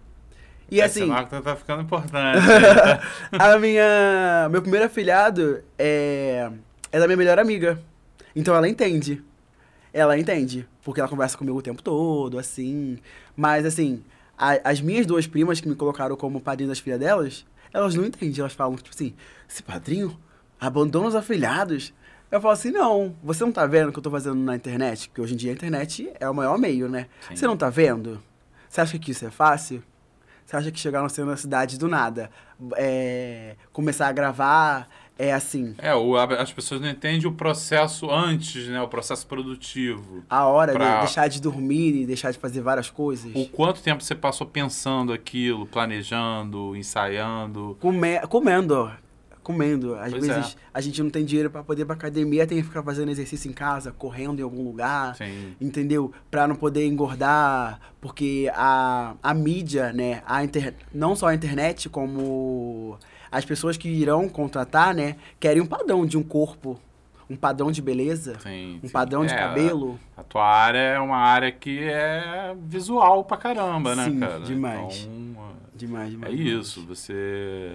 E 0.71 0.81
É, 0.81 0.85
assim, 0.85 1.09
tá- 1.09 1.25
tá 1.41 1.57
ficando 1.57 1.83
importante. 1.83 2.39
a 3.33 3.59
minha. 3.59 4.49
Meu 4.51 4.61
primeiro 4.63 4.87
afilhado 4.87 5.63
é. 5.79 6.51
É 6.91 6.99
da 6.99 7.07
minha 7.07 7.17
melhor 7.17 7.39
amiga. 7.39 7.79
Então 8.37 8.55
ela 8.55 8.69
entende. 8.69 9.23
Ela 9.93 10.19
entende. 10.19 10.67
Porque 10.85 11.01
ela 11.01 11.09
conversa 11.09 11.37
comigo 11.39 11.59
o 11.59 11.63
tempo 11.63 11.83
todo, 11.83 12.39
assim. 12.39 12.99
Mas, 13.37 13.65
assim, 13.65 14.03
a- 14.37 14.61
as 14.65 14.81
minhas 14.81 15.07
duas 15.07 15.27
primas 15.27 15.61
que 15.61 15.69
me 15.69 15.75
colocaram 15.75 16.17
como 16.17 16.41
padrinho 16.41 16.69
das 16.69 16.79
filhas 16.81 16.99
delas, 16.99 17.47
elas 17.73 17.95
não 17.95 18.05
entendem. 18.05 18.39
Elas 18.41 18.53
falam, 18.53 18.77
tipo 18.77 18.91
assim, 18.95 19.15
esse 19.49 19.63
padrinho 19.63 20.19
abandona 20.61 21.09
os 21.09 21.15
afilhados. 21.15 21.93
Eu 22.31 22.41
falo 22.41 22.55
assim, 22.55 22.71
não, 22.71 23.15
você 23.23 23.45
não 23.45 23.53
tá 23.53 23.67
vendo 23.67 23.91
o 23.91 23.93
que 23.93 23.99
eu 23.99 24.03
tô 24.03 24.11
fazendo 24.11 24.37
na 24.37 24.57
internet? 24.57 25.09
Porque 25.09 25.21
hoje 25.21 25.35
em 25.35 25.37
dia 25.37 25.51
a 25.51 25.55
internet 25.55 26.11
é 26.19 26.29
o 26.29 26.35
maior 26.35 26.59
meio, 26.59 26.89
né? 26.89 27.07
Sim. 27.29 27.37
Você 27.37 27.47
não 27.47 27.57
tá 27.57 27.69
vendo? 27.69 28.23
Você 28.69 28.81
acha 28.81 28.99
que 28.99 29.11
isso 29.11 29.27
é 29.27 29.31
fácil? 29.31 29.83
Você 30.47 30.57
acha 30.57 30.71
que 30.73 30.81
chegar 30.81 31.03
no 31.03 31.11
centro 31.11 31.31
da 31.31 31.37
cidade 31.37 31.79
do 31.79 31.89
nada, 31.89 32.31
é, 32.77 33.55
começar 33.73 34.09
a 34.09 34.13
gravar, 34.13 34.89
é 35.19 35.33
assim, 35.33 35.75
É, 35.79 35.95
o- 35.95 36.17
as 36.17 36.53
pessoas 36.53 36.81
não 36.81 36.89
entendem 36.89 37.27
o 37.27 37.33
processo 37.33 38.11
antes, 38.11 38.67
né? 38.69 38.81
O 38.83 38.89
processo 38.89 39.27
produtivo. 39.27 40.25
a 40.29 40.47
hora 40.47 40.73
Pra- 40.73 40.95
de 40.95 40.99
deixar 41.01 41.29
de 41.29 41.41
dormir 41.41 41.95
e 42.03 42.07
deixar 42.07 42.31
de 42.31 42.39
fazer 42.39 42.61
várias 42.61 42.91
coisas? 42.91 43.31
O 43.35 43.47
quanto 43.49 43.83
tempo 43.83 44.03
você 44.03 44.15
passou 44.15 44.47
pensando 44.47 45.13
aquilo, 45.13 45.67
planejando, 45.67 46.75
ensaiando. 46.77 47.77
Come- 47.81 48.19
comendo, 48.29 48.91
comendo. 49.43 49.95
Às 49.97 50.11
Pois 50.13 50.27
vezes 50.27 50.55
é. 50.55 50.59
a 50.73 50.81
gente 50.81 51.03
não 51.03 51.11
tem 51.11 51.25
dinheiro 51.25 51.51
pra 51.51 51.63
poder 51.63 51.83
ir 51.83 51.85
pra 51.85 51.95
academia, 51.95 52.47
tem 52.47 52.59
que 52.59 52.65
ficar 52.65 52.83
fazendo 52.83 53.11
exercício 53.11 53.51
em 53.51 53.53
casa, 53.55 53.93
correndo 53.93 54.41
em 54.41 54.43
algum 54.43 54.63
lugar. 54.65 55.11
Assim, 55.13 55.55
Entendeu? 55.61 56.13
Pra 56.31 56.47
não 56.49 56.55
poder 56.57 56.87
engordar, 56.87 57.81
porque 58.01 58.51
a, 58.55 59.15
a 59.23 59.35
mídia, 59.35 59.93
né, 59.93 60.23
a 60.27 60.43
inter... 60.45 60.75
não 60.93 61.15
só 61.17 61.27
a 61.29 61.35
internet, 61.35 61.89
como 61.89 62.97
as 63.33 63.45
pessoas 63.45 63.77
que 63.79 63.89
irão 63.89 64.29
contratar, 64.29 64.95
né, 64.95 65.17
querem 65.41 65.61
um 65.63 65.67
padrão 65.67 66.05
de 66.07 66.17
um 66.19 66.23
corpo, 66.23 66.79
um 67.31 67.35
padrão 67.37 67.73
de 67.73 67.81
beleza, 67.81 68.39
sim, 68.41 68.79
um 68.83 68.87
sim. 68.87 68.93
padrão 68.93 69.25
de 69.25 69.33
É, 69.33 69.37
cabelo. 69.39 69.99
A 70.17 70.23
tua 70.23 70.45
área 70.47 70.79
é 70.79 70.99
uma 71.01 71.17
área 71.17 71.51
que 71.51 71.79
é 71.83 72.55
visual 72.61 73.25
pra 73.25 73.39
caramba, 73.39 73.97
né, 73.97 74.05
Sim, 74.05 74.21
cara? 74.21 74.41
demais. 74.41 75.09
Então, 75.09 75.53
Demais, 75.75 76.09
é 76.09 76.11
demais. 76.11 76.37
demais. 76.37 76.39
isso, 76.69 76.87
você. 76.87 77.73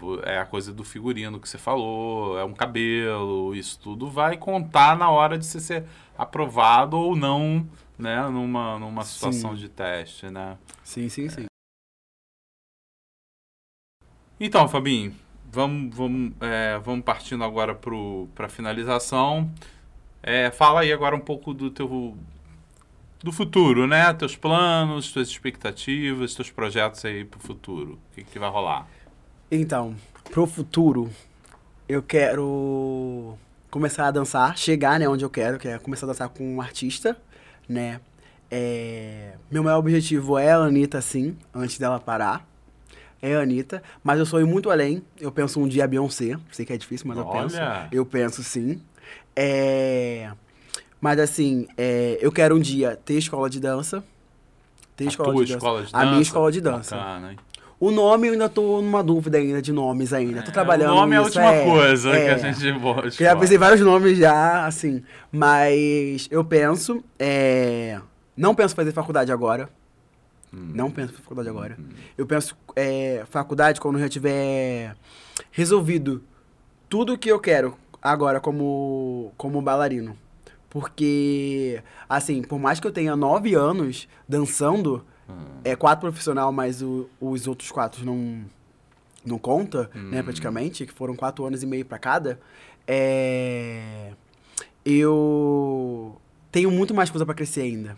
vo- 0.00 0.20
É 0.22 0.38
a 0.38 0.46
coisa 0.46 0.72
do 0.72 0.82
figurino 0.82 1.38
que 1.38 1.48
você 1.48 1.58
falou, 1.58 2.38
é 2.38 2.44
um 2.44 2.54
cabelo, 2.54 3.54
isso 3.54 3.78
tudo 3.78 4.08
vai 4.08 4.36
contar 4.38 4.96
na 4.96 5.10
hora 5.10 5.36
de 5.38 5.44
você 5.44 5.60
ser 5.60 5.84
aprovado 6.16 6.96
ou 6.96 7.14
não, 7.14 7.66
né, 7.98 8.22
numa, 8.28 8.78
numa 8.78 9.04
situação 9.04 9.50
Sim. 9.50 9.56
de 9.60 9.68
teste, 9.68 10.30
né? 10.30 10.56
Sim, 10.82 11.08
sim, 11.08 11.28
sim. 11.28 11.44
Então, 14.38 14.68
Fabinho, 14.68 15.14
vamos, 15.50 15.94
vamos, 15.94 16.32
é, 16.40 16.78
vamos 16.78 17.04
partindo 17.04 17.44
agora 17.44 17.74
para 17.74 18.46
a 18.46 18.48
finalização. 18.48 19.50
É, 20.22 20.50
fala 20.50 20.80
aí 20.80 20.92
agora 20.92 21.14
um 21.14 21.20
pouco 21.20 21.54
do 21.54 21.70
teu 21.70 22.16
do 23.22 23.32
futuro, 23.32 23.86
né? 23.86 24.12
Teus 24.12 24.36
planos, 24.36 25.10
tuas 25.10 25.28
expectativas, 25.28 26.34
teus 26.34 26.50
projetos 26.50 27.04
aí 27.04 27.24
pro 27.24 27.40
futuro. 27.40 27.92
O 27.92 28.14
que, 28.14 28.24
que 28.24 28.38
vai 28.38 28.50
rolar? 28.50 28.86
Então, 29.50 29.94
pro 30.30 30.46
futuro, 30.46 31.10
eu 31.88 32.02
quero 32.02 33.36
começar 33.70 34.08
a 34.08 34.10
dançar, 34.10 34.56
chegar, 34.58 35.00
né, 35.00 35.08
onde 35.08 35.24
eu 35.24 35.30
quero, 35.30 35.58
que 35.58 35.68
é 35.68 35.78
começar 35.78 36.06
a 36.06 36.08
dançar 36.08 36.28
com 36.28 36.56
um 36.56 36.60
artista, 36.60 37.16
né? 37.68 38.00
É, 38.50 39.34
meu 39.50 39.64
maior 39.64 39.78
objetivo 39.78 40.38
é 40.38 40.52
a 40.52 40.58
Anitta, 40.58 41.00
sim, 41.00 41.36
antes 41.52 41.78
dela 41.78 41.98
parar. 41.98 42.46
É 43.26 43.36
a 43.36 43.40
Anitta, 43.40 43.82
mas 44.02 44.18
eu 44.18 44.26
sonho 44.26 44.46
muito 44.46 44.70
além. 44.70 45.02
Eu 45.18 45.32
penso 45.32 45.58
um 45.58 45.66
dia 45.66 45.84
a 45.84 45.86
Beyoncé. 45.86 46.36
Sei 46.52 46.66
que 46.66 46.72
é 46.72 46.76
difícil, 46.76 47.06
mas 47.08 47.16
eu 47.16 47.24
penso. 47.24 47.56
Olha! 47.56 47.88
Eu 47.90 48.04
penso 48.04 48.42
sim. 48.42 48.80
É, 49.34 50.30
mas 51.00 51.18
assim, 51.18 51.66
é, 51.76 52.18
eu 52.20 52.30
quero 52.30 52.54
um 52.54 52.60
dia 52.60 52.98
ter 53.04 53.14
escola 53.14 53.48
de 53.48 53.58
dança. 53.60 54.04
Ter 54.96 55.04
A 55.04 55.08
escola 55.08 55.32
tua 55.32 55.44
de 55.44 55.52
dança. 55.52 55.56
escola 55.58 55.82
de 55.82 55.90
A 55.92 55.98
minha 56.00 56.10
dança? 56.10 56.22
escola 56.22 56.52
de 56.52 56.60
dança. 56.60 56.96
Bacana, 56.96 57.32
hein? 57.32 57.38
O 57.80 57.90
nome 57.90 58.28
eu 58.28 58.32
ainda 58.32 58.48
tô 58.48 58.80
numa 58.80 59.02
dúvida 59.02 59.36
ainda 59.38 59.60
de 59.60 59.72
nomes 59.72 60.12
ainda. 60.12 60.42
Tô 60.42 60.52
trabalhando 60.52 60.92
O 60.92 60.96
nome 60.96 61.14
é 61.14 61.18
a 61.18 61.22
última 61.22 61.50
coisa 61.64 62.10
é. 62.10 62.24
que 62.24 62.30
a 62.46 62.52
gente 62.52 62.72
busca. 62.78 63.22
Eu 63.22 63.26
já 63.30 63.36
pensei 63.36 63.58
vários 63.58 63.80
nomes 63.80 64.16
já, 64.18 64.64
assim. 64.66 65.02
Mas 65.32 66.28
eu 66.30 66.44
penso. 66.44 67.02
é, 67.18 67.98
Não 68.36 68.54
penso 68.54 68.74
fazer 68.74 68.92
faculdade 68.92 69.32
agora. 69.32 69.68
Hum. 70.54 70.70
Não 70.74 70.90
penso 70.90 71.12
em 71.12 71.16
faculdade 71.16 71.48
agora. 71.48 71.76
Eu 72.16 72.26
penso 72.26 72.56
é, 72.76 73.24
faculdade 73.30 73.80
quando 73.80 73.96
eu 73.96 74.02
já 74.02 74.08
tiver 74.08 74.94
resolvido 75.50 76.22
tudo 76.88 77.18
que 77.18 77.28
eu 77.30 77.40
quero 77.40 77.76
agora 78.00 78.40
como, 78.40 79.32
como 79.36 79.60
bailarino. 79.60 80.16
Porque, 80.70 81.82
assim, 82.08 82.42
por 82.42 82.58
mais 82.58 82.78
que 82.80 82.86
eu 82.86 82.92
tenha 82.92 83.14
nove 83.16 83.54
anos 83.54 84.08
dançando, 84.28 85.04
é 85.64 85.74
quatro 85.76 86.00
profissional, 86.02 86.52
mas 86.52 86.82
o- 86.82 87.08
os 87.20 87.46
outros 87.46 87.70
quatro 87.70 88.04
não, 88.04 88.44
não 89.24 89.38
conta, 89.38 89.88
né, 89.94 90.22
praticamente, 90.22 90.84
que 90.84 90.92
foram 90.92 91.14
quatro 91.16 91.44
anos 91.44 91.62
e 91.62 91.66
meio 91.66 91.84
pra 91.84 91.98
cada. 91.98 92.38
É, 92.86 94.12
eu 94.84 96.20
tenho 96.52 96.70
muito 96.70 96.92
mais 96.94 97.10
coisa 97.10 97.24
pra 97.24 97.34
crescer 97.34 97.62
ainda. 97.62 97.96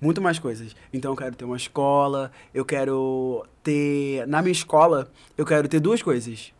Muito 0.00 0.20
mais 0.22 0.38
coisas. 0.38 0.74
Então 0.92 1.12
eu 1.12 1.16
quero 1.16 1.34
ter 1.36 1.44
uma 1.44 1.56
escola, 1.56 2.30
eu 2.54 2.64
quero 2.64 3.44
ter. 3.62 4.26
Na 4.26 4.40
minha 4.40 4.52
escola, 4.52 5.10
eu 5.36 5.44
quero 5.44 5.68
ter 5.68 5.78
duas 5.80 6.02
coisas. 6.02 6.52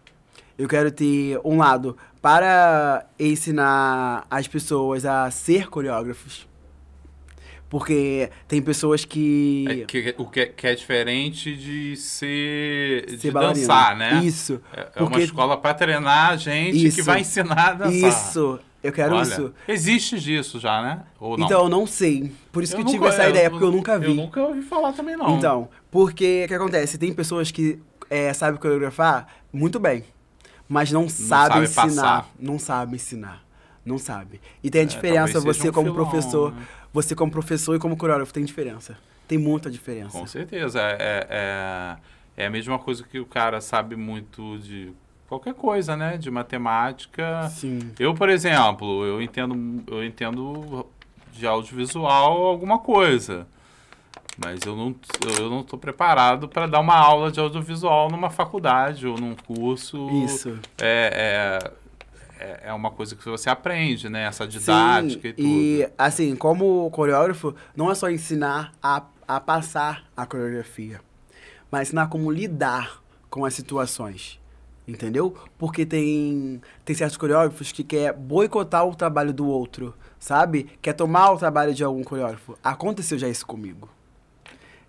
Eu 0.59 0.69
quero 0.69 0.91
ter 0.91 1.41
um 1.43 1.57
lado 1.57 1.97
para 2.21 3.07
ensinar 3.19 4.27
as 4.31 4.47
pessoas 4.47 5.07
a 5.07 5.31
ser 5.31 5.69
coreógrafos. 5.71 6.47
Porque 7.71 8.29
tem 8.49 8.61
pessoas 8.61 9.05
que. 9.05 9.65
É 9.69 9.75
que- 9.87 10.15
o 10.19 10.27
que 10.27 10.41
é, 10.41 10.47
que 10.47 10.67
é 10.67 10.75
diferente 10.75 11.57
de 11.57 11.97
ser. 11.97 13.09
ser 13.09 13.17
de 13.17 13.31
bailarina. 13.31 13.61
dançar, 13.67 13.97
né? 13.97 14.21
Isso. 14.25 14.61
É, 14.73 14.81
é 14.97 15.01
uma 15.03 15.09
porque- 15.11 15.25
escola 15.25 15.57
pra 15.57 15.73
treinar 15.73 16.31
a 16.31 16.37
gente 16.37 16.79
que 16.79 16.89
Isso. 16.89 17.05
vai 17.05 17.21
ensinar 17.21 17.69
a 17.69 17.73
dançar. 17.75 17.93
Isso. 18.09 18.59
Eu 18.83 18.93
quero 18.93 19.15
Olha, 19.15 19.23
isso. 19.23 19.53
Existe 19.69 20.19
disso 20.19 20.59
já, 20.59 20.81
né? 20.83 21.03
Ou 21.19 21.37
não? 21.37 21.45
Então, 21.47 21.63
eu 21.65 21.69
não 21.69 21.87
sei. 21.87 22.33
Por 22.51 22.63
isso 22.63 22.75
que 22.75 22.81
eu, 22.83 22.87
tive 22.87 23.07
essa 23.07 23.29
ideia, 23.29 23.51
porque 23.51 23.65
eu 23.65 23.71
nunca 23.71 23.99
vi. 23.99 24.07
Eu 24.07 24.15
nunca 24.15 24.41
ouvi 24.43 24.63
falar 24.63 24.93
também, 24.93 25.17
não. 25.17 25.37
Então, 25.37 25.69
porque 25.91 26.43
o 26.45 26.49
que 26.49 26.55
acontece? 26.55 26.97
Tem 26.97 27.13
pessoas 27.13 27.51
que 27.51 27.79
é, 28.09 28.33
sabem 28.33 28.59
coreografar 28.59 29.27
muito 29.53 29.79
bem, 29.79 30.05
mas 30.69 30.91
não, 30.91 31.09
sabem 31.09 31.67
sabe 31.67 31.89
ensinar. 31.91 32.03
passar. 32.23 32.31
Não 32.39 32.59
sabem 32.59 32.95
ensinar. 32.95 33.45
Não 33.85 33.99
sabe. 33.99 34.41
E 34.63 34.71
tem 34.71 34.81
a 34.81 34.85
É, 34.85 34.87
diferença 34.87 35.41
seja 35.41 35.41
você 35.41 35.69
um 35.69 35.73
como 35.73 35.91
filão, 35.91 36.09
professor. 36.09 36.53
né? 36.55 36.63
Você 36.93 37.15
como 37.15 37.31
professor 37.31 37.77
e 37.77 37.79
como 37.79 37.97
coreógrafo 37.97 38.33
tem 38.33 38.45
diferença. 38.45 38.97
Tem 39.29 39.39
muita 39.39 39.71
diferença. 39.71 40.11
Com 40.19 40.27
certeza. 40.27 40.81
É, 40.81 40.97
é, 40.99 41.27
é- 41.31 41.97
é 42.45 42.47
a 42.47 42.51
mesma 42.51 42.79
coisa 42.79 43.05
que 43.05 43.19
o 43.21 43.27
cara 43.27 43.61
sabe 43.61 43.95
muito 43.97 44.59
de 44.59 44.93
qualquer 45.31 45.55
coisa, 45.55 45.97
né? 45.97 46.19
De 46.19 46.29
matemática. 46.29 47.49
Sim. 47.51 47.93
Eu, 48.01 48.13
por 48.15 48.29
exemplo, 48.29 49.07
eu 49.07 49.23
entendo, 49.23 49.85
eu 49.87 50.05
entendo 50.05 50.85
de 51.33 51.47
audiovisual 51.47 52.45
alguma 52.45 52.81
coisa. 52.81 53.47
Mas 54.37 54.61
eu 54.67 54.75
não, 54.75 54.95
eu 55.39 55.49
não 55.49 55.61
estou 55.61 55.79
preparado 55.79 56.49
para 56.49 56.67
dar 56.67 56.81
uma 56.81 56.97
aula 56.97 57.31
de 57.31 57.39
audiovisual 57.39 58.11
numa 58.11 58.29
faculdade 58.29 59.07
ou 59.07 59.17
num 59.17 59.37
curso. 59.37 60.09
Isso. 60.25 60.59
É, 60.81 61.61
é, 62.41 62.45
é- 62.45 62.61
é 62.65 62.73
uma 62.73 62.91
coisa 62.91 63.15
que 63.15 63.25
você 63.25 63.49
aprende, 63.49 64.09
né? 64.09 64.25
Essa 64.25 64.49
didática 64.49 65.23
Sim, 65.23 65.29
e 65.29 65.33
tudo. 65.35 65.47
E, 65.47 65.89
assim, 65.97 66.35
como 66.35 66.91
coreógrafo, 66.91 67.55
não 67.77 67.91
é 67.91 67.95
só 67.95 68.11
ensinar 68.11 68.73
a, 68.83 69.03
a 69.29 69.39
passar 69.39 70.07
a 70.17 70.27
coreografia, 70.27 71.01
mas 71.71 71.89
ensinar 71.89 72.09
como 72.09 72.33
lidar 72.33 73.01
com 73.29 73.45
as 73.45 73.55
situações. 73.55 74.40
Entendeu? 74.91 75.37
Porque 75.57 75.87
tem, 75.87 76.61
tem 76.85 76.97
certos 76.97 77.17
coreógrafos 77.17 77.71
que 77.71 77.85
quer 77.85 78.13
boicotar 78.13 78.85
o 78.87 78.95
trabalho 78.95 79.33
do 79.33 79.47
outro, 79.47 79.95
sabe? 80.19 80.69
Quer 80.83 80.95
tomar 80.95 81.31
o 81.31 81.39
trabalho 81.39 81.73
de 81.73 81.85
algum 81.85 82.03
coreógrafo. 82.03 82.59
Aconteceu 82.63 83.17
já 83.17 83.29
isso 83.29 83.47
comigo. 83.47 83.89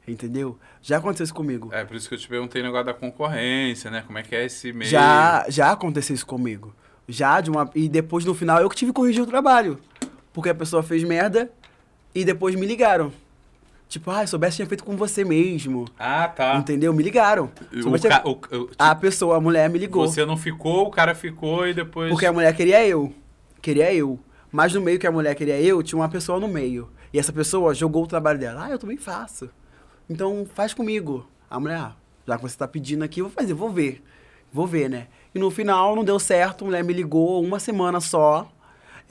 Entendeu? 0.08 0.58
Já 0.82 0.98
aconteceu 0.98 1.26
isso 1.26 1.34
comigo. 1.36 1.70
É, 1.72 1.86
por 1.86 1.96
isso 1.96 2.10
que 2.10 2.16
eu 2.16 2.20
te 2.20 2.28
perguntei 2.28 2.62
o 2.62 2.66
negócio 2.66 2.88
da 2.88 2.94
concorrência, 2.94 3.92
né? 3.92 4.04
Como 4.06 4.18
é 4.18 4.24
que 4.24 4.36
é 4.36 4.46
esse 4.46 4.74
meio. 4.74 4.90
Já, 4.90 5.46
já 5.48 5.72
aconteceu 5.72 6.16
isso 6.16 6.26
comigo. 6.26 6.74
Já 7.08 7.40
de 7.40 7.52
uma. 7.52 7.70
E 7.76 7.88
depois 7.88 8.26
no 8.26 8.34
final 8.34 8.60
eu 8.60 8.70
que 8.70 8.76
tive 8.76 8.92
que 8.92 8.96
corrigir 8.96 9.22
o 9.22 9.28
trabalho. 9.28 9.80
Porque 10.34 10.50
a 10.50 10.56
pessoa 10.56 10.82
fez 10.82 11.04
merda 11.04 11.52
e 12.16 12.26
depois 12.26 12.56
me 12.56 12.66
ligaram. 12.66 13.14
Tipo, 13.92 14.10
ah, 14.10 14.26
soubesse 14.26 14.56
tinha 14.56 14.66
feito 14.66 14.86
com 14.86 14.96
você 14.96 15.26
mesmo. 15.26 15.84
Ah, 16.00 16.26
tá. 16.30 16.56
Entendeu? 16.56 16.94
Me 16.94 17.04
ligaram. 17.04 17.52
O 17.74 17.92
ca- 17.92 18.22
tinha- 18.22 18.22
o- 18.24 18.64
o- 18.64 18.70
A 18.80 18.96
pessoa, 18.96 19.36
a 19.36 19.42
mulher 19.42 19.70
me 19.70 19.78
ligou. 19.78 20.08
Você 20.08 20.26
não 20.26 20.38
ficou, 20.38 20.88
o 20.88 20.90
cara 20.90 21.14
ficou 21.14 21.68
e 21.68 21.74
depois. 21.74 22.10
Porque 22.10 22.26
a 22.26 22.32
mulher 22.32 22.56
queria 22.56 22.88
eu. 22.88 23.14
Queria 23.62 23.94
eu. 23.94 24.18
Mas 24.50 24.74
no 24.74 24.80
meio 24.80 24.98
que 24.98 25.06
a 25.06 25.12
mulher 25.12 25.36
queria 25.36 25.60
eu, 25.60 25.84
tinha 25.84 26.00
uma 26.00 26.08
pessoa 26.08 26.40
no 26.40 26.48
meio. 26.48 26.90
E 27.12 27.20
essa 27.20 27.34
pessoa 27.34 27.74
jogou 27.76 28.06
o 28.06 28.08
trabalho 28.08 28.40
dela. 28.40 28.64
Ah, 28.66 28.70
eu 28.70 28.80
também 28.80 28.96
faço. 28.96 29.50
Então 30.10 30.48
faz 30.56 30.74
comigo. 30.74 31.28
A 31.50 31.60
mulher, 31.60 31.78
ah, 31.78 31.92
já 32.26 32.38
que 32.38 32.44
você 32.44 32.58
tá 32.58 32.70
pedindo 32.70 33.04
aqui, 33.04 33.20
eu 33.20 33.26
vou 33.26 33.34
fazer, 33.34 33.54
vou 33.54 33.70
ver. 33.70 34.02
Vou 34.54 34.66
ver, 34.66 34.90
né? 34.90 35.08
E 35.36 35.40
no 35.40 35.52
final 35.52 35.98
não 35.98 36.04
deu 36.06 36.18
certo, 36.18 36.64
a 36.64 36.68
mulher 36.68 36.82
me 36.84 36.94
ligou 36.94 37.44
uma 37.44 37.60
semana 37.60 38.00
só. 38.00 38.50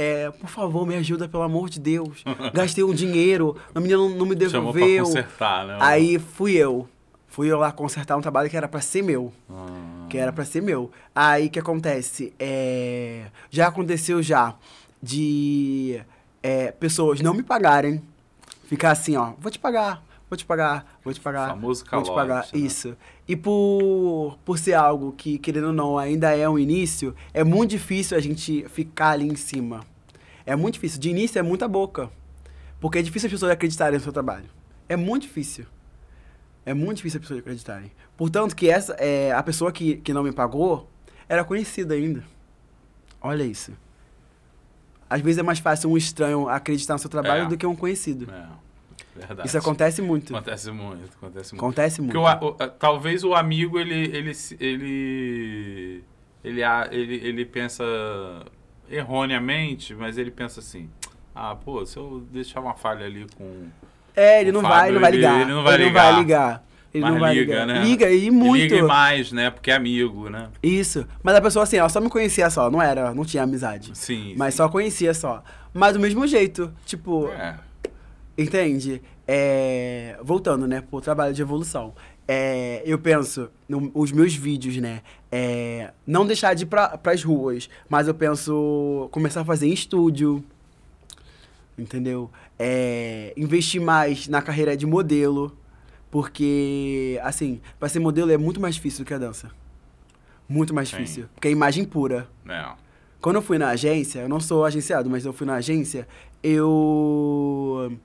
É, 0.02 0.30
por 0.30 0.48
favor, 0.48 0.86
me 0.86 0.94
ajuda, 0.96 1.28
pelo 1.28 1.42
amor 1.42 1.68
de 1.68 1.78
Deus. 1.78 2.24
Gastei 2.54 2.82
um 2.82 2.94
dinheiro, 2.94 3.54
a 3.74 3.80
menina 3.80 3.98
não, 3.98 4.08
não 4.08 4.24
me 4.26 4.34
Chamou 4.48 4.72
pra 4.72 4.80
devolveu. 4.80 5.04
consertar, 5.04 5.66
né? 5.66 5.76
Aí 5.78 6.18
fui 6.18 6.52
eu. 6.54 6.88
Fui 7.28 7.48
eu 7.52 7.58
lá 7.58 7.70
consertar 7.70 8.16
um 8.16 8.20
trabalho 8.22 8.48
que 8.48 8.56
era 8.56 8.66
pra 8.66 8.80
ser 8.80 9.02
meu 9.02 9.32
Ah, 9.48 10.06
que 10.08 10.16
era 10.18 10.32
pra 10.32 10.44
ser 10.44 10.62
meu. 10.62 10.90
Aí 11.14 11.46
o 11.46 11.50
que 11.50 11.58
acontece? 11.58 12.32
É, 12.38 13.26
já 13.50 13.68
aconteceu 13.68 14.22
já 14.22 14.54
de 15.02 16.00
é, 16.42 16.72
pessoas 16.72 17.20
não 17.20 17.34
me 17.34 17.42
pagarem, 17.42 18.02
ficar 18.64 18.90
assim, 18.92 19.16
ó, 19.16 19.32
vou 19.38 19.50
te 19.50 19.58
pagar, 19.58 20.02
vou 20.28 20.36
te 20.36 20.44
pagar, 20.44 20.98
vou 21.04 21.12
te 21.12 21.20
pagar, 21.20 21.48
Famoso 21.50 21.84
vou 21.84 21.86
te 21.86 21.90
calote, 21.90 22.14
pagar, 22.14 22.42
né? 22.52 22.58
isso. 22.58 22.96
E 23.28 23.36
por, 23.36 24.38
por 24.44 24.58
ser 24.58 24.74
algo 24.74 25.12
que, 25.16 25.38
querendo 25.38 25.68
ou 25.68 25.72
não, 25.72 25.96
ainda 25.98 26.34
é 26.36 26.48
um 26.48 26.58
início, 26.58 27.14
é 27.32 27.44
muito 27.44 27.70
difícil 27.70 28.16
a 28.16 28.20
gente 28.20 28.66
ficar 28.70 29.10
ali 29.10 29.28
em 29.28 29.36
cima. 29.36 29.82
É 30.50 30.56
muito 30.56 30.74
difícil. 30.74 30.98
De 31.00 31.08
início 31.10 31.38
é 31.38 31.42
muita 31.42 31.68
boca. 31.68 32.10
Porque 32.80 32.98
é 32.98 33.02
difícil 33.02 33.26
as 33.28 33.32
pessoas 33.32 33.52
acreditarem 33.52 33.98
no 33.98 34.02
seu 34.02 34.12
trabalho. 34.12 34.46
É 34.88 34.96
muito 34.96 35.22
difícil. 35.22 35.64
É 36.66 36.74
muito 36.74 36.96
difícil 36.96 37.18
as 37.18 37.22
pessoas 37.22 37.40
acreditarem. 37.40 37.92
Portanto, 38.16 38.56
que 38.56 38.68
essa, 38.68 38.94
é, 38.94 39.30
a 39.32 39.42
pessoa 39.42 39.70
que, 39.70 39.96
que 39.98 40.12
não 40.12 40.22
me 40.24 40.32
pagou 40.32 40.90
era 41.28 41.44
conhecida 41.44 41.94
ainda. 41.94 42.24
Olha 43.20 43.44
isso. 43.44 43.72
Às 45.08 45.20
vezes 45.20 45.38
é 45.38 45.42
mais 45.42 45.58
fácil 45.60 45.90
um 45.90 45.96
estranho 45.96 46.48
acreditar 46.48 46.94
no 46.94 46.98
seu 46.98 47.10
trabalho 47.10 47.44
É. 47.44 47.48
do 47.48 47.56
que 47.56 47.66
um 47.66 47.76
conhecido. 47.76 48.28
É, 48.30 48.46
verdade. 49.26 49.48
Isso 49.48 49.58
acontece 49.58 50.02
muito. 50.02 50.34
Acontece 50.34 50.70
muito, 50.72 51.04
acontece 51.16 51.52
muito. 51.54 51.64
Acontece 51.64 52.00
muito. 52.00 52.12
Porque 52.12 52.64
o 52.64 52.68
talvez 52.70 53.22
o 53.22 53.34
amigo, 53.34 53.78
ele, 53.78 53.94
ele, 54.16 54.32
ele, 54.58 56.04
ele, 56.42 56.62
ele, 56.90 57.14
ele 57.28 57.44
pensa 57.44 57.84
erroneamente, 58.90 59.94
mas 59.94 60.18
ele 60.18 60.30
pensa 60.30 60.60
assim, 60.60 60.88
ah, 61.34 61.54
pô, 61.54 61.84
se 61.86 61.96
eu 61.96 62.22
deixar 62.32 62.60
uma 62.60 62.74
falha 62.74 63.06
ali 63.06 63.26
com... 63.36 63.66
É, 64.16 64.40
ele 64.40 64.50
o 64.50 64.52
não 64.54 64.60
Fábio, 64.62 64.76
vai, 64.76 64.90
não 64.92 65.00
vai 65.00 65.10
ele- 65.10 65.16
ligar. 65.18 65.40
ele 65.40 65.50
não 65.52 65.62
vai 65.62 65.74
Ele 65.74 65.84
ligar. 65.84 66.18
ligar. 66.18 66.66
Ele 66.92 67.04
Mas 67.04 67.12
não 67.12 67.20
vai 67.20 67.34
liga, 67.34 67.52
ligar. 67.52 67.66
né? 67.68 67.84
Liga 67.84 68.10
e 68.10 68.24
E 68.26 68.30
muito. 68.32 68.74
Liga 68.74 68.84
mais, 68.84 69.30
né? 69.30 69.48
Porque 69.48 69.70
é 69.70 69.76
amigo, 69.76 70.28
né? 70.28 70.48
Isso. 70.60 71.06
Mas 71.22 71.36
a 71.36 71.40
pessoa 71.40 71.62
assim, 71.62 71.76
ela 71.76 71.88
só 71.88 72.00
me 72.00 72.10
conhecia 72.10 72.50
só, 72.50 72.68
não 72.68 72.82
era, 72.82 73.14
não 73.14 73.24
tinha 73.24 73.44
amizade. 73.44 73.96
Sim. 73.96 74.34
Mas 74.36 74.54
sim. 74.54 74.58
só 74.58 74.68
conhecia 74.68 75.14
só. 75.14 75.40
Mas 75.72 75.92
do 75.92 76.00
mesmo 76.00 76.26
jeito, 76.26 76.72
tipo, 76.84 77.28
É. 77.28 77.54
Entende? 78.36 79.00
É, 79.26 80.16
voltando, 80.22 80.66
né, 80.66 80.80
pro 80.80 81.00
trabalho 81.00 81.32
de 81.32 81.40
evolução. 81.42 81.94
É, 82.26 82.82
eu 82.84 82.98
penso, 82.98 83.48
no- 83.68 83.90
os 83.94 84.10
meus 84.12 84.34
vídeos, 84.34 84.76
né, 84.78 85.02
é, 85.32 85.92
não 86.06 86.26
deixar 86.26 86.54
de 86.54 86.64
ir 86.64 86.66
pra, 86.66 86.98
pras 86.98 87.22
ruas, 87.22 87.68
mas 87.88 88.08
eu 88.08 88.14
penso 88.14 89.08
começar 89.12 89.42
a 89.42 89.44
fazer 89.44 89.68
em 89.68 89.72
estúdio, 89.72 90.44
entendeu? 91.78 92.30
É, 92.58 93.32
investir 93.36 93.80
mais 93.80 94.26
na 94.28 94.42
carreira 94.42 94.76
de 94.76 94.86
modelo, 94.86 95.56
porque, 96.10 97.20
assim, 97.22 97.60
pra 97.78 97.88
ser 97.88 98.00
modelo 98.00 98.30
é 98.32 98.36
muito 98.36 98.60
mais 98.60 98.74
difícil 98.74 99.04
do 99.04 99.06
que 99.06 99.14
a 99.14 99.18
dança. 99.18 99.50
Muito 100.48 100.74
mais 100.74 100.88
Sim. 100.88 100.96
difícil, 100.96 101.28
porque 101.34 101.46
é 101.46 101.50
imagem 101.52 101.84
pura. 101.84 102.28
É. 102.48 102.72
Quando 103.20 103.36
eu 103.36 103.42
fui 103.42 103.58
na 103.58 103.68
agência, 103.68 104.20
eu 104.20 104.28
não 104.28 104.40
sou 104.40 104.64
agenciado, 104.64 105.08
mas 105.08 105.24
eu 105.24 105.32
fui 105.32 105.46
na 105.46 105.54
agência, 105.54 106.08
eu. 106.42 107.96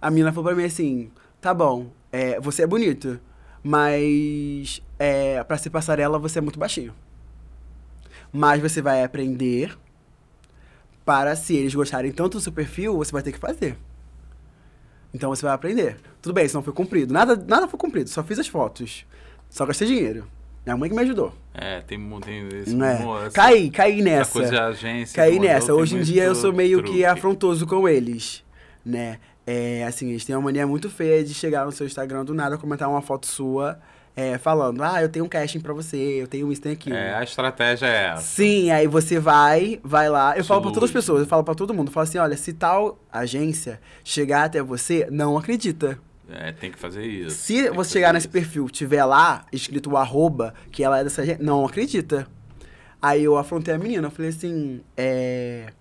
A 0.00 0.10
menina 0.10 0.32
falou 0.32 0.50
pra 0.50 0.54
mim 0.54 0.64
assim: 0.64 1.10
tá 1.40 1.52
bom, 1.52 1.90
é, 2.12 2.38
você 2.38 2.62
é 2.62 2.66
bonito, 2.66 3.18
mas 3.62 4.82
é, 4.98 5.42
pra 5.44 5.56
ser 5.58 5.70
passarela 5.70 6.18
você 6.18 6.38
é 6.38 6.42
muito 6.42 6.58
baixinho. 6.58 6.94
Mas 8.32 8.60
você 8.60 8.80
vai 8.80 9.02
aprender 9.02 9.76
para 11.04 11.34
se 11.34 11.54
eles 11.56 11.74
gostarem 11.74 12.12
tanto 12.12 12.38
do 12.38 12.40
seu 12.40 12.52
perfil, 12.52 12.96
você 12.96 13.10
vai 13.12 13.22
ter 13.22 13.32
que 13.32 13.38
fazer. 13.38 13.76
Então 15.12 15.30
você 15.30 15.42
vai 15.44 15.54
aprender. 15.54 15.96
Tudo 16.22 16.32
bem, 16.32 16.44
isso 16.46 16.54
não 16.56 16.62
foi 16.62 16.72
cumprido. 16.72 17.12
Nada, 17.12 17.34
nada 17.36 17.66
foi 17.66 17.78
cumprido, 17.78 18.08
só 18.08 18.22
fiz 18.22 18.38
as 18.38 18.46
fotos. 18.46 19.04
Só 19.48 19.66
gastei 19.66 19.88
dinheiro. 19.88 20.26
Minha 20.64 20.76
mãe 20.76 20.88
que 20.88 20.94
me 20.94 21.02
ajudou. 21.02 21.34
É, 21.54 21.80
tem, 21.80 21.98
tem 22.20 22.46
esse 22.60 22.74
Não 22.76 22.86
é? 22.86 22.98
mo- 23.00 23.18
essa- 23.18 23.30
Caí, 23.30 23.70
caí 23.70 23.94
essa 24.00 24.04
nessa. 24.04 24.32
coisa 24.32 24.50
de 24.50 24.58
agência. 24.58 25.16
Caí 25.16 25.38
nessa. 25.40 25.74
Hoje 25.74 25.96
em 25.96 26.02
dia 26.02 26.22
eu 26.24 26.34
sou 26.34 26.52
meio 26.52 26.78
que 26.78 26.84
truque. 26.84 27.04
afrontoso 27.04 27.66
com 27.66 27.88
eles, 27.88 28.44
né? 28.84 29.18
É, 29.52 29.84
assim, 29.84 30.10
eles 30.10 30.24
têm 30.24 30.36
uma 30.36 30.42
mania 30.42 30.64
muito 30.64 30.88
feia 30.88 31.24
de 31.24 31.34
chegar 31.34 31.66
no 31.66 31.72
seu 31.72 31.84
Instagram 31.84 32.24
do 32.24 32.32
nada, 32.32 32.56
comentar 32.56 32.88
uma 32.88 33.02
foto 33.02 33.26
sua, 33.26 33.80
é, 34.14 34.38
falando, 34.38 34.80
ah, 34.80 35.02
eu 35.02 35.08
tenho 35.08 35.24
um 35.24 35.28
casting 35.28 35.58
pra 35.58 35.72
você, 35.72 35.96
eu 35.96 36.28
tenho 36.28 36.52
isso, 36.52 36.62
tenho 36.62 36.76
aquilo. 36.76 36.94
É, 36.94 37.16
a 37.16 37.24
estratégia 37.24 37.86
é 37.86 38.12
essa. 38.12 38.22
Sim, 38.22 38.70
aí 38.70 38.86
você 38.86 39.18
vai, 39.18 39.80
vai 39.82 40.08
lá. 40.08 40.38
Eu 40.38 40.44
falo 40.44 40.62
pra 40.62 40.70
todas 40.70 40.90
as 40.90 40.94
pessoas, 40.94 41.22
eu 41.22 41.26
falo 41.26 41.42
pra 41.42 41.56
todo 41.56 41.74
mundo. 41.74 41.88
Eu 41.88 41.92
falo 41.92 42.04
assim, 42.04 42.18
olha, 42.18 42.36
se 42.36 42.52
tal 42.52 42.96
agência 43.12 43.80
chegar 44.04 44.44
até 44.44 44.62
você, 44.62 45.08
não 45.10 45.36
acredita. 45.36 45.98
É, 46.30 46.52
tem 46.52 46.70
que 46.70 46.78
fazer 46.78 47.04
isso. 47.04 47.36
Se 47.36 47.70
você 47.70 47.94
chegar 47.94 48.12
nesse 48.12 48.28
isso. 48.28 48.32
perfil, 48.32 48.70
tiver 48.70 49.04
lá, 49.04 49.44
escrito 49.52 49.90
o 49.90 49.96
arroba, 49.96 50.54
que 50.70 50.84
ela 50.84 51.00
é 51.00 51.02
dessa 51.02 51.22
agência, 51.22 51.42
não 51.42 51.66
acredita. 51.66 52.24
Aí 53.02 53.24
eu 53.24 53.36
afrontei 53.36 53.74
a 53.74 53.78
menina, 53.78 54.06
eu 54.06 54.12
falei 54.12 54.30
assim, 54.30 54.80
é... 54.96 55.72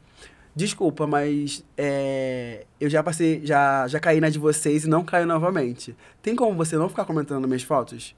Desculpa, 0.59 1.07
mas 1.07 1.63
é, 1.77 2.65
eu 2.81 2.89
já 2.89 3.01
passei, 3.01 3.39
já, 3.45 3.87
já 3.87 3.97
caí 3.97 4.19
na 4.19 4.27
de 4.27 4.37
vocês 4.37 4.83
e 4.83 4.89
não 4.89 5.05
caio 5.05 5.25
novamente. 5.25 5.95
Tem 6.21 6.35
como 6.35 6.53
você 6.53 6.75
não 6.75 6.89
ficar 6.89 7.05
comentando 7.05 7.47
minhas 7.47 7.63
fotos? 7.63 8.13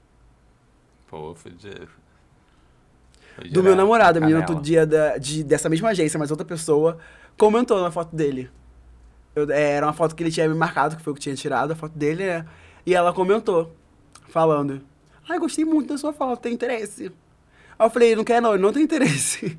Pô, 1.06 1.36
foi 1.36 1.52
Do 3.52 3.62
meu 3.62 3.76
namorado, 3.76 4.18
a 4.18 4.20
menina 4.20 4.40
outro 4.40 4.60
dia 4.60 4.84
da, 4.84 5.18
de, 5.18 5.44
dessa 5.44 5.68
mesma 5.68 5.90
agência, 5.90 6.18
mas 6.18 6.32
outra 6.32 6.44
pessoa, 6.44 6.98
comentou 7.38 7.80
na 7.80 7.92
foto 7.92 8.16
dele. 8.16 8.50
Eu- 9.36 9.48
é, 9.48 9.74
era 9.74 9.86
uma 9.86 9.92
foto 9.92 10.16
que 10.16 10.24
ele 10.24 10.32
tinha 10.32 10.48
me 10.48 10.54
marcado, 10.56 10.96
que 10.96 11.02
foi 11.02 11.12
o 11.12 11.14
que 11.14 11.22
tinha 11.22 11.36
tirado, 11.36 11.70
a 11.70 11.76
foto 11.76 11.96
dele, 11.96 12.26
né? 12.26 12.44
E 12.84 12.92
ela 12.92 13.12
comentou, 13.12 13.72
falando, 14.30 14.82
ai, 15.28 15.38
gostei 15.38 15.64
muito 15.64 15.90
da 15.90 15.96
sua 15.96 16.12
foto, 16.12 16.40
tem 16.40 16.54
interesse. 16.54 17.04
Aí 17.78 17.86
eu 17.86 17.90
falei, 17.90 18.16
não 18.16 18.24
quer 18.24 18.42
não, 18.42 18.52
ele 18.54 18.62
não 18.64 18.72
tem 18.72 18.82
interesse. 18.82 19.56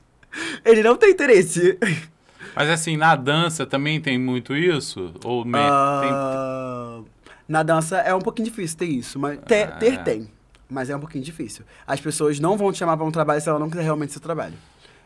ele 0.64 0.82
não 0.82 0.96
tem 0.96 1.10
interesse. 1.10 1.78
Mas 2.54 2.68
assim, 2.70 2.96
na 2.96 3.16
dança 3.16 3.66
também 3.66 4.00
tem 4.00 4.18
muito 4.18 4.54
isso? 4.56 5.12
Ou 5.24 5.44
me... 5.44 5.52
tem... 5.52 5.60
Ah, 5.62 7.00
Na 7.48 7.62
dança 7.62 7.98
é 7.98 8.14
um 8.14 8.20
pouquinho 8.20 8.48
difícil 8.48 8.78
ter 8.78 8.86
isso, 8.86 9.18
mas 9.18 9.38
ter, 9.46 9.64
Ah. 9.68 9.72
ter 9.72 10.02
tem, 10.04 10.30
mas 10.68 10.88
é 10.90 10.96
um 10.96 11.00
pouquinho 11.00 11.22
difícil. 11.24 11.64
As 11.86 12.00
pessoas 12.00 12.38
não 12.40 12.56
vão 12.56 12.72
te 12.72 12.78
chamar 12.78 12.96
pra 12.96 13.04
um 13.06 13.10
trabalho 13.10 13.40
se 13.40 13.48
ela 13.48 13.58
não 13.58 13.68
quiser 13.68 13.82
realmente 13.82 14.12
seu 14.12 14.20
trabalho. 14.22 14.54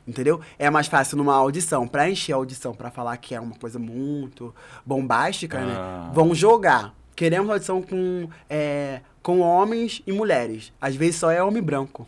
Entendeu? 0.06 0.40
É 0.58 0.70
mais 0.70 0.86
fácil 0.86 1.18
numa 1.18 1.34
audição, 1.34 1.86
pra 1.86 2.08
encher 2.08 2.32
a 2.32 2.36
audição, 2.36 2.72
pra 2.74 2.90
falar 2.90 3.16
que 3.18 3.34
é 3.34 3.40
uma 3.40 3.54
coisa 3.56 3.78
muito 3.78 4.54
bombástica, 4.86 5.58
Ah. 5.58 6.06
né? 6.06 6.10
Vão 6.14 6.34
jogar. 6.34 6.94
Queremos 7.14 7.50
audição 7.50 7.82
com, 7.82 8.28
é, 8.48 9.00
com 9.22 9.40
homens 9.40 10.00
e 10.06 10.12
mulheres. 10.12 10.72
Às 10.80 10.94
vezes 10.96 11.16
só 11.16 11.30
é 11.30 11.42
homem 11.42 11.62
branco. 11.62 12.06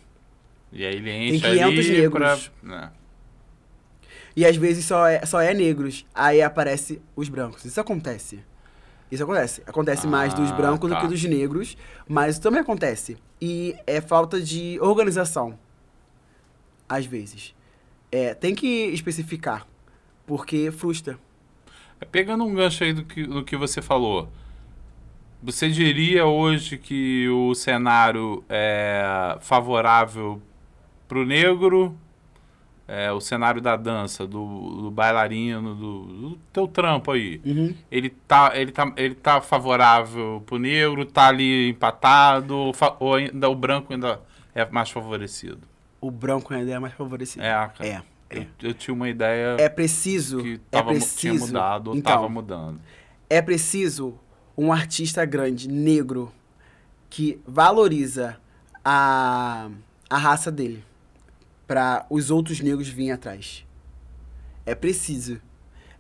E 0.73 0.85
aí 0.87 0.95
ele 0.95 1.11
enche 1.11 1.41
500 1.41 1.87
ali 1.87 2.01
negros. 2.01 2.51
pra... 2.63 2.93
E 4.41 4.47
às 4.47 4.57
vezes 4.57 4.87
só 4.87 5.07
é, 5.07 5.27
só 5.27 5.39
é 5.39 5.53
negros. 5.53 6.07
Aí 6.15 6.41
aparece 6.41 6.99
os 7.15 7.29
brancos. 7.29 7.63
Isso 7.67 7.79
acontece. 7.79 8.43
Isso 9.13 9.23
acontece. 9.23 9.63
Acontece 9.67 10.07
mais 10.07 10.33
dos 10.33 10.51
Ah, 10.51 10.55
brancos 10.55 10.89
tá. 10.91 10.97
do 10.97 11.03
que 11.03 11.09
dos 11.09 11.23
negros, 11.25 11.77
mas 12.09 12.31
isso 12.37 12.41
também 12.41 12.63
acontece. 12.63 13.19
E 13.39 13.77
é 13.87 14.01
falta 14.01 14.41
de 14.41 14.79
organização. 14.81 15.59
Às 16.89 17.05
vezes. 17.05 17.55
É, 18.11 18.33
tem 18.33 18.55
que 18.55 18.67
especificar. 18.87 19.67
Porque 20.27 20.71
frustra. 20.71 21.19
Pegando 22.11 22.43
um 22.43 22.55
gancho 22.55 22.83
aí 22.83 22.95
do 22.95 23.05
que, 23.05 23.27
do 23.27 23.45
que 23.45 23.59
você 23.59 23.83
falou, 23.83 24.27
você 25.43 25.69
diria 25.69 26.25
hoje 26.25 26.79
que 26.79 27.29
o 27.29 27.55
cenário 27.55 28.43
é 28.49 29.37
favorável 29.43 30.41
pro 31.07 31.27
negro, 31.27 31.95
é, 32.93 33.13
o 33.13 33.21
cenário 33.21 33.61
da 33.61 33.77
dança, 33.77 34.27
do, 34.27 34.83
do 34.83 34.91
bailarino, 34.91 35.75
do, 35.77 36.03
do 36.31 36.39
teu 36.53 36.67
trampo 36.67 37.13
aí, 37.13 37.41
Uhum. 37.47 37.73
ele 37.91 38.11
tá, 38.11 38.51
ele, 38.55 38.73
tá, 38.73 38.93
ele 38.97 39.15
tá 39.15 39.41
favorável 39.41 40.43
pro 40.45 40.59
negro, 40.59 41.05
tá 41.07 41.29
ali 41.29 41.69
empatado, 41.71 42.53
ou, 42.57 42.75
ou 42.99 43.15
ainda 43.15 43.49
o 43.49 43.55
branco 43.55 43.93
ainda 43.93 44.21
é 44.55 44.65
mais 44.69 44.91
favorecido? 44.91 45.61
O 46.01 46.11
branco 46.11 46.53
ainda 46.53 46.73
é 46.73 46.79
mais 46.81 46.95
favorecido. 46.95 47.45
É, 47.45 47.51
cara. 47.53 47.87
É. 47.87 48.03
Eu, 48.31 48.47
eu 48.63 48.75
tinha 48.75 48.95
uma 48.95 49.09
ideia 49.09 49.57
É 49.59 49.69
preciso. 49.69 50.43
que 50.43 50.55
é 50.55 50.59
tava, 50.71 50.93
mu- 50.93 50.99
preciso. 50.99 51.19
tinha 51.19 51.35
mudado 51.35 51.89
ou 51.91 51.97
então, 51.97 52.13
tava 52.15 52.29
mudando. 52.29 52.81
é 53.29 53.41
preciso 53.43 54.15
um 54.57 54.73
artista 54.73 55.25
grande, 55.25 55.69
negro, 55.69 56.33
que 57.09 57.41
valoriza 57.47 58.37
a, 58.85 59.69
a 60.09 60.17
raça 60.19 60.51
dele 60.51 60.85
para 61.71 62.05
os 62.11 62.33
outros 62.33 62.59
negros 62.61 62.89
virem 62.89 63.13
atrás. 63.13 63.65
É 64.67 64.75
preciso. 64.75 65.41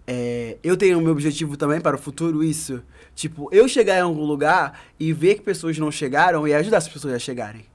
É, 0.04 0.58
eu 0.64 0.76
tenho 0.76 0.98
o 0.98 1.00
meu 1.00 1.12
objetivo 1.12 1.56
também 1.56 1.80
para 1.80 1.94
o 1.94 1.98
futuro 1.98 2.42
isso. 2.42 2.82
Tipo, 3.14 3.48
eu 3.52 3.68
chegar 3.68 3.96
em 3.96 4.00
algum 4.00 4.24
lugar 4.24 4.82
e 4.98 5.12
ver 5.12 5.36
que 5.36 5.42
pessoas 5.42 5.78
não 5.78 5.92
chegaram 5.92 6.48
e 6.48 6.52
ajudar 6.52 6.78
essas 6.78 6.92
pessoas 6.92 7.14
a 7.14 7.20
chegarem. 7.20 7.66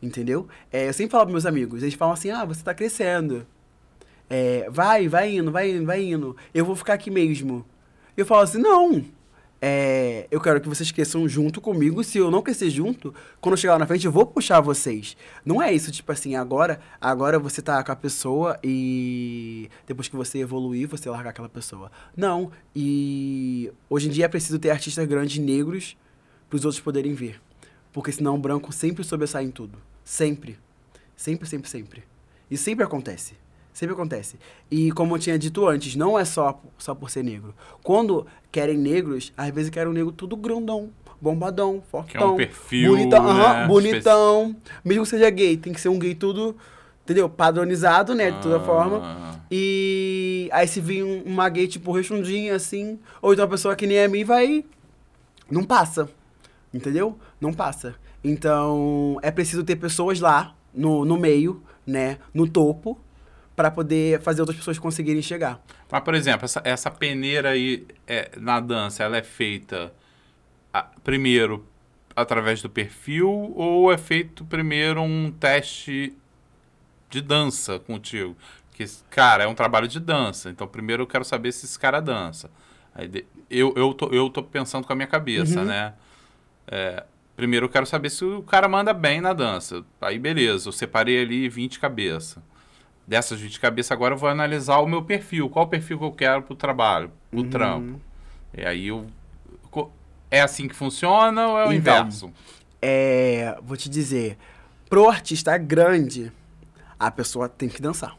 Entendeu? 0.00 0.46
É, 0.70 0.86
eu 0.86 0.92
sempre 0.92 1.10
falo 1.10 1.24
para 1.24 1.32
meus 1.32 1.44
amigos, 1.44 1.82
eles 1.82 1.94
falam 1.94 2.14
assim, 2.14 2.30
ah, 2.30 2.44
você 2.44 2.62
tá 2.62 2.72
crescendo. 2.72 3.44
É, 4.30 4.70
vai, 4.70 5.08
vai 5.08 5.34
indo, 5.34 5.50
vai 5.50 5.72
indo, 5.72 5.84
vai 5.84 6.04
indo. 6.04 6.36
Eu 6.54 6.64
vou 6.64 6.76
ficar 6.76 6.94
aqui 6.94 7.10
mesmo. 7.10 7.66
Eu 8.16 8.24
falo 8.24 8.42
assim, 8.42 8.58
não. 8.58 9.04
É, 9.64 10.26
eu 10.28 10.40
quero 10.40 10.60
que 10.60 10.68
vocês 10.68 10.90
cresçam 10.90 11.28
junto 11.28 11.60
comigo. 11.60 12.02
Se 12.02 12.18
eu 12.18 12.32
não 12.32 12.42
crescer 12.42 12.68
junto, 12.68 13.14
quando 13.40 13.52
eu 13.52 13.56
chegar 13.56 13.74
lá 13.74 13.78
na 13.78 13.86
frente, 13.86 14.04
eu 14.04 14.10
vou 14.10 14.26
puxar 14.26 14.60
vocês. 14.60 15.16
Não 15.44 15.62
é 15.62 15.72
isso, 15.72 15.92
tipo 15.92 16.10
assim, 16.10 16.34
agora, 16.34 16.80
agora 17.00 17.38
você 17.38 17.62
tá 17.62 17.80
com 17.84 17.92
a 17.92 17.96
pessoa 17.96 18.58
e 18.64 19.70
depois 19.86 20.08
que 20.08 20.16
você 20.16 20.40
evoluir, 20.40 20.88
você 20.88 21.08
largar 21.08 21.30
aquela 21.30 21.48
pessoa. 21.48 21.92
Não. 22.16 22.50
E 22.74 23.70
hoje 23.88 24.08
em 24.08 24.10
dia 24.10 24.24
é 24.24 24.28
preciso 24.28 24.58
ter 24.58 24.70
artistas 24.70 25.06
grandes 25.06 25.38
negros 25.38 25.96
para 26.50 26.56
os 26.56 26.64
outros 26.64 26.82
poderem 26.82 27.14
ver. 27.14 27.40
Porque 27.92 28.10
senão 28.10 28.34
o 28.34 28.38
branco 28.38 28.72
sempre 28.72 29.04
sobressai 29.04 29.44
em 29.44 29.50
tudo. 29.52 29.78
Sempre. 30.02 30.58
Sempre, 31.14 31.48
sempre, 31.48 31.70
sempre. 31.70 32.02
Isso 32.50 32.64
sempre 32.64 32.84
acontece. 32.84 33.34
Sempre 33.82 33.94
acontece. 33.96 34.36
E 34.70 34.92
como 34.92 35.16
eu 35.16 35.18
tinha 35.18 35.36
dito 35.36 35.66
antes, 35.66 35.96
não 35.96 36.16
é 36.16 36.24
só, 36.24 36.62
só 36.78 36.94
por 36.94 37.10
ser 37.10 37.24
negro. 37.24 37.52
Quando 37.82 38.24
querem 38.52 38.78
negros, 38.78 39.32
às 39.36 39.50
vezes 39.52 39.70
querem 39.70 39.90
um 39.90 39.92
negro 39.92 40.12
tudo 40.12 40.36
grandão, 40.36 40.90
bombadão, 41.20 41.82
fortão. 41.90 42.06
Que 42.06 42.16
é 42.16 42.24
um 42.24 42.36
perfil, 42.36 42.92
bonitão, 42.92 43.26
aham, 43.28 43.52
né, 43.62 43.66
bonitão. 43.66 44.56
Mesmo 44.84 45.02
que 45.02 45.08
seja 45.10 45.28
gay, 45.30 45.56
tem 45.56 45.72
que 45.72 45.80
ser 45.80 45.88
um 45.88 45.98
gay 45.98 46.14
tudo, 46.14 46.56
entendeu? 47.02 47.28
Padronizado, 47.28 48.14
né? 48.14 48.30
De 48.30 48.40
toda 48.40 48.58
Ah, 48.58 48.60
forma. 48.60 49.40
E 49.50 50.48
aí 50.52 50.68
se 50.68 50.80
vir 50.80 51.02
um- 51.02 51.24
uma 51.24 51.48
gay, 51.48 51.66
tipo, 51.66 51.90
rechondinha, 51.90 52.54
assim, 52.54 53.00
ou 53.20 53.32
então 53.32 53.44
uma 53.44 53.50
pessoa 53.50 53.74
que 53.74 53.84
nem 53.84 54.00
a 54.04 54.06
mim, 54.08 54.22
vai... 54.22 54.64
Não 55.50 55.64
passa. 55.64 56.08
Entendeu? 56.72 57.18
Não 57.40 57.52
passa. 57.52 57.96
Então, 58.22 59.18
é 59.22 59.30
preciso 59.32 59.64
ter 59.64 59.74
pessoas 59.74 60.20
lá, 60.20 60.54
no, 60.72 61.04
no 61.04 61.18
meio, 61.18 61.60
né? 61.84 62.18
No 62.32 62.48
topo, 62.48 62.96
para 63.54 63.70
poder 63.70 64.20
fazer 64.22 64.40
outras 64.42 64.56
pessoas 64.58 64.78
conseguirem 64.78 65.22
chegar. 65.22 65.62
Mas, 65.90 66.02
por 66.02 66.14
exemplo, 66.14 66.44
essa, 66.44 66.60
essa 66.64 66.90
peneira 66.90 67.50
aí 67.50 67.86
é, 68.06 68.30
na 68.38 68.60
dança, 68.60 69.02
ela 69.04 69.16
é 69.16 69.22
feita 69.22 69.92
ah, 70.72 70.88
primeiro 71.04 71.66
através 72.16 72.62
do 72.62 72.70
perfil 72.70 73.28
ou 73.56 73.92
é 73.92 73.98
feito 73.98 74.44
primeiro 74.44 75.02
um 75.02 75.30
teste 75.32 76.14
de 77.10 77.20
dança 77.20 77.78
contigo? 77.78 78.36
Que, 78.74 78.84
cara, 79.10 79.44
é 79.44 79.46
um 79.46 79.54
trabalho 79.54 79.86
de 79.86 80.00
dança. 80.00 80.48
Então, 80.50 80.66
primeiro 80.66 81.02
eu 81.02 81.06
quero 81.06 81.24
saber 81.24 81.52
se 81.52 81.66
esse 81.66 81.78
cara 81.78 82.00
dança. 82.00 82.50
Aí, 82.94 83.26
eu, 83.50 83.72
eu, 83.76 83.92
tô, 83.92 84.06
eu 84.08 84.30
tô 84.30 84.42
pensando 84.42 84.86
com 84.86 84.92
a 84.92 84.96
minha 84.96 85.06
cabeça, 85.08 85.60
Uhum. 85.60 85.66
né? 85.66 85.92
É, 86.66 87.04
primeiro 87.36 87.66
eu 87.66 87.70
quero 87.70 87.84
saber 87.86 88.08
se 88.10 88.24
o 88.24 88.42
cara 88.42 88.66
manda 88.68 88.94
bem 88.94 89.20
na 89.20 89.32
dança. 89.34 89.84
Aí, 90.00 90.18
beleza, 90.18 90.68
eu 90.68 90.72
separei 90.72 91.20
ali 91.22 91.48
20 91.48 91.78
cabeças. 91.78 92.42
Dessas 93.06 93.40
20 93.40 93.58
cabeças, 93.60 93.90
agora 93.92 94.14
eu 94.14 94.18
vou 94.18 94.28
analisar 94.28 94.78
o 94.78 94.86
meu 94.86 95.02
perfil. 95.02 95.48
Qual 95.50 95.64
o 95.64 95.68
perfil 95.68 95.98
que 95.98 96.04
eu 96.04 96.12
quero 96.12 96.42
pro 96.42 96.54
trabalho, 96.54 97.10
pro 97.30 97.40
Uhum. 97.40 97.50
trampo. 97.50 98.00
E 98.56 98.64
aí 98.64 98.86
eu. 98.88 99.06
É 100.30 100.40
assim 100.40 100.66
que 100.66 100.74
funciona 100.74 101.46
ou 101.46 101.58
é 101.58 101.68
o 101.68 101.72
Então, 101.72 101.98
inverso? 102.00 102.32
É, 102.80 103.58
vou 103.62 103.76
te 103.76 103.90
dizer, 103.90 104.38
pro 104.88 105.06
artista 105.08 105.56
grande, 105.58 106.32
a 106.98 107.10
pessoa 107.10 107.48
tem 107.50 107.68
que 107.68 107.82
dançar. 107.82 108.16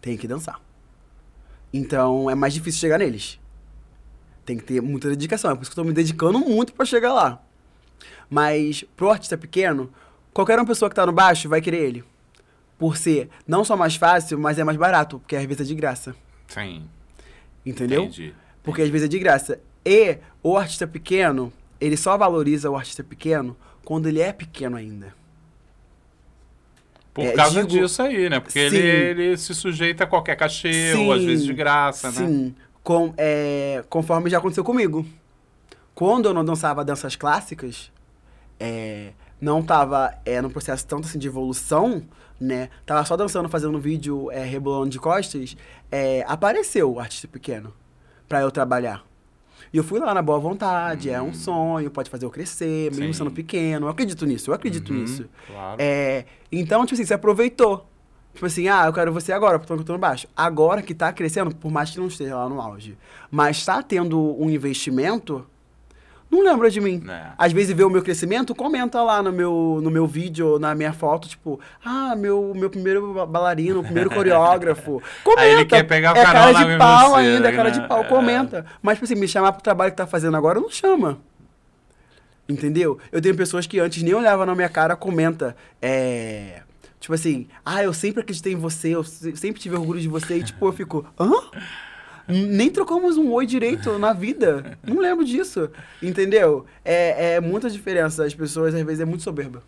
tem 0.00 0.16
que 0.16 0.26
dançar. 0.26 0.58
Então 1.72 2.30
é 2.30 2.34
mais 2.34 2.54
difícil 2.54 2.80
chegar 2.80 2.98
neles. 2.98 3.38
Tem 4.46 4.56
que 4.56 4.64
ter 4.64 4.80
muita 4.80 5.10
dedicação. 5.10 5.50
É 5.50 5.54
por 5.54 5.60
isso 5.62 5.70
que 5.70 5.78
eu 5.78 5.84
tô 5.84 5.86
me 5.88 5.92
dedicando 5.94 6.38
muito 6.38 6.72
pra 6.72 6.86
chegar 6.86 7.12
lá. 7.12 7.42
Mas 8.30 8.82
pro 8.96 9.10
artista 9.10 9.36
pequeno, 9.36 9.92
qualquer 10.32 10.58
uma 10.58 10.64
pessoa 10.66 10.88
que 10.88 10.94
tá 10.94 11.04
no 11.04 11.12
baixo 11.12 11.48
vai 11.50 11.60
querer 11.60 11.82
ele. 11.84 12.04
Por 12.80 12.96
ser 12.96 13.28
não 13.46 13.62
só 13.62 13.76
mais 13.76 13.94
fácil, 13.94 14.38
mas 14.38 14.58
é 14.58 14.64
mais 14.64 14.78
barato, 14.78 15.18
porque 15.20 15.36
às 15.36 15.44
vezes 15.44 15.60
é 15.60 15.64
de 15.64 15.74
graça. 15.74 16.16
Sim. 16.48 16.82
Entendeu? 17.64 18.04
Entendi. 18.04 18.34
Porque 18.62 18.80
às 18.80 18.88
vezes 18.88 19.04
é 19.04 19.08
de 19.08 19.18
graça. 19.18 19.60
E 19.84 20.16
o 20.42 20.56
artista 20.56 20.86
pequeno, 20.86 21.52
ele 21.78 21.96
só 21.96 22.16
valoriza 22.16 22.70
o 22.70 22.76
artista 22.76 23.04
pequeno 23.04 23.54
quando 23.84 24.06
ele 24.08 24.20
é 24.20 24.32
pequeno 24.32 24.76
ainda. 24.78 25.14
Por 27.12 27.24
É, 27.24 27.32
causa 27.32 27.64
digo- 27.64 27.82
disso 27.82 28.00
aí, 28.02 28.30
né? 28.30 28.40
Porque 28.40 28.58
ele, 28.58 28.76
Sim. 28.76 28.82
ele 28.82 29.36
se 29.36 29.54
sujeita 29.54 30.04
a 30.04 30.06
qualquer 30.06 30.36
cachê, 30.36 30.94
ou 30.94 31.12
às 31.12 31.22
vezes 31.22 31.44
de 31.44 31.52
graça, 31.52 32.08
né? 32.10 32.16
Sim, 32.26 32.54
com, 32.82 33.12
é, 33.18 33.84
conforme 33.90 34.30
já 34.30 34.38
aconteceu 34.38 34.64
comigo. 34.64 35.04
Quando 35.94 36.26
eu 36.30 36.34
não 36.34 36.44
dançava 36.44 36.84
danças 36.84 37.14
clássicas, 37.16 37.90
é, 38.58 39.10
não 39.40 39.62
tava 39.62 40.14
é, 40.24 40.40
num 40.40 40.48
processo 40.48 40.86
tanto 40.86 41.06
assim 41.08 41.18
de 41.18 41.26
evolução, 41.26 42.02
né? 42.40 42.70
Tava 42.86 43.04
só 43.04 43.16
dançando, 43.16 43.48
fazendo 43.48 43.78
vídeo, 43.78 44.30
é, 44.30 44.42
rebolando 44.44 44.88
de 44.90 44.98
costas, 44.98 45.56
é, 45.90 46.24
apareceu 46.26 46.92
o 46.94 46.98
artista 47.00 47.28
pequeno 47.28 47.72
pra 48.28 48.40
eu 48.40 48.50
trabalhar. 48.50 49.04
E 49.72 49.76
eu 49.76 49.84
fui 49.84 50.00
lá 50.00 50.12
na 50.14 50.22
boa 50.22 50.38
vontade, 50.38 51.10
é 51.10 51.20
um 51.22 51.32
sonho, 51.34 51.90
pode 51.90 52.10
fazer 52.10 52.24
eu 52.24 52.30
crescer, 52.30 52.90
mesmo 52.90 53.04
Hum. 53.04 53.12
Sim. 53.12 53.18
sendo 53.18 53.30
pequeno. 53.30 53.86
Eu 53.86 53.90
acredito 53.90 54.24
nisso, 54.26 54.50
eu 54.50 54.54
acredito 54.54 54.90
Uhum, 54.92 55.00
nisso. 55.00 55.28
Claro. 55.46 55.76
É, 55.78 56.24
então, 56.50 56.84
tipo 56.84 56.94
assim, 56.94 57.04
você 57.04 57.14
aproveitou. 57.14 57.86
Tipo 58.32 58.46
assim, 58.46 58.68
ah, 58.68 58.86
eu 58.86 58.92
quero 58.92 59.12
você 59.12 59.32
agora, 59.32 59.58
porque 59.58 59.72
eu 59.72 59.84
tô 59.84 59.92
no 59.92 59.98
baixo. 59.98 60.26
Agora 60.36 60.82
que 60.82 60.94
tá 60.94 61.12
crescendo, 61.12 61.54
por 61.54 61.70
mais 61.70 61.90
que 61.90 61.98
não 61.98 62.06
esteja 62.06 62.36
lá 62.36 62.48
no 62.48 62.60
auge, 62.60 62.96
mas 63.30 63.64
tá 63.64 63.82
tendo 63.82 64.18
um 64.40 64.48
investimento, 64.48 65.44
não 66.30 66.42
lembra 66.44 66.70
de 66.70 66.80
mim. 66.80 67.02
É. 67.08 67.32
Às 67.36 67.52
vezes 67.52 67.74
vê 67.74 67.82
o 67.82 67.90
meu 67.90 68.02
crescimento, 68.02 68.54
comenta 68.54 69.02
lá 69.02 69.22
no 69.22 69.32
meu, 69.32 69.80
no 69.82 69.90
meu 69.90 70.06
vídeo, 70.06 70.58
na 70.58 70.74
minha 70.74 70.92
foto, 70.92 71.28
tipo, 71.28 71.58
ah, 71.84 72.14
meu, 72.16 72.52
meu 72.54 72.70
primeiro 72.70 73.12
ba- 73.12 73.26
bailarino, 73.26 73.82
primeiro 73.82 74.08
coreógrafo. 74.10 75.02
Comenta. 75.24 75.42
Aí 75.42 75.50
ele 75.52 75.64
quer 75.64 75.82
pegar 75.82 76.14
o 76.14 76.16
é 76.18 76.24
cara 76.24 76.52
de 76.52 76.78
pau 76.78 77.10
você, 77.10 77.16
ainda, 77.20 77.48
é 77.48 77.52
cara 77.52 77.70
né? 77.70 77.78
de 77.80 77.88
pau, 77.88 78.00
É. 78.02 78.04
comenta. 78.04 78.66
Mas, 78.80 78.94
tipo 78.98 79.04
assim, 79.06 79.14
me 79.16 79.26
chamar 79.26 79.52
pro 79.52 79.62
trabalho 79.62 79.90
que 79.90 79.96
tá 79.96 80.06
fazendo 80.06 80.36
agora, 80.36 80.60
não 80.60 80.70
chama. 80.70 81.18
Entendeu? 82.48 82.98
Eu 83.12 83.20
tenho 83.20 83.36
pessoas 83.36 83.66
que 83.66 83.78
antes 83.78 84.02
nem 84.02 84.12
olhavam 84.14 84.44
na 84.44 84.54
minha 84.54 84.68
cara, 84.68 84.96
comenta. 84.96 85.56
É. 85.80 86.62
Tipo 86.98 87.14
assim, 87.14 87.46
ah, 87.64 87.82
eu 87.82 87.92
sempre 87.92 88.20
acreditei 88.20 88.52
em 88.52 88.56
você, 88.56 88.88
eu 88.94 89.02
se- 89.04 89.34
sempre 89.36 89.60
tive 89.60 89.74
orgulho 89.76 90.00
de 90.00 90.08
você. 90.08 90.38
E 90.38 90.42
tipo, 90.44 90.66
eu 90.66 90.72
fico, 90.72 91.06
hã? 91.18 91.30
Nem 92.30 92.70
trocamos 92.70 93.16
um 93.16 93.30
oi 93.30 93.46
direito 93.46 93.98
na 93.98 94.12
vida. 94.12 94.78
Não 94.82 94.98
lembro 95.00 95.24
disso. 95.24 95.70
Entendeu? 96.02 96.64
É, 96.84 97.34
é 97.34 97.40
muita 97.40 97.68
diferença. 97.68 98.24
As 98.24 98.34
pessoas, 98.34 98.74
às 98.74 98.82
vezes, 98.82 99.00
é 99.00 99.04
muito 99.04 99.22
soberba. 99.22 99.62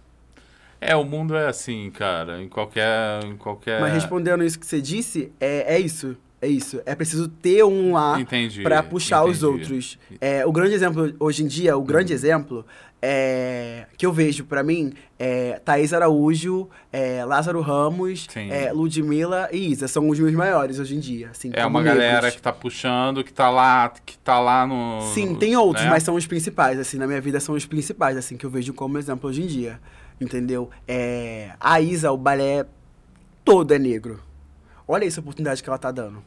É, 0.81 0.97
o 0.97 1.05
mundo 1.05 1.37
é 1.37 1.47
assim, 1.47 1.91
cara. 1.91 2.43
Em 2.43 2.49
qualquer. 2.49 3.25
Em 3.25 3.37
qualquer... 3.37 3.81
Mas 3.81 3.93
respondendo 3.93 4.43
isso 4.43 4.59
que 4.59 4.67
você 4.67 4.81
disse, 4.81 5.33
é, 5.39 5.77
é 5.77 5.79
isso. 5.79 6.17
É 6.43 6.49
isso. 6.49 6.83
É 6.85 6.95
preciso 6.97 7.29
ter 7.29 7.63
um 7.65 7.93
lá 7.93 8.19
pra 8.65 8.83
puxar 8.83 9.25
os 9.25 9.39
entendi. 9.39 9.47
outros. 9.47 9.99
É, 10.21 10.45
o 10.45 10.51
grande 10.51 10.75
exemplo, 10.75 11.15
hoje 11.21 11.45
em 11.45 11.47
dia, 11.47 11.77
o 11.77 11.83
grande 11.83 12.13
exemplo 12.13 12.67
é, 13.01 13.87
que 13.97 14.05
eu 14.05 14.13
vejo 14.13 14.45
pra 14.45 14.63
mim 14.65 14.93
é 15.17 15.61
Thaís 15.65 15.93
Araújo, 15.93 16.69
é, 16.93 17.25
Lázaro 17.25 17.61
Ramos, 17.61 18.27
é, 18.51 18.73
Ludmilla 18.73 19.49
e 19.53 19.71
Isa. 19.71 19.87
São 19.87 20.09
os 20.09 20.19
meus 20.19 20.33
maiores 20.33 20.81
hoje 20.81 20.97
em 20.97 20.99
dia. 20.99 21.31
Assim, 21.31 21.51
É 21.53 21.65
uma 21.65 21.81
galera 21.81 22.15
negros. 22.23 22.35
que 22.35 22.43
tá 22.43 22.53
puxando, 22.53 23.23
que 23.23 23.33
tá 23.33 23.49
lá, 23.49 23.89
que 24.05 24.19
tá 24.19 24.41
lá 24.41 24.67
no. 24.67 25.01
Sim, 25.15 25.31
no- 25.31 25.39
tem 25.39 25.57
outros, 25.57 25.85
né? 25.85 25.91
mas 25.91 26.03
são 26.03 26.17
os 26.17 26.27
principais, 26.27 26.77
assim, 26.77 26.99
na 26.99 27.07
minha 27.07 27.21
vida 27.21 27.39
são 27.39 27.55
os 27.55 27.65
principais, 27.67 28.17
assim, 28.17 28.37
que 28.37 28.45
eu 28.45 28.51
vejo 28.51 28.75
como 28.75 28.99
exemplo 28.99 29.31
hoje 29.31 29.43
em 29.43 29.47
dia. 29.47 29.81
Entendeu? 30.21 30.71
É, 30.89 31.51
a 31.61 31.81
Isa, 31.81 32.11
o 32.11 32.17
balé 32.17 32.67
todo 33.45 33.73
é 33.75 33.79
negro. 33.79 34.21
Olha 34.87 35.05
essa 35.05 35.21
oportunidade 35.21 35.63
que 35.63 35.69
ela 35.69 35.79
tá 35.79 35.91
dando. 35.91 36.23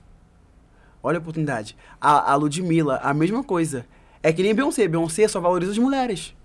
Olha 1.05 1.19
a 1.19 1.21
oportunidade. 1.21 1.77
A, 2.01 2.31
a 2.31 2.35
Ludmilla, 2.35 2.97
a 3.03 3.13
mesma 3.13 3.43
coisa. 3.43 3.85
É 4.23 4.33
que 4.33 4.41
nem 4.41 4.55
Beyoncé. 4.55 4.87
Beyoncé 4.87 5.27
só 5.27 5.39
valoriza 5.39 5.71
as 5.73 5.77
mulheres. 5.77 6.35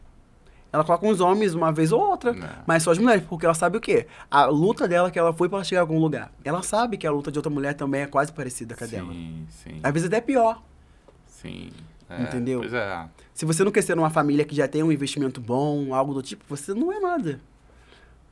Ela 0.70 0.84
coloca 0.84 1.06
uns 1.06 1.18
homens 1.18 1.54
uma 1.54 1.72
vez 1.72 1.92
ou 1.92 2.00
outra, 2.00 2.34
Não. 2.34 2.46
mas 2.66 2.82
só 2.82 2.92
as 2.92 2.98
mulheres, 2.98 3.24
porque 3.26 3.46
ela 3.46 3.54
sabe 3.54 3.78
o 3.78 3.80
quê? 3.80 4.06
A 4.30 4.44
luta 4.44 4.86
dela 4.86 5.08
é 5.08 5.10
que 5.10 5.18
ela 5.18 5.32
foi 5.32 5.48
pra 5.48 5.64
chegar 5.64 5.80
a 5.80 5.84
algum 5.84 5.98
lugar. 5.98 6.30
Ela 6.44 6.62
sabe 6.62 6.98
que 6.98 7.06
a 7.06 7.10
luta 7.10 7.32
de 7.32 7.38
outra 7.38 7.50
mulher 7.50 7.72
também 7.72 8.02
é 8.02 8.06
quase 8.06 8.30
parecida 8.32 8.76
com 8.76 8.84
a 8.84 8.86
dela. 8.86 9.10
Sim, 9.10 9.46
sim. 9.48 9.80
Às 9.82 9.92
vezes 9.94 10.06
até 10.08 10.20
pior. 10.20 10.62
Sim. 11.26 11.70
É, 12.08 12.22
Entendeu? 12.22 12.60
Pois 12.60 12.74
é. 12.74 13.08
Se 13.32 13.46
você 13.46 13.64
não 13.64 13.72
crescer 13.72 13.94
numa 13.94 14.10
família 14.10 14.44
que 14.44 14.54
já 14.54 14.68
tem 14.68 14.82
um 14.82 14.92
investimento 14.92 15.40
bom, 15.40 15.94
algo 15.94 16.12
do 16.12 16.22
tipo, 16.22 16.44
você 16.46 16.74
não 16.74 16.92
é 16.92 17.00
nada. 17.00 17.40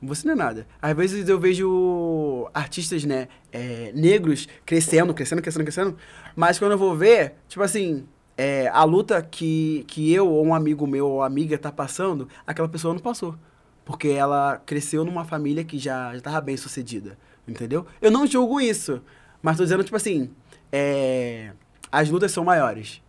Você 0.01 0.25
não 0.25 0.33
é 0.33 0.35
nada. 0.35 0.67
Às 0.81 0.95
vezes 0.95 1.27
eu 1.27 1.39
vejo 1.39 2.49
artistas, 2.53 3.03
né, 3.03 3.27
é, 3.51 3.91
negros 3.93 4.47
crescendo, 4.65 5.13
crescendo, 5.13 5.41
crescendo, 5.41 5.63
crescendo, 5.63 5.97
mas 6.35 6.57
quando 6.57 6.71
eu 6.71 6.77
vou 6.77 6.95
ver, 6.95 7.35
tipo 7.49 7.61
assim, 7.61 8.05
é, 8.37 8.69
a 8.69 8.83
luta 8.85 9.21
que, 9.21 9.83
que 9.87 10.13
eu 10.13 10.27
ou 10.27 10.45
um 10.45 10.55
amigo 10.55 10.87
meu 10.87 11.07
ou 11.07 11.23
amiga 11.23 11.57
tá 11.57 11.71
passando, 11.71 12.29
aquela 12.47 12.69
pessoa 12.69 12.93
não 12.93 13.01
passou. 13.01 13.35
Porque 13.83 14.07
ela 14.07 14.61
cresceu 14.65 15.03
numa 15.03 15.25
família 15.25 15.63
que 15.63 15.77
já, 15.77 16.13
já 16.15 16.21
tava 16.21 16.39
bem 16.39 16.55
sucedida, 16.55 17.17
entendeu? 17.45 17.85
Eu 18.01 18.11
não 18.11 18.25
julgo 18.25 18.61
isso, 18.61 19.01
mas 19.41 19.57
tô 19.57 19.63
dizendo, 19.63 19.83
tipo 19.83 19.97
assim, 19.97 20.29
é, 20.71 21.51
as 21.91 22.09
lutas 22.09 22.31
são 22.31 22.45
maiores. 22.45 23.01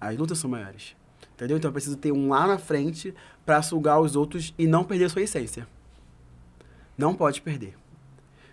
As 0.00 0.16
lutas 0.16 0.38
são 0.38 0.48
maiores. 0.48 0.94
Entendeu? 1.34 1.56
Então 1.56 1.70
eu 1.70 1.72
preciso 1.72 1.96
ter 1.96 2.12
um 2.12 2.28
lá 2.28 2.46
na 2.46 2.58
frente 2.58 3.14
pra 3.44 3.62
sugar 3.62 3.98
os 3.98 4.14
outros 4.14 4.54
e 4.58 4.66
não 4.66 4.84
perder 4.84 5.10
sua 5.10 5.22
essência. 5.22 5.66
Não 7.00 7.14
pode 7.14 7.40
perder. 7.40 7.74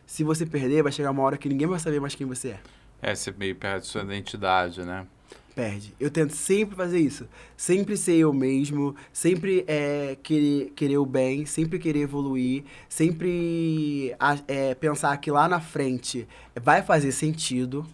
Se 0.06 0.24
você 0.24 0.46
perder, 0.46 0.82
vai 0.82 0.90
chegar 0.90 1.12
uma 1.12 1.22
hora 1.22 1.38
que 1.38 1.50
ninguém 1.50 1.68
vai 1.68 1.78
saber 1.80 2.00
mais 2.00 2.16
quem 2.16 2.26
você 2.26 2.52
é. 2.52 2.60
É, 3.02 3.14
você 3.14 3.30
meio 3.30 3.54
perde 3.54 3.86
sua 3.86 4.04
identidade, 4.04 4.86
né? 4.86 5.06
Perde. 5.54 5.94
Eu 6.00 6.10
tento 6.10 6.32
sempre 6.32 6.74
fazer 6.74 6.98
isso. 6.98 7.28
Sempre 7.58 7.98
ser 7.98 8.16
eu 8.16 8.32
mesmo, 8.32 8.96
sempre 9.12 9.66
é, 9.68 10.18
querer, 10.24 10.72
querer 10.74 10.98
o 10.98 11.06
bem, 11.06 11.46
sempre 11.46 11.78
querer 11.78 12.04
evoluir, 12.04 12.64
sempre 12.88 14.16
é, 14.48 14.74
pensar 14.76 15.18
que 15.18 15.30
lá 15.30 15.50
na 15.50 15.60
frente 15.60 16.26
vai 16.56 16.82
fazer 16.82 17.12
sentido. 17.12 17.86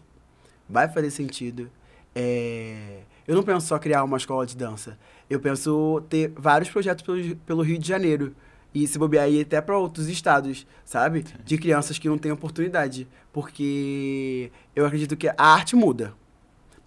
Vai 0.70 0.88
fazer 0.88 1.10
sentido. 1.10 1.68
É, 2.14 3.00
eu 3.28 3.34
não 3.34 3.42
penso 3.42 3.66
só 3.66 3.80
criar 3.80 4.04
uma 4.04 4.18
escola 4.18 4.46
de 4.46 4.56
dança. 4.56 5.00
Eu 5.28 5.40
penso 5.40 6.04
ter 6.08 6.32
vários 6.38 6.70
projetos 6.70 7.04
pelo, 7.04 7.36
pelo 7.38 7.64
Rio 7.64 7.80
de 7.80 7.88
Janeiro. 7.88 8.36
E 8.74 8.88
se 8.88 8.98
bobear 8.98 9.30
ir 9.30 9.42
até 9.42 9.62
para 9.62 9.78
outros 9.78 10.08
estados, 10.08 10.66
sabe? 10.84 11.24
De 11.46 11.58
crianças 11.58 12.00
que 12.00 12.10
não 12.10 12.18
têm 12.18 12.32
oportunidade. 12.32 13.08
Porque 13.32 14.52
eu 14.76 14.86
acredito 14.86 15.16
que 15.16 15.28
a 15.28 15.36
arte 15.38 15.76
muda 15.76 16.14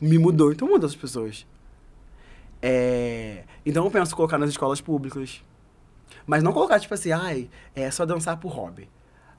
me 0.01 0.19
mudou, 0.19 0.53
então 0.53 0.69
muda 0.69 0.87
as 0.87 0.97
pessoas. 0.97 1.47
É, 2.61 3.45
então 3.65 3.85
eu 3.85 3.91
penso 3.91 4.17
colocar 4.17 4.39
nas 4.39 4.51
escolas 4.51 4.81
públicas. 4.81 5.43
Mas 6.27 6.43
não 6.43 6.53
colocar, 6.53 6.81
tipo 6.81 6.95
assim, 6.95 7.13
ai, 7.13 7.49
é 7.75 7.91
só 7.91 8.05
dançar 8.05 8.37
por 8.39 8.49
hobby. 8.49 8.89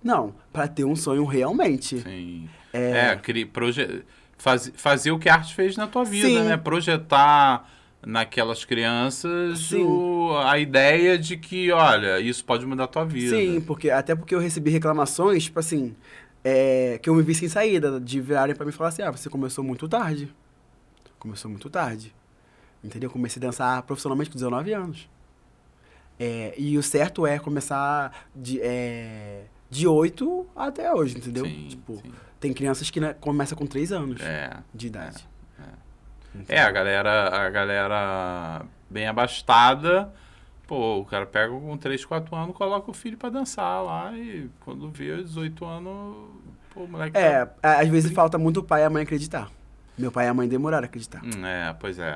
Não, 0.03 0.33
pra 0.53 0.67
ter 0.67 0.85
um 0.85 0.95
sonho 0.95 1.25
realmente. 1.25 1.99
Sim. 2.01 2.49
É. 2.71 3.19
É, 3.19 3.45
proje... 3.45 4.05
faz... 4.37 4.71
fazer 4.75 5.11
o 5.11 5.19
que 5.19 5.27
a 5.27 5.35
arte 5.35 5.53
fez 5.53 5.75
na 5.75 5.87
tua 5.87 6.05
vida, 6.05 6.27
Sim. 6.27 6.43
né? 6.43 6.55
Projetar 6.55 7.69
naquelas 8.05 8.63
crianças 8.63 9.71
o- 9.73 10.37
a 10.45 10.57
ideia 10.59 11.17
de 11.17 11.35
que, 11.37 11.71
olha, 11.71 12.19
isso 12.19 12.43
pode 12.45 12.65
mudar 12.65 12.85
a 12.85 12.87
tua 12.87 13.03
vida. 13.05 13.35
Sim, 13.35 13.59
porque 13.61 13.89
até 13.89 14.15
porque 14.15 14.33
eu 14.35 14.39
recebi 14.39 14.69
reclamações, 14.69 15.45
tipo 15.45 15.59
assim, 15.59 15.95
é, 16.43 16.99
que 17.01 17.09
eu 17.09 17.15
me 17.15 17.23
vi 17.23 17.33
sem 17.35 17.49
saída, 17.49 17.99
de 17.99 18.21
virarem 18.21 18.55
pra 18.55 18.65
mim 18.65 18.69
e 18.69 18.73
falar 18.73 18.89
assim, 18.89 19.01
ah, 19.01 19.11
você 19.11 19.29
começou 19.29 19.63
muito 19.63 19.87
tarde. 19.87 20.33
Começou 21.19 21.49
muito 21.49 21.69
tarde. 21.69 22.13
Entendeu? 22.83 23.09
Comecei 23.09 23.41
a 23.41 23.45
dançar 23.47 23.81
profissionalmente 23.83 24.29
com 24.29 24.35
19 24.35 24.71
anos. 24.73 25.09
É, 26.19 26.53
e 26.57 26.77
o 26.77 26.83
certo 26.83 27.27
é 27.27 27.37
começar 27.39 28.27
de, 28.35 28.59
é, 28.61 29.43
de 29.69 29.87
8 29.87 30.45
até 30.55 30.91
hoje, 30.93 31.17
entendeu? 31.17 31.45
Sim, 31.45 31.67
tipo, 31.69 31.97
sim. 31.97 32.11
tem 32.39 32.53
crianças 32.53 32.89
que 32.89 32.99
né, 32.99 33.13
começam 33.19 33.57
com 33.57 33.65
3 33.67 33.91
anos 33.91 34.21
É. 34.21 34.57
de 34.73 34.87
idade. 34.87 35.27
É, 36.47 36.59
a 36.61 36.71
galera, 36.71 37.29
a 37.45 37.49
galera 37.49 38.65
bem 38.89 39.07
abastada, 39.07 40.13
pô, 40.65 40.99
o 40.99 41.05
cara 41.05 41.25
pega 41.25 41.51
com 41.53 41.77
3, 41.77 42.03
4 42.05 42.35
anos, 42.35 42.55
coloca 42.55 42.89
o 42.89 42.93
filho 42.93 43.17
pra 43.17 43.29
dançar 43.29 43.83
lá 43.83 44.11
e 44.13 44.49
quando 44.61 44.89
vê 44.89 45.17
18 45.23 45.65
anos, 45.65 46.15
pô, 46.73 46.81
o 46.83 46.87
moleque 46.87 47.17
É, 47.17 47.45
tá- 47.45 47.79
às 47.79 47.87
vezes 47.87 48.11
falta 48.11 48.37
muito 48.37 48.61
o 48.61 48.63
pai 48.63 48.81
e 48.81 48.85
a 48.85 48.89
mãe 48.89 49.03
acreditar. 49.03 49.49
Meu 49.97 50.11
pai 50.11 50.25
e 50.25 50.29
a 50.29 50.33
mãe 50.33 50.47
demoraram 50.47 50.83
a 50.83 50.87
acreditar. 50.87 51.21
Hum, 51.23 51.45
É, 51.45 51.73
pois 51.79 51.97
é. 51.99 52.15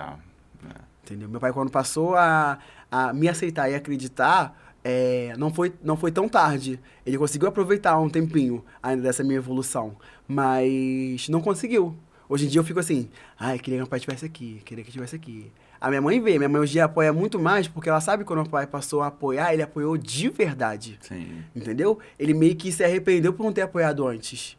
Entendeu? 1.04 1.28
Meu 1.28 1.40
pai, 1.40 1.52
quando 1.52 1.72
passou 1.72 2.16
a, 2.16 2.60
a 2.92 3.12
me 3.12 3.28
aceitar 3.28 3.70
e 3.70 3.76
acreditar, 3.76 4.56
é, 4.84 5.34
não, 5.38 5.52
foi, 5.52 5.74
não 5.84 5.98
foi 5.98 6.12
tão 6.12 6.30
tarde. 6.30 6.80
Ele 7.06 7.18
conseguiu 7.18 7.50
aproveitar 7.50 7.98
um 7.98 8.08
tempinho 8.08 8.64
ainda 8.82 9.02
dessa 9.02 9.24
minha 9.24 9.38
evolução, 9.38 9.96
mas 10.28 11.28
não 11.28 11.42
conseguiu. 11.42 11.96
Hoje 12.32 12.46
em 12.46 12.48
dia 12.48 12.60
eu 12.62 12.64
fico 12.64 12.80
assim, 12.80 13.10
ai, 13.38 13.60
queria 13.60 13.76
que 13.76 13.82
meu 13.82 13.88
pai 13.88 13.98
estivesse 13.98 14.26
aqui, 14.26 14.62
queria 14.64 14.86
que 14.86 14.90
estivesse 14.90 15.18
aqui. 15.18 15.52
A 15.82 15.90
minha 15.90 16.02
mãe 16.02 16.22
vê, 16.22 16.38
minha 16.38 16.48
mãe 16.48 16.62
hoje 16.62 16.72
em 16.72 16.74
dia 16.76 16.86
apoia 16.86 17.12
muito 17.12 17.38
mais, 17.38 17.68
porque 17.68 17.90
ela 17.90 18.00
sabe 18.00 18.24
quando 18.24 18.42
o 18.42 18.50
pai 18.50 18.66
passou 18.66 19.02
a 19.02 19.08
apoiar, 19.08 19.54
ele 19.54 19.62
apoiou 19.62 19.98
de 19.98 20.30
verdade. 20.30 20.98
Sim. 21.02 21.44
Entendeu? 21.54 22.00
Ele 22.18 22.34
meio 22.34 22.56
que 22.56 22.72
se 22.72 22.86
arrependeu 22.86 23.34
por 23.34 23.44
não 23.44 23.52
ter 23.52 23.64
apoiado 23.64 24.08
antes. 24.08 24.58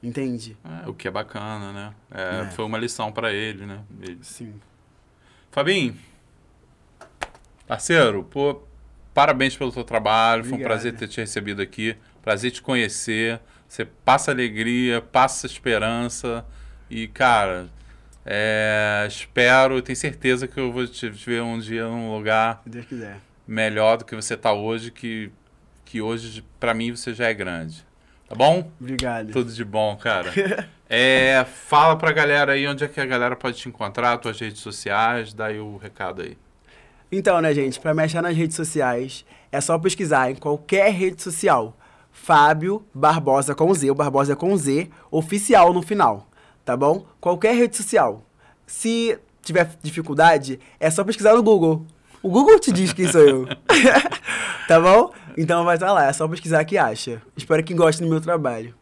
Entende? 0.00 0.56
É, 0.84 0.88
o 0.88 0.94
que 0.94 1.08
é 1.08 1.10
bacana, 1.10 1.72
né? 1.72 1.94
É, 2.08 2.42
É. 2.42 2.50
Foi 2.52 2.64
uma 2.64 2.78
lição 2.78 3.10
pra 3.10 3.32
ele, 3.32 3.66
né? 3.66 3.80
Ele- 4.00 4.18
Sim. 4.22 4.54
Fabinho, 5.50 5.96
parceiro, 7.66 8.22
pô, 8.22 8.62
parabéns 9.12 9.56
pelo 9.56 9.72
teu 9.72 9.82
trabalho. 9.82 10.44
Foi 10.44 10.52
um 10.52 10.54
Obrigado. 10.54 10.70
prazer 10.70 10.94
ter 10.94 11.08
te 11.08 11.20
recebido 11.20 11.60
aqui. 11.60 11.96
Prazer 12.22 12.52
te 12.52 12.62
conhecer. 12.62 13.40
Você 13.66 13.84
passa 13.84 14.30
alegria, 14.30 15.00
passa 15.00 15.46
esperança. 15.46 16.46
E, 16.90 17.08
cara, 17.08 17.68
é, 18.24 19.04
espero, 19.08 19.80
tenho 19.82 19.96
certeza 19.96 20.46
que 20.46 20.58
eu 20.58 20.72
vou 20.72 20.86
te 20.86 20.92
te 20.92 21.08
ver 21.08 21.42
um 21.42 21.58
dia 21.58 21.86
num 21.86 22.14
lugar 22.14 22.62
melhor 23.46 23.98
do 23.98 24.04
que 24.04 24.14
você 24.14 24.36
tá 24.36 24.52
hoje, 24.52 24.90
que, 24.90 25.30
que 25.84 26.00
hoje, 26.00 26.44
pra 26.58 26.74
mim, 26.74 26.94
você 26.94 27.14
já 27.14 27.28
é 27.28 27.34
grande. 27.34 27.84
Tá 28.28 28.34
bom? 28.34 28.70
Obrigado. 28.80 29.30
Tudo 29.30 29.52
de 29.52 29.64
bom, 29.64 29.96
cara. 29.96 30.32
É, 30.88 31.44
fala 31.44 31.96
pra 31.96 32.12
galera 32.12 32.52
aí 32.52 32.64
onde 32.64 32.84
é 32.84 32.86
que 32.86 33.00
a 33.00 33.06
galera 33.06 33.34
pode 33.34 33.56
te 33.56 33.68
encontrar, 33.68 34.18
tuas 34.18 34.38
redes 34.38 34.60
sociais, 34.60 35.34
dá 35.34 35.46
aí 35.46 35.58
o 35.58 35.76
recado 35.76 36.22
aí. 36.22 36.38
Então, 37.10 37.40
né, 37.40 37.52
gente, 37.52 37.80
pra 37.80 37.92
me 37.92 38.04
achar 38.04 38.22
nas 38.22 38.36
redes 38.36 38.54
sociais, 38.54 39.24
é 39.50 39.60
só 39.60 39.76
pesquisar 39.80 40.30
em 40.30 40.36
qualquer 40.36 40.92
rede 40.92 41.20
social. 41.20 41.76
Fábio 42.12 42.84
Barbosa 42.94 43.52
com 43.52 43.74
Z, 43.74 43.90
o 43.90 43.94
Barbosa 43.96 44.36
com 44.36 44.56
Z, 44.56 44.88
oficial 45.10 45.72
no 45.72 45.82
final, 45.82 46.28
tá 46.66 46.76
bom? 46.76 47.06
Qualquer 47.20 47.54
rede 47.54 47.76
social. 47.76 48.26
Se 48.66 49.16
tiver 49.40 49.70
dificuldade, 49.80 50.58
é 50.80 50.90
só 50.90 51.04
pesquisar 51.04 51.34
no 51.34 51.42
Google. 51.42 51.86
O 52.20 52.28
Google 52.28 52.58
te 52.58 52.72
diz 52.72 52.92
quem 52.92 53.06
sou 53.06 53.20
eu. 53.20 53.46
tá 54.66 54.80
bom? 54.80 55.12
Então 55.38 55.64
vai 55.64 55.78
lá, 55.78 56.08
é 56.08 56.12
só 56.12 56.26
pesquisar 56.26 56.64
que 56.64 56.76
acha. 56.76 57.22
Espero 57.36 57.62
que 57.62 57.72
goste 57.72 58.02
do 58.02 58.08
meu 58.08 58.20
trabalho. 58.20 58.74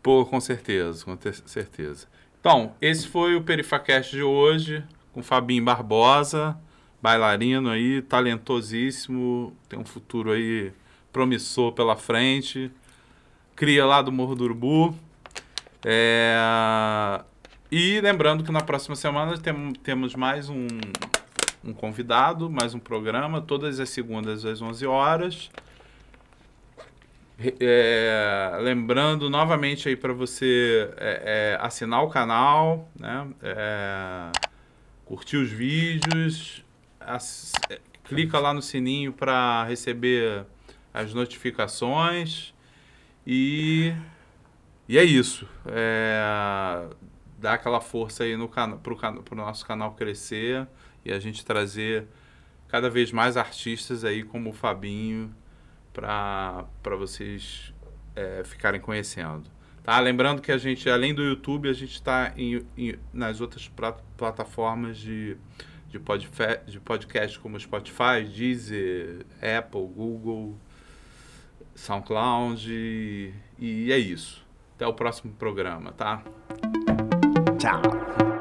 Pô, 0.00 0.24
com 0.24 0.40
certeza, 0.40 1.04
com 1.04 1.18
certeza. 1.44 2.06
Então, 2.38 2.72
esse 2.80 3.08
foi 3.08 3.34
o 3.34 3.42
Perifacast 3.42 4.14
de 4.14 4.22
hoje, 4.22 4.84
com 5.12 5.22
Fabinho 5.22 5.64
Barbosa, 5.64 6.56
bailarino 7.02 7.68
aí, 7.68 8.00
talentosíssimo, 8.02 9.52
tem 9.68 9.78
um 9.78 9.84
futuro 9.84 10.30
aí 10.30 10.72
promissor 11.12 11.72
pela 11.72 11.96
frente, 11.96 12.70
cria 13.56 13.84
lá 13.84 14.02
do 14.02 14.12
Morro 14.12 14.36
do 14.36 14.44
Urubu. 14.44 14.94
É, 15.84 17.20
E 17.70 18.00
lembrando 18.00 18.44
que 18.44 18.52
na 18.52 18.60
próxima 18.60 18.94
semana 18.94 19.36
tem- 19.36 19.72
temos 19.82 20.14
mais 20.14 20.48
um, 20.48 20.66
um 21.64 21.72
convidado, 21.72 22.48
mais 22.48 22.72
um 22.74 22.78
programa, 22.78 23.40
todas 23.40 23.80
as 23.80 23.88
segundas 23.90 24.44
às 24.44 24.62
11 24.62 24.86
horas. 24.86 25.50
É, 27.58 28.58
lembrando 28.60 29.28
novamente 29.28 29.88
aí 29.88 29.96
para 29.96 30.12
você 30.12 30.88
é, 30.96 31.56
é, 31.58 31.58
assinar 31.60 32.04
o 32.04 32.08
canal, 32.08 32.88
né? 32.98 33.26
É, 33.42 34.30
curtir 35.04 35.36
os 35.38 35.50
vídeos, 35.50 36.64
ass- 37.00 37.52
é, 37.68 37.80
clica 38.04 38.38
lá 38.38 38.54
no 38.54 38.62
sininho 38.62 39.12
para 39.12 39.64
receber 39.64 40.44
as 40.92 41.12
notificações 41.12 42.54
e 43.26 43.92
e 44.88 44.98
é 44.98 45.04
isso. 45.04 45.48
É, 45.66 46.88
dá 47.38 47.54
aquela 47.54 47.80
força 47.80 48.24
aí 48.24 48.36
no 48.36 48.48
cana 48.48 48.76
pro, 48.76 48.96
cana 48.96 49.22
pro 49.22 49.34
nosso 49.34 49.64
canal 49.66 49.94
crescer 49.94 50.66
e 51.04 51.12
a 51.12 51.18
gente 51.18 51.44
trazer 51.44 52.06
cada 52.68 52.90
vez 52.90 53.12
mais 53.12 53.36
artistas 53.36 54.04
aí 54.04 54.22
como 54.22 54.50
o 54.50 54.52
Fabinho 54.52 55.34
para 55.92 56.66
vocês 56.98 57.72
é, 58.16 58.42
ficarem 58.44 58.80
conhecendo. 58.80 59.44
Tá? 59.82 59.98
Lembrando 60.00 60.42
que 60.42 60.50
a 60.50 60.58
gente, 60.58 60.88
além 60.90 61.14
do 61.14 61.22
YouTube, 61.22 61.68
a 61.68 61.72
gente 61.72 61.92
está 61.92 62.34
nas 63.12 63.40
outras 63.40 63.70
plataformas 64.16 64.98
de, 64.98 65.36
de, 65.88 66.00
de 66.66 66.80
podcast 66.80 67.38
como 67.38 67.60
Spotify, 67.60 68.24
Deezer, 68.24 69.24
Apple, 69.40 69.86
Google, 69.86 70.58
SoundCloud 71.74 72.72
e, 72.72 73.34
e 73.58 73.92
é 73.92 73.98
isso. 73.98 74.43
Até 74.74 74.86
o 74.86 74.92
próximo 74.92 75.32
programa, 75.34 75.92
tá? 75.92 76.22
Tchau. 77.58 78.33